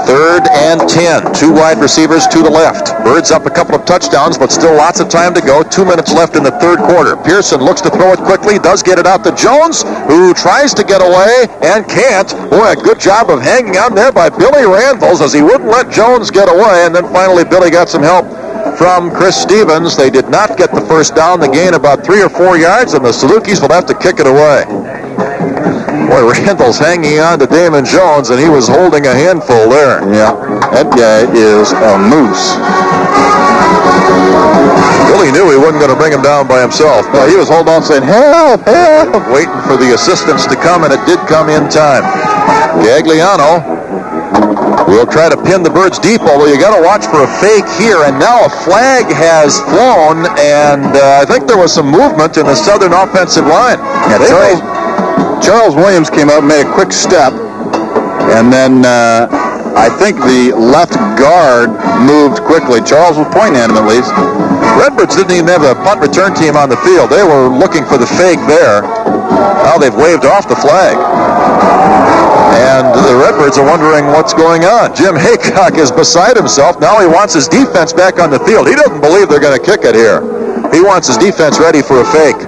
Third 0.05 0.43
and 0.51 0.83
10. 0.87 1.33
Two 1.33 1.53
wide 1.53 1.79
receivers 1.79 2.27
to 2.27 2.41
the 2.43 2.49
left. 2.49 2.91
Birds 3.03 3.31
up 3.31 3.45
a 3.45 3.49
couple 3.49 3.75
of 3.75 3.85
touchdowns, 3.85 4.37
but 4.37 4.51
still 4.51 4.75
lots 4.75 4.99
of 4.99 5.09
time 5.09 5.33
to 5.33 5.41
go. 5.41 5.63
Two 5.63 5.85
minutes 5.85 6.13
left 6.13 6.35
in 6.35 6.43
the 6.43 6.51
third 6.59 6.79
quarter. 6.79 7.15
Pearson 7.15 7.61
looks 7.61 7.81
to 7.81 7.89
throw 7.89 8.11
it 8.11 8.19
quickly, 8.19 8.59
does 8.59 8.83
get 8.83 8.99
it 8.99 9.07
out 9.07 9.23
to 9.23 9.33
Jones, 9.35 9.83
who 10.07 10.33
tries 10.33 10.73
to 10.73 10.83
get 10.83 11.01
away 11.01 11.47
and 11.63 11.87
can't. 11.87 12.29
Boy, 12.49 12.73
a 12.73 12.75
good 12.75 12.99
job 12.99 13.29
of 13.29 13.41
hanging 13.41 13.77
on 13.77 13.95
there 13.95 14.11
by 14.11 14.29
Billy 14.29 14.65
Randalls 14.65 15.21
as 15.21 15.33
he 15.33 15.41
wouldn't 15.41 15.69
let 15.69 15.91
Jones 15.91 16.29
get 16.29 16.49
away. 16.49 16.85
And 16.85 16.93
then 16.93 17.05
finally, 17.11 17.43
Billy 17.43 17.71
got 17.71 17.89
some 17.89 18.03
help 18.03 18.25
from 18.77 19.11
Chris 19.11 19.41
Stevens. 19.41 19.95
They 19.95 20.09
did 20.09 20.29
not 20.29 20.57
get 20.57 20.71
the 20.71 20.81
first 20.81 21.15
down. 21.15 21.39
The 21.39 21.47
gain 21.47 21.73
about 21.73 22.05
three 22.05 22.21
or 22.21 22.29
four 22.29 22.57
yards, 22.57 22.93
and 22.93 23.03
the 23.03 23.09
Salukis 23.11 23.61
will 23.61 23.73
have 23.73 23.85
to 23.87 23.95
kick 23.95 24.19
it 24.19 24.27
away. 24.27 24.65
Boy, 26.07 26.21
Randalls 26.29 26.77
hanging 26.77 27.19
on 27.19 27.39
to 27.39 27.47
Damon 27.47 27.85
Jones, 27.85 28.29
and 28.29 28.39
he 28.39 28.49
was 28.49 28.67
holding 28.67 29.07
a 29.07 29.13
handful 29.13 29.69
there. 29.69 30.03
Yeah, 30.13 30.35
that 30.71 30.91
guy 30.93 31.25
is 31.33 31.71
a 31.71 31.97
moose. 31.97 32.55
Billy 35.11 35.31
knew 35.31 35.49
he 35.49 35.57
wasn't 35.57 35.79
going 35.79 35.93
to 35.93 35.97
bring 35.97 36.13
him 36.13 36.21
down 36.21 36.47
by 36.47 36.61
himself. 36.61 37.05
But 37.11 37.29
he 37.29 37.35
was 37.35 37.49
holding 37.49 37.73
on 37.73 37.83
saying, 37.83 38.03
help, 38.03 38.61
help. 38.67 39.15
Waiting 39.31 39.61
for 39.65 39.77
the 39.77 39.95
assistance 39.95 40.45
to 40.47 40.55
come, 40.55 40.83
and 40.83 40.93
it 40.93 41.03
did 41.05 41.19
come 41.27 41.49
in 41.49 41.69
time. 41.69 42.03
Gagliano 42.83 43.75
will 44.87 45.05
try 45.05 45.29
to 45.29 45.37
pin 45.37 45.63
the 45.63 45.69
birds 45.69 45.97
deep, 45.99 46.21
although 46.21 46.45
you 46.45 46.59
got 46.59 46.75
to 46.75 46.81
watch 46.81 47.05
for 47.09 47.25
a 47.25 47.31
fake 47.41 47.67
here. 47.77 48.05
And 48.05 48.17
now 48.19 48.45
a 48.45 48.51
flag 48.63 49.09
has 49.09 49.57
flown, 49.69 50.29
and 50.37 50.93
uh, 50.95 51.21
I 51.21 51.25
think 51.25 51.47
there 51.47 51.57
was 51.57 51.73
some 51.73 51.89
movement 51.89 52.37
in 52.37 52.45
the 52.45 52.55
Southern 52.55 52.93
offensive 52.93 53.45
line. 53.45 53.79
Yeah, 54.09 54.21
Charles, 54.29 54.59
Charles 55.43 55.75
Williams 55.75 56.09
came 56.09 56.29
up, 56.29 56.43
made 56.43 56.65
a 56.65 56.71
quick 56.73 56.93
step, 56.93 57.33
and 58.33 58.53
then 58.53 58.85
uh, 58.85 59.27
I 59.75 59.89
think 59.99 60.17
the 60.23 60.55
left 60.55 60.95
guard 61.19 61.69
moved 62.07 62.41
quickly. 62.47 62.79
Charles 62.81 63.17
was 63.17 63.27
pointing 63.35 63.59
at 63.59 63.69
him 63.69 63.77
at 63.77 63.85
least. 63.89 64.09
Redbirds 64.79 65.15
didn't 65.15 65.35
even 65.35 65.47
have 65.51 65.63
a 65.63 65.75
punt 65.83 66.01
return 66.01 66.33
team 66.35 66.55
on 66.55 66.69
the 66.69 66.79
field. 66.83 67.09
They 67.09 67.23
were 67.23 67.47
looking 67.47 67.83
for 67.85 67.97
the 67.97 68.07
fake 68.07 68.39
there. 68.47 68.81
Now 69.63 69.77
they've 69.77 69.95
waved 69.95 70.25
off 70.25 70.47
the 70.47 70.55
flag. 70.55 70.95
And 72.55 72.87
the 72.95 73.19
Redbirds 73.19 73.57
are 73.57 73.67
wondering 73.67 74.07
what's 74.07 74.33
going 74.33 74.63
on. 74.63 74.95
Jim 74.95 75.15
Heacock 75.15 75.75
is 75.77 75.91
beside 75.91 76.37
himself. 76.37 76.79
Now 76.79 76.99
he 76.99 77.07
wants 77.07 77.33
his 77.33 77.49
defense 77.49 77.91
back 77.91 78.17
on 78.17 78.31
the 78.31 78.39
field. 78.39 78.67
He 78.67 78.75
doesn't 78.75 79.01
believe 79.01 79.27
they're 79.27 79.43
going 79.43 79.59
to 79.59 79.65
kick 79.65 79.83
it 79.83 79.93
here. 79.93 80.23
He 80.71 80.79
wants 80.79 81.07
his 81.07 81.17
defense 81.17 81.59
ready 81.59 81.81
for 81.81 81.99
a 81.99 82.07
fake. 82.15 82.39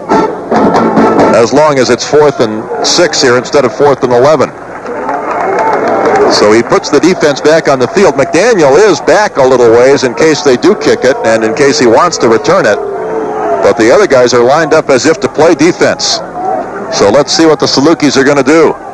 As 1.36 1.52
long 1.52 1.78
as 1.78 1.90
it's 1.90 2.08
fourth 2.08 2.40
and 2.40 2.64
six 2.88 3.22
here 3.22 3.38
instead 3.38 3.66
of 3.66 3.76
fourth 3.76 4.02
and 4.04 4.14
11. 4.14 4.48
So 6.32 6.52
he 6.52 6.64
puts 6.64 6.90
the 6.90 7.00
defense 7.00 7.42
back 7.42 7.68
on 7.68 7.78
the 7.78 7.88
field. 7.88 8.16
McDaniel 8.16 8.80
is 8.80 9.02
back 9.02 9.36
a 9.38 9.44
little 9.44 9.72
ways 9.72 10.04
in 10.04 10.16
case 10.16 10.42
they 10.42 10.56
do 10.56 10.76
kick 10.80 11.04
it 11.04 11.16
and 11.28 11.44
in 11.44 11.54
case 11.54 11.80
he 11.80 11.88
wants 11.88 12.18
to 12.20 12.30
return 12.30 12.66
it. 12.66 12.80
But 13.60 13.76
the 13.76 13.92
other 13.92 14.08
guys 14.08 14.34
are 14.34 14.44
lined 14.44 14.74
up 14.74 14.90
as 14.90 15.06
if 15.06 15.20
to 15.20 15.28
play 15.28 15.54
defense. 15.54 16.16
So 16.96 17.12
let's 17.12 17.36
see 17.36 17.46
what 17.46 17.60
the 17.60 17.66
Salukis 17.66 18.16
are 18.16 18.24
going 18.24 18.38
to 18.38 18.44
do. 18.44 18.87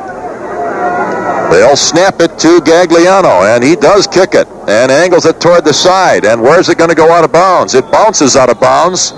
They'll 1.50 1.76
snap 1.76 2.20
it 2.20 2.38
to 2.40 2.60
Gagliano, 2.60 3.54
and 3.54 3.62
he 3.62 3.76
does 3.76 4.06
kick 4.06 4.34
it 4.34 4.48
and 4.68 4.90
angles 4.90 5.26
it 5.26 5.40
toward 5.40 5.64
the 5.64 5.72
side. 5.72 6.24
And 6.24 6.40
where's 6.40 6.68
it 6.68 6.78
going 6.78 6.90
to 6.90 6.96
go 6.96 7.10
out 7.10 7.24
of 7.24 7.32
bounds? 7.32 7.74
It 7.74 7.90
bounces 7.90 8.36
out 8.36 8.50
of 8.50 8.60
bounds 8.60 9.12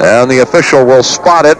And 0.00 0.30
the 0.30 0.40
official 0.40 0.84
will 0.84 1.02
spot 1.02 1.46
it 1.46 1.58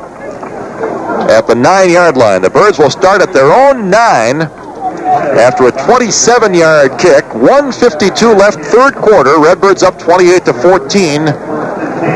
at 1.31 1.47
the 1.47 1.55
nine-yard 1.55 2.16
line. 2.16 2.43
The 2.43 2.51
Birds 2.51 2.78
will 2.78 2.91
start 2.91 3.23
at 3.23 3.32
their 3.32 3.53
own 3.53 3.91
nine 3.91 4.43
after 4.43 5.66
a 5.66 5.73
27-yard 5.73 6.99
kick. 6.99 7.24
152 7.35 8.32
left, 8.32 8.59
third 8.61 8.95
quarter. 8.95 9.39
Redbirds 9.39 9.82
up 9.82 9.99
28 9.99 10.45
to 10.47 10.53
14 10.55 11.28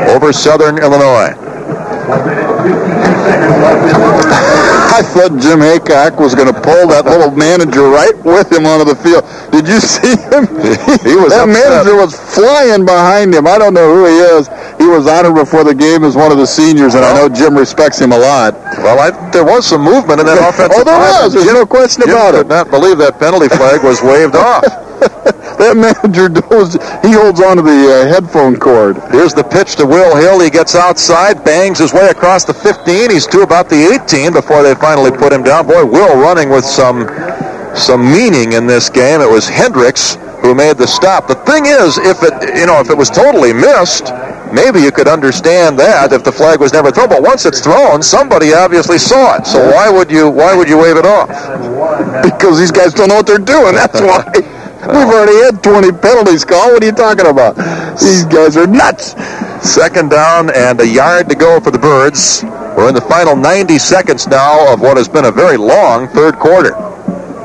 over 0.09 0.31
Southern 0.33 0.77
Illinois. 0.77 1.35
I 4.89 5.01
thought 5.05 5.37
Jim 5.39 5.59
Heacock 5.61 6.19
was 6.19 6.33
going 6.33 6.49
to 6.51 6.59
pull 6.61 6.87
that 6.89 7.05
little 7.05 7.31
manager 7.31 7.87
right 7.89 8.15
with 8.25 8.51
him 8.51 8.65
onto 8.65 8.85
the 8.85 8.97
field. 8.97 9.21
Did 9.53 9.67
you 9.67 9.79
see 9.79 10.17
him? 10.29 10.49
He 11.05 11.15
was 11.15 11.31
that 11.31 11.47
upset. 11.47 11.85
manager 11.85 11.95
was 11.95 12.13
flying 12.35 12.85
behind 12.85 13.33
him. 13.33 13.47
I 13.47 13.57
don't 13.57 13.73
know 13.73 13.87
who 13.93 14.05
he 14.05 14.17
is. 14.37 14.49
He 14.77 14.87
was 14.87 15.07
honored 15.07 15.35
before 15.35 15.63
the 15.63 15.75
game 15.75 16.03
as 16.03 16.15
one 16.15 16.31
of 16.31 16.37
the 16.37 16.47
seniors, 16.47 16.95
and 16.95 17.05
I 17.05 17.13
know 17.13 17.29
Jim 17.29 17.55
respects 17.57 17.99
him 17.99 18.11
a 18.11 18.17
lot. 18.17 18.53
Well, 18.81 18.97
I, 18.99 19.11
there 19.31 19.45
was 19.45 19.65
some 19.67 19.81
movement 19.81 20.19
in 20.21 20.25
that 20.25 20.37
oh, 20.41 20.49
offensive 20.49 20.81
Oh, 20.81 20.83
there 20.83 20.97
was. 20.97 21.33
There's 21.33 21.45
Jim- 21.45 21.53
no 21.53 21.65
question 21.65 22.03
Jim 22.05 22.15
about 22.17 22.33
could 22.33 22.45
it. 22.45 22.49
not 22.49 22.69
believe 22.69 22.97
that 22.99 23.19
penalty 23.19 23.47
flag 23.49 23.83
was 23.83 24.01
waved 24.01 24.35
off. 24.39 24.63
That 25.59 25.75
manager 25.75 26.29
does, 26.29 26.79
he 27.03 27.11
holds 27.11 27.41
onto 27.41 27.61
the 27.61 28.07
uh, 28.07 28.07
headphone 28.07 28.55
cord. 28.55 28.95
Here's 29.11 29.33
the 29.33 29.43
pitch 29.43 29.75
to 29.75 29.85
Will 29.85 30.15
Hill. 30.15 30.39
He 30.39 30.49
gets 30.49 30.73
outside, 30.73 31.43
bangs 31.43 31.79
his 31.79 31.91
way 31.91 32.07
across 32.07 32.45
the 32.45 32.53
15. 32.53 33.11
He's 33.11 33.27
to 33.27 33.41
about 33.41 33.67
the 33.67 33.99
18 34.01 34.31
before 34.31 34.63
they 34.63 34.73
finally 34.75 35.11
put 35.11 35.33
him 35.33 35.43
down. 35.43 35.67
Boy, 35.67 35.83
Will 35.83 36.15
running 36.15 36.49
with 36.49 36.63
some 36.63 37.07
some 37.75 38.01
meaning 38.01 38.53
in 38.53 38.67
this 38.67 38.89
game. 38.89 39.21
It 39.21 39.29
was 39.29 39.47
Hendricks 39.47 40.15
who 40.41 40.55
made 40.55 40.77
the 40.77 40.87
stop. 40.87 41.27
The 41.27 41.35
thing 41.35 41.65
is, 41.65 41.97
if 41.97 42.23
it 42.23 42.55
you 42.55 42.65
know 42.65 42.79
if 42.79 42.89
it 42.89 42.97
was 42.97 43.09
totally 43.09 43.51
missed, 43.51 44.11
maybe 44.53 44.79
you 44.79 44.91
could 44.91 45.07
understand 45.07 45.77
that 45.79 46.13
if 46.13 46.23
the 46.23 46.31
flag 46.31 46.59
was 46.59 46.71
never 46.73 46.89
thrown. 46.89 47.09
But 47.09 47.21
once 47.21 47.45
it's 47.45 47.59
thrown, 47.59 48.01
somebody 48.01 48.53
obviously 48.53 48.97
saw 48.97 49.35
it. 49.35 49.45
So 49.45 49.59
why 49.71 49.89
would 49.89 50.09
you 50.09 50.29
why 50.29 50.55
would 50.55 50.69
you 50.69 50.77
wave 50.77 50.95
it 50.97 51.05
off? 51.05 51.27
Because 52.23 52.57
these 52.57 52.71
guys 52.71 52.93
don't 52.93 53.09
know 53.09 53.15
what 53.15 53.27
they're 53.27 53.37
doing. 53.37 53.75
That's 53.75 53.99
why. 54.07 54.23
We've 54.89 55.07
already 55.07 55.37
had 55.43 55.63
20 55.63 55.91
penalties 55.99 56.43
called. 56.43 56.73
What 56.73 56.83
are 56.83 56.85
you 56.85 56.91
talking 56.91 57.27
about? 57.27 57.55
These 57.99 58.25
guys 58.25 58.57
are 58.57 58.65
nuts. 58.65 59.13
Second 59.61 60.09
down 60.09 60.49
and 60.55 60.81
a 60.81 60.87
yard 60.87 61.29
to 61.29 61.35
go 61.35 61.59
for 61.59 61.69
the 61.69 61.77
Birds. 61.77 62.43
We're 62.75 62.89
in 62.89 62.95
the 62.95 63.01
final 63.01 63.35
90 63.35 63.77
seconds 63.77 64.27
now 64.27 64.73
of 64.73 64.81
what 64.81 64.97
has 64.97 65.07
been 65.07 65.25
a 65.25 65.31
very 65.31 65.57
long 65.57 66.07
third 66.07 66.39
quarter. 66.39 66.71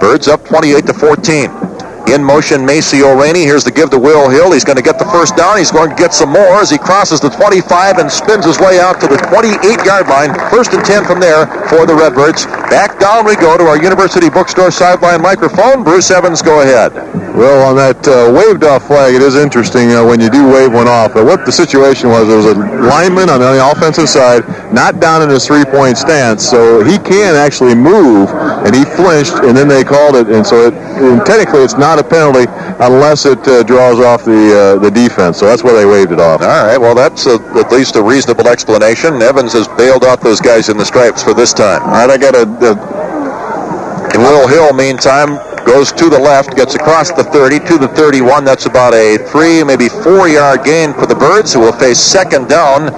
Birds 0.01 0.27
up 0.27 0.45
28 0.47 0.87
to 0.87 0.95
14. 0.95 1.74
In 2.09 2.23
motion, 2.23 2.67
Maceo 2.67 3.17
Rainey. 3.17 3.45
Here's 3.45 3.65
the 3.65 3.73
give 3.73 3.89
to 3.91 3.99
Will 3.99 4.29
Hill. 4.29 4.53
He's 4.53 4.65
going 4.65 4.77
to 4.77 4.83
get 4.83 4.99
the 4.99 5.07
first 5.07 5.37
down. 5.37 5.57
He's 5.57 5.71
going 5.71 5.89
to 5.89 5.97
get 5.97 6.13
some 6.13 6.29
more 6.29 6.61
as 6.61 6.71
he 6.71 6.77
crosses 6.77 7.19
the 7.19 7.31
25 7.31 7.99
and 7.99 8.13
spins 8.13 8.45
his 8.45 8.61
way 8.61 8.79
out 8.79 9.01
to 9.01 9.09
the 9.09 9.17
28-yard 9.17 10.07
line. 10.07 10.35
First 10.51 10.75
and 10.75 10.85
10 10.85 11.07
from 11.07 11.19
there 11.19 11.47
for 11.69 11.87
the 11.87 11.95
Redbirds. 11.95 12.45
Back 12.69 13.01
down 13.01 13.25
we 13.25 13.37
go 13.37 13.57
to 13.57 13.65
our 13.65 13.81
University 13.81 14.29
Bookstore 14.29 14.71
sideline 14.71 15.23
microphone. 15.23 15.83
Bruce 15.83 16.11
Evans, 16.11 16.43
go 16.43 16.61
ahead. 16.61 16.93
Well, 17.35 17.67
on 17.67 17.75
that 17.75 17.99
uh, 18.07 18.31
waved 18.31 18.63
off 18.63 18.87
flag, 18.87 19.13
it 19.13 19.21
is 19.21 19.35
interesting 19.35 19.91
uh, 19.91 20.07
when 20.07 20.21
you 20.21 20.31
do 20.31 20.47
wave 20.47 20.73
one 20.73 20.87
off. 20.87 21.15
But 21.15 21.27
what 21.27 21.45
the 21.45 21.51
situation 21.51 22.09
was, 22.09 22.29
there 22.29 22.37
was 22.37 22.47
a 22.47 22.55
lineman 22.55 23.29
on 23.29 23.41
the 23.41 23.59
offensive 23.59 24.09
side, 24.09 24.47
not 24.73 25.01
down 25.01 25.21
in 25.21 25.29
his 25.31 25.45
three-point 25.45 25.99
stance, 25.99 26.47
so 26.47 26.85
he 26.85 26.97
can 26.97 27.35
actually 27.35 27.75
move, 27.75 28.31
and 28.31 28.71
he 28.71 28.85
flinched, 28.85 29.35
and 29.43 29.57
then 29.57 29.67
they 29.67 29.83
called 29.83 30.15
it, 30.15 30.29
and 30.29 30.47
so 30.47 30.69
it, 30.69 30.75
and 31.03 31.27
technically 31.27 31.67
it's 31.67 31.75
not 31.75 31.94
a 31.99 32.05
penalty 32.05 32.47
unless 32.81 33.27
it 33.27 33.39
uh, 33.47 33.63
draws 33.63 34.01
off 34.01 34.25
the 34.25 34.77
uh, 34.77 34.79
the 34.79 34.91
defense. 34.91 35.39
So 35.39 35.47
that's 35.47 35.63
where 35.63 35.75
they 35.75 35.87
waved 35.87 36.13
it 36.13 36.21
off. 36.21 36.43
All 36.43 36.49
right, 36.49 36.79
well, 36.79 36.95
that's 36.95 37.27
a, 37.27 37.35
at 37.57 37.71
least 37.71 37.97
a 37.97 38.03
reasonable 38.03 38.49
explanation. 38.49 39.21
Evans 39.23 39.53
has 39.53 39.69
bailed 39.69 40.05
out 40.05 40.21
those 40.21 40.41
guys 40.41 40.69
in 40.69 40.77
the 40.77 40.85
stripes 40.85 41.23
for 41.23 41.35
this 41.35 41.53
time. 41.53 41.83
All 41.83 42.07
right, 42.07 42.11
I 42.11 42.19
got 42.19 42.35
a, 42.35 42.43
And 44.13 44.23
Will 44.23 44.47
Hill, 44.49 44.73
meantime, 44.73 45.37
goes 45.65 45.93
to 45.93 46.09
the 46.09 46.19
left, 46.19 46.57
gets 46.57 46.75
across 46.75 47.11
the 47.11 47.25
30 47.25 47.59
to 47.67 47.79
the 47.79 47.89
31. 47.89 48.45
That's 48.45 48.67
about 48.67 48.95
a 48.95 49.19
three, 49.19 49.65
maybe 49.65 49.89
four-yard 49.89 50.65
gain 50.65 50.93
for 50.93 51.07
the 51.07 51.15
Birds, 51.15 51.55
who 51.55 51.61
will 51.61 51.73
face 51.73 51.99
second 51.99 52.49
down 52.49 52.93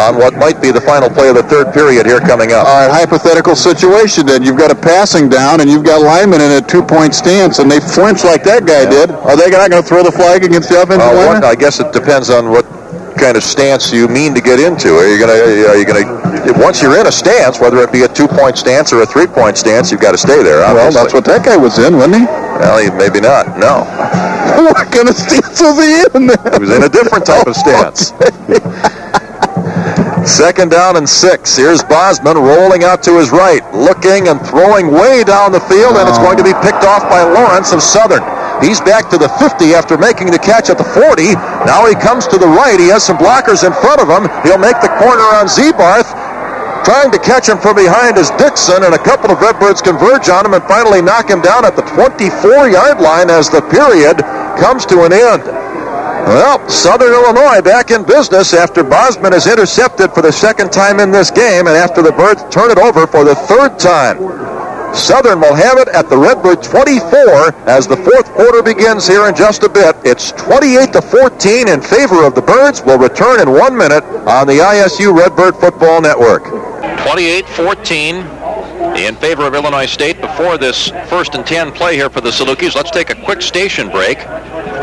on 0.00 0.16
what 0.16 0.34
might 0.34 0.60
be 0.60 0.70
the 0.72 0.80
final 0.80 1.08
play 1.10 1.28
of 1.28 1.36
the 1.36 1.42
third 1.44 1.72
period 1.72 2.06
here 2.06 2.20
coming 2.20 2.52
up. 2.52 2.66
all 2.66 2.88
right, 2.88 2.90
hypothetical 2.90 3.54
situation 3.54 4.26
then. 4.26 4.42
You've 4.42 4.58
got 4.58 4.70
a 4.70 4.74
passing 4.74 5.28
down, 5.28 5.60
and 5.60 5.68
you've 5.70 5.84
got 5.84 6.00
linemen 6.02 6.40
in 6.40 6.52
a 6.52 6.60
two-point 6.66 7.14
stance, 7.14 7.58
and 7.60 7.70
they 7.70 7.80
flinch 7.80 8.24
like 8.24 8.42
that 8.44 8.64
guy 8.66 8.88
did. 8.88 9.10
Are 9.10 9.36
they 9.36 9.50
not 9.50 9.70
going 9.70 9.82
to 9.82 9.88
throw 9.88 10.02
the 10.02 10.12
flag 10.12 10.44
against 10.44 10.68
the 10.70 10.82
offensive 10.82 11.06
Uh, 11.06 11.14
lineman? 11.14 11.44
I 11.44 11.54
guess 11.54 11.78
it 11.80 11.92
depends 11.92 12.30
on 12.30 12.50
what 12.50 12.64
kind 13.18 13.36
of 13.36 13.42
stance 13.44 13.92
you 13.92 14.08
mean 14.08 14.34
to 14.34 14.40
get 14.40 14.58
into. 14.58 14.96
Are 14.96 15.06
you 15.06 15.18
gonna? 15.20 15.68
Are 15.68 15.76
you 15.76 15.84
gonna? 15.84 16.56
Once 16.56 16.80
you're 16.80 16.98
in 16.98 17.06
a 17.06 17.12
stance, 17.12 17.60
whether 17.60 17.76
it 17.82 17.92
be 17.92 18.04
a 18.04 18.08
two-point 18.08 18.56
stance 18.56 18.92
or 18.94 19.02
a 19.02 19.06
three-point 19.06 19.58
stance, 19.58 19.90
you've 19.92 20.00
got 20.00 20.12
to 20.12 20.18
stay 20.18 20.42
there. 20.42 20.60
Well, 20.60 20.90
that's 20.90 21.12
what 21.12 21.24
that 21.26 21.44
guy 21.44 21.56
was 21.56 21.78
in, 21.78 21.96
wasn't 21.96 22.16
he? 22.16 22.24
Well, 22.24 22.78
he- 22.78 22.90
maybe 22.96 23.20
not. 23.20 23.58
No, 23.58 23.84
what 24.72 24.90
kind 24.90 25.08
of 25.10 25.14
stance 25.16 25.60
was 25.60 25.76
he 25.76 26.00
in 26.16 26.28
then? 26.28 26.38
he 26.54 26.60
was 26.60 26.70
in 26.70 26.82
a 26.82 26.88
different 26.88 27.26
type 27.26 27.46
of 27.46 27.54
stance. 27.64 28.12
Second 30.26 30.70
down 30.70 30.96
and 30.96 31.08
six. 31.08 31.56
Here's 31.56 31.82
Bosman 31.82 32.36
rolling 32.36 32.84
out 32.84 33.02
to 33.04 33.18
his 33.18 33.30
right, 33.30 33.64
looking 33.72 34.28
and 34.28 34.40
throwing 34.46 34.92
way 34.92 35.24
down 35.24 35.52
the 35.52 35.60
field, 35.60 35.96
and 35.96 36.08
it's 36.08 36.18
going 36.18 36.36
to 36.36 36.44
be 36.44 36.52
picked 36.60 36.84
off 36.84 37.08
by 37.08 37.22
Lawrence 37.22 37.72
of 37.72 37.82
Southern. 37.82 38.22
He's 38.60 38.80
back 38.80 39.08
to 39.10 39.16
the 39.16 39.28
50 39.40 39.72
after 39.72 39.96
making 39.96 40.30
the 40.30 40.38
catch 40.38 40.68
at 40.68 40.76
the 40.76 40.84
40. 40.84 41.32
Now 41.64 41.88
he 41.88 41.94
comes 41.96 42.28
to 42.28 42.36
the 42.36 42.46
right. 42.46 42.78
He 42.78 42.88
has 42.88 43.04
some 43.04 43.16
blockers 43.16 43.64
in 43.64 43.72
front 43.80 44.00
of 44.00 44.08
him. 44.12 44.28
He'll 44.44 44.60
make 44.60 44.76
the 44.84 44.92
corner 45.00 45.24
on 45.40 45.48
Zebarth. 45.48 46.12
Trying 46.84 47.10
to 47.12 47.18
catch 47.18 47.48
him 47.48 47.58
from 47.58 47.76
behind 47.76 48.16
is 48.16 48.30
Dixon, 48.36 48.84
and 48.84 48.94
a 48.94 49.02
couple 49.02 49.30
of 49.30 49.40
Redbirds 49.40 49.80
converge 49.80 50.28
on 50.28 50.44
him 50.44 50.54
and 50.54 50.64
finally 50.64 51.00
knock 51.00 51.28
him 51.28 51.40
down 51.40 51.64
at 51.64 51.76
the 51.76 51.82
24-yard 51.82 53.00
line 53.00 53.30
as 53.30 53.48
the 53.48 53.60
period 53.72 54.20
comes 54.60 54.84
to 54.86 55.04
an 55.04 55.12
end. 55.12 55.59
Well, 56.26 56.68
Southern 56.68 57.12
Illinois 57.12 57.60
back 57.60 57.90
in 57.90 58.04
business 58.04 58.54
after 58.54 58.82
Bosman 58.84 59.32
is 59.32 59.46
intercepted 59.46 60.12
for 60.12 60.22
the 60.22 60.32
second 60.32 60.70
time 60.72 61.00
in 61.00 61.10
this 61.10 61.30
game 61.30 61.66
and 61.66 61.76
after 61.76 62.02
the 62.02 62.12
Birds 62.12 62.42
turn 62.50 62.70
it 62.70 62.78
over 62.78 63.06
for 63.06 63.24
the 63.24 63.34
third 63.34 63.78
time. 63.78 64.18
Southern 64.94 65.40
will 65.40 65.54
have 65.54 65.78
it 65.78 65.88
at 65.88 66.08
the 66.10 66.16
Redbird 66.16 66.62
24 66.62 67.54
as 67.68 67.86
the 67.86 67.96
fourth 67.96 68.26
quarter 68.32 68.62
begins 68.62 69.06
here 69.06 69.28
in 69.28 69.34
just 69.34 69.62
a 69.62 69.68
bit. 69.68 69.96
It's 70.04 70.32
28 70.32 70.92
to 70.92 71.02
14 71.02 71.68
in 71.68 71.80
favor 71.80 72.24
of 72.24 72.34
the 72.34 72.42
Birds. 72.42 72.82
We'll 72.82 72.98
return 72.98 73.40
in 73.40 73.50
one 73.50 73.76
minute 73.76 74.04
on 74.26 74.46
the 74.46 74.58
ISU 74.58 75.16
Redbird 75.16 75.56
Football 75.56 76.00
Network. 76.00 76.42
28-14 76.42 78.40
in 78.96 79.16
favor 79.16 79.42
of 79.44 79.54
Illinois 79.54 79.86
State 79.86 80.20
before 80.20 80.58
this 80.58 80.90
first 81.08 81.34
and 81.34 81.46
10 81.46 81.72
play 81.72 81.94
here 81.94 82.10
for 82.10 82.20
the 82.20 82.30
Salukis. 82.30 82.74
Let's 82.74 82.90
take 82.90 83.10
a 83.10 83.14
quick 83.24 83.42
station 83.42 83.90
break. 83.90 84.18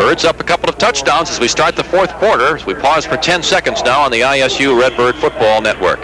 Birds 0.07 0.23
up 0.23 0.39
a 0.39 0.43
couple 0.45 0.69
of 0.69 0.77
touchdowns 0.77 1.29
as 1.29 1.37
we 1.37 1.49
start 1.49 1.75
the 1.75 1.83
fourth 1.83 2.13
quarter. 2.13 2.55
As 2.55 2.65
we 2.65 2.73
pause 2.73 3.05
for 3.05 3.17
10 3.17 3.43
seconds 3.43 3.83
now 3.83 3.99
on 3.99 4.09
the 4.09 4.21
ISU 4.21 4.79
Redbird 4.79 5.17
Football 5.17 5.61
Network. 5.61 5.99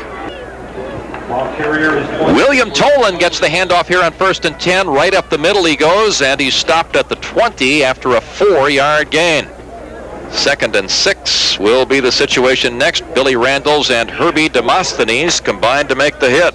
William 2.36 2.70
Tolan 2.70 3.18
gets 3.18 3.40
the 3.40 3.48
handoff 3.48 3.88
here 3.88 4.04
on 4.04 4.12
first 4.12 4.44
and 4.44 4.60
10. 4.60 4.90
Right 4.90 5.16
up 5.16 5.30
the 5.30 5.38
middle 5.38 5.64
he 5.64 5.78
goes, 5.78 6.22
and 6.22 6.38
he's 6.38 6.54
stopped 6.54 6.98
at 6.98 7.08
the 7.08 7.16
20 7.16 7.86
after 7.86 8.18
a 8.18 8.20
four-yard 8.20 9.10
gain. 9.10 9.48
Second 10.32 10.76
and 10.76 10.92
six 10.92 11.58
will 11.58 11.86
be 11.86 12.02
the 12.02 12.12
situation 12.12 12.78
next. 12.78 13.06
Billy 13.16 13.38
Randalls 13.38 13.90
and 13.90 14.12
Herbie 14.12 14.50
Demosthenes 14.50 15.40
combined 15.40 15.88
to 15.88 15.96
make 15.96 16.20
the 16.20 16.30
hit. 16.30 16.54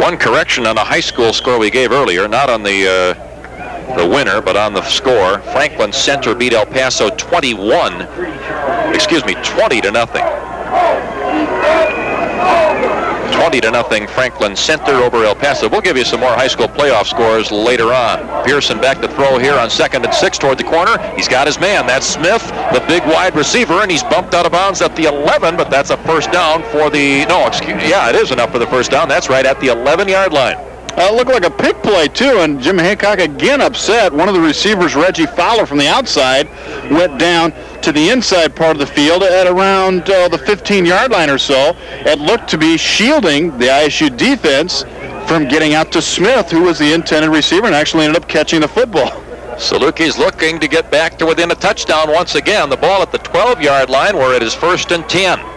One 0.00 0.16
correction 0.16 0.64
on 0.64 0.78
a 0.78 0.84
high 0.84 1.00
school 1.00 1.34
score 1.34 1.58
we 1.58 1.70
gave 1.70 1.92
earlier, 1.92 2.26
not 2.28 2.48
on 2.48 2.62
the 2.62 2.88
uh, 3.18 3.25
the 3.96 4.06
winner, 4.06 4.40
but 4.40 4.56
on 4.56 4.72
the 4.72 4.82
score. 4.82 5.40
Franklin 5.52 5.92
Center 5.92 6.34
beat 6.34 6.52
El 6.52 6.66
Paso 6.66 7.10
21, 7.10 8.02
excuse 8.94 9.24
me, 9.24 9.34
20 9.42 9.80
to 9.80 9.90
nothing. 9.90 10.24
20 13.36 13.60
to 13.60 13.70
nothing 13.70 14.06
Franklin 14.06 14.56
Center 14.56 14.92
over 14.92 15.24
El 15.24 15.34
Paso. 15.34 15.68
We'll 15.68 15.82
give 15.82 15.96
you 15.96 16.04
some 16.04 16.20
more 16.20 16.30
high 16.30 16.48
school 16.48 16.68
playoff 16.68 17.06
scores 17.06 17.52
later 17.52 17.92
on. 17.92 18.44
Pearson 18.44 18.80
back 18.80 19.00
to 19.02 19.08
throw 19.08 19.38
here 19.38 19.54
on 19.54 19.68
second 19.68 20.04
and 20.04 20.14
six 20.14 20.38
toward 20.38 20.58
the 20.58 20.64
corner. 20.64 20.98
He's 21.14 21.28
got 21.28 21.46
his 21.46 21.60
man. 21.60 21.86
That's 21.86 22.06
Smith, 22.06 22.42
the 22.72 22.82
big 22.88 23.02
wide 23.04 23.36
receiver, 23.36 23.74
and 23.74 23.90
he's 23.90 24.02
bumped 24.02 24.34
out 24.34 24.46
of 24.46 24.52
bounds 24.52 24.80
at 24.80 24.96
the 24.96 25.04
11, 25.04 25.56
but 25.56 25.70
that's 25.70 25.90
a 25.90 25.96
first 25.98 26.32
down 26.32 26.62
for 26.72 26.88
the, 26.88 27.26
no, 27.26 27.46
excuse 27.46 27.76
me. 27.76 27.90
yeah, 27.90 28.08
it 28.08 28.16
is 28.16 28.30
enough 28.30 28.50
for 28.52 28.58
the 28.58 28.66
first 28.66 28.90
down. 28.90 29.08
That's 29.08 29.28
right 29.28 29.44
at 29.44 29.60
the 29.60 29.68
11-yard 29.68 30.32
line. 30.32 30.56
Uh, 30.96 31.12
looked 31.12 31.30
like 31.30 31.44
a 31.44 31.50
pick 31.50 31.82
play 31.82 32.08
too, 32.08 32.38
and 32.40 32.58
Jim 32.58 32.78
Heacock 32.78 33.22
again 33.22 33.60
upset. 33.60 34.10
One 34.10 34.28
of 34.28 34.34
the 34.34 34.40
receivers, 34.40 34.94
Reggie 34.94 35.26
Fowler 35.26 35.66
from 35.66 35.76
the 35.76 35.88
outside, 35.88 36.48
went 36.90 37.18
down 37.18 37.52
to 37.82 37.92
the 37.92 38.08
inside 38.08 38.56
part 38.56 38.76
of 38.76 38.78
the 38.78 38.86
field 38.86 39.22
at 39.22 39.46
around 39.46 40.08
uh, 40.08 40.28
the 40.28 40.38
15-yard 40.38 41.10
line 41.10 41.28
or 41.28 41.36
so. 41.36 41.76
It 41.76 42.18
looked 42.18 42.48
to 42.48 42.58
be 42.58 42.78
shielding 42.78 43.58
the 43.58 43.66
ISU 43.66 44.16
defense 44.16 44.84
from 45.28 45.48
getting 45.48 45.74
out 45.74 45.92
to 45.92 46.00
Smith, 46.00 46.50
who 46.50 46.62
was 46.62 46.78
the 46.78 46.94
intended 46.94 47.30
receiver 47.30 47.66
and 47.66 47.74
actually 47.74 48.06
ended 48.06 48.22
up 48.22 48.28
catching 48.28 48.60
the 48.60 48.68
football. 48.68 49.22
Salukis 49.56 50.16
looking 50.18 50.58
to 50.60 50.68
get 50.68 50.90
back 50.90 51.18
to 51.18 51.26
within 51.26 51.50
a 51.50 51.54
touchdown 51.54 52.10
once 52.10 52.36
again. 52.36 52.70
The 52.70 52.76
ball 52.76 53.02
at 53.02 53.12
the 53.12 53.18
12-yard 53.18 53.90
line 53.90 54.16
where 54.16 54.34
it 54.34 54.42
is 54.42 54.54
first 54.54 54.92
and 54.92 55.06
10. 55.08 55.55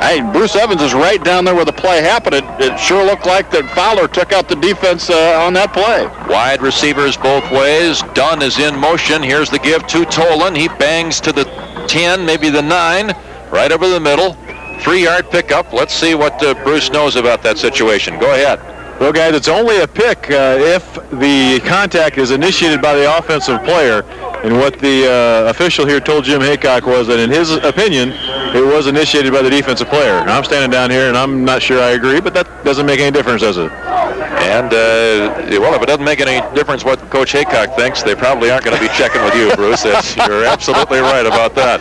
Hey, 0.00 0.20
Bruce 0.32 0.54
Evans 0.54 0.80
is 0.80 0.94
right 0.94 1.22
down 1.22 1.44
there 1.44 1.56
where 1.56 1.64
the 1.64 1.72
play 1.72 2.00
happened. 2.00 2.36
It, 2.36 2.44
it 2.60 2.78
sure 2.78 3.04
looked 3.04 3.26
like 3.26 3.50
that 3.50 3.68
Fowler 3.74 4.06
took 4.06 4.32
out 4.32 4.48
the 4.48 4.54
defense 4.54 5.10
uh, 5.10 5.42
on 5.44 5.52
that 5.54 5.72
play. 5.72 6.06
Wide 6.32 6.62
receivers 6.62 7.16
both 7.16 7.50
ways. 7.50 8.02
Dunn 8.14 8.40
is 8.40 8.58
in 8.58 8.78
motion. 8.78 9.22
Here's 9.22 9.50
the 9.50 9.58
give 9.58 9.86
to 9.88 10.04
Tolan. 10.04 10.56
He 10.56 10.68
bangs 10.68 11.20
to 11.22 11.32
the 11.32 11.44
10, 11.88 12.24
maybe 12.24 12.48
the 12.48 12.62
9, 12.62 13.12
right 13.50 13.72
over 13.72 13.88
the 13.88 13.98
middle. 13.98 14.36
Three-yard 14.80 15.30
pickup. 15.30 15.72
Let's 15.72 15.94
see 15.94 16.14
what 16.14 16.40
uh, 16.44 16.54
Bruce 16.62 16.90
knows 16.90 17.16
about 17.16 17.42
that 17.42 17.58
situation. 17.58 18.20
Go 18.20 18.32
ahead. 18.32 18.77
Well, 19.00 19.12
guys, 19.12 19.34
it's 19.34 19.46
only 19.46 19.80
a 19.80 19.86
pick 19.86 20.28
uh, 20.30 20.56
if 20.58 20.94
the 21.10 21.60
contact 21.64 22.18
is 22.18 22.32
initiated 22.32 22.82
by 22.82 22.96
the 22.96 23.16
offensive 23.16 23.62
player. 23.62 24.02
And 24.42 24.56
what 24.56 24.78
the 24.80 25.06
uh, 25.46 25.50
official 25.50 25.86
here 25.86 26.00
told 26.00 26.24
Jim 26.24 26.40
Heacock 26.40 26.82
was 26.82 27.06
that, 27.06 27.20
in 27.20 27.30
his 27.30 27.52
opinion, 27.52 28.10
it 28.54 28.64
was 28.64 28.88
initiated 28.88 29.32
by 29.32 29.42
the 29.42 29.50
defensive 29.50 29.88
player. 29.88 30.14
I'm 30.14 30.42
standing 30.42 30.70
down 30.70 30.90
here, 30.90 31.08
and 31.08 31.16
I'm 31.16 31.44
not 31.44 31.62
sure 31.62 31.80
I 31.80 31.90
agree, 31.90 32.20
but 32.20 32.34
that 32.34 32.46
doesn't 32.64 32.86
make 32.86 32.98
any 32.98 33.12
difference, 33.12 33.42
does 33.42 33.56
it? 33.56 33.70
And, 33.70 34.72
uh, 34.72 35.60
well, 35.60 35.74
if 35.74 35.82
it 35.82 35.86
doesn't 35.86 36.04
make 36.04 36.20
any 36.20 36.40
difference 36.54 36.84
what 36.84 36.98
Coach 37.10 37.32
Heacock 37.32 37.76
thinks, 37.76 38.02
they 38.02 38.14
probably 38.16 38.50
aren't 38.50 38.64
going 38.64 38.76
to 38.76 38.82
be 38.82 38.92
checking 38.94 39.22
with 39.22 39.34
you, 39.34 39.54
Bruce. 39.54 39.84
You're 39.84 40.44
absolutely 40.44 40.98
right 40.98 41.26
about 41.26 41.54
that. 41.54 41.80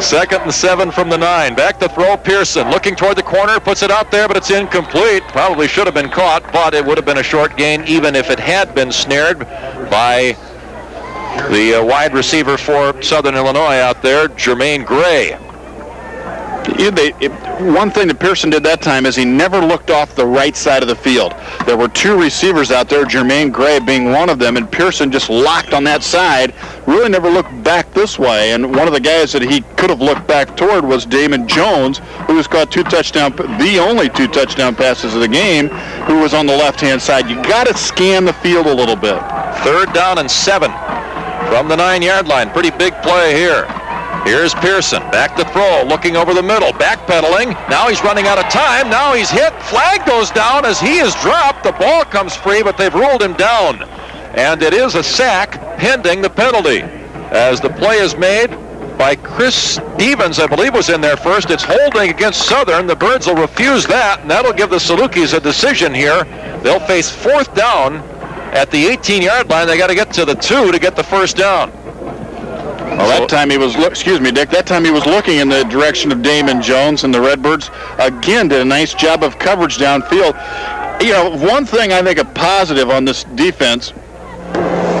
Second 0.00 0.42
and 0.42 0.54
seven 0.54 0.90
from 0.90 1.08
the 1.10 1.18
nine. 1.18 1.54
Back 1.54 1.78
to 1.80 1.88
throw. 1.88 2.16
Pearson 2.16 2.70
looking 2.70 2.96
toward 2.96 3.16
the 3.16 3.22
corner, 3.22 3.60
puts 3.60 3.82
it 3.82 3.90
out 3.90 4.10
there, 4.10 4.26
but 4.26 4.36
it's 4.36 4.50
incomplete. 4.50 5.22
Probably 5.28 5.68
should 5.68 5.86
have 5.86 5.94
been 5.94 6.10
caught, 6.10 6.52
but 6.52 6.74
it 6.74 6.84
would 6.84 6.98
have 6.98 7.04
been 7.04 7.18
a 7.18 7.22
short 7.22 7.56
gain 7.56 7.84
even 7.84 8.16
if 8.16 8.30
it 8.30 8.40
had 8.40 8.74
been 8.74 8.90
snared 8.90 9.40
by 9.90 10.36
the 11.50 11.80
uh, 11.80 11.84
wide 11.84 12.14
receiver 12.14 12.56
for 12.56 13.00
Southern 13.02 13.34
Illinois 13.34 13.76
out 13.76 14.02
there, 14.02 14.28
Jermaine 14.28 14.84
Gray. 14.84 15.38
They- 16.76 17.14
it- 17.20 17.32
one 17.60 17.90
thing 17.90 18.08
that 18.08 18.18
Pearson 18.18 18.50
did 18.50 18.62
that 18.64 18.80
time 18.82 19.06
is 19.06 19.14
he 19.16 19.24
never 19.24 19.60
looked 19.60 19.90
off 19.90 20.14
the 20.14 20.26
right 20.26 20.56
side 20.56 20.82
of 20.82 20.88
the 20.88 20.94
field. 20.96 21.34
There 21.66 21.76
were 21.76 21.88
two 21.88 22.16
receivers 22.16 22.70
out 22.70 22.88
there, 22.88 23.04
Jermaine 23.04 23.52
Gray 23.52 23.78
being 23.80 24.12
one 24.12 24.28
of 24.30 24.38
them, 24.38 24.56
and 24.56 24.70
Pearson 24.70 25.10
just 25.10 25.28
locked 25.30 25.74
on 25.74 25.84
that 25.84 26.02
side, 26.02 26.52
really 26.86 27.08
never 27.08 27.28
looked 27.30 27.62
back 27.62 27.92
this 27.94 28.18
way. 28.18 28.52
And 28.52 28.74
one 28.74 28.86
of 28.88 28.94
the 28.94 29.00
guys 29.00 29.32
that 29.32 29.42
he 29.42 29.62
could 29.76 29.90
have 29.90 30.00
looked 30.00 30.26
back 30.26 30.56
toward 30.56 30.84
was 30.84 31.04
Damon 31.04 31.46
Jones, 31.46 32.00
who 32.26 32.36
has 32.36 32.46
caught 32.46 32.70
two 32.70 32.84
touchdown, 32.84 33.32
the 33.58 33.78
only 33.78 34.08
two 34.08 34.28
touchdown 34.28 34.74
passes 34.74 35.14
of 35.14 35.20
the 35.20 35.28
game, 35.28 35.68
who 36.06 36.18
was 36.20 36.34
on 36.34 36.46
the 36.46 36.56
left-hand 36.56 37.00
side. 37.00 37.28
You 37.28 37.36
got 37.42 37.66
to 37.66 37.76
scan 37.76 38.24
the 38.24 38.32
field 38.34 38.66
a 38.66 38.74
little 38.74 38.96
bit. 38.96 39.20
Third 39.64 39.92
down 39.92 40.18
and 40.18 40.30
seven 40.30 40.70
from 41.48 41.68
the 41.68 41.76
nine-yard 41.76 42.26
line. 42.28 42.50
Pretty 42.50 42.70
big 42.70 42.94
play 43.02 43.34
here. 43.34 43.66
Here's 44.24 44.54
Pearson, 44.54 45.00
back 45.10 45.34
to 45.36 45.44
throw, 45.50 45.82
looking 45.84 46.16
over 46.16 46.34
the 46.34 46.42
middle, 46.42 46.72
backpedaling. 46.72 47.52
Now 47.70 47.88
he's 47.88 48.02
running 48.04 48.26
out 48.26 48.38
of 48.38 48.44
time. 48.52 48.90
Now 48.90 49.14
he's 49.14 49.30
hit. 49.30 49.52
Flag 49.62 50.06
goes 50.06 50.30
down 50.30 50.64
as 50.66 50.78
he 50.78 50.98
is 50.98 51.14
dropped. 51.16 51.64
The 51.64 51.72
ball 51.72 52.04
comes 52.04 52.36
free, 52.36 52.62
but 52.62 52.76
they've 52.76 52.94
ruled 52.94 53.22
him 53.22 53.32
down. 53.32 53.82
And 54.36 54.62
it 54.62 54.74
is 54.74 54.94
a 54.94 55.02
sack 55.02 55.52
pending 55.78 56.20
the 56.20 56.30
penalty. 56.30 56.82
As 57.32 57.60
the 57.60 57.70
play 57.70 57.96
is 57.96 58.16
made 58.16 58.50
by 58.98 59.16
Chris 59.16 59.78
Stevens, 59.94 60.38
I 60.38 60.46
believe 60.46 60.74
was 60.74 60.90
in 60.90 61.00
there 61.00 61.16
first. 61.16 61.50
It's 61.50 61.64
holding 61.64 62.10
against 62.10 62.46
Southern. 62.46 62.86
The 62.86 62.96
Birds 62.96 63.26
will 63.26 63.36
refuse 63.36 63.86
that, 63.86 64.20
and 64.20 64.30
that'll 64.30 64.52
give 64.52 64.68
the 64.68 64.76
Salukis 64.76 65.34
a 65.34 65.40
decision 65.40 65.94
here. 65.94 66.24
They'll 66.62 66.86
face 66.86 67.10
fourth 67.10 67.54
down 67.54 67.96
at 68.52 68.70
the 68.70 68.84
18-yard 68.84 69.48
line. 69.48 69.66
They 69.66 69.78
got 69.78 69.86
to 69.86 69.94
get 69.94 70.12
to 70.12 70.26
the 70.26 70.34
two 70.34 70.70
to 70.70 70.78
get 70.78 70.94
the 70.94 71.04
first 71.04 71.38
down. 71.38 71.72
Well, 72.90 73.20
that 73.20 73.28
time 73.28 73.50
he 73.50 73.58
was, 73.58 73.76
look, 73.76 73.90
excuse 73.92 74.20
me, 74.20 74.30
Dick, 74.30 74.50
that 74.50 74.66
time 74.66 74.84
he 74.84 74.90
was 74.90 75.06
looking 75.06 75.38
in 75.38 75.48
the 75.48 75.64
direction 75.64 76.10
of 76.12 76.22
Damon 76.22 76.60
Jones, 76.60 77.04
and 77.04 77.14
the 77.14 77.20
Redbirds 77.20 77.70
again 77.98 78.48
did 78.48 78.60
a 78.60 78.64
nice 78.64 78.94
job 78.94 79.22
of 79.22 79.38
coverage 79.38 79.78
downfield. 79.78 80.34
You 81.02 81.12
know, 81.12 81.36
one 81.38 81.64
thing 81.64 81.92
I 81.92 82.02
think 82.02 82.18
a 82.18 82.24
positive 82.24 82.90
on 82.90 83.04
this 83.04 83.24
defense, 83.24 83.92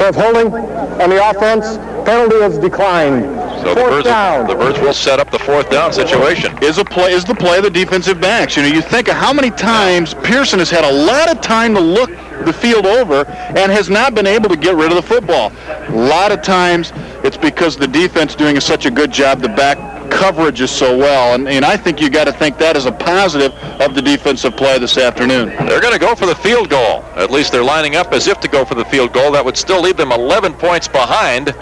Of 0.00 0.14
holding 0.14 0.52
on 0.52 1.10
the 1.10 1.28
offense, 1.30 1.76
penalty 2.06 2.36
is 2.36 2.56
declined. 2.58 3.24
So 3.60 3.74
the 3.74 3.80
Fourth 3.80 3.90
birds, 3.90 4.04
down. 4.06 4.46
the 4.46 4.54
birds 4.54 4.78
will 4.78 4.94
set 4.94 5.20
up 5.20 5.30
the 5.30 5.38
fourth 5.38 5.68
down 5.68 5.92
situation. 5.92 6.56
is 6.62 6.78
a 6.78 6.84
play 6.84 7.12
is 7.12 7.24
the 7.26 7.34
play 7.34 7.58
of 7.58 7.64
the 7.64 7.70
defensive 7.70 8.18
backs. 8.18 8.56
You 8.56 8.62
know, 8.62 8.70
you 8.70 8.80
think 8.80 9.08
of 9.08 9.16
how 9.16 9.34
many 9.34 9.50
times 9.50 10.14
Pearson 10.14 10.58
has 10.60 10.70
had 10.70 10.84
a 10.84 10.92
lot 10.92 11.28
of 11.28 11.42
time 11.42 11.74
to 11.74 11.80
look 11.80 12.10
the 12.44 12.52
field 12.52 12.86
over 12.86 13.26
and 13.26 13.70
has 13.72 13.90
not 13.90 14.14
been 14.14 14.26
able 14.26 14.48
to 14.48 14.56
get 14.56 14.74
rid 14.74 14.90
of 14.90 14.96
the 14.96 15.02
football. 15.02 15.52
A 15.68 15.90
lot 15.90 16.32
of 16.32 16.42
times 16.42 16.92
it's 17.24 17.36
because 17.36 17.76
the 17.76 17.86
defense 17.86 18.34
doing 18.34 18.58
such 18.60 18.86
a 18.86 18.90
good 18.90 19.12
job. 19.12 19.40
The 19.40 19.48
back 19.48 19.78
coverage 20.10 20.60
is 20.60 20.70
so 20.70 20.96
well, 20.96 21.34
and, 21.34 21.48
and 21.48 21.64
I 21.64 21.76
think 21.76 22.00
you 22.00 22.10
got 22.10 22.24
to 22.24 22.32
think 22.32 22.58
that 22.58 22.76
is 22.76 22.86
a 22.86 22.92
positive 22.92 23.52
of 23.80 23.94
the 23.94 24.02
defensive 24.02 24.56
play 24.56 24.78
this 24.78 24.98
afternoon. 24.98 25.48
They're 25.66 25.80
going 25.80 25.92
to 25.92 26.00
go 26.00 26.14
for 26.14 26.26
the 26.26 26.34
field 26.34 26.70
goal. 26.70 27.04
At 27.14 27.30
least 27.30 27.52
they're 27.52 27.64
lining 27.64 27.96
up 27.96 28.12
as 28.12 28.26
if 28.26 28.40
to 28.40 28.48
go 28.48 28.64
for 28.64 28.74
the 28.74 28.84
field 28.86 29.12
goal. 29.12 29.32
That 29.32 29.44
would 29.44 29.56
still 29.56 29.80
leave 29.80 29.96
them 29.96 30.12
11 30.12 30.54
points 30.54 30.88
behind 30.88 31.54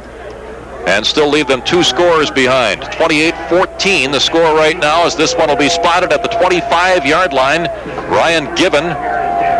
and 0.86 1.06
still 1.06 1.28
leave 1.28 1.46
them 1.46 1.62
two 1.62 1.82
scores 1.82 2.30
behind. 2.30 2.80
28-14 2.82 4.10
the 4.10 4.18
score 4.18 4.54
right 4.54 4.78
now 4.78 5.04
as 5.04 5.14
this 5.14 5.34
one 5.34 5.48
will 5.48 5.56
be 5.56 5.68
spotted 5.68 6.12
at 6.12 6.22
the 6.22 6.28
25-yard 6.30 7.32
line. 7.32 7.64
Ryan 8.08 8.54
Gibbon 8.54 8.84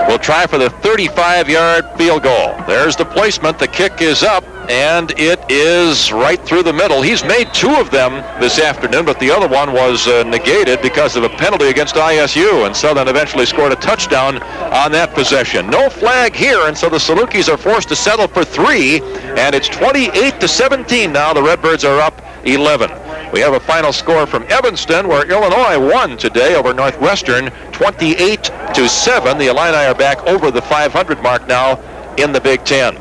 will 0.08 0.18
try 0.18 0.46
for 0.46 0.56
the 0.56 0.68
35-yard 0.68 1.84
field 1.98 2.22
goal. 2.22 2.56
There's 2.66 2.96
the 2.96 3.04
placement. 3.04 3.58
The 3.58 3.68
kick 3.68 4.00
is 4.00 4.22
up, 4.22 4.42
and 4.70 5.12
it 5.18 5.38
is 5.50 6.10
right 6.10 6.42
through 6.46 6.62
the 6.62 6.72
middle. 6.72 7.02
He's 7.02 7.22
made 7.22 7.52
two 7.52 7.74
of 7.74 7.90
them 7.90 8.24
this 8.40 8.58
afternoon, 8.58 9.04
but 9.04 9.20
the 9.20 9.30
other 9.30 9.46
one 9.46 9.74
was 9.74 10.08
uh, 10.08 10.22
negated 10.22 10.80
because 10.80 11.14
of 11.14 11.24
a 11.24 11.28
penalty 11.28 11.68
against 11.68 11.96
ISU, 11.96 12.64
and 12.64 12.74
Southern 12.74 13.06
eventually 13.06 13.44
scored 13.44 13.72
a 13.72 13.76
touchdown 13.76 14.38
on 14.72 14.92
that 14.92 15.12
possession. 15.14 15.68
No 15.68 15.90
flag 15.90 16.34
here, 16.34 16.66
and 16.66 16.76
so 16.76 16.88
the 16.88 16.96
Salukis 16.96 17.52
are 17.52 17.58
forced 17.58 17.90
to 17.90 17.96
settle 17.96 18.28
for 18.28 18.44
three, 18.44 19.02
and 19.36 19.54
it's 19.54 19.68
28 19.68 20.40
to 20.40 20.48
17 20.48 21.12
now. 21.12 21.34
The 21.34 21.42
Redbirds 21.42 21.84
are 21.84 22.00
up 22.00 22.22
11. 22.44 23.07
We 23.32 23.40
have 23.40 23.52
a 23.52 23.60
final 23.60 23.92
score 23.92 24.26
from 24.26 24.44
Evanston, 24.48 25.06
where 25.06 25.28
Illinois 25.30 25.78
won 25.78 26.16
today 26.16 26.54
over 26.54 26.72
Northwestern, 26.72 27.50
28 27.72 28.44
to 28.74 28.88
7. 28.88 29.36
The 29.36 29.48
Illini 29.48 29.76
are 29.76 29.94
back 29.94 30.22
over 30.26 30.50
the 30.50 30.62
500 30.62 31.22
mark 31.22 31.46
now 31.46 31.78
in 32.16 32.32
the 32.32 32.40
Big 32.40 32.64
Ten. 32.64 32.94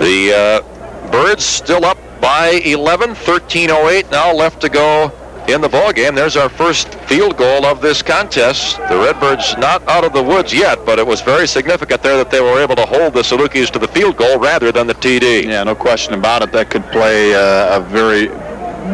The 0.00 0.62
uh, 0.64 1.10
Birds 1.10 1.44
still 1.44 1.86
up 1.86 1.98
by 2.20 2.60
11, 2.64 3.10
13:08 3.10 4.10
now 4.10 4.32
left 4.34 4.60
to 4.60 4.68
go 4.68 5.10
in 5.48 5.62
the 5.62 5.68
ball 5.68 5.92
game. 5.92 6.14
There's 6.14 6.36
our 6.36 6.48
first 6.48 6.94
field 7.06 7.36
goal 7.38 7.64
of 7.64 7.80
this 7.80 8.02
contest. 8.02 8.76
The 8.88 8.98
Redbirds 8.98 9.56
not 9.56 9.86
out 9.88 10.04
of 10.04 10.12
the 10.12 10.22
woods 10.22 10.52
yet, 10.52 10.84
but 10.84 10.98
it 10.98 11.06
was 11.06 11.22
very 11.22 11.48
significant 11.48 12.02
there 12.02 12.16
that 12.18 12.30
they 12.30 12.40
were 12.40 12.60
able 12.60 12.76
to 12.76 12.84
hold 12.84 13.14
the 13.14 13.22
Salukis 13.22 13.70
to 13.70 13.78
the 13.78 13.88
field 13.88 14.16
goal 14.18 14.38
rather 14.38 14.70
than 14.70 14.86
the 14.86 14.94
TD. 14.94 15.44
Yeah, 15.44 15.64
no 15.64 15.74
question 15.74 16.14
about 16.14 16.42
it. 16.42 16.52
That 16.52 16.70
could 16.70 16.84
play 16.92 17.34
uh, 17.34 17.78
a 17.78 17.80
very 17.80 18.28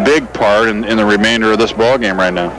big 0.05 0.33
part 0.33 0.69
in, 0.69 0.85
in 0.85 0.97
the 0.97 1.05
remainder 1.05 1.53
of 1.53 1.59
this 1.59 1.73
ball 1.73 1.99
game 1.99 2.19
right 2.19 2.33
now. 2.33 2.51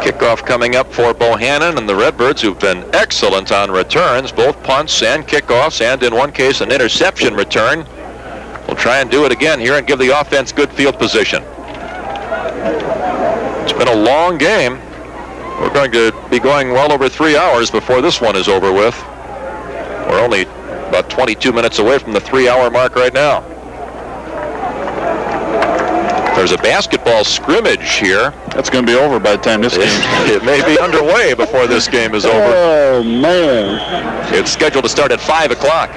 Kickoff 0.00 0.46
coming 0.46 0.76
up 0.76 0.92
for 0.92 1.12
Bohannon 1.12 1.76
and 1.76 1.88
the 1.88 1.96
Redbirds, 1.96 2.40
who've 2.40 2.58
been 2.58 2.84
excellent 2.94 3.50
on 3.50 3.70
returns, 3.70 4.30
both 4.30 4.62
punts 4.62 5.02
and 5.02 5.26
kickoffs, 5.26 5.80
and 5.80 6.02
in 6.02 6.14
one 6.14 6.30
case, 6.30 6.60
an 6.60 6.70
interception 6.70 7.34
return. 7.34 7.86
We'll 8.68 8.76
try 8.76 8.98
and 9.00 9.10
do 9.10 9.24
it 9.24 9.32
again 9.32 9.58
here 9.58 9.74
and 9.74 9.86
give 9.86 9.98
the 9.98 10.20
offense 10.20 10.52
good 10.52 10.70
field 10.70 10.98
position. 10.98 11.42
It's 13.64 13.72
been 13.72 13.88
a 13.88 13.94
long 13.94 14.36
game. 14.36 14.78
We're 15.58 15.72
going 15.72 15.90
to 15.92 16.12
be 16.30 16.38
going 16.38 16.72
well 16.72 16.92
over 16.92 17.08
three 17.08 17.34
hours 17.34 17.70
before 17.70 18.02
this 18.02 18.20
one 18.20 18.36
is 18.36 18.46
over 18.46 18.70
with. 18.70 18.94
We're 20.06 20.20
only 20.22 20.42
about 20.42 21.08
22 21.08 21.50
minutes 21.50 21.78
away 21.78 21.98
from 21.98 22.12
the 22.12 22.20
three-hour 22.20 22.70
mark 22.70 22.94
right 22.94 23.14
now. 23.14 23.40
There's 26.36 26.52
a 26.52 26.58
basketball 26.58 27.24
scrimmage 27.24 27.94
here. 27.94 28.32
That's 28.48 28.68
going 28.68 28.84
to 28.84 28.92
be 28.92 28.98
over 28.98 29.18
by 29.18 29.36
the 29.36 29.42
time 29.42 29.62
this 29.62 29.78
game. 29.78 29.88
It 30.30 30.44
may 30.44 30.62
be 30.66 30.78
underway 30.78 31.32
before 31.32 31.66
this 31.66 31.88
game 31.88 32.14
is 32.14 32.26
over. 32.26 32.52
Oh 32.54 33.02
man! 33.02 34.34
It's 34.34 34.52
scheduled 34.52 34.84
to 34.84 34.90
start 34.90 35.10
at 35.10 35.20
5 35.20 35.52
o'clock. 35.52 35.90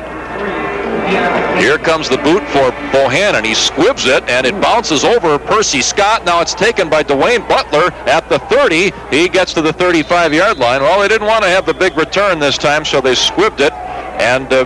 Here 1.59 1.77
comes 1.77 2.09
the 2.09 2.17
boot 2.17 2.43
for 2.49 2.71
Bohannon. 2.91 3.43
He 3.43 3.55
squibs 3.55 4.05
it, 4.05 4.23
and 4.29 4.45
it 4.45 4.59
bounces 4.61 5.03
over 5.03 5.39
Percy 5.39 5.81
Scott. 5.81 6.25
Now 6.25 6.41
it's 6.41 6.53
taken 6.53 6.89
by 6.89 7.03
Dwayne 7.03 7.47
Butler 7.47 7.91
at 8.07 8.29
the 8.29 8.39
30. 8.39 8.91
He 9.09 9.29
gets 9.29 9.53
to 9.53 9.61
the 9.61 9.71
35-yard 9.71 10.57
line. 10.57 10.81
Well, 10.81 11.01
they 11.01 11.07
didn't 11.07 11.27
want 11.27 11.43
to 11.43 11.49
have 11.49 11.65
the 11.65 11.73
big 11.73 11.97
return 11.97 12.39
this 12.39 12.57
time, 12.57 12.85
so 12.85 13.01
they 13.01 13.13
squibbed 13.13 13.59
it, 13.59 13.73
and 14.21 14.51
uh, 14.51 14.65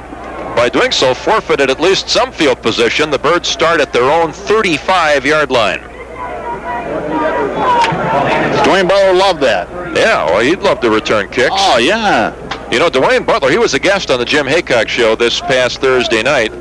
by 0.56 0.68
doing 0.70 0.92
so, 0.92 1.14
forfeited 1.14 1.70
at 1.70 1.80
least 1.80 2.10
some 2.10 2.32
field 2.32 2.62
position. 2.62 3.10
The 3.10 3.20
Birds 3.20 3.48
start 3.48 3.80
at 3.80 3.94
their 3.94 4.10
own 4.12 4.32
35-yard 4.32 5.52
line. 5.52 5.80
Dwayne 8.64 8.88
Butler 8.88 9.14
loved 9.14 9.42
that. 9.42 9.70
Yeah, 9.96 10.26
well, 10.26 10.40
he'd 10.40 10.60
love 10.60 10.80
to 10.82 10.90
return 10.90 11.30
kicks. 11.30 11.50
Oh 11.52 11.78
yeah. 11.78 12.36
You 12.72 12.80
know, 12.80 12.90
Dwayne 12.90 13.26
Butler, 13.26 13.52
he 13.52 13.58
was 13.58 13.74
a 13.74 13.80
guest 13.80 14.10
on 14.12 14.20
the 14.20 14.26
Jim 14.26 14.46
Heacock 14.48 14.88
show 14.88 15.16
this 15.16 15.42
past 15.42 15.82
Thursday 15.82 16.24
night. 16.24 16.52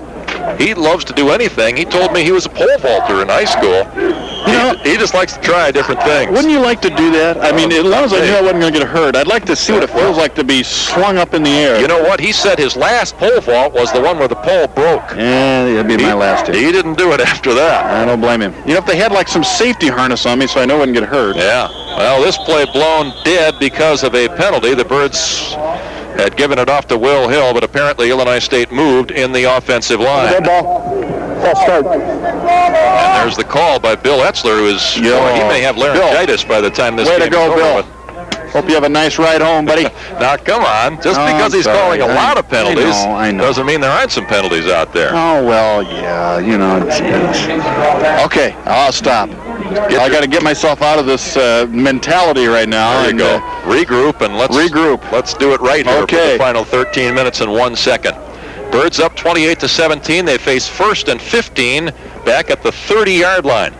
He 0.60 0.74
loves 0.74 1.04
to 1.04 1.12
do 1.12 1.30
anything. 1.30 1.76
He 1.76 1.84
told 1.84 2.12
me 2.12 2.24
he 2.24 2.32
was 2.32 2.46
a 2.46 2.48
pole 2.48 2.78
vaulter 2.78 3.22
in 3.22 3.28
high 3.28 3.44
school. 3.44 3.84
You 3.94 4.56
know, 4.56 4.74
he, 4.82 4.92
he 4.92 4.96
just 4.96 5.14
likes 5.14 5.34
to 5.34 5.40
try 5.40 5.70
different 5.70 6.02
things. 6.02 6.30
Wouldn't 6.32 6.50
you 6.52 6.58
like 6.60 6.80
to 6.82 6.90
do 6.90 7.12
that? 7.12 7.38
I 7.40 7.52
mean, 7.54 7.70
as 7.70 7.84
long 7.84 8.04
as 8.04 8.12
I 8.12 8.20
knew 8.20 8.32
I 8.32 8.40
wasn't 8.40 8.60
going 8.60 8.72
to 8.72 8.78
get 8.80 8.88
hurt, 8.88 9.14
I'd 9.14 9.26
like 9.28 9.44
to 9.46 9.54
see 9.56 9.72
what 9.72 9.82
it 9.84 9.90
feels 9.90 10.16
like 10.16 10.34
to 10.36 10.44
be 10.44 10.62
slung 10.62 11.16
up 11.18 11.34
in 11.34 11.42
the 11.42 11.50
air. 11.50 11.80
You 11.80 11.86
know 11.86 12.02
what? 12.02 12.18
He 12.20 12.32
said 12.32 12.58
his 12.58 12.74
last 12.74 13.16
pole 13.16 13.40
vault 13.40 13.72
was 13.74 13.92
the 13.92 14.00
one 14.00 14.18
where 14.18 14.28
the 14.28 14.34
pole 14.36 14.66
broke. 14.68 15.10
Yeah, 15.16 15.64
that'd 15.66 15.86
be 15.86 15.96
He- 15.96 16.02
my 16.02 16.14
last 16.14 16.46
hit. 16.46 16.56
He 16.56 16.72
didn't 16.72 16.94
do 16.98 17.12
it 17.12 17.20
after 17.32 17.54
that. 17.54 17.84
I 17.86 18.04
don't 18.04 18.20
blame 18.20 18.40
him. 18.40 18.54
You 18.66 18.74
know, 18.74 18.78
if 18.80 18.86
they 18.86 18.96
had 18.96 19.12
like 19.12 19.28
some 19.28 19.44
safety 19.44 19.88
harness 19.88 20.26
on 20.26 20.38
me 20.38 20.46
so 20.48 20.60
I 20.60 20.64
know 20.66 20.76
I 20.76 20.78
wouldn't 20.80 20.98
get 20.98 21.08
hurt. 21.08 21.36
Yeah. 21.36 21.68
Well, 21.96 22.22
this 22.22 22.36
play 22.38 22.64
blown 22.72 23.12
dead 23.24 23.58
because 23.60 24.02
of 24.02 24.14
a 24.14 24.28
penalty. 24.28 24.74
The 24.74 24.84
Birds 24.84 25.54
had 26.16 26.36
given 26.36 26.58
it 26.58 26.68
off 26.68 26.86
to 26.88 26.98
Will 26.98 27.28
Hill, 27.28 27.52
but 27.54 27.64
apparently 27.64 28.10
Illinois 28.10 28.38
State 28.40 28.70
moved 28.72 29.10
in 29.10 29.32
the 29.32 29.44
offensive 29.44 30.00
line. 30.00 30.32
Red 30.32 30.44
ball. 30.44 30.80
False 31.42 31.60
start. 31.62 31.86
And 31.86 33.22
there's 33.24 33.36
the 33.36 33.44
call 33.44 33.78
by 33.80 33.94
Bill 33.96 34.18
Etzler, 34.20 34.58
who 34.58 34.66
is 34.66 34.96
Yo. 34.98 35.18
boy, 35.18 35.32
he 35.34 35.40
may 35.48 35.60
have 35.62 35.76
laryngitis 35.78 36.44
by 36.44 36.60
the 36.60 36.70
time 36.70 36.96
this 36.96 37.08
Way 37.08 37.18
to 37.20 37.30
go, 37.30 37.50
is 37.52 37.54
Bill. 37.60 37.66
over. 37.66 37.76
with. 37.88 37.96
Hope 38.52 38.66
you 38.68 38.74
have 38.74 38.82
a 38.82 38.88
nice 38.88 39.16
ride 39.18 39.40
home, 39.40 39.64
buddy. 39.64 39.84
Now, 40.20 40.36
come 40.36 40.62
on. 40.64 41.00
Just 41.00 41.18
Oh, 41.18 41.24
because 41.26 41.52
I'm 41.54 41.58
he's 41.58 41.66
calling 41.66 42.00
a 42.02 42.06
lot 42.06 42.36
of 42.36 42.46
penalties 42.48 42.84
I 42.96 43.06
know, 43.06 43.14
I 43.14 43.30
know. 43.30 43.44
doesn't 43.44 43.64
mean 43.64 43.80
there 43.80 43.90
aren't 43.92 44.10
some 44.10 44.26
penalties 44.26 44.66
out 44.68 44.92
there. 44.92 45.10
Oh 45.14 45.42
well, 45.46 45.82
yeah, 45.82 46.38
you 46.40 46.58
know. 46.58 46.84
It's, 46.86 47.00
it's- 47.00 48.24
okay, 48.26 48.52
I'll 48.66 48.92
stop. 48.92 49.30
I 49.72 50.08
got 50.08 50.22
to 50.22 50.28
get 50.28 50.42
myself 50.42 50.82
out 50.82 50.98
of 50.98 51.06
this 51.06 51.36
uh, 51.36 51.66
mentality 51.70 52.46
right 52.46 52.68
now. 52.68 52.92
There 53.02 53.04
you 53.04 53.10
and, 53.10 53.18
go. 53.18 53.36
uh, 53.36 53.62
Regroup 53.62 54.20
and 54.24 54.36
let's 54.36 54.56
Regroup. 54.56 55.10
Let's 55.12 55.34
do 55.34 55.52
it 55.54 55.60
right 55.60 55.86
here 55.86 55.96
for 55.98 56.02
Okay. 56.04 56.32
the 56.32 56.38
final 56.38 56.64
13 56.64 57.14
minutes 57.14 57.40
and 57.40 57.52
one 57.52 57.76
second. 57.76 58.14
Birds 58.72 58.98
up 59.00 59.16
28 59.16 59.60
to 59.60 59.68
17. 59.68 60.24
They 60.24 60.38
face 60.38 60.66
first 60.68 61.08
and 61.08 61.20
15 61.20 61.86
back 62.24 62.50
at 62.50 62.62
the 62.62 62.70
30-yard 62.70 63.44
line. 63.44 63.74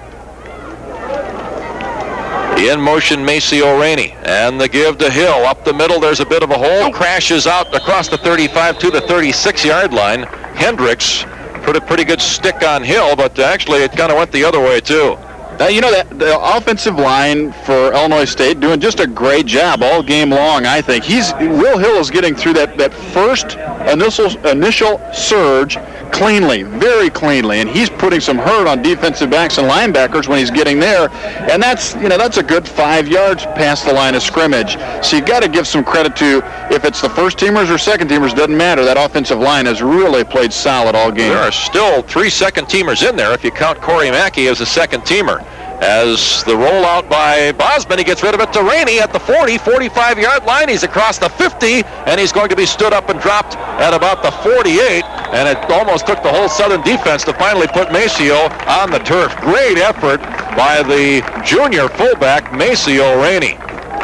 In 2.59 2.81
motion, 2.81 3.25
Maceo 3.25 3.81
Rainey. 3.81 4.13
And 4.23 4.61
the 4.61 4.69
give 4.69 4.99
to 4.99 5.11
Hill. 5.11 5.47
Up 5.47 5.65
the 5.65 5.73
middle, 5.73 5.99
there's 5.99 6.21
a 6.21 6.27
bit 6.27 6.43
of 6.43 6.51
a 6.51 6.59
hole. 6.59 6.93
Crashes 6.93 7.47
out 7.47 7.75
across 7.75 8.09
the 8.09 8.19
35 8.19 8.79
to 8.81 8.91
the 8.91 9.01
36-yard 9.01 9.93
line. 9.95 10.25
Hendricks 10.55 11.25
put 11.63 11.75
a 11.77 11.81
pretty 11.81 12.05
good 12.05 12.21
stick 12.21 12.63
on 12.63 12.83
Hill, 12.83 13.17
but 13.17 13.39
actually 13.39 13.79
it 13.83 13.93
kind 13.93 14.13
of 14.13 14.19
went 14.19 14.31
the 14.33 14.45
other 14.45 14.61
way, 14.61 14.81
too. 14.81 15.17
Uh, 15.61 15.67
you 15.67 15.83
know 15.83 15.91
that 15.91 16.09
the 16.19 16.41
offensive 16.57 16.97
line 16.97 17.53
for 17.53 17.93
Illinois 17.93 18.25
State 18.25 18.61
doing 18.61 18.81
just 18.81 18.99
a 18.99 19.07
great 19.07 19.45
job 19.45 19.83
all 19.83 20.03
game 20.03 20.31
long. 20.31 20.65
I 20.65 20.81
think 20.81 21.05
he's 21.05 21.35
Will 21.35 21.77
Hill 21.77 21.97
is 21.97 22.11
getting 22.11 22.35
through 22.35 22.55
that 22.55 22.79
that 22.79 22.95
first 22.95 23.59
initial 23.87 24.35
initial 24.47 24.99
surge 25.13 25.77
cleanly, 26.13 26.63
very 26.63 27.11
cleanly, 27.11 27.61
and 27.61 27.69
he's 27.69 27.91
putting 27.91 28.21
some 28.21 28.39
hurt 28.39 28.67
on 28.67 28.81
defensive 28.83 29.29
backs 29.29 29.59
and 29.59 29.69
linebackers 29.69 30.29
when 30.29 30.39
he's 30.39 30.51
getting 30.51 30.81
there, 30.81 31.11
and 31.51 31.63
that's 31.63 31.95
you 31.97 32.09
know 32.09 32.17
that's 32.17 32.39
a 32.39 32.43
good 32.43 32.67
five 32.67 33.07
yards 33.07 33.45
past 33.45 33.85
the 33.85 33.93
line 33.93 34.15
of 34.15 34.23
scrimmage. 34.23 34.79
So 35.05 35.17
you've 35.17 35.27
got 35.27 35.43
to 35.43 35.49
give 35.49 35.67
some 35.67 35.85
credit 35.85 36.17
to 36.17 36.43
if 36.71 36.87
it's 36.87 37.03
the 37.03 37.11
first 37.11 37.37
teamers 37.37 37.73
or 37.73 37.77
second 37.77 38.09
teamers 38.09 38.35
doesn't 38.35 38.57
matter. 38.57 38.83
That 38.83 38.97
offensive 38.97 39.39
line 39.39 39.67
has 39.67 39.83
really 39.83 40.25
played 40.25 40.55
solid 40.55 40.95
all 40.95 41.11
game. 41.11 41.29
There 41.31 41.39
are 41.39 41.53
still 41.53 42.01
three 42.01 42.31
second 42.31 42.67
teamers 42.67 43.07
in 43.07 43.15
there 43.15 43.35
if 43.35 43.45
you 43.45 43.51
count 43.51 43.79
Corey 43.83 44.11
Mackey 44.11 44.49
as 44.49 44.63
a 44.63 44.67
second 44.67 45.03
teamer. 45.03 45.47
As 45.81 46.45
the 46.45 46.53
rollout 46.53 47.09
by 47.09 47.53
Bosman, 47.53 47.97
he 47.97 48.05
gets 48.05 48.23
rid 48.23 48.35
of 48.35 48.41
it 48.41 48.53
to 48.53 48.63
Rainey 48.63 49.01
at 49.01 49.15
the 49.15 49.19
40, 49.19 49.57
45 49.57 50.19
yard 50.19 50.45
line. 50.45 50.69
He's 50.69 50.83
across 50.83 51.19
the 51.19 51.31
50, 51.31 51.85
and 52.05 52.21
he's 52.21 52.33
going 52.33 52.51
to 52.51 52.57
be 52.57 52.67
stood 52.67 52.93
up 52.93 53.09
and 53.09 53.19
dropped 53.19 53.57
at 53.57 53.95
about 53.95 54.23
the 54.23 54.31
48. 54.31 55.03
And 55.33 55.49
it 55.49 55.57
almost 55.71 56.07
took 56.07 56.23
the 56.23 56.29
whole 56.29 56.51
Southern 56.51 56.83
defense 56.83 57.25
to 57.25 57.33
finally 57.33 57.67
put 57.69 57.93
Maceo 57.93 58.37
on 58.69 58.91
the 58.91 58.99
turf. 58.99 59.35
Great 59.41 59.79
effort 59.79 60.21
by 60.55 60.83
the 60.83 61.25
junior 61.47 61.89
fullback, 61.89 62.53
Maceo 62.53 63.23
Rainey. 63.23 63.57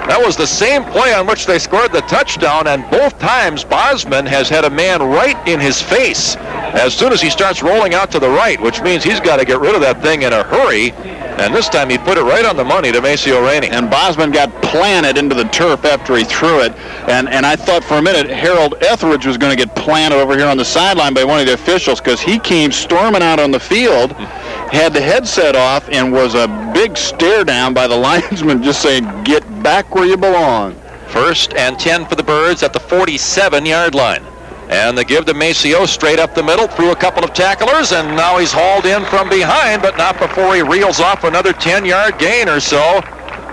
That 0.09 0.23
was 0.25 0.37
the 0.37 0.47
same 0.47 0.85
play 0.85 1.13
on 1.13 1.27
which 1.27 1.47
they 1.47 1.59
scored 1.59 1.93
the 1.93 2.01
touchdown, 2.03 2.69
and 2.69 2.89
both 2.91 3.19
times 3.19 3.65
Bosman 3.65 4.25
has 4.25 4.49
had 4.49 4.65
a 4.65 4.71
man 4.71 5.03
right 5.03 5.37
in 5.49 5.61
his 5.61 5.83
face 5.83 6.37
as 6.37 6.95
soon 6.95 7.13
as 7.13 7.21
he 7.21 7.29
starts 7.29 7.63
rolling 7.63 7.93
out 7.93 8.13
to 8.13 8.21
the 8.21 8.31
right, 8.31 8.61
which 8.61 8.81
means 8.83 9.03
he's 9.03 9.21
got 9.21 9.39
to 9.39 9.45
get 9.45 9.61
rid 9.61 9.75
of 9.75 9.81
that 9.81 10.01
thing 10.01 10.23
in 10.23 10.33
a 10.33 10.45
hurry. 10.45 10.93
And 11.39 11.55
this 11.55 11.69
time 11.69 11.91
he 11.91 11.99
put 11.99 12.17
it 12.17 12.23
right 12.23 12.45
on 12.45 12.57
the 12.57 12.65
money 12.65 12.91
to 12.93 13.01
Maceo 13.01 13.45
Rainey. 13.45 13.69
and 13.69 13.91
Bosman 13.91 14.31
got 14.31 14.51
planted 14.63 15.19
into 15.19 15.35
the 15.35 15.45
turf 15.45 15.85
after 15.85 16.17
he 16.17 16.25
threw 16.25 16.61
it. 16.63 16.73
And 17.09 17.29
and 17.29 17.45
I 17.45 17.57
thought 17.57 17.85
for 17.85 17.99
a 17.99 18.03
minute 18.03 18.31
Harold 18.31 18.77
Etheridge 18.81 19.27
was 19.27 19.37
going 19.37 19.57
to 19.57 19.67
get 19.67 19.75
planted 19.77 20.17
over 20.17 20.37
here 20.37 20.47
on 20.47 20.57
the 20.57 20.65
sideline 20.65 21.13
by 21.13 21.25
one 21.25 21.41
of 21.41 21.47
the 21.47 21.53
officials 21.53 22.01
because 22.01 22.21
he 22.21 22.39
came 22.39 22.73
storming 22.73 23.23
out 23.23 23.39
on 23.39 23.51
the 23.51 23.61
field, 23.61 24.13
had 24.13 24.95
the 24.95 25.01
headset 25.01 25.55
off, 25.55 25.89
and 25.91 26.13
was 26.13 26.35
a 26.35 26.49
big 26.73 26.97
stare 26.97 27.45
down 27.45 27.75
by 27.75 27.87
the 27.87 27.97
linesman 28.09 28.63
just 28.63 28.81
saying, 28.81 29.05
"Get 29.25 29.43
back 29.63 29.95
where 29.95 30.07
you 30.07 30.17
belong." 30.17 30.75
First 31.09 31.55
and 31.55 31.79
10 31.79 32.07
for 32.07 32.15
the 32.15 32.23
Birds 32.23 32.63
at 32.63 32.73
the 32.73 32.81
47 32.81 33.65
yard 33.67 33.95
line. 33.95 34.25
And 34.69 34.99
the 34.99 35.05
give 35.05 35.27
to 35.27 35.35
Maceo 35.35 35.87
straight 35.87 36.19
up 36.19 36.35
the 36.35 36.43
middle 36.43 36.67
through 36.67 36.91
a 36.91 36.97
couple 36.97 37.23
of 37.23 37.33
tacklers, 37.33 37.93
and 37.93 38.17
now 38.17 38.39
he's 38.39 38.53
hauled 38.53 38.85
in 38.85 39.05
from 39.05 39.29
behind, 39.29 39.81
but 39.81 39.97
not 39.97 40.19
before 40.19 40.55
he 40.57 40.63
reels 40.63 40.99
off 40.99 41.23
another 41.23 41.53
10 41.53 41.85
yard 41.85 42.19
gain 42.19 42.49
or 42.49 42.59
so. 42.59 43.01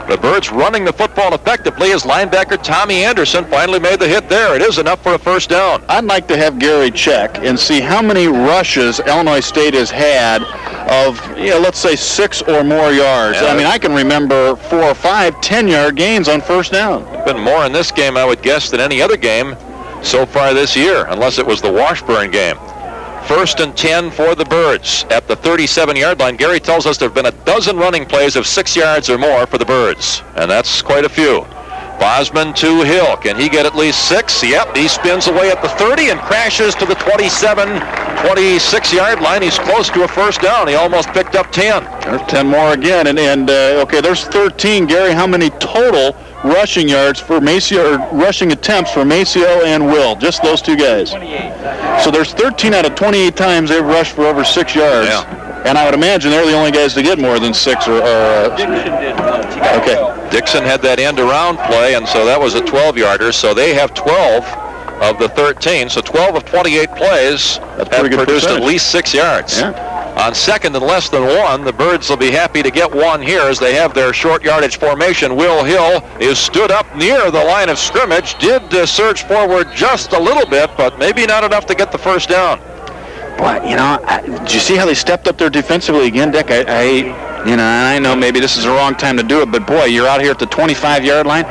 The 0.09 0.17
Birds 0.17 0.51
running 0.51 0.83
the 0.83 0.91
football 0.91 1.33
effectively 1.33 1.93
as 1.93 2.03
linebacker 2.03 2.61
Tommy 2.61 3.05
Anderson 3.05 3.45
finally 3.45 3.79
made 3.79 3.99
the 3.99 4.07
hit 4.07 4.27
there. 4.27 4.53
It 4.53 4.61
is 4.61 4.77
enough 4.77 5.01
for 5.01 5.13
a 5.13 5.19
first 5.19 5.49
down. 5.49 5.85
I'd 5.87 6.03
like 6.03 6.27
to 6.27 6.35
have 6.35 6.59
Gary 6.59 6.91
check 6.91 7.37
and 7.37 7.57
see 7.57 7.79
how 7.79 8.01
many 8.01 8.27
rushes 8.27 8.99
Illinois 8.99 9.39
State 9.39 9.75
has 9.75 9.89
had 9.89 10.43
of, 10.89 11.37
you 11.37 11.51
know, 11.51 11.59
let's 11.59 11.79
say 11.79 11.95
six 11.95 12.41
or 12.41 12.65
more 12.65 12.91
yards. 12.91 13.37
I 13.37 13.55
mean, 13.55 13.65
I 13.65 13.77
can 13.77 13.93
remember 13.93 14.57
four 14.57 14.83
or 14.83 14.95
five 14.95 15.35
10-yard 15.35 15.95
gains 15.95 16.27
on 16.27 16.41
first 16.41 16.73
down. 16.73 17.05
Been 17.23 17.39
more 17.39 17.65
in 17.65 17.71
this 17.71 17.89
game, 17.89 18.17
I 18.17 18.25
would 18.25 18.41
guess, 18.41 18.69
than 18.71 18.81
any 18.81 19.01
other 19.01 19.15
game 19.15 19.55
so 20.03 20.25
far 20.25 20.53
this 20.53 20.75
year, 20.75 21.05
unless 21.07 21.39
it 21.39 21.45
was 21.45 21.61
the 21.61 21.71
Washburn 21.71 22.29
game. 22.31 22.57
First 23.27 23.61
and 23.61 23.75
10 23.75 24.11
for 24.11 24.35
the 24.35 24.45
Birds 24.45 25.05
at 25.09 25.27
the 25.27 25.35
37 25.35 25.95
yard 25.95 26.19
line. 26.19 26.35
Gary 26.35 26.59
tells 26.59 26.85
us 26.85 26.97
there 26.97 27.07
have 27.07 27.15
been 27.15 27.25
a 27.25 27.45
dozen 27.45 27.77
running 27.77 28.05
plays 28.05 28.35
of 28.35 28.45
six 28.45 28.75
yards 28.75 29.09
or 29.09 29.17
more 29.17 29.47
for 29.47 29.57
the 29.57 29.65
Birds, 29.65 30.21
and 30.35 30.51
that's 30.51 30.81
quite 30.81 31.05
a 31.05 31.09
few. 31.09 31.45
Bosman 31.99 32.53
to 32.55 32.83
Hill. 32.83 33.15
Can 33.17 33.37
he 33.37 33.47
get 33.47 33.65
at 33.65 33.75
least 33.75 34.09
six? 34.09 34.43
Yep, 34.43 34.75
he 34.75 34.89
spins 34.89 35.27
away 35.27 35.51
at 35.51 35.61
the 35.61 35.69
30 35.69 36.09
and 36.09 36.19
crashes 36.19 36.75
to 36.75 36.85
the 36.85 36.95
27, 36.95 37.79
26 38.27 38.93
yard 38.93 39.21
line. 39.21 39.41
He's 39.41 39.57
close 39.57 39.89
to 39.89 40.03
a 40.03 40.07
first 40.07 40.41
down. 40.41 40.67
He 40.67 40.75
almost 40.75 41.09
picked 41.09 41.35
up 41.35 41.51
10. 41.51 41.83
There's 42.01 42.21
10 42.23 42.47
more 42.47 42.73
again. 42.73 43.07
And, 43.07 43.17
and 43.17 43.49
uh, 43.49 43.83
okay, 43.83 44.01
there's 44.01 44.25
13. 44.25 44.85
Gary, 44.85 45.13
how 45.13 45.27
many 45.27 45.49
total 45.51 46.13
rushing 46.43 46.89
yards 46.89 47.19
for 47.19 47.39
Maceo, 47.39 47.93
or 47.93 47.97
rushing 48.17 48.51
attempts 48.51 48.91
for 48.91 49.05
Maceo 49.05 49.63
and 49.63 49.85
Will? 49.85 50.15
Just 50.15 50.43
those 50.43 50.61
two 50.61 50.75
guys. 50.75 51.11
So 52.03 52.11
there's 52.11 52.33
13 52.33 52.73
out 52.73 52.85
of 52.85 52.95
28 52.95 53.35
times 53.35 53.69
they've 53.69 53.83
rushed 53.83 54.13
for 54.15 54.25
over 54.25 54.43
six 54.43 54.75
yards. 54.75 55.09
Yeah. 55.09 55.63
And 55.65 55.77
I 55.77 55.85
would 55.85 55.93
imagine 55.93 56.31
they're 56.31 56.45
the 56.45 56.53
only 56.53 56.71
guys 56.71 56.93
to 56.95 57.01
get 57.03 57.19
more 57.19 57.39
than 57.39 57.53
six 57.53 57.87
or. 57.87 57.99
or 57.99 58.03
uh, 58.03 59.79
okay. 59.81 60.29
Dixon 60.29 60.63
had 60.63 60.81
that 60.81 60.99
end 60.99 61.19
around 61.19 61.57
play, 61.57 61.95
and 61.95 62.07
so 62.07 62.25
that 62.25 62.39
was 62.39 62.55
a 62.55 62.61
12 62.61 62.97
yarder. 62.97 63.31
So 63.31 63.53
they 63.53 63.73
have 63.73 63.93
12 63.93 64.43
of 65.01 65.19
the 65.19 65.29
13. 65.29 65.89
So 65.89 66.01
12 66.01 66.35
of 66.35 66.45
28 66.45 66.89
plays 66.95 67.57
have 67.57 67.89
pretty 67.89 68.09
good 68.09 68.25
produced 68.25 68.47
at 68.47 68.61
least 68.63 68.91
six 68.91 69.13
yards. 69.13 69.59
Yeah. 69.59 69.92
On 70.15 70.33
second 70.35 70.75
and 70.75 70.85
less 70.85 71.09
than 71.09 71.23
one, 71.23 71.63
the 71.63 71.73
Birds 71.73 72.09
will 72.09 72.17
be 72.17 72.29
happy 72.29 72.61
to 72.61 72.69
get 72.69 72.93
one 72.93 73.21
here 73.21 73.41
as 73.41 73.57
they 73.57 73.73
have 73.73 73.93
their 73.95 74.13
short 74.13 74.43
yardage 74.43 74.77
formation. 74.77 75.35
Will 75.35 75.63
Hill 75.63 76.03
is 76.19 76.37
stood 76.37 76.71
up 76.71 76.95
near 76.95 77.31
the 77.31 77.43
line 77.43 77.67
of 77.67 77.79
scrimmage, 77.79 78.35
did 78.35 78.61
uh, 78.73 78.85
surge 78.85 79.23
forward 79.23 79.67
just 79.73 80.13
a 80.13 80.19
little 80.19 80.45
bit, 80.45 80.69
but 80.77 80.99
maybe 80.99 81.25
not 81.25 81.43
enough 81.43 81.65
to 81.65 81.75
get 81.75 81.91
the 81.91 81.97
first 81.97 82.29
down. 82.29 82.59
But, 83.37 83.67
you 83.67 83.75
know, 83.75 83.99
I, 84.05 84.21
did 84.21 84.53
you 84.53 84.59
see 84.59 84.75
how 84.75 84.85
they 84.85 84.93
stepped 84.93 85.27
up 85.27 85.37
there 85.37 85.49
defensively 85.49 86.07
again, 86.07 86.29
Dick? 86.29 86.51
I, 86.51 86.63
I, 86.67 87.32
you 87.45 87.57
know, 87.57 87.63
I 87.63 87.99
know 87.99 88.15
maybe 88.15 88.39
this 88.39 88.57
is 88.57 88.63
the 88.63 88.69
wrong 88.69 88.95
time 88.95 89.17
to 89.17 89.23
do 89.23 89.41
it, 89.41 89.51
but 89.51 89.67
boy, 89.67 89.85
you're 89.85 90.07
out 90.07 90.21
here 90.21 90.31
at 90.31 90.39
the 90.39 90.45
25-yard 90.45 91.27
line, 91.27 91.45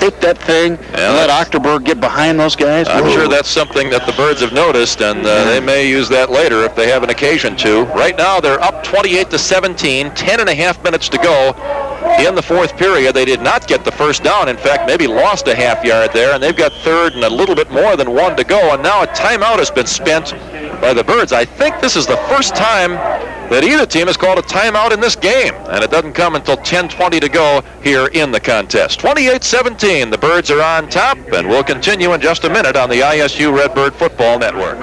hit 0.00 0.20
that 0.20 0.38
thing, 0.38 0.72
and 0.72 1.14
let 1.16 1.30
Ochterberg 1.30 1.84
get 1.84 2.00
behind 2.00 2.38
those 2.40 2.56
guys. 2.56 2.88
I'm 2.88 3.04
Whoa. 3.04 3.12
sure 3.12 3.28
that's 3.28 3.48
something 3.48 3.90
that 3.90 4.06
the 4.06 4.12
Birds 4.12 4.40
have 4.40 4.52
noticed, 4.52 5.02
and 5.02 5.20
uh, 5.20 5.44
they 5.44 5.60
may 5.60 5.88
use 5.88 6.08
that 6.08 6.30
later 6.30 6.64
if 6.64 6.74
they 6.74 6.88
have 6.88 7.02
an 7.02 7.10
occasion 7.10 7.56
to. 7.56 7.84
Right 7.86 8.16
now, 8.16 8.40
they're 8.40 8.60
up 8.60 8.82
28 8.84 9.30
to 9.30 9.38
17, 9.38 10.14
10 10.14 10.40
and 10.40 10.48
a 10.48 10.54
half 10.54 10.82
minutes 10.82 11.08
to 11.10 11.18
go 11.18 11.52
in 12.18 12.34
the 12.34 12.42
fourth 12.42 12.76
period. 12.76 13.14
They 13.14 13.24
did 13.24 13.40
not 13.40 13.66
get 13.66 13.84
the 13.84 13.92
first 13.92 14.22
down. 14.22 14.48
In 14.48 14.56
fact, 14.56 14.86
maybe 14.86 15.06
lost 15.06 15.48
a 15.48 15.54
half 15.54 15.84
yard 15.84 16.10
there, 16.12 16.34
and 16.34 16.42
they've 16.42 16.56
got 16.56 16.72
third 16.84 17.14
and 17.14 17.24
a 17.24 17.30
little 17.30 17.54
bit 17.54 17.70
more 17.70 17.96
than 17.96 18.12
one 18.12 18.36
to 18.36 18.44
go. 18.44 18.72
And 18.72 18.82
now 18.82 19.02
a 19.02 19.06
timeout 19.06 19.58
has 19.58 19.70
been 19.70 19.86
spent 19.86 20.32
by 20.80 20.94
the 20.94 21.04
Birds. 21.04 21.32
I 21.32 21.44
think 21.44 21.80
this 21.80 21.96
is 21.96 22.06
the 22.06 22.16
first 22.28 22.54
time 22.54 22.92
that 23.50 23.62
either 23.64 23.86
team 23.86 24.06
has 24.06 24.16
called 24.16 24.38
a 24.38 24.42
timeout 24.42 24.92
in 24.92 25.00
this 25.00 25.16
game, 25.16 25.54
and 25.68 25.84
it 25.84 25.90
doesn't 25.90 26.12
come 26.12 26.34
until 26.34 26.56
10:20 26.56 27.20
to 27.20 27.28
go 27.28 27.62
here 27.82 28.06
in 28.06 28.32
the 28.32 28.40
contest. 28.40 28.98
28-17, 29.00 30.10
the 30.10 30.18
Birds 30.18 30.50
are 30.50 30.62
on 30.62 30.88
top, 30.88 31.18
and 31.32 31.48
we'll 31.48 31.64
continue 31.64 32.12
in 32.12 32.20
just 32.20 32.44
a 32.44 32.50
minute 32.50 32.76
on 32.76 32.88
the 32.88 33.00
ISU 33.00 33.56
Redbird 33.56 33.94
Football 33.94 34.38
Network. 34.38 34.78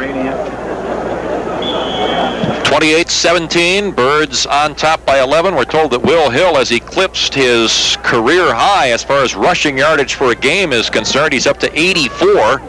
28-17, 2.71 3.91
Birds 3.93 4.45
on 4.45 4.73
top 4.75 5.05
by 5.05 5.19
11. 5.19 5.55
We're 5.55 5.65
told 5.65 5.91
that 5.91 6.01
Will 6.01 6.29
Hill 6.29 6.55
has 6.55 6.71
eclipsed 6.71 7.33
his 7.33 7.97
career 8.01 8.53
high 8.53 8.91
as 8.91 9.03
far 9.03 9.23
as 9.23 9.35
rushing 9.35 9.77
yardage 9.77 10.13
for 10.13 10.31
a 10.31 10.35
game 10.35 10.71
is 10.71 10.89
concerned. 10.89 11.33
He's 11.33 11.47
up 11.47 11.57
to 11.59 11.77
84. 11.77 12.59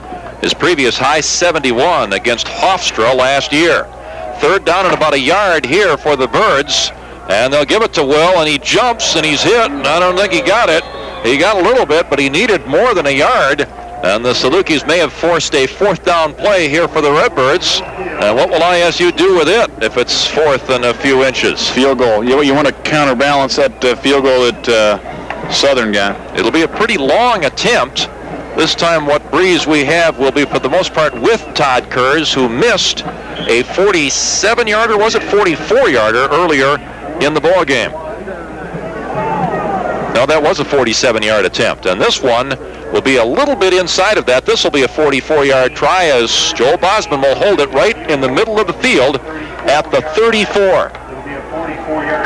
His 0.41 0.53
previous 0.55 0.99
high 0.99 1.21
71 1.21 2.15
against 2.15 2.49
Hofstra 2.49 3.15
last 3.15 3.53
year. 3.53 3.87
Third 4.43 4.65
down 4.65 4.87
and 4.87 4.95
about 4.95 5.15
a 5.15 5.21
yard 5.21 5.65
here 5.65 5.97
for 5.97 6.17
the 6.17 6.27
Birds. 6.27 6.91
And 7.31 7.53
they'll 7.53 7.65
give 7.65 7.83
it 7.83 7.93
to 7.95 8.03
Will, 8.03 8.41
and 8.41 8.49
he 8.49 8.59
jumps, 8.59 9.15
and 9.15 9.25
he's 9.25 9.41
hit. 9.41 9.71
And 9.71 9.87
I 9.87 10.01
don't 10.01 10.17
think 10.17 10.33
he 10.33 10.41
got 10.41 10.69
it. 10.69 10.83
He 11.25 11.39
got 11.39 11.57
a 11.57 11.63
little 11.63 11.87
bit, 11.87 12.11
but 12.11 12.19
he 12.19 12.29
needed 12.29 12.67
more 12.67 12.93
than 12.93 13.07
a 13.07 13.11
yard. 13.11 13.61
And 13.61 14.25
the 14.25 14.33
Salukis 14.33 14.85
may 14.85 14.99
have 14.99 15.13
forced 15.13 15.55
a 15.55 15.69
fourth 15.69 16.05
down 16.05 16.35
play 16.35 16.69
here 16.69 16.89
for 16.89 17.01
the 17.01 17.13
Redbirds. 17.13 17.83
And 17.85 18.35
what 18.35 18.51
will 18.51 18.59
ISU 18.59 19.17
do 19.17 19.37
with 19.37 19.49
it 19.49 19.71
if 19.81 19.97
it's 19.97 20.27
fourth 20.27 20.71
and 20.71 20.87
a 20.87 20.95
few 20.95 21.23
inches? 21.23 21.71
Field 21.71 21.99
goal. 21.99 22.25
You, 22.25 22.43
you 22.43 22.53
want 22.53 22.67
to 22.67 22.75
counterbalance 22.83 23.55
that 23.55 23.85
uh, 23.85 23.95
field 23.95 24.25
goal 24.25 24.51
that 24.51 24.69
uh, 24.69 25.53
Southern 25.53 25.93
got. 25.93 26.37
It'll 26.37 26.51
be 26.51 26.63
a 26.63 26.69
pretty 26.69 26.99
long 26.99 27.45
attempt. 27.45 28.09
This 28.57 28.75
time 28.75 29.07
what 29.07 29.29
breeze 29.31 29.67
we 29.67 29.85
have 29.85 30.19
will 30.19 30.31
be 30.31 30.45
for 30.45 30.59
the 30.59 30.69
most 30.69 30.93
part 30.93 31.15
with 31.15 31.43
Todd 31.55 31.91
Kurz, 31.91 32.33
who 32.33 32.49
missed 32.49 33.01
a 33.01 33.63
47-yarder, 33.63 34.99
was 34.99 35.15
it 35.15 35.23
44-yarder 35.23 36.29
earlier 36.31 36.77
in 37.21 37.33
the 37.33 37.41
ball 37.41 37.65
game. 37.65 37.91
No, 40.15 40.27
that 40.27 40.41
was 40.43 40.61
a 40.61 40.65
47-yard 40.65 41.47
attempt. 41.47 41.87
And 41.87 41.99
this 41.99 42.23
one 42.23 42.51
will 42.93 43.01
be 43.01 43.17
a 43.17 43.25
little 43.25 43.57
bit 43.57 43.73
inside 43.73 44.19
of 44.19 44.27
that. 44.27 44.45
This 44.45 44.63
will 44.63 44.71
be 44.71 44.83
a 44.83 44.89
44-yard 44.89 45.75
try 45.75 46.05
as 46.05 46.53
Joel 46.53 46.77
Bosman 46.77 47.23
will 47.23 47.35
hold 47.35 47.61
it 47.61 47.71
right 47.71 47.97
in 48.11 48.21
the 48.21 48.31
middle 48.31 48.61
of 48.61 48.67
the 48.67 48.75
field 48.75 49.17
at 49.17 49.91
the 49.91 50.03
34. 50.03 50.91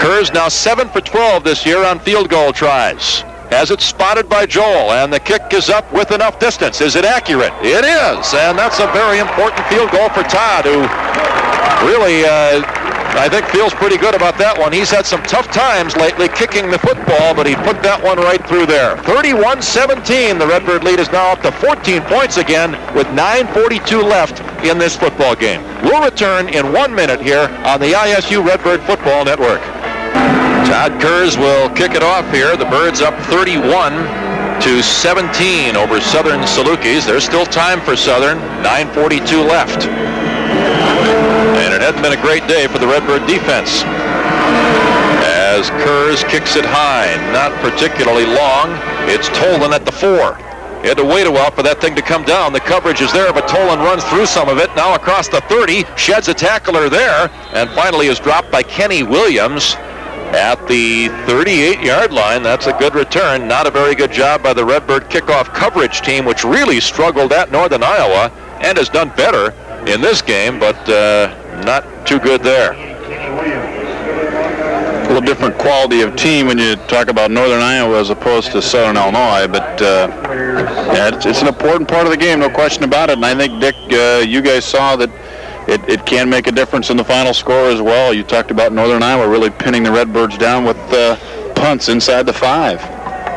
Kurz 0.01 0.33
now 0.33 0.49
7 0.49 0.89
for 0.89 1.01
12 1.01 1.45
this 1.45 1.65
year 1.65 1.85
on 1.85 2.01
field 2.01 2.29
goal 2.29 2.53
tries. 2.53 3.23
Has 3.51 3.71
it 3.71 3.81
spotted 3.81 4.29
by 4.29 4.45
Joel, 4.47 4.93
and 4.93 5.13
the 5.13 5.21
kick 5.21 5.43
is 5.53 5.71
up 5.71 5.91
with 5.93 6.11
enough 6.11 6.39
distance. 6.39 6.81
Is 6.81 6.97
it 6.97 7.05
accurate? 7.05 7.53
It 7.63 7.85
is, 7.85 8.35
and 8.35 8.59
that's 8.59 8.81
a 8.81 8.87
very 8.93 9.19
important 9.19 9.65
field 9.69 9.91
goal 9.91 10.09
for 10.11 10.23
Todd, 10.25 10.65
who 10.65 10.83
really 11.87 12.25
uh, 12.25 12.65
I 13.17 13.31
think 13.31 13.47
feels 13.47 13.73
pretty 13.73 13.97
good 13.97 14.15
about 14.15 14.37
that 14.39 14.59
one. 14.59 14.73
He's 14.73 14.91
had 14.91 15.07
some 15.07 15.23
tough 15.23 15.49
times 15.51 15.97
lately 15.97 16.29
kicking 16.29 16.71
the 16.71 16.79
football, 16.79 17.35
but 17.35 17.47
he 17.47 17.57
put 17.57 17.83
that 17.83 18.03
one 18.03 18.19
right 18.19 18.45
through 18.47 18.67
there. 18.67 18.97
31-17. 19.09 20.39
The 20.39 20.47
Redbird 20.47 20.85
lead 20.85 21.01
is 21.01 21.11
now 21.11 21.33
up 21.33 21.41
to 21.41 21.51
14 21.53 22.03
points 22.03 22.37
again 22.37 22.73
with 22.95 23.07
9.42 23.17 24.05
left 24.05 24.45
in 24.67 24.77
this 24.77 24.97
football 24.97 25.35
game. 25.35 25.63
We'll 25.83 26.05
return 26.05 26.51
in 26.51 26.73
one 26.73 26.95
minute 26.95 27.23
here 27.23 27.49
on 27.65 27.81
the 27.81 27.93
ISU 27.93 28.45
Redbird 28.45 28.83
Football 28.83 29.25
Network. 29.25 29.63
Todd 30.67 31.01
Kurz 31.01 31.39
will 31.39 31.71
kick 31.71 31.93
it 31.93 32.03
off 32.03 32.29
here. 32.33 32.57
The 32.57 32.65
Birds 32.65 33.01
up 33.01 33.15
31 33.31 33.93
to 34.61 34.83
17 34.83 35.77
over 35.77 36.01
Southern 36.01 36.41
Salukis. 36.41 37.07
There's 37.07 37.25
still 37.25 37.47
time 37.47 37.81
for 37.81 37.95
Southern. 37.95 38.39
9.42 38.67 39.49
left. 39.49 39.87
And 39.87 41.73
it 41.73 41.81
hadn't 41.81 42.03
been 42.03 42.19
a 42.19 42.21
great 42.21 42.49
day 42.49 42.67
for 42.67 42.79
the 42.79 42.87
Redbird 42.89 43.29
defense. 43.29 43.85
As 45.23 45.71
Kurz 45.87 46.25
kicks 46.25 46.57
it 46.57 46.65
high, 46.67 47.15
not 47.31 47.53
particularly 47.63 48.27
long. 48.27 48.75
It's 49.09 49.29
Tolan 49.39 49.71
at 49.71 49.85
the 49.85 49.93
four. 49.93 50.35
He 50.83 50.89
had 50.89 50.97
to 50.97 51.05
wait 51.05 51.29
a 51.29 51.31
while 51.31 51.53
for 51.53 51.63
that 51.63 51.81
thing 51.81 51.95
to 51.95 52.03
come 52.03 52.25
down. 52.25 52.53
The 52.53 52.59
coverage 52.59 53.01
is 53.01 53.13
there, 53.13 53.33
but 53.33 53.47
Tolan 53.47 53.79
runs 53.79 54.03
through 54.07 54.27
some 54.27 54.49
of 54.49 54.59
it. 54.59 54.75
Now 54.75 54.97
across 54.97 55.29
the 55.29 55.43
30, 55.43 55.85
sheds 55.97 56.27
a 56.27 56.35
tackler 56.35 56.89
there, 56.89 57.31
and 57.53 57.71
finally 57.71 58.09
is 58.09 58.19
dropped 58.19 58.51
by 58.51 58.65
Kenny 58.65 59.05
Williams 59.05 59.77
at 60.35 60.57
the 60.69 61.09
38-yard 61.27 62.13
line. 62.13 62.43
That's 62.43 62.67
a 62.67 62.73
good 62.79 62.95
return. 62.95 63.47
Not 63.47 63.67
a 63.67 63.71
very 63.71 63.95
good 63.95 64.13
job 64.13 64.43
by 64.43 64.53
the 64.53 64.65
Redbird 64.65 65.05
kickoff 65.05 65.53
coverage 65.55 66.01
team, 66.01 66.25
which 66.25 66.45
really 66.45 66.81
struggled 66.81 67.33
at 67.33 67.51
Northern 67.51 67.83
Iowa 67.83 68.33
and 68.61 68.79
has 68.79 68.89
done 68.89 69.11
better 69.11 69.53
in 69.87 70.01
this 70.01 70.23
game, 70.23 70.59
but 70.59 70.77
uh, 70.89 71.63
not 71.65 72.07
too 72.07 72.19
good 72.19 72.43
there. 72.43 72.73
A 75.03 75.07
little 75.07 75.21
different 75.21 75.57
quality 75.59 76.01
of 76.01 76.17
team 76.17 76.49
when 76.49 76.59
you 76.59 76.75
talk 76.89 77.09
about 77.09 77.31
Northern 77.31 77.61
Iowa 77.61 78.01
as 78.01 78.11
opposed 78.11 78.51
to 78.53 78.61
Southern 78.61 78.97
Illinois, 78.97 79.47
but 79.47 79.81
uh, 79.81 80.09
yeah, 80.93 81.15
it's, 81.15 81.27
it's, 81.27 81.43
an 81.43 81.49
important 81.49 81.89
part 81.89 82.07
of 82.07 82.11
the 82.11 82.17
game, 82.17 82.41
no 82.41 82.51
question 82.51 82.83
about 82.83 83.09
it. 83.11 83.13
And 83.13 83.25
I 83.25 83.35
think, 83.37 83.61
Dick, 83.61 83.77
uh, 83.93 84.25
you 84.27 84.43
guys 84.43 84.65
saw 84.65 84.97
that 84.97 85.11
it, 85.69 85.87
it, 85.89 86.07
can 86.07 86.29
make 86.29 86.47
a 86.47 86.53
difference 86.53 86.91
in 86.91 86.97
the 86.97 87.05
final 87.05 87.35
score 87.35 87.69
as 87.69 87.83
well. 87.83 88.15
You 88.15 88.23
talked 88.23 88.51
about 88.51 88.73
Northern 88.73 89.03
Iowa 89.03 89.29
really 89.29 89.51
pinning 89.51 89.83
the 89.83 89.93
Redbirds 89.93 90.39
down 90.39 90.65
with 90.65 90.77
uh, 90.93 91.17
punts 91.55 91.89
inside 91.89 92.27
the 92.27 92.33
five. 92.33 92.81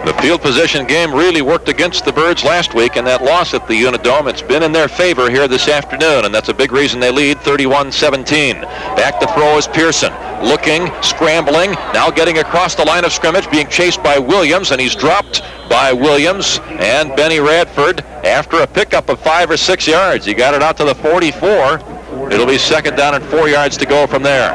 The 0.05 0.13
field 0.21 0.41
position 0.41 0.87
game 0.87 1.13
really 1.13 1.41
worked 1.41 1.67
against 1.67 2.05
the 2.05 2.13
Birds 2.13 2.45
last 2.45 2.73
week, 2.73 2.95
and 2.95 3.05
that 3.05 3.21
loss 3.21 3.53
at 3.53 3.67
the 3.67 3.73
Unidome, 3.73 4.29
it's 4.29 4.41
been 4.41 4.63
in 4.63 4.71
their 4.71 4.87
favor 4.87 5.29
here 5.29 5.45
this 5.45 5.67
afternoon, 5.67 6.23
and 6.23 6.33
that's 6.33 6.47
a 6.47 6.53
big 6.53 6.71
reason 6.71 7.01
they 7.01 7.11
lead 7.11 7.37
31-17. 7.39 8.61
Back 8.95 9.19
to 9.19 9.27
throw 9.33 9.57
is 9.57 9.67
Pearson. 9.67 10.13
Looking, 10.41 10.89
scrambling, 11.03 11.71
now 11.93 12.09
getting 12.09 12.37
across 12.37 12.75
the 12.75 12.85
line 12.85 13.03
of 13.03 13.11
scrimmage, 13.11 13.51
being 13.51 13.67
chased 13.67 14.01
by 14.01 14.17
Williams, 14.17 14.71
and 14.71 14.79
he's 14.79 14.95
dropped 14.95 15.41
by 15.69 15.91
Williams 15.91 16.61
and 16.69 17.13
Benny 17.17 17.41
Radford 17.41 17.99
after 18.23 18.61
a 18.61 18.67
pickup 18.67 19.09
of 19.09 19.19
five 19.19 19.51
or 19.51 19.57
six 19.57 19.85
yards. 19.85 20.25
He 20.25 20.33
got 20.33 20.53
it 20.53 20.63
out 20.63 20.77
to 20.77 20.85
the 20.85 20.95
44. 20.95 21.98
It'll 22.31 22.45
be 22.45 22.57
second 22.57 22.95
down 22.95 23.15
and 23.15 23.25
four 23.25 23.49
yards 23.49 23.77
to 23.77 23.85
go 23.85 24.05
from 24.07 24.23
there. 24.23 24.53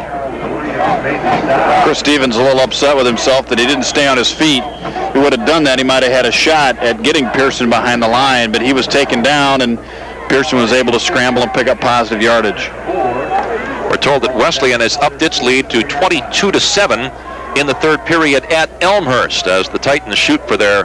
Chris 1.84 1.98
Stevens 1.98 2.36
a 2.36 2.42
little 2.42 2.60
upset 2.60 2.96
with 2.96 3.06
himself 3.06 3.46
that 3.48 3.58
he 3.58 3.66
didn't 3.66 3.84
stay 3.84 4.06
on 4.06 4.16
his 4.16 4.30
feet. 4.30 4.62
He 5.12 5.18
would 5.18 5.32
have 5.36 5.46
done 5.46 5.64
that. 5.64 5.78
He 5.78 5.84
might 5.84 6.02
have 6.02 6.12
had 6.12 6.26
a 6.26 6.32
shot 6.32 6.78
at 6.78 7.02
getting 7.02 7.28
Pearson 7.30 7.68
behind 7.68 8.02
the 8.02 8.08
line, 8.08 8.52
but 8.52 8.62
he 8.62 8.72
was 8.72 8.86
taken 8.86 9.22
down, 9.22 9.60
and 9.60 9.78
Pearson 10.28 10.58
was 10.58 10.72
able 10.72 10.92
to 10.92 11.00
scramble 11.00 11.42
and 11.42 11.52
pick 11.52 11.68
up 11.68 11.80
positive 11.80 12.22
yardage. 12.22 12.70
We're 13.90 14.00
told 14.00 14.22
that 14.22 14.34
Wesleyan 14.34 14.80
has 14.80 14.96
upped 14.96 15.22
its 15.22 15.42
lead 15.42 15.70
to 15.70 15.82
22 15.82 16.50
to 16.50 16.60
7 16.60 17.00
in 17.58 17.66
the 17.66 17.74
third 17.74 18.04
period 18.06 18.44
at 18.46 18.70
Elmhurst 18.82 19.46
as 19.46 19.68
the 19.68 19.78
Titans 19.78 20.18
shoot 20.18 20.46
for 20.48 20.56
their 20.56 20.84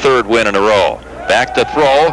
third 0.00 0.26
win 0.26 0.46
in 0.46 0.54
a 0.54 0.60
row. 0.60 1.00
Back 1.28 1.54
to 1.54 1.64
throw 1.66 2.08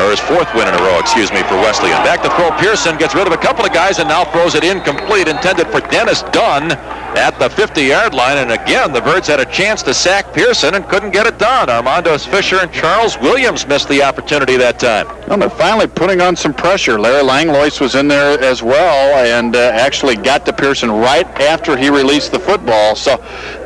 or 0.00 0.10
his 0.10 0.20
fourth 0.20 0.48
win 0.54 0.68
in 0.68 0.74
a 0.74 0.82
row, 0.82 0.98
excuse 0.98 1.30
me, 1.32 1.42
for 1.44 1.56
Wesleyan. 1.60 2.02
Back 2.04 2.22
to 2.22 2.30
throw. 2.36 2.50
Pearson 2.58 2.96
gets 2.96 3.14
rid 3.14 3.26
of 3.26 3.32
a 3.32 3.40
couple 3.40 3.64
of 3.64 3.72
guys 3.72 3.98
and 3.98 4.08
now 4.08 4.24
throws 4.24 4.54
it 4.54 4.64
incomplete, 4.64 5.28
intended 5.28 5.68
for 5.68 5.80
Dennis 5.92 6.22
Dunn 6.32 6.70
at 7.16 7.38
the 7.38 7.48
50-yard 7.48 8.14
line. 8.14 8.38
And 8.38 8.52
again, 8.52 8.92
the 8.92 9.00
Birds 9.00 9.28
had 9.28 9.40
a 9.40 9.44
chance 9.44 9.82
to 9.84 9.94
sack 9.94 10.32
Pearson 10.32 10.74
and 10.74 10.86
couldn't 10.88 11.10
get 11.10 11.26
it 11.26 11.38
done. 11.38 11.68
Armando 11.68 12.16
Fisher 12.18 12.58
and 12.60 12.72
Charles 12.72 13.18
Williams 13.18 13.66
missed 13.66 13.88
the 13.88 14.02
opportunity 14.02 14.56
that 14.56 14.78
time. 14.78 15.06
Well, 15.28 15.38
they're 15.38 15.50
finally 15.50 15.86
putting 15.86 16.20
on 16.20 16.36
some 16.36 16.54
pressure. 16.54 16.98
Larry 16.98 17.22
Langlois 17.22 17.80
was 17.80 17.94
in 17.94 18.08
there 18.08 18.42
as 18.42 18.62
well 18.62 19.24
and 19.24 19.56
uh, 19.56 19.70
actually 19.74 20.16
got 20.16 20.46
to 20.46 20.52
Pearson 20.52 20.90
right 20.90 21.26
after 21.40 21.76
he 21.76 21.90
released 21.90 22.32
the 22.32 22.40
football. 22.40 22.96
So 22.96 23.16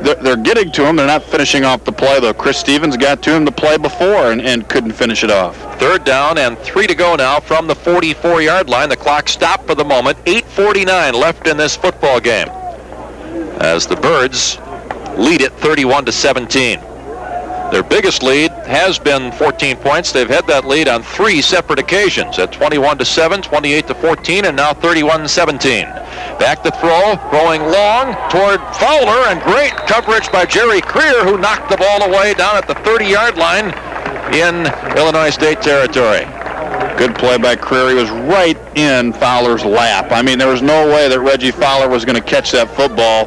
they're, 0.01 0.15
they're, 0.15 0.37
getting 0.37 0.71
to 0.73 0.85
him. 0.85 0.95
They're 0.95 1.07
not 1.07 1.23
finishing 1.23 1.65
off 1.65 1.83
the 1.83 1.91
play, 1.91 2.19
though. 2.19 2.33
Chris 2.33 2.57
Stevens 2.57 2.95
got 2.95 3.21
to 3.23 3.35
him 3.35 3.43
the 3.43 3.51
play 3.51 3.77
before 3.77 4.31
and, 4.31 4.41
and 4.41 4.67
couldn't 4.69 4.93
finish 4.93 5.23
it 5.23 5.31
off. 5.31 5.57
Third 5.79 6.03
down 6.05 6.37
and 6.37 6.57
three 6.59 6.87
to 6.87 6.95
go 6.95 7.15
now 7.15 7.39
from 7.39 7.67
the 7.67 7.75
44-yard 7.75 8.69
line. 8.69 8.89
The 8.89 8.95
clock 8.95 9.27
stopped 9.27 9.67
for 9.67 9.75
the 9.75 9.83
moment. 9.83 10.17
8.49 10.25 11.13
left 11.13 11.47
in 11.47 11.57
this 11.57 11.75
football 11.75 12.19
game 12.19 12.47
as 13.61 13.87
the 13.87 13.95
Birds 13.95 14.57
lead 15.17 15.41
it 15.41 15.53
31 15.53 16.05
to 16.05 16.11
17. 16.11 16.79
Their 17.71 17.83
biggest 17.83 18.23
lead 18.23 18.51
has 18.65 18.97
been 18.97 19.31
14 19.33 19.75
points. 19.77 20.13
They've 20.13 20.29
had 20.29 20.47
that 20.47 20.65
lead 20.65 20.87
on 20.87 21.03
three 21.03 21.41
separate 21.41 21.79
occasions 21.79 22.39
at 22.39 22.53
21 22.53 22.97
to 22.99 23.05
7, 23.05 23.41
28 23.41 23.87
to 23.87 23.95
14, 23.95 24.45
and 24.45 24.55
now 24.55 24.73
31 24.73 25.21
to 25.21 25.27
17. 25.27 25.83
Back 26.39 26.63
to 26.63 26.71
throw, 26.71 27.17
throwing 27.29 27.61
long 27.63 28.15
toward 28.29 28.61
Fowler, 28.77 29.27
and 29.27 29.41
great 29.41 29.73
coverage 29.85 30.31
by 30.31 30.45
Jerry 30.45 30.79
Creer, 30.79 31.23
who 31.23 31.37
knocked 31.37 31.69
the 31.69 31.77
ball 31.77 32.03
away 32.03 32.33
down 32.35 32.55
at 32.55 32.67
the 32.67 32.75
30-yard 32.75 33.37
line 33.37 33.65
in 34.33 34.65
Illinois 34.97 35.31
State 35.31 35.61
territory. 35.61 36.25
Good 36.97 37.13
play 37.15 37.37
by 37.37 37.55
Creer. 37.55 37.89
He 37.89 37.95
was 37.95 38.09
right 38.09 38.57
in 38.75 39.13
Fowler's 39.13 39.63
lap. 39.63 40.11
I 40.11 40.21
mean, 40.23 40.39
there 40.39 40.47
was 40.47 40.63
no 40.63 40.87
way 40.87 41.07
that 41.07 41.19
Reggie 41.19 41.51
Fowler 41.51 41.87
was 41.87 42.03
going 42.05 42.15
to 42.15 42.27
catch 42.27 42.51
that 42.51 42.69
football 42.75 43.25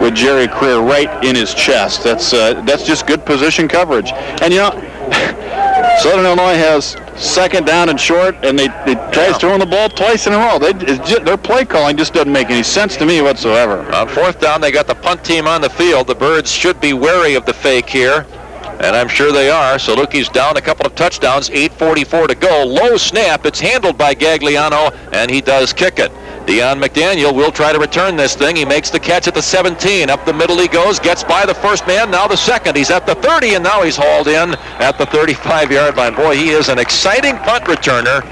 with 0.00 0.14
Jerry 0.16 0.48
Creer 0.48 0.80
right 0.86 1.24
in 1.24 1.36
his 1.36 1.54
chest. 1.54 2.02
That's 2.02 2.32
uh, 2.34 2.60
that's 2.62 2.84
just 2.84 3.06
good 3.06 3.24
position 3.24 3.68
coverage. 3.68 4.10
And 4.42 4.52
you 4.52 4.58
know, 4.58 4.70
Southern 6.02 6.24
Illinois 6.26 6.56
has 6.56 6.96
second 7.16 7.66
down 7.66 7.88
and 7.88 8.00
short, 8.00 8.34
and 8.44 8.58
they, 8.58 8.66
they 8.84 8.94
tries 9.12 9.30
Yeah. 9.30 9.38
throwing 9.38 9.60
the 9.60 9.66
ball 9.66 9.88
twice 9.88 10.26
in 10.26 10.32
a 10.32 10.36
row. 10.38 10.58
They, 10.58 10.70
it's 10.92 11.08
ju- 11.08 11.20
their 11.24 11.36
play 11.36 11.64
calling 11.64 11.96
just 11.96 12.14
doesn't 12.14 12.32
make 12.32 12.50
any 12.50 12.64
sense 12.64 12.96
to 12.96 13.06
me 13.06 13.22
whatsoever. 13.22 13.80
On 13.94 14.08
fourth 14.08 14.40
down, 14.40 14.60
they 14.60 14.72
got 14.72 14.88
the 14.88 14.96
punt 14.96 15.24
team 15.24 15.46
on 15.46 15.60
the 15.60 15.70
field. 15.70 16.08
The 16.08 16.16
Birds 16.16 16.50
should 16.50 16.80
be 16.80 16.92
wary 16.94 17.36
of 17.36 17.46
the 17.46 17.54
fake 17.54 17.88
here, 17.88 18.26
and 18.84 18.94
I'm 18.94 19.08
sure 19.08 19.32
they 19.32 19.48
are. 19.48 19.76
Salukis 19.76 20.30
down 20.30 20.58
a 20.58 20.60
couple 20.60 20.84
of 20.86 20.94
touchdowns, 20.94 21.48
8.44 21.48 22.28
to 22.28 22.34
go. 22.34 22.64
Low 22.66 22.98
snap. 22.98 23.46
It's 23.46 23.58
handled 23.58 23.96
by 23.96 24.14
Gagliano, 24.14 24.94
and 25.12 25.30
he 25.30 25.40
does 25.40 25.72
kick 25.72 25.98
it. 25.98 26.12
Dion 26.46 26.78
McDaniel 26.78 27.34
will 27.34 27.50
try 27.50 27.72
to 27.72 27.78
return 27.78 28.16
this 28.16 28.36
thing. 28.36 28.56
He 28.56 28.66
makes 28.66 28.90
the 28.90 29.00
catch 29.00 29.26
at 29.26 29.34
the 29.34 29.40
17. 29.40 30.10
Up 30.10 30.26
the 30.26 30.34
middle 30.34 30.58
he 30.58 30.68
goes, 30.68 30.98
gets 30.98 31.24
by 31.24 31.46
the 31.46 31.54
first 31.54 31.86
man, 31.86 32.10
now 32.10 32.26
the 32.26 32.36
second. 32.36 32.76
He's 32.76 32.90
at 32.90 33.06
the 33.06 33.14
30, 33.14 33.54
and 33.54 33.64
now 33.64 33.82
he's 33.82 33.96
hauled 33.96 34.28
in 34.28 34.54
at 34.78 34.98
the 34.98 35.06
35-yard 35.06 35.96
line. 35.96 36.14
Boy, 36.14 36.36
he 36.36 36.50
is 36.50 36.68
an 36.68 36.78
exciting 36.78 37.36
punt 37.38 37.64
returner 37.64 38.22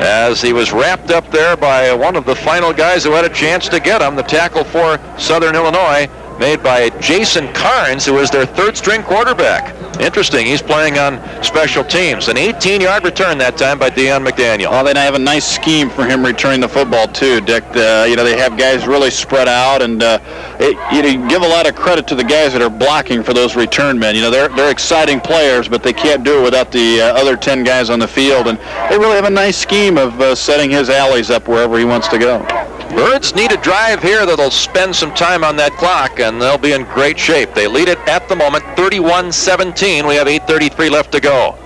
as 0.00 0.40
he 0.40 0.54
was 0.54 0.72
wrapped 0.72 1.10
up 1.10 1.30
there 1.30 1.56
by 1.58 1.92
one 1.92 2.16
of 2.16 2.24
the 2.24 2.34
final 2.34 2.72
guys 2.72 3.04
who 3.04 3.10
had 3.10 3.26
a 3.26 3.34
chance 3.34 3.68
to 3.68 3.80
get 3.80 4.00
him. 4.00 4.16
The 4.16 4.22
tackle 4.22 4.64
for 4.64 4.98
Southern 5.18 5.54
Illinois 5.54 6.08
made 6.38 6.62
by 6.62 6.90
Jason 7.00 7.52
Carnes, 7.52 8.06
who 8.06 8.18
is 8.18 8.30
their 8.30 8.46
third 8.46 8.76
string 8.76 9.02
quarterback. 9.02 9.74
Interesting, 10.00 10.46
he's 10.46 10.62
playing 10.62 10.96
on 10.98 11.20
special 11.42 11.82
teams. 11.82 12.28
An 12.28 12.36
18-yard 12.36 13.04
return 13.04 13.36
that 13.38 13.56
time 13.56 13.78
by 13.78 13.90
Dion 13.90 14.24
McDaniel. 14.24 14.68
Oh, 14.70 14.84
they 14.84 14.98
have 14.98 15.14
a 15.14 15.18
nice 15.18 15.44
scheme 15.44 15.90
for 15.90 16.04
him 16.04 16.24
returning 16.24 16.60
the 16.60 16.68
football 16.68 17.08
too, 17.08 17.40
Dick. 17.40 17.64
Uh, 17.74 18.06
you 18.08 18.14
know 18.14 18.22
they 18.22 18.38
have 18.38 18.56
guys 18.56 18.86
really 18.86 19.10
spread 19.10 19.48
out, 19.48 19.82
and 19.82 20.02
uh, 20.02 20.20
it, 20.60 20.76
you 20.94 21.02
know, 21.02 21.28
give 21.28 21.42
a 21.42 21.48
lot 21.48 21.68
of 21.68 21.74
credit 21.74 22.06
to 22.08 22.14
the 22.14 22.22
guys 22.22 22.52
that 22.52 22.62
are 22.62 22.70
blocking 22.70 23.22
for 23.24 23.32
those 23.32 23.56
return 23.56 23.98
men. 23.98 24.14
You 24.14 24.22
know 24.22 24.30
they're 24.30 24.48
they're 24.48 24.70
exciting 24.70 25.20
players, 25.20 25.68
but 25.68 25.82
they 25.82 25.92
can't 25.92 26.22
do 26.22 26.40
it 26.40 26.44
without 26.44 26.70
the 26.70 27.00
uh, 27.00 27.20
other 27.20 27.36
10 27.36 27.64
guys 27.64 27.90
on 27.90 27.98
the 27.98 28.08
field, 28.08 28.46
and 28.46 28.58
they 28.90 28.98
really 28.98 29.16
have 29.16 29.24
a 29.24 29.30
nice 29.30 29.56
scheme 29.56 29.98
of 29.98 30.20
uh, 30.20 30.34
setting 30.34 30.70
his 30.70 30.90
alleys 30.90 31.30
up 31.30 31.48
wherever 31.48 31.76
he 31.78 31.84
wants 31.84 32.06
to 32.08 32.18
go. 32.18 32.77
Birds 32.90 33.34
need 33.34 33.52
a 33.52 33.56
drive 33.58 34.02
here 34.02 34.24
that'll 34.24 34.50
spend 34.50 34.96
some 34.96 35.14
time 35.14 35.44
on 35.44 35.56
that 35.56 35.72
clock, 35.72 36.20
and 36.20 36.40
they'll 36.40 36.58
be 36.58 36.72
in 36.72 36.84
great 36.84 37.18
shape. 37.18 37.54
They 37.54 37.66
lead 37.66 37.88
it 37.88 37.98
at 38.08 38.28
the 38.28 38.36
moment 38.36 38.64
31-17. 38.76 40.08
We 40.08 40.14
have 40.14 40.26
8.33 40.26 40.90
left 40.90 41.12
to 41.12 41.20
go. 41.20 41.56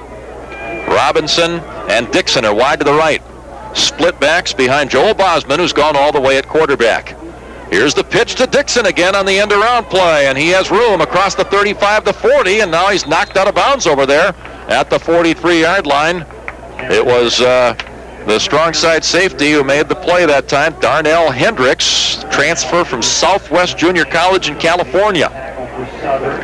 Robinson 0.88 1.60
and 1.88 2.10
Dixon 2.10 2.44
are 2.44 2.54
wide 2.54 2.80
to 2.80 2.84
the 2.84 2.92
right. 2.92 3.22
Split 3.74 4.18
backs 4.20 4.52
behind 4.52 4.90
Joel 4.90 5.14
Bosman, 5.14 5.58
who's 5.58 5.72
gone 5.72 5.96
all 5.96 6.12
the 6.12 6.20
way 6.20 6.36
at 6.36 6.46
quarterback. 6.46 7.16
Here's 7.70 7.94
the 7.94 8.04
pitch 8.04 8.34
to 8.34 8.46
Dixon 8.46 8.86
again 8.86 9.14
on 9.14 9.24
the 9.24 9.38
end 9.38 9.52
around 9.52 9.84
play, 9.86 10.26
and 10.26 10.36
he 10.36 10.48
has 10.48 10.70
room 10.70 11.00
across 11.00 11.34
the 11.34 11.44
35 11.44 12.04
to 12.04 12.12
40, 12.12 12.60
and 12.60 12.70
now 12.70 12.88
he's 12.88 13.06
knocked 13.06 13.36
out 13.36 13.48
of 13.48 13.54
bounds 13.54 13.86
over 13.86 14.04
there 14.04 14.34
at 14.68 14.90
the 14.90 14.98
43-yard 14.98 15.86
line. 15.86 16.26
It 16.90 17.04
was 17.04 17.40
uh, 17.40 17.74
the 18.26 18.38
strong 18.38 18.72
side 18.72 19.04
safety 19.04 19.50
who 19.50 19.64
made 19.64 19.88
the 19.88 19.94
play 19.94 20.24
that 20.26 20.48
time, 20.48 20.78
Darnell 20.80 21.30
Hendricks, 21.30 22.24
transfer 22.30 22.84
from 22.84 23.02
Southwest 23.02 23.76
Junior 23.76 24.04
College 24.04 24.48
in 24.48 24.58
California. 24.58 25.28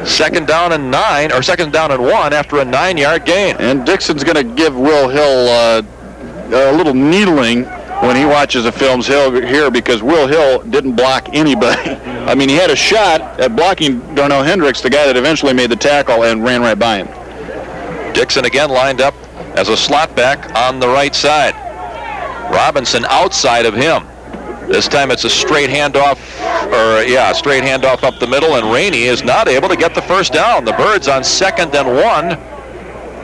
Second 0.04 0.48
down 0.48 0.72
and 0.72 0.90
nine, 0.90 1.32
or 1.32 1.42
second 1.42 1.72
down 1.72 1.92
and 1.92 2.02
one 2.02 2.32
after 2.32 2.58
a 2.58 2.64
nine-yard 2.64 3.24
gain. 3.24 3.56
And 3.58 3.86
Dixon's 3.86 4.24
going 4.24 4.36
to 4.36 4.54
give 4.54 4.76
Will 4.76 5.08
Hill 5.08 5.48
uh, 5.48 5.82
a 6.72 6.76
little 6.76 6.94
needling 6.94 7.64
when 8.02 8.16
he 8.16 8.24
watches 8.24 8.64
the 8.64 8.72
films 8.72 9.06
Hill 9.06 9.32
here 9.40 9.70
because 9.70 10.02
Will 10.02 10.26
Hill 10.26 10.62
didn't 10.62 10.96
block 10.96 11.28
anybody. 11.32 11.90
I 12.28 12.34
mean, 12.34 12.48
he 12.48 12.56
had 12.56 12.70
a 12.70 12.76
shot 12.76 13.20
at 13.40 13.54
blocking 13.54 14.00
Darnell 14.14 14.42
Hendricks, 14.42 14.80
the 14.80 14.90
guy 14.90 15.06
that 15.06 15.16
eventually 15.16 15.52
made 15.52 15.70
the 15.70 15.76
tackle 15.76 16.24
and 16.24 16.42
ran 16.42 16.60
right 16.60 16.78
by 16.78 17.04
him. 17.04 18.12
Dixon 18.14 18.44
again 18.44 18.70
lined 18.70 19.00
up 19.00 19.14
as 19.56 19.68
a 19.68 19.76
slot 19.76 20.14
back 20.16 20.54
on 20.56 20.80
the 20.80 20.88
right 20.88 21.14
side. 21.14 21.67
Robinson 22.50 23.04
outside 23.06 23.66
of 23.66 23.74
him. 23.74 24.06
This 24.68 24.86
time 24.86 25.10
it's 25.10 25.24
a 25.24 25.30
straight 25.30 25.70
handoff, 25.70 26.18
or 26.66 27.02
yeah, 27.08 27.32
straight 27.32 27.64
handoff 27.64 28.02
up 28.02 28.18
the 28.18 28.26
middle, 28.26 28.56
and 28.56 28.70
Rainey 28.70 29.04
is 29.04 29.24
not 29.24 29.48
able 29.48 29.68
to 29.68 29.76
get 29.76 29.94
the 29.94 30.02
first 30.02 30.34
down. 30.34 30.66
The 30.66 30.72
Birds 30.72 31.08
on 31.08 31.24
second 31.24 31.74
and 31.74 31.88
one, 31.88 32.38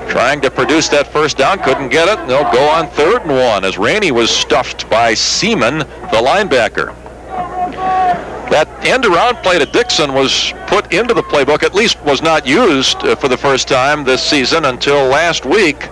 trying 0.09 0.41
to 0.41 0.51
produce 0.51 0.89
that 0.89 1.07
first 1.07 1.37
down, 1.37 1.59
couldn't 1.59 1.91
get 1.91 2.09
it. 2.09 2.27
They'll 2.27 2.51
go 2.51 2.67
on 2.71 2.89
third 2.91 3.23
and 3.23 3.33
one 3.33 3.65
as 3.65 3.77
Rainey 3.77 4.11
was 4.11 4.31
stuffed 4.31 4.89
by 4.89 5.13
Seaman, 5.13 5.81
the 5.81 6.23
linebacker. 6.25 6.95
That 8.51 8.69
end 8.85 9.05
around 9.05 9.37
play 9.43 9.59
to 9.59 9.67
Dixon 9.67 10.15
was 10.15 10.53
put 10.67 10.95
into 10.95 11.13
the 11.13 11.23
playbook, 11.23 11.63
at 11.63 11.75
least 11.75 12.01
was 12.03 12.23
not 12.23 12.47
used 12.47 12.99
uh, 12.99 13.17
for 13.17 13.29
the 13.29 13.37
first 13.37 13.69
time 13.69 14.05
this 14.05 14.23
season 14.23 14.67
until 14.67 15.09
last 15.09 15.45
week 15.45 15.89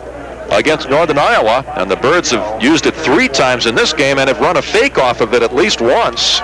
against 0.52 0.88
Northern 0.88 1.18
Iowa, 1.18 1.64
and 1.76 1.90
the 1.90 1.96
Birds 1.96 2.30
have 2.30 2.62
used 2.62 2.86
it 2.86 2.94
three 2.94 3.28
times 3.28 3.66
in 3.66 3.74
this 3.74 3.92
game 3.92 4.18
and 4.18 4.28
have 4.28 4.40
run 4.40 4.56
a 4.56 4.62
fake 4.62 4.98
off 4.98 5.20
of 5.20 5.34
it 5.34 5.42
at 5.42 5.54
least 5.54 5.80
once. 5.80 6.38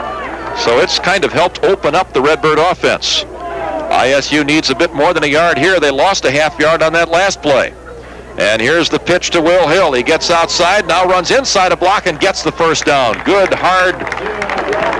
So 0.62 0.80
it's 0.80 0.98
kind 0.98 1.24
of 1.24 1.32
helped 1.32 1.62
open 1.64 1.94
up 1.94 2.12
the 2.12 2.20
Redbird 2.20 2.58
offense. 2.58 3.24
ISU 3.24 4.44
needs 4.44 4.70
a 4.70 4.74
bit 4.74 4.92
more 4.92 5.14
than 5.14 5.24
a 5.24 5.26
yard 5.26 5.58
here. 5.58 5.80
They 5.80 5.90
lost 5.90 6.24
a 6.24 6.30
half 6.30 6.58
yard 6.58 6.82
on 6.82 6.92
that 6.94 7.08
last 7.08 7.40
play. 7.42 7.72
And 8.38 8.60
here's 8.62 8.88
the 8.88 8.98
pitch 8.98 9.30
to 9.30 9.40
Will 9.40 9.66
Hill. 9.68 9.92
He 9.92 10.02
gets 10.02 10.30
outside, 10.30 10.86
now 10.86 11.04
runs 11.04 11.30
inside 11.30 11.72
a 11.72 11.76
block 11.76 12.06
and 12.06 12.20
gets 12.20 12.42
the 12.42 12.52
first 12.52 12.84
down. 12.84 13.22
Good, 13.24 13.52
hard 13.52 13.96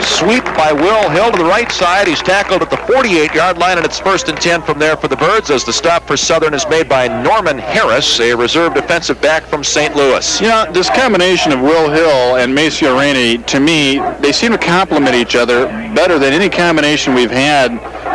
sweep 0.02 0.44
by 0.56 0.72
Will 0.72 1.08
Hill 1.10 1.30
to 1.30 1.38
the 1.38 1.44
right 1.44 1.70
side. 1.70 2.08
He's 2.08 2.20
tackled 2.20 2.62
at 2.62 2.70
the 2.70 2.76
48-yard 2.76 3.58
line, 3.58 3.76
and 3.76 3.86
it's 3.86 3.98
first 3.98 4.28
and 4.28 4.40
10 4.40 4.62
from 4.62 4.78
there 4.78 4.96
for 4.96 5.08
the 5.08 5.16
Birds 5.16 5.50
as 5.50 5.64
the 5.64 5.72
stop 5.72 6.06
for 6.06 6.16
Southern 6.16 6.54
is 6.54 6.66
made 6.68 6.88
by 6.88 7.08
Norman 7.22 7.58
Harris, 7.58 8.18
a 8.20 8.34
reserve 8.34 8.74
defensive 8.74 9.20
back 9.20 9.44
from 9.44 9.62
St. 9.62 9.94
Louis. 9.94 10.40
You 10.40 10.48
know, 10.48 10.70
this 10.72 10.90
combination 10.90 11.52
of 11.52 11.60
Will 11.60 11.90
Hill 11.90 12.36
and 12.36 12.54
Maceo 12.54 12.98
Rainey, 12.98 13.38
to 13.44 13.60
me, 13.60 13.98
they 14.20 14.32
seem 14.32 14.52
to 14.52 14.58
complement 14.58 15.14
each 15.14 15.36
other 15.36 15.66
better 15.94 16.18
than 16.18 16.32
any 16.32 16.48
combination 16.48 17.14
we've 17.14 17.30
had 17.30 17.70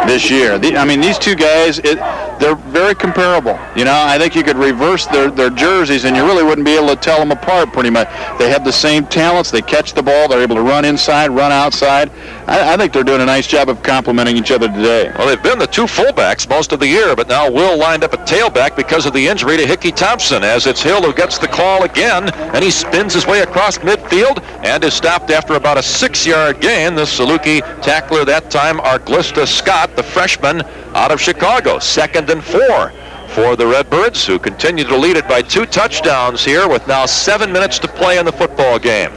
this 0.07 0.29
year. 0.29 0.57
The, 0.57 0.77
I 0.77 0.85
mean, 0.85 1.01
these 1.01 1.17
two 1.17 1.35
guys, 1.35 1.79
it, 1.79 1.97
they're 2.39 2.55
very 2.55 2.95
comparable. 2.95 3.57
You 3.75 3.85
know, 3.85 3.93
I 3.93 4.17
think 4.17 4.35
you 4.35 4.43
could 4.43 4.57
reverse 4.57 5.05
their, 5.07 5.31
their 5.31 5.49
jerseys 5.49 6.03
and 6.05 6.15
you 6.15 6.25
really 6.25 6.43
wouldn't 6.43 6.65
be 6.65 6.75
able 6.75 6.89
to 6.89 6.95
tell 6.95 7.19
them 7.19 7.31
apart 7.31 7.71
pretty 7.71 7.89
much. 7.89 8.07
They 8.37 8.49
have 8.49 8.65
the 8.65 8.71
same 8.71 9.05
talents. 9.05 9.51
They 9.51 9.61
catch 9.61 9.93
the 9.93 10.03
ball. 10.03 10.27
They're 10.27 10.41
able 10.41 10.55
to 10.55 10.61
run 10.61 10.85
inside, 10.85 11.29
run 11.29 11.42
outside. 11.51 12.09
I, 12.47 12.73
I 12.73 12.77
think 12.77 12.93
they're 12.93 13.03
doing 13.03 13.21
a 13.21 13.25
nice 13.25 13.47
job 13.47 13.69
of 13.69 13.83
complementing 13.83 14.37
each 14.37 14.51
other 14.51 14.67
today. 14.67 15.11
Well, 15.17 15.27
they've 15.27 15.43
been 15.43 15.59
the 15.59 15.67
two 15.67 15.85
fullbacks 15.85 16.47
most 16.49 16.71
of 16.71 16.79
the 16.79 16.87
year, 16.87 17.15
but 17.15 17.27
now 17.27 17.49
Will 17.49 17.77
lined 17.77 18.03
up 18.03 18.13
a 18.13 18.17
tailback 18.17 18.75
because 18.75 19.05
of 19.05 19.13
the 19.13 19.27
injury 19.27 19.57
to 19.57 19.65
Hickey 19.65 19.91
Thompson, 19.91 20.43
as 20.43 20.67
it's 20.67 20.81
Hill 20.81 21.01
who 21.01 21.13
gets 21.13 21.37
the 21.37 21.47
call 21.47 21.83
again, 21.83 22.29
and 22.33 22.63
he 22.63 22.71
spins 22.71 23.13
his 23.13 23.27
way 23.27 23.41
across 23.41 23.77
midfield 23.79 24.43
and 24.65 24.83
is 24.83 24.93
stopped 24.93 25.31
after 25.31 25.55
about 25.55 25.77
a 25.77 25.83
six-yard 25.83 26.61
gain. 26.61 26.95
The 26.95 27.03
Saluki 27.03 27.61
tackler 27.81 28.25
that 28.25 28.49
time, 28.49 28.77
Arglista 28.79 29.47
Scott, 29.47 29.95
the 29.95 30.03
freshman 30.03 30.61
out 30.95 31.11
of 31.11 31.19
Chicago. 31.19 31.79
Second 31.79 32.29
and 32.29 32.43
four 32.43 32.91
for 33.29 33.55
the 33.55 33.65
Redbirds, 33.65 34.25
who 34.25 34.37
continue 34.37 34.83
to 34.83 34.95
lead 34.95 35.17
it 35.17 35.27
by 35.27 35.41
two 35.41 35.65
touchdowns 35.65 36.45
here 36.45 36.67
with 36.67 36.87
now 36.87 37.05
seven 37.05 37.51
minutes 37.51 37.79
to 37.79 37.87
play 37.87 38.19
in 38.19 38.25
the 38.25 38.31
football 38.31 38.77
game. 38.77 39.11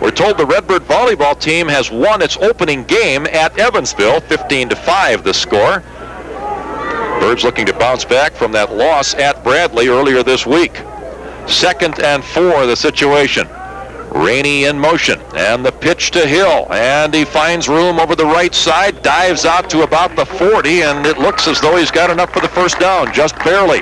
We're 0.00 0.12
told 0.12 0.38
the 0.38 0.46
Redbird 0.46 0.82
volleyball 0.82 1.38
team 1.38 1.66
has 1.68 1.90
won 1.90 2.22
its 2.22 2.36
opening 2.36 2.84
game 2.84 3.26
at 3.26 3.58
Evansville, 3.58 4.20
15 4.20 4.68
to 4.68 4.76
5 4.76 5.24
the 5.24 5.34
score. 5.34 5.82
Birds 7.20 7.42
looking 7.42 7.66
to 7.66 7.76
bounce 7.78 8.04
back 8.04 8.32
from 8.32 8.52
that 8.52 8.72
loss 8.72 9.14
at 9.14 9.42
Bradley 9.42 9.88
earlier 9.88 10.22
this 10.22 10.46
week. 10.46 10.80
Second 11.48 12.00
and 12.00 12.22
four 12.22 12.64
the 12.66 12.76
situation. 12.76 13.48
Rainey 14.12 14.64
in 14.64 14.78
motion 14.78 15.20
and 15.34 15.66
the 15.66 15.72
pitch 15.72 16.12
to 16.12 16.26
Hill 16.26 16.72
and 16.72 17.12
he 17.12 17.24
finds 17.24 17.68
room 17.68 17.98
over 17.98 18.14
the 18.14 18.24
right 18.24 18.54
side, 18.54 19.02
dives 19.02 19.44
out 19.44 19.68
to 19.70 19.82
about 19.82 20.14
the 20.16 20.24
40 20.24 20.82
and 20.82 21.06
it 21.06 21.18
looks 21.18 21.48
as 21.48 21.60
though 21.60 21.76
he's 21.76 21.90
got 21.90 22.08
enough 22.08 22.32
for 22.32 22.40
the 22.40 22.48
first 22.48 22.78
down, 22.78 23.12
just 23.12 23.36
barely. 23.40 23.80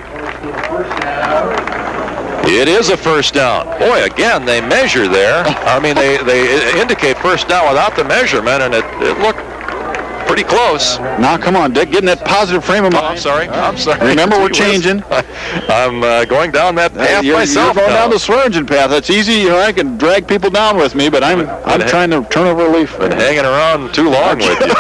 It 2.49 2.69
is 2.69 2.91
a 2.91 2.97
first 2.97 3.35
down. 3.35 3.67
Boy, 3.79 4.05
again, 4.05 4.45
they 4.45 4.61
measure 4.61 5.09
there. 5.09 5.43
I 5.47 5.81
mean, 5.81 5.95
they, 5.95 6.17
they 6.19 6.81
indicate 6.81 7.19
first 7.19 7.49
down 7.49 7.69
without 7.69 7.97
the 7.97 8.05
measurement, 8.05 8.63
and 8.63 8.73
it, 8.75 8.85
it 9.03 9.19
looked 9.19 9.41
pretty 10.27 10.43
close. 10.45 10.99
Now, 10.99 11.37
come 11.39 11.55
on, 11.57 11.73
Dick, 11.73 11.91
getting 11.91 12.07
that 12.07 12.25
positive 12.25 12.65
frame 12.65 12.85
of 12.85 12.93
Oh, 12.95 12.97
mind. 13.01 13.07
I'm 13.07 13.19
sorry. 13.19 13.49
I'm 13.49 13.77
sorry. 13.77 14.09
Remember, 14.09 14.37
we're 14.41 14.49
changing. 14.49 15.03
I'm 15.69 16.03
uh, 16.03 16.25
going 16.25 16.51
down 16.53 16.75
that 16.77 16.95
path 16.95 17.25
you're, 17.25 17.37
myself. 17.37 17.75
you're 17.77 17.85
going 17.85 17.95
now. 17.95 18.03
down 18.03 18.11
the 18.11 18.19
Swearingen 18.19 18.67
path. 18.67 18.91
That's 18.91 19.11
easy. 19.11 19.35
You 19.35 19.49
know, 19.51 19.59
I 19.61 19.73
can 19.73 19.97
drag 19.99 20.27
people 20.29 20.51
down 20.51 20.77
with 20.77 20.95
me, 20.95 21.09
but 21.09 21.23
I'm 21.25 21.41
I'm 21.41 21.81
But- 21.81 21.89
trying 21.89 22.11
to 22.11 22.25
turn 22.29 22.47
over 22.47 22.67
a 22.67 22.71
leaf. 22.71 22.97
Been 22.99 23.13
hanging 23.13 23.45
around 23.45 23.93
too 23.95 24.09
long 24.11 24.39
with 24.39 24.61
you. 24.61 24.75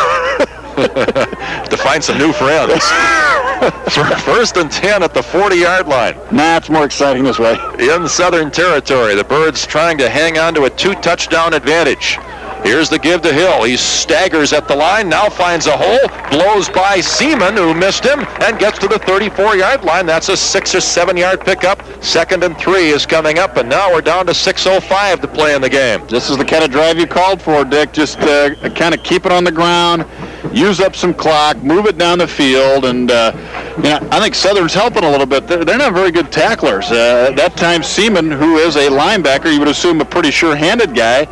to 1.70 1.76
find 1.76 2.04
some 2.04 2.18
new 2.18 2.32
friends. 2.32 2.84
First 4.24 4.58
and 4.58 4.70
10 4.70 5.02
at 5.02 5.14
the 5.14 5.20
40-yard 5.20 5.88
line. 5.88 6.16
Nah, 6.30 6.58
it's 6.58 6.68
more 6.68 6.84
exciting 6.84 7.24
this 7.24 7.38
way. 7.38 7.58
in 7.78 8.06
Southern 8.06 8.50
Territory. 8.50 9.14
The 9.14 9.24
Birds 9.24 9.66
trying 9.66 9.96
to 9.98 10.10
hang 10.10 10.38
on 10.38 10.54
to 10.54 10.64
a 10.64 10.70
two-touchdown 10.70 11.54
advantage. 11.54 12.18
Here's 12.66 12.88
the 12.88 12.98
give 12.98 13.22
to 13.22 13.32
Hill. 13.32 13.62
He 13.62 13.76
staggers 13.76 14.52
at 14.52 14.66
the 14.66 14.74
line, 14.74 15.08
now 15.08 15.28
finds 15.28 15.68
a 15.68 15.76
hole, 15.76 16.00
blows 16.32 16.68
by 16.68 17.00
Seaman, 17.00 17.56
who 17.56 17.72
missed 17.74 18.04
him, 18.04 18.26
and 18.40 18.58
gets 18.58 18.80
to 18.80 18.88
the 18.88 18.96
34-yard 18.96 19.84
line. 19.84 20.04
That's 20.04 20.30
a 20.30 20.36
six 20.36 20.74
or 20.74 20.80
seven-yard 20.80 21.42
pickup. 21.42 21.80
Second 22.02 22.42
and 22.42 22.58
three 22.58 22.88
is 22.88 23.06
coming 23.06 23.38
up, 23.38 23.56
and 23.56 23.68
now 23.68 23.92
we're 23.92 24.00
down 24.00 24.26
to 24.26 24.32
6.05 24.32 25.20
to 25.20 25.28
play 25.28 25.54
in 25.54 25.62
the 25.62 25.70
game. 25.70 26.04
This 26.08 26.28
is 26.28 26.38
the 26.38 26.44
kind 26.44 26.64
of 26.64 26.72
drive 26.72 26.98
you 26.98 27.06
called 27.06 27.40
for, 27.40 27.64
Dick. 27.64 27.92
Just 27.92 28.18
uh, 28.18 28.56
kind 28.70 28.96
of 28.96 29.04
keep 29.04 29.26
it 29.26 29.30
on 29.30 29.44
the 29.44 29.52
ground, 29.52 30.04
use 30.52 30.80
up 30.80 30.96
some 30.96 31.14
clock, 31.14 31.56
move 31.58 31.86
it 31.86 31.96
down 31.96 32.18
the 32.18 32.26
field, 32.26 32.84
and 32.84 33.12
uh, 33.12 33.30
you 33.76 33.84
know, 33.84 34.08
I 34.10 34.18
think 34.18 34.34
Southern's 34.34 34.74
helping 34.74 35.04
a 35.04 35.10
little 35.10 35.26
bit. 35.26 35.46
They're, 35.46 35.78
not 35.78 35.92
very 35.92 36.10
good 36.10 36.32
tacklers. 36.32 36.90
Uh, 36.90 37.30
that 37.36 37.56
time, 37.56 37.84
Seaman, 37.84 38.30
who 38.30 38.56
is 38.56 38.74
a 38.74 38.88
linebacker, 38.88 39.52
you 39.52 39.60
would 39.60 39.68
assume 39.68 40.00
a 40.00 40.04
pretty 40.04 40.32
sure-handed 40.32 40.94
guy, 40.96 41.26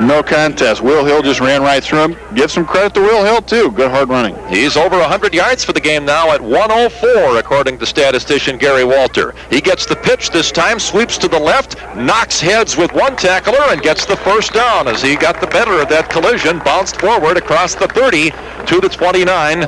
no 0.00 0.22
contest. 0.22 0.82
Will 0.82 1.04
Hill 1.04 1.22
just 1.22 1.40
ran 1.40 1.62
right 1.62 1.82
through 1.82 2.04
him. 2.04 2.16
Give 2.34 2.50
some 2.50 2.66
credit 2.66 2.94
to 2.94 3.00
Will 3.00 3.24
Hill, 3.24 3.42
too. 3.42 3.70
Good 3.72 3.90
hard 3.90 4.08
running. 4.08 4.36
He's 4.48 4.76
over 4.76 4.98
100 4.98 5.34
yards 5.34 5.64
for 5.64 5.72
the 5.72 5.80
game 5.80 6.04
now 6.04 6.30
at 6.32 6.40
104, 6.40 7.38
according 7.38 7.78
to 7.78 7.86
statistician 7.86 8.58
Gary 8.58 8.84
Walter. 8.84 9.34
He 9.50 9.60
gets 9.60 9.86
the 9.86 9.96
pitch 9.96 10.30
this 10.30 10.50
time, 10.50 10.78
sweeps 10.78 11.18
to 11.18 11.28
the 11.28 11.38
left, 11.38 11.76
knocks 11.96 12.40
heads 12.40 12.76
with 12.76 12.92
one 12.92 13.16
tackler, 13.16 13.64
and 13.68 13.82
gets 13.82 14.04
the 14.06 14.16
first 14.16 14.52
down 14.52 14.88
as 14.88 15.02
he 15.02 15.16
got 15.16 15.40
the 15.40 15.46
better 15.46 15.80
of 15.80 15.88
that 15.88 16.10
collision, 16.10 16.58
bounced 16.60 17.00
forward 17.00 17.36
across 17.36 17.74
the 17.74 17.88
30 17.88 18.30
to 18.66 18.80
the 18.80 18.88
29. 18.88 19.66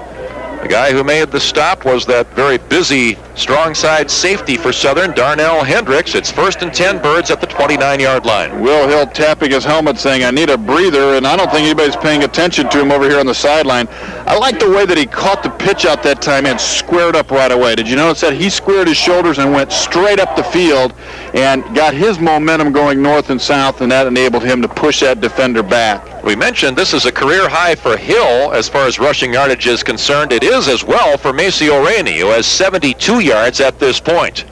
The 0.66 0.72
guy 0.72 0.90
who 0.90 1.04
made 1.04 1.30
the 1.30 1.38
stop 1.38 1.84
was 1.84 2.04
that 2.06 2.26
very 2.34 2.58
busy 2.58 3.16
strong 3.36 3.72
side 3.72 4.10
safety 4.10 4.56
for 4.56 4.72
Southern, 4.72 5.12
Darnell 5.12 5.62
Hendricks. 5.62 6.16
It's 6.16 6.32
first 6.32 6.60
and 6.62 6.74
10 6.74 7.00
birds 7.00 7.30
at 7.30 7.40
the 7.40 7.46
29-yard 7.46 8.26
line. 8.26 8.60
Will 8.60 8.88
Hill 8.88 9.06
tapping 9.06 9.52
his 9.52 9.62
helmet 9.62 9.96
saying, 9.96 10.24
I 10.24 10.32
need 10.32 10.50
a 10.50 10.58
breather, 10.58 11.14
and 11.14 11.24
I 11.24 11.36
don't 11.36 11.48
think 11.52 11.66
anybody's 11.66 11.94
paying 11.94 12.24
attention 12.24 12.68
to 12.70 12.80
him 12.80 12.90
over 12.90 13.08
here 13.08 13.20
on 13.20 13.26
the 13.26 13.34
sideline. 13.34 13.86
I 14.26 14.36
like 14.36 14.58
the 14.58 14.68
way 14.68 14.84
that 14.86 14.98
he 14.98 15.06
caught 15.06 15.44
the 15.44 15.50
pitch 15.50 15.84
out 15.84 16.02
that 16.02 16.20
time 16.20 16.46
and 16.46 16.60
squared 16.60 17.14
up 17.14 17.30
right 17.30 17.52
away. 17.52 17.76
Did 17.76 17.88
you 17.88 17.94
notice 17.94 18.22
that? 18.22 18.32
He 18.32 18.50
squared 18.50 18.88
his 18.88 18.96
shoulders 18.96 19.38
and 19.38 19.52
went 19.52 19.70
straight 19.70 20.18
up 20.18 20.34
the 20.34 20.42
field 20.42 20.94
and 21.32 21.62
got 21.76 21.94
his 21.94 22.18
momentum 22.18 22.72
going 22.72 23.00
north 23.00 23.30
and 23.30 23.40
south, 23.40 23.82
and 23.82 23.92
that 23.92 24.08
enabled 24.08 24.42
him 24.42 24.62
to 24.62 24.68
push 24.68 24.98
that 24.98 25.20
defender 25.20 25.62
back. 25.62 26.15
We 26.26 26.34
mentioned 26.34 26.76
this 26.76 26.92
is 26.92 27.06
a 27.06 27.12
career 27.12 27.48
high 27.48 27.76
for 27.76 27.96
Hill 27.96 28.52
as 28.52 28.68
far 28.68 28.88
as 28.88 28.98
rushing 28.98 29.32
yardage 29.32 29.68
is 29.68 29.84
concerned. 29.84 30.32
It 30.32 30.42
is 30.42 30.66
as 30.66 30.82
well 30.82 31.16
for 31.16 31.32
Maceo 31.32 31.80
Rainey, 31.86 32.18
who 32.18 32.26
has 32.26 32.46
72 32.46 33.20
yards 33.20 33.60
at 33.60 33.78
this 33.78 34.00
point. 34.00 34.44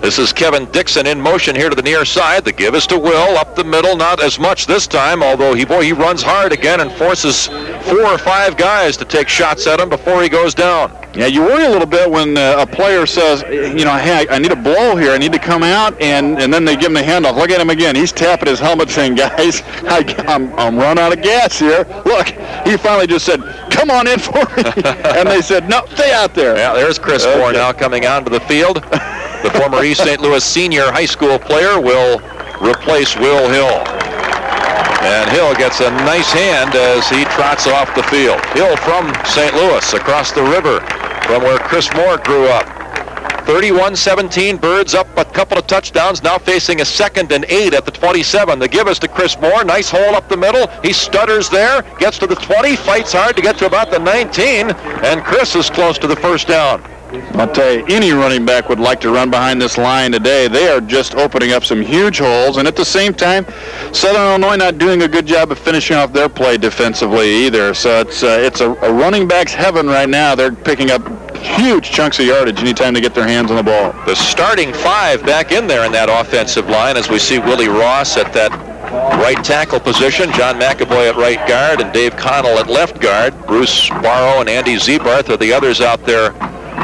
This 0.00 0.18
is 0.18 0.32
Kevin 0.32 0.66
Dixon 0.66 1.06
in 1.06 1.20
motion 1.20 1.56
here 1.56 1.68
to 1.68 1.74
the 1.74 1.82
near 1.82 2.04
side. 2.04 2.44
The 2.44 2.52
give 2.52 2.74
is 2.74 2.86
to 2.88 2.98
Will 2.98 3.36
up 3.38 3.56
the 3.56 3.64
middle, 3.64 3.96
not 3.96 4.22
as 4.22 4.38
much 4.38 4.66
this 4.66 4.86
time, 4.86 5.22
although 5.22 5.54
he 5.54 5.64
boy 5.64 5.82
he 5.82 5.92
runs 5.92 6.22
hard 6.22 6.52
again 6.52 6.80
and 6.80 6.92
forces 6.92 7.46
four 7.46 8.04
or 8.04 8.18
five 8.18 8.56
guys 8.56 8.96
to 8.98 9.04
take 9.04 9.28
shots 9.28 9.66
at 9.66 9.80
him 9.80 9.88
before 9.88 10.22
he 10.22 10.28
goes 10.28 10.54
down. 10.54 10.96
Yeah, 11.14 11.26
you 11.26 11.40
worry 11.40 11.64
a 11.64 11.70
little 11.70 11.86
bit 11.86 12.10
when 12.10 12.36
uh, 12.36 12.56
a 12.58 12.66
player 12.66 13.06
says, 13.06 13.42
you 13.48 13.86
know, 13.86 13.96
hey, 13.96 14.26
I, 14.28 14.38
need 14.38 14.52
a 14.52 14.56
blow 14.56 14.96
here. 14.96 15.12
I 15.12 15.18
need 15.18 15.32
to 15.32 15.38
come 15.38 15.62
out, 15.62 15.98
and, 16.00 16.38
and 16.38 16.52
then 16.52 16.66
they 16.66 16.76
give 16.76 16.88
him 16.88 16.94
the 16.94 17.00
handoff. 17.00 17.36
Look 17.36 17.48
at 17.48 17.58
him 17.58 17.70
again. 17.70 17.96
He's 17.96 18.12
tapping 18.12 18.48
his 18.48 18.60
helmet 18.60 18.90
saying, 18.90 19.14
guys, 19.16 19.62
I, 19.84 20.04
I'm, 20.28 20.52
I'm 20.58 20.76
run 20.76 20.98
out 20.98 21.16
of 21.16 21.22
gas 21.22 21.58
here. 21.58 21.86
Look, 22.04 22.28
he 22.66 22.76
finally 22.76 23.06
just 23.06 23.24
said, 23.24 23.40
come 23.70 23.90
on 23.90 24.06
in 24.06 24.18
for 24.18 24.34
me. 24.34 24.62
and 24.84 25.26
they 25.26 25.40
said, 25.40 25.70
no, 25.70 25.86
stay 25.94 26.12
out 26.12 26.34
there. 26.34 26.54
Yeah, 26.54 26.74
there's 26.74 26.98
Chris 26.98 27.24
Okay. 27.24 27.38
Moore 27.38 27.52
now 27.54 27.72
coming 27.72 28.04
onto 28.04 28.30
the 28.30 28.40
field. 28.40 28.84
The 29.46 29.60
former 29.60 29.84
East 29.84 30.02
St. 30.02 30.20
Louis 30.20 30.42
senior 30.42 30.90
high 30.90 31.06
school 31.06 31.38
player 31.38 31.78
will 31.80 32.18
replace 32.58 33.14
Will 33.14 33.48
Hill. 33.48 33.78
And 35.06 35.30
Hill 35.30 35.54
gets 35.54 35.78
a 35.78 35.88
nice 36.02 36.32
hand 36.32 36.74
as 36.74 37.08
he 37.08 37.22
trots 37.26 37.68
off 37.68 37.94
the 37.94 38.02
field. 38.02 38.44
Hill 38.58 38.76
from 38.78 39.14
St. 39.24 39.54
Louis, 39.54 39.94
across 39.94 40.32
the 40.32 40.42
river 40.42 40.80
from 41.30 41.44
where 41.44 41.58
Chris 41.58 41.88
Moore 41.94 42.16
grew 42.16 42.46
up. 42.48 42.66
31-17, 43.46 44.60
Birds 44.60 44.94
up 44.94 45.06
a 45.16 45.24
couple 45.24 45.56
of 45.56 45.68
touchdowns, 45.68 46.24
now 46.24 46.38
facing 46.38 46.80
a 46.80 46.84
second 46.84 47.30
and 47.30 47.44
eight 47.48 47.72
at 47.72 47.84
the 47.84 47.92
27. 47.92 48.58
The 48.58 48.66
give 48.66 48.88
is 48.88 48.98
to 48.98 49.06
Chris 49.06 49.40
Moore, 49.40 49.62
nice 49.62 49.88
hole 49.88 50.16
up 50.16 50.28
the 50.28 50.36
middle. 50.36 50.66
He 50.82 50.92
stutters 50.92 51.48
there, 51.48 51.82
gets 52.00 52.18
to 52.18 52.26
the 52.26 52.34
20, 52.34 52.74
fights 52.74 53.12
hard 53.12 53.36
to 53.36 53.42
get 53.42 53.58
to 53.58 53.66
about 53.66 53.92
the 53.92 54.00
19, 54.00 54.70
and 54.70 55.22
Chris 55.22 55.54
is 55.54 55.70
close 55.70 55.98
to 55.98 56.08
the 56.08 56.16
first 56.16 56.48
down. 56.48 56.82
I'll 57.34 57.52
tell 57.52 57.72
you, 57.72 57.84
any 57.88 58.10
running 58.10 58.44
back 58.44 58.68
would 58.68 58.80
like 58.80 59.00
to 59.02 59.10
run 59.10 59.30
behind 59.30 59.62
this 59.62 59.78
line 59.78 60.12
today. 60.12 60.48
They 60.48 60.68
are 60.68 60.80
just 60.80 61.14
opening 61.14 61.52
up 61.52 61.64
some 61.64 61.80
huge 61.80 62.18
holes, 62.18 62.56
and 62.56 62.66
at 62.66 62.74
the 62.74 62.84
same 62.84 63.14
time, 63.14 63.46
Southern 63.92 64.22
Illinois 64.22 64.56
not 64.56 64.78
doing 64.78 65.02
a 65.02 65.08
good 65.08 65.26
job 65.26 65.52
of 65.52 65.58
finishing 65.58 65.96
off 65.96 66.12
their 66.12 66.28
play 66.28 66.56
defensively 66.56 67.30
either. 67.46 67.74
So 67.74 68.00
it's 68.00 68.22
uh, 68.22 68.38
it's 68.40 68.60
a, 68.60 68.70
a 68.70 68.92
running 68.92 69.28
back's 69.28 69.52
heaven 69.52 69.86
right 69.86 70.08
now. 70.08 70.34
They're 70.34 70.52
picking 70.52 70.90
up 70.90 71.02
huge 71.36 71.90
chunks 71.90 72.18
of 72.18 72.26
yardage 72.26 72.58
anytime 72.58 72.94
they 72.94 73.00
get 73.00 73.14
their 73.14 73.26
hands 73.26 73.50
on 73.50 73.56
the 73.56 73.62
ball. 73.62 73.92
The 74.04 74.16
starting 74.16 74.72
five 74.72 75.24
back 75.24 75.52
in 75.52 75.68
there 75.68 75.84
in 75.84 75.92
that 75.92 76.08
offensive 76.08 76.68
line 76.68 76.96
as 76.96 77.08
we 77.08 77.20
see 77.20 77.38
Willie 77.38 77.68
Ross 77.68 78.16
at 78.16 78.32
that 78.32 78.50
right 79.22 79.42
tackle 79.44 79.78
position, 79.78 80.32
John 80.32 80.58
McAvoy 80.58 81.10
at 81.10 81.16
right 81.16 81.46
guard, 81.46 81.80
and 81.80 81.92
Dave 81.92 82.16
Connell 82.16 82.58
at 82.58 82.66
left 82.68 83.00
guard. 83.00 83.34
Bruce 83.46 83.88
Barrow 83.88 84.40
and 84.40 84.48
Andy 84.48 84.74
Zebarth 84.74 85.28
are 85.28 85.36
the 85.36 85.52
others 85.52 85.80
out 85.80 86.04
there 86.04 86.32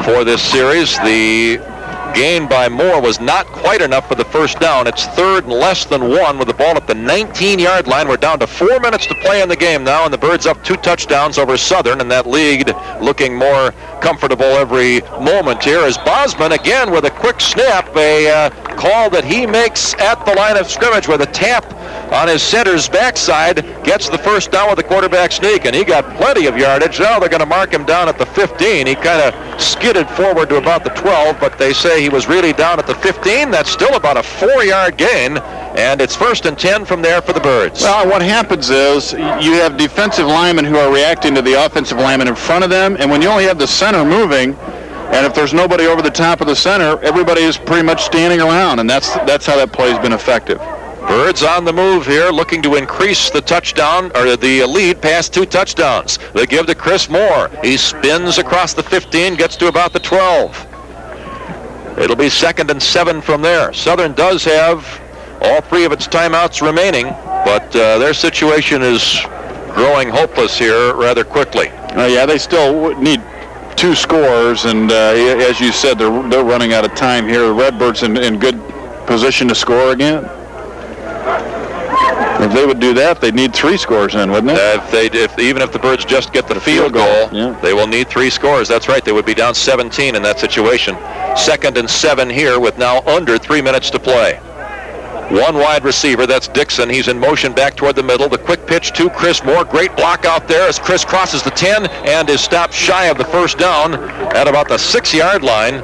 for 0.04 0.24
this 0.24 0.42
series. 0.42 0.96
The 0.98 1.58
gain 2.14 2.48
by 2.48 2.68
Moore 2.68 3.00
was 3.00 3.20
not 3.20 3.46
quite 3.46 3.80
enough 3.80 4.08
for 4.08 4.14
the 4.14 4.24
first 4.24 4.58
down. 4.58 4.86
It's 4.86 5.06
third 5.06 5.44
and 5.44 5.52
less 5.52 5.84
than 5.84 6.08
one 6.10 6.38
with 6.38 6.48
the 6.48 6.54
ball 6.54 6.76
at 6.76 6.86
the 6.86 6.94
19-yard 6.94 7.86
line. 7.86 8.08
We're 8.08 8.16
down 8.16 8.38
to 8.40 8.46
four 8.46 8.80
minutes 8.80 9.06
to 9.06 9.14
play 9.22 9.42
in 9.42 9.48
the 9.48 9.56
game 9.56 9.84
now, 9.84 10.04
and 10.04 10.12
the 10.12 10.18
Birds 10.18 10.46
up 10.46 10.62
two 10.64 10.76
touchdowns 10.76 11.38
over 11.38 11.56
Southern, 11.56 12.00
and 12.00 12.10
that 12.10 12.26
lead 12.26 12.74
looking 13.00 13.36
more 13.36 13.72
comfortable 14.02 14.44
every 14.44 15.00
moment 15.22 15.62
here 15.62 15.78
as 15.78 15.96
Bosman 15.98 16.50
again 16.52 16.90
with 16.90 17.04
a 17.04 17.10
quick 17.10 17.40
snap, 17.40 17.96
a 17.96 18.28
uh, 18.28 18.50
call 18.74 19.08
that 19.10 19.24
he 19.24 19.46
makes 19.46 19.94
at 19.94 20.26
the 20.26 20.32
line 20.34 20.56
of 20.56 20.68
scrimmage 20.68 21.06
with 21.06 21.22
a 21.22 21.26
tap 21.26 21.64
on 22.12 22.28
his 22.28 22.42
center's 22.42 22.88
backside, 22.88 23.64
gets 23.84 24.08
the 24.08 24.18
first 24.18 24.50
down 24.50 24.68
with 24.68 24.76
the 24.76 24.82
quarterback 24.82 25.32
sneak, 25.32 25.64
and 25.64 25.74
he 25.74 25.84
got 25.84 26.04
plenty 26.16 26.46
of 26.46 26.58
yardage. 26.58 26.98
Now 26.98 27.18
they're 27.18 27.28
going 27.28 27.40
to 27.40 27.46
mark 27.46 27.72
him 27.72 27.84
down 27.84 28.08
at 28.08 28.18
the 28.18 28.26
15. 28.26 28.86
He 28.86 28.94
kind 28.94 29.22
of 29.22 29.60
skidded 29.62 30.08
forward 30.10 30.48
to 30.50 30.56
about 30.56 30.84
the 30.84 30.90
12, 30.90 31.38
but 31.40 31.56
they 31.56 31.72
say 31.72 32.02
he 32.02 32.08
was 32.08 32.26
really 32.26 32.52
down 32.52 32.78
at 32.78 32.86
the 32.86 32.94
15. 32.96 33.50
That's 33.50 33.70
still 33.70 33.94
about 33.94 34.16
a 34.16 34.22
four-yard 34.22 34.96
gain, 34.98 35.38
and 35.38 36.00
it's 36.00 36.16
first 36.16 36.44
and 36.44 36.58
10 36.58 36.84
from 36.84 37.02
there 37.02 37.22
for 37.22 37.32
the 37.32 37.40
Birds. 37.40 37.82
Well, 37.82 38.08
what 38.08 38.20
happens 38.20 38.68
is 38.68 39.12
you 39.12 39.54
have 39.54 39.76
defensive 39.76 40.26
linemen 40.26 40.64
who 40.64 40.76
are 40.76 40.92
reacting 40.92 41.34
to 41.34 41.42
the 41.42 41.64
offensive 41.64 41.98
lineman 41.98 42.28
in 42.28 42.34
front 42.34 42.64
of 42.64 42.70
them, 42.70 42.96
and 42.98 43.10
when 43.10 43.22
you 43.22 43.28
only 43.28 43.44
have 43.44 43.58
the 43.58 43.66
center 43.66 43.91
moving, 43.92 44.54
and 45.12 45.26
if 45.26 45.34
there's 45.34 45.52
nobody 45.52 45.86
over 45.86 46.00
the 46.00 46.10
top 46.10 46.40
of 46.40 46.46
the 46.46 46.56
center, 46.56 46.98
everybody 47.04 47.42
is 47.42 47.58
pretty 47.58 47.82
much 47.82 48.02
standing 48.02 48.40
around, 48.40 48.78
and 48.78 48.88
that's 48.88 49.12
that's 49.26 49.44
how 49.44 49.56
that 49.56 49.70
play's 49.70 49.98
been 49.98 50.14
effective. 50.14 50.58
Birds 51.06 51.42
on 51.42 51.66
the 51.66 51.72
move 51.72 52.06
here, 52.06 52.30
looking 52.30 52.62
to 52.62 52.76
increase 52.76 53.28
the 53.28 53.42
touchdown 53.42 54.06
or 54.14 54.36
the 54.36 54.64
lead 54.64 55.02
past 55.02 55.34
two 55.34 55.44
touchdowns. 55.44 56.18
They 56.32 56.46
give 56.46 56.66
to 56.66 56.74
Chris 56.74 57.10
Moore. 57.10 57.50
He 57.62 57.76
spins 57.76 58.38
across 58.38 58.72
the 58.72 58.82
15, 58.82 59.34
gets 59.34 59.56
to 59.56 59.68
about 59.68 59.92
the 59.92 60.00
12. 60.00 61.98
It'll 61.98 62.16
be 62.16 62.30
second 62.30 62.70
and 62.70 62.82
seven 62.82 63.20
from 63.20 63.42
there. 63.42 63.74
Southern 63.74 64.14
does 64.14 64.44
have 64.44 64.86
all 65.42 65.60
three 65.60 65.84
of 65.84 65.92
its 65.92 66.08
timeouts 66.08 66.64
remaining, 66.64 67.04
but 67.44 67.76
uh, 67.76 67.98
their 67.98 68.14
situation 68.14 68.80
is 68.80 69.20
growing 69.74 70.08
hopeless 70.08 70.56
here 70.56 70.94
rather 70.94 71.24
quickly. 71.24 71.68
Uh, 71.68 72.06
yeah, 72.06 72.24
they 72.24 72.38
still 72.38 72.98
need 72.98 73.20
two 73.76 73.94
scores, 73.94 74.64
and 74.64 74.90
uh, 74.90 75.14
as 75.48 75.60
you 75.60 75.72
said, 75.72 75.98
they're 75.98 76.28
they're 76.28 76.44
running 76.44 76.72
out 76.72 76.84
of 76.84 76.94
time 76.94 77.26
here. 77.26 77.46
The 77.46 77.52
Redbirds 77.52 78.02
in, 78.02 78.16
in 78.16 78.38
good 78.38 78.60
position 79.06 79.48
to 79.48 79.54
score 79.54 79.92
again. 79.92 80.24
If 82.42 82.52
they 82.52 82.66
would 82.66 82.80
do 82.80 82.92
that, 82.94 83.20
they'd 83.20 83.34
need 83.34 83.54
three 83.54 83.76
scores 83.76 84.16
in, 84.16 84.30
wouldn't 84.30 84.56
they? 84.56 84.72
Uh, 84.72 84.82
if 84.82 84.90
they, 84.90 85.06
if 85.18 85.38
even 85.38 85.62
if 85.62 85.72
the 85.72 85.78
Birds 85.78 86.04
just 86.04 86.32
get 86.32 86.48
the, 86.48 86.54
field 86.54 86.64
field 86.64 86.92
goal, 86.92 87.28
goal, 87.28 87.38
yeah. 87.38 87.60
they 87.60 87.72
will 87.72 87.86
need 87.86 88.08
three 88.08 88.30
scores. 88.30 88.66
That's 88.66 88.88
right. 88.88 89.04
They 89.04 89.12
would 89.12 89.26
be 89.26 89.34
down 89.34 89.54
17 89.54 90.16
in 90.16 90.22
that 90.22 90.40
situation. 90.40 90.96
Second 91.36 91.76
and 91.76 91.88
seven 91.88 92.28
here 92.28 92.58
with 92.58 92.78
now 92.78 93.00
under 93.02 93.38
three 93.38 93.62
minutes 93.62 93.90
to 93.90 93.98
play. 94.00 94.40
One 95.32 95.54
wide 95.54 95.82
receiver, 95.82 96.26
that's 96.26 96.46
Dixon. 96.46 96.90
He's 96.90 97.08
in 97.08 97.18
motion 97.18 97.54
back 97.54 97.74
toward 97.74 97.96
the 97.96 98.02
middle. 98.02 98.28
The 98.28 98.36
quick 98.36 98.66
pitch 98.66 98.92
to 98.92 99.08
Chris 99.08 99.42
Moore. 99.42 99.64
Great 99.64 99.96
block 99.96 100.26
out 100.26 100.46
there 100.46 100.68
as 100.68 100.78
Chris 100.78 101.06
crosses 101.06 101.42
the 101.42 101.50
10 101.50 101.86
and 101.86 102.28
is 102.28 102.42
stopped 102.42 102.74
shy 102.74 103.06
of 103.06 103.16
the 103.16 103.24
first 103.24 103.56
down 103.56 103.94
at 104.36 104.46
about 104.46 104.68
the 104.68 104.76
six-yard 104.76 105.42
line. 105.42 105.80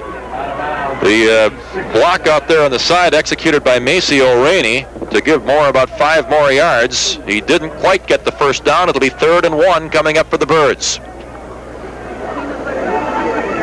The 1.02 1.50
uh, 1.72 1.92
block 1.94 2.26
out 2.26 2.46
there 2.46 2.62
on 2.62 2.70
the 2.70 2.78
side 2.78 3.14
executed 3.14 3.64
by 3.64 3.78
Maceo 3.78 4.44
Rainey 4.44 4.84
to 5.10 5.22
give 5.22 5.46
Moore 5.46 5.68
about 5.68 5.88
five 5.96 6.28
more 6.28 6.52
yards. 6.52 7.18
He 7.24 7.40
didn't 7.40 7.70
quite 7.80 8.06
get 8.06 8.26
the 8.26 8.32
first 8.32 8.66
down. 8.66 8.90
It'll 8.90 9.00
be 9.00 9.08
third 9.08 9.46
and 9.46 9.56
one 9.56 9.88
coming 9.88 10.18
up 10.18 10.28
for 10.28 10.36
the 10.36 10.44
Birds. 10.44 11.00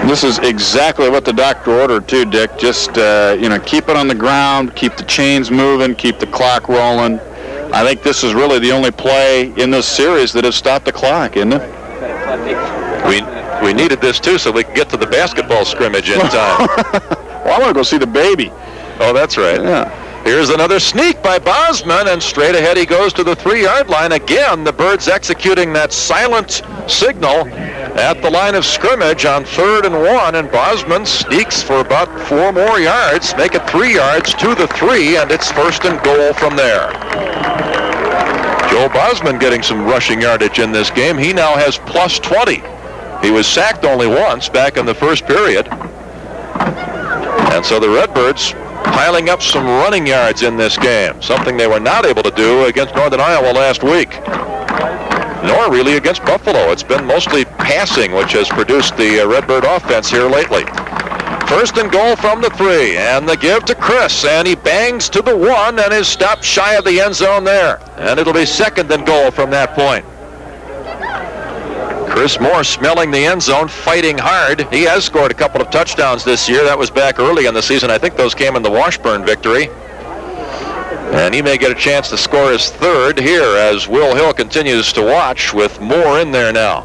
This 0.07 0.23
is 0.23 0.37
exactly 0.39 1.09
what 1.09 1.25
the 1.25 1.33
doctor 1.33 1.71
ordered 1.71 2.07
too, 2.07 2.25
Dick. 2.25 2.57
Just 2.57 2.97
uh, 2.97 3.35
you 3.39 3.49
know, 3.49 3.59
keep 3.59 3.89
it 3.89 3.97
on 3.97 4.07
the 4.07 4.15
ground, 4.15 4.75
keep 4.75 4.95
the 4.97 5.03
chains 5.03 5.49
moving, 5.49 5.95
keep 5.95 6.19
the 6.19 6.27
clock 6.27 6.69
rolling. 6.69 7.19
I 7.73 7.83
think 7.83 8.03
this 8.03 8.23
is 8.23 8.33
really 8.33 8.59
the 8.59 8.71
only 8.71 8.91
play 8.91 9.51
in 9.61 9.71
this 9.71 9.87
series 9.87 10.31
that 10.33 10.43
has 10.45 10.55
stopped 10.55 10.85
the 10.85 10.91
clock, 10.91 11.35
isn't 11.35 11.53
it? 11.53 11.61
We 13.07 13.21
we 13.65 13.73
needed 13.73 13.99
this 13.99 14.19
too 14.19 14.37
so 14.37 14.51
we 14.51 14.63
could 14.63 14.75
get 14.75 14.89
to 14.89 14.97
the 14.97 15.07
basketball 15.07 15.65
scrimmage 15.65 16.09
in 16.09 16.19
time. 16.29 16.67
Well, 17.43 17.55
I 17.55 17.59
want 17.59 17.69
to 17.69 17.73
go 17.73 17.83
see 17.83 17.97
the 17.97 18.07
baby. 18.07 18.51
oh, 18.99 19.11
that's 19.13 19.37
right. 19.37 19.61
Yeah. 19.61 20.04
Here's 20.25 20.49
another 20.49 20.79
sneak 20.79 21.21
by 21.21 21.37
Bosman, 21.37 22.07
and 22.07 22.21
straight 22.21 22.55
ahead 22.55 22.77
he 22.77 22.87
goes 22.87 23.13
to 23.13 23.23
the 23.23 23.35
three-yard 23.35 23.89
line. 23.89 24.11
Again, 24.11 24.63
the 24.63 24.73
Birds 24.73 25.07
executing 25.07 25.71
that 25.73 25.93
silent 25.93 26.63
signal 26.87 27.47
at 27.95 28.19
the 28.23 28.31
line 28.31 28.55
of 28.55 28.65
scrimmage 28.65 29.25
on 29.25 29.45
third 29.45 29.85
and 29.85 29.93
one, 29.93 30.33
and 30.33 30.51
Bosman 30.51 31.05
sneaks 31.05 31.61
for 31.61 31.79
about 31.79 32.09
four 32.27 32.51
more 32.51 32.79
yards, 32.79 33.35
make 33.37 33.53
it 33.53 33.69
three 33.69 33.93
yards 33.93 34.33
to 34.33 34.55
the 34.55 34.65
three, 34.69 35.15
and 35.15 35.29
it's 35.29 35.51
first 35.51 35.85
and 35.85 36.01
goal 36.03 36.33
from 36.33 36.55
there. 36.55 36.91
Joe 38.71 38.89
Bosman 38.89 39.37
getting 39.37 39.61
some 39.61 39.85
rushing 39.85 40.21
yardage 40.21 40.57
in 40.57 40.71
this 40.71 40.89
game. 40.89 41.19
He 41.19 41.33
now 41.33 41.55
has 41.55 41.77
plus 41.77 42.17
20. 42.17 42.63
He 43.21 43.29
was 43.29 43.45
sacked 43.45 43.85
only 43.85 44.07
once 44.07 44.49
back 44.49 44.77
in 44.77 44.87
the 44.87 44.95
first 44.95 45.27
period. 45.27 45.67
And 47.53 47.63
so 47.63 47.79
the 47.79 47.89
Redbirds 47.89 48.55
piling 48.93 49.29
up 49.29 49.41
some 49.41 49.65
running 49.65 50.07
yards 50.07 50.41
in 50.41 50.57
this 50.57 50.77
game, 50.77 51.21
something 51.21 51.57
they 51.57 51.67
were 51.67 51.79
not 51.79 52.05
able 52.05 52.23
to 52.23 52.31
do 52.31 52.65
against 52.65 52.95
Northern 52.95 53.19
Iowa 53.19 53.51
last 53.53 53.83
week, 53.83 54.09
nor 55.45 55.71
really 55.71 55.97
against 55.97 56.23
Buffalo. 56.25 56.71
It's 56.71 56.83
been 56.83 57.05
mostly 57.05 57.45
passing, 57.45 58.13
which 58.13 58.33
has 58.33 58.47
produced 58.49 58.97
the 58.97 59.21
uh, 59.21 59.27
Redbird 59.27 59.63
offense 59.63 60.09
here 60.09 60.29
lately. 60.29 60.63
First 61.47 61.77
and 61.77 61.91
goal 61.91 62.15
from 62.15 62.41
the 62.41 62.49
three, 62.51 62.97
and 62.97 63.29
the 63.29 63.37
give 63.37 63.65
to 63.65 63.75
Chris, 63.75 64.25
and 64.25 64.47
he 64.47 64.55
bangs 64.55 65.09
to 65.09 65.21
the 65.21 65.37
one 65.37 65.77
and 65.77 65.93
is 65.93 66.07
stopped 66.07 66.43
shy 66.43 66.73
of 66.73 66.85
the 66.85 66.99
end 66.99 67.13
zone 67.13 67.43
there. 67.43 67.79
And 67.97 68.19
it'll 68.19 68.33
be 68.33 68.45
second 68.45 68.91
and 68.91 69.05
goal 69.05 69.29
from 69.29 69.51
that 69.51 69.73
point. 69.75 70.05
Chris 72.15 72.39
Moore 72.39 72.63
smelling 72.63 73.11
the 73.11 73.25
end 73.25 73.43
zone, 73.43 73.67
fighting 73.67 74.17
hard. 74.17 74.71
He 74.71 74.83
has 74.83 75.03
scored 75.03 75.31
a 75.31 75.33
couple 75.33 75.61
of 75.61 75.69
touchdowns 75.69 76.23
this 76.23 76.47
year. 76.47 76.63
That 76.63 76.79
was 76.79 76.89
back 76.89 77.19
early 77.19 77.45
in 77.45 77.53
the 77.53 77.61
season. 77.61 77.91
I 77.91 77.97
think 77.97 78.15
those 78.15 78.33
came 78.33 78.55
in 78.55 78.63
the 78.63 78.71
Washburn 78.71 79.25
victory. 79.25 79.67
And 81.11 81.35
he 81.35 81.41
may 81.41 81.57
get 81.57 81.71
a 81.71 81.75
chance 81.75 82.07
to 82.11 82.17
score 82.17 82.53
his 82.53 82.69
third 82.69 83.19
here 83.19 83.43
as 83.57 83.89
Will 83.89 84.15
Hill 84.15 84.33
continues 84.33 84.93
to 84.93 85.01
watch 85.01 85.53
with 85.53 85.81
Moore 85.81 86.21
in 86.21 86.31
there 86.31 86.53
now. 86.53 86.83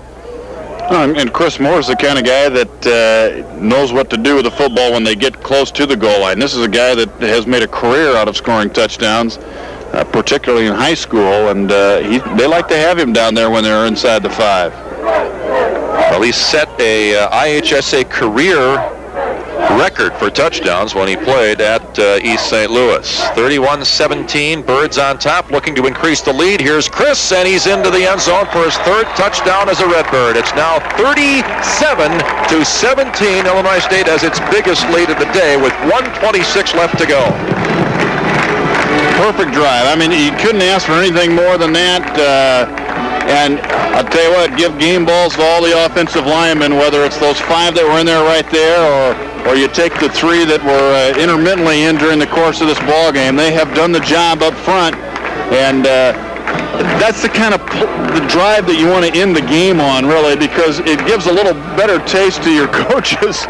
And 0.91 1.33
Chris 1.33 1.61
Moore 1.61 1.79
is 1.79 1.87
the 1.87 1.95
kind 1.95 2.19
of 2.19 2.25
guy 2.25 2.49
that 2.49 3.47
uh, 3.47 3.57
knows 3.57 3.93
what 3.93 4.11
to 4.11 4.17
do 4.17 4.35
with 4.35 4.47
the 4.47 4.51
football 4.51 4.91
when 4.91 5.05
they 5.05 5.15
get 5.15 5.45
close 5.45 5.71
to 5.71 5.87
the 5.87 5.97
goal 5.97 6.23
line. 6.23 6.41
This 6.41 6.55
is 6.55 6.65
a 6.65 6.69
guy 6.69 6.97
that 6.97 7.09
has 7.21 7.47
made 7.47 7.63
a 7.63 7.69
career 7.69 8.17
out 8.17 8.27
of 8.27 8.37
scoring 8.37 8.69
touchdowns, 8.69 9.39
uh, 9.39 10.03
particularly 10.11 10.67
in 10.67 10.75
high 10.75 10.95
school, 10.95 11.51
and 11.51 11.71
uh, 11.71 12.01
he, 12.01 12.19
they 12.37 12.49
like 12.49 12.67
to 12.67 12.77
have 12.77 12.99
him 12.99 13.13
down 13.13 13.35
there 13.35 13.49
when 13.49 13.63
they're 13.63 13.87
inside 13.87 14.25
the 14.25 14.31
five. 14.31 14.90
Well, 16.11 16.23
he 16.23 16.33
set 16.33 16.69
a 16.81 17.15
uh, 17.15 17.31
IHSA 17.31 18.11
career 18.11 18.59
record 19.79 20.13
for 20.15 20.29
touchdowns 20.29 20.93
when 20.93 21.07
he 21.07 21.17
played 21.17 21.61
at 21.61 21.99
uh, 21.99 22.19
East 22.23 22.51
St. 22.51 22.69
Louis. 22.69 23.21
31-17, 23.39 24.67
Birds 24.67 24.99
on 24.99 25.19
top, 25.19 25.51
looking 25.51 25.75
to 25.77 25.87
increase 25.87 26.21
the 26.21 26.33
lead. 26.33 26.61
Here's 26.61 26.89
Chris, 26.89 27.31
and 27.31 27.47
he's 27.47 27.67
into 27.69 27.91
the 27.91 28.11
end 28.11 28.21
zone 28.21 28.47
for 28.47 28.65
his 28.65 28.77
third 28.79 29.07
touchdown 29.15 29.69
as 29.69 29.79
a 29.81 29.87
Redbird. 29.87 30.37
It's 30.37 30.53
now 30.55 30.81
37 30.99 31.47
to 32.51 32.65
17. 32.65 33.47
Illinois 33.47 33.79
State 33.79 34.07
has 34.07 34.25
its 34.25 34.41
biggest 34.51 34.83
lead 34.91 35.11
of 35.11 35.19
the 35.19 35.31
day 35.33 35.57
with 35.57 35.73
126 35.87 36.75
left 36.75 36.99
to 36.99 37.07
go. 37.07 37.23
Perfect 39.23 39.53
drive. 39.53 39.87
I 39.87 39.95
mean, 39.95 40.11
you 40.11 40.35
couldn't 40.43 40.63
ask 40.63 40.87
for 40.87 40.99
anything 40.99 41.35
more 41.35 41.57
than 41.57 41.73
that. 41.75 42.03
Uh, 42.19 43.10
and 43.31 43.61
I'll 43.95 44.05
tell 44.05 44.25
you 44.25 44.33
what, 44.35 44.59
give 44.59 44.79
game 44.79 45.07
balls 45.07 45.35
to 45.37 45.43
all 45.43 45.63
the 45.63 45.87
offensive 45.87 46.27
linemen, 46.27 46.75
whether 46.77 47.05
it's 47.05 47.19
those 47.19 47.39
five 47.41 47.75
that 47.75 47.85
were 47.87 48.01
in 48.01 48.07
there 48.07 48.25
right 48.25 48.49
there 48.51 48.79
or 48.83 49.31
or 49.49 49.57
you 49.57 49.69
take 49.69 49.99
the 49.99 50.09
three 50.11 50.45
that 50.45 50.61
were 50.63 50.91
uh, 50.93 51.17
intermittently 51.17 51.85
in 51.85 51.97
during 51.97 52.19
the 52.19 52.27
course 52.27 52.61
of 52.61 52.69
this 52.69 52.79
ball 52.81 53.11
game. 53.11 53.37
They 53.37 53.53
have 53.53 53.75
done 53.75 53.91
the 53.91 54.01
job 54.01 54.43
up 54.43 54.53
front, 54.53 54.95
and 55.55 55.87
uh, 55.87 56.30
that's 57.01 57.23
the 57.23 57.29
kind 57.29 57.55
of 57.55 57.61
the 58.15 58.27
drive 58.29 58.67
that 58.67 58.79
you 58.79 58.89
want 58.89 59.05
to 59.05 59.13
end 59.19 59.35
the 59.37 59.43
game 59.43 59.81
on, 59.81 60.07
really, 60.07 60.37
because 60.37 60.79
it 60.81 60.99
gives 61.07 61.27
a 61.27 61.33
little 61.33 61.55
better 61.77 61.99
taste 62.07 62.43
to 62.43 62.51
your 62.51 62.69
coaches 62.89 63.45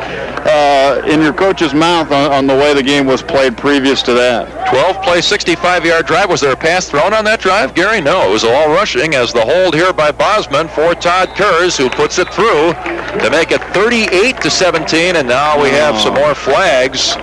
uh, 0.47 1.03
in 1.07 1.21
your 1.21 1.33
coach's 1.33 1.75
mouth 1.75 2.11
on, 2.11 2.33
on 2.33 2.47
the 2.47 2.55
way 2.55 2.75
the 2.75 2.83
game 2.83 3.07
was 3.07 3.23
played 3.23 3.57
previous 3.57 4.03
to 4.03 4.15
that. 4.15 4.49
12 4.71 5.03
play, 5.03 5.21
65 5.21 5.85
yard 5.85 6.07
drive. 6.07 6.29
Was 6.29 6.41
there 6.41 6.53
a 6.53 6.57
pass 6.57 6.89
thrown 6.89 7.13
on 7.13 7.25
that 7.25 7.41
drive, 7.41 7.75
Gary? 7.75 8.01
No, 8.01 8.29
it 8.29 8.33
was 8.33 8.45
all 8.45 8.69
rushing 8.69 9.15
as 9.15 9.33
the 9.33 9.45
hold 9.45 9.75
here 9.75 9.93
by 9.93 10.11
Bosman 10.11 10.69
for 10.69 10.95
Todd 10.95 11.31
Kurz, 11.37 11.77
who 11.77 11.91
puts 11.91 12.19
it 12.19 12.29
through 12.33 12.73
to 13.21 13.29
make 13.31 13.51
it 13.51 13.61
38 13.75 14.41
to 14.41 14.51
17. 14.51 15.17
And 15.17 15.29
now 15.29 15.61
we 15.61 15.69
have 15.71 15.99
some 15.99 16.15
more 16.15 16.35
flags. 16.35 17.17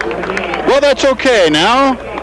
Well, 0.67 0.81
that's 0.81 1.05
okay 1.05 1.49
now. 1.49 2.16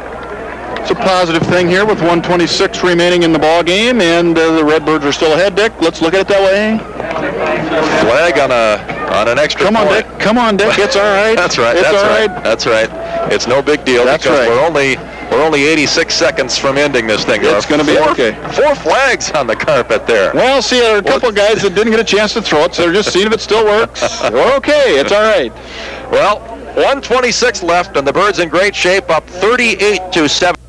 It's 0.85 0.90
a 0.90 0.97
positive 0.97 1.43
thing 1.44 1.66
here 1.66 1.86
with 1.86 1.97
126 2.01 2.85
remaining 2.85 3.23
in 3.23 3.32
the 3.32 3.39
ball 3.39 3.62
game, 3.62 4.02
and 4.02 4.36
uh, 4.36 4.55
the 4.55 4.62
Redbirds 4.62 5.02
are 5.06 5.12
still 5.12 5.32
ahead. 5.32 5.56
Dick, 5.56 5.73
let's 5.81 6.02
look 6.02 6.12
at 6.12 6.20
it 6.20 6.28
that 6.28 6.43
way. 6.44 6.77
Flag 8.05 8.39
on 8.39 8.51
a 8.51 9.15
on 9.16 9.28
an 9.28 9.39
extra 9.39 9.65
Come 9.65 9.77
on, 9.77 9.86
point. 9.86 10.06
Dick. 10.06 10.19
Come 10.20 10.36
on, 10.36 10.59
Dick. 10.59 10.78
It's 10.78 10.94
all 10.94 11.02
right. 11.02 11.35
That's 11.36 11.56
right. 11.56 11.74
It's 11.74 11.89
that's 11.89 11.97
all 11.97 12.11
right. 12.11 12.28
right. 12.28 12.44
That's 12.44 12.66
right. 12.66 13.32
It's 13.32 13.47
no 13.47 13.62
big 13.62 13.86
deal 13.86 14.05
That's 14.05 14.24
because 14.24 14.40
right. 14.40 14.48
we're 14.51 14.61
only 14.62 14.97
we're 15.35 15.43
only 15.43 15.65
86 15.65 16.15
seconds 16.15 16.59
from 16.59 16.77
ending 16.77 17.06
this 17.06 17.24
thing. 17.24 17.40
There 17.40 17.56
It's 17.56 17.65
gonna 17.65 17.82
be 17.82 17.98
okay. 18.11 18.32
Four 18.52 18.74
flags 18.74 19.31
on 19.31 19.47
the 19.47 19.56
carpet 19.56 20.06
there. 20.06 20.35
Well, 20.35 20.61
see, 20.61 20.81
there 20.81 20.97
are 20.97 20.98
a 20.98 21.02
couple 21.02 21.31
of 21.31 21.35
guys 21.35 21.62
that 21.62 21.74
didn't 21.74 21.93
get 21.93 22.01
a 22.01 22.05
chance 22.05 22.35
to 22.35 22.43
throw 22.43 22.65
it, 22.65 22.74
so 22.74 22.82
they're 22.82 22.93
just 22.93 23.11
seeing 23.11 23.27
if 23.27 23.32
it 23.32 23.40
still 23.40 23.65
works. 23.65 24.02
We're 24.31 24.55
okay. 24.59 25.01
It's 25.01 25.12
all 25.12 25.23
right. 25.23 25.51
Well, 26.12 26.40
126 26.74 27.62
left, 27.62 27.97
and 27.97 28.06
the 28.06 28.12
Birds 28.12 28.39
in 28.39 28.51
great 28.51 28.77
shape, 28.77 29.09
up 29.09 29.27
38 29.27 30.12
to 30.12 30.28
7. 30.28 30.64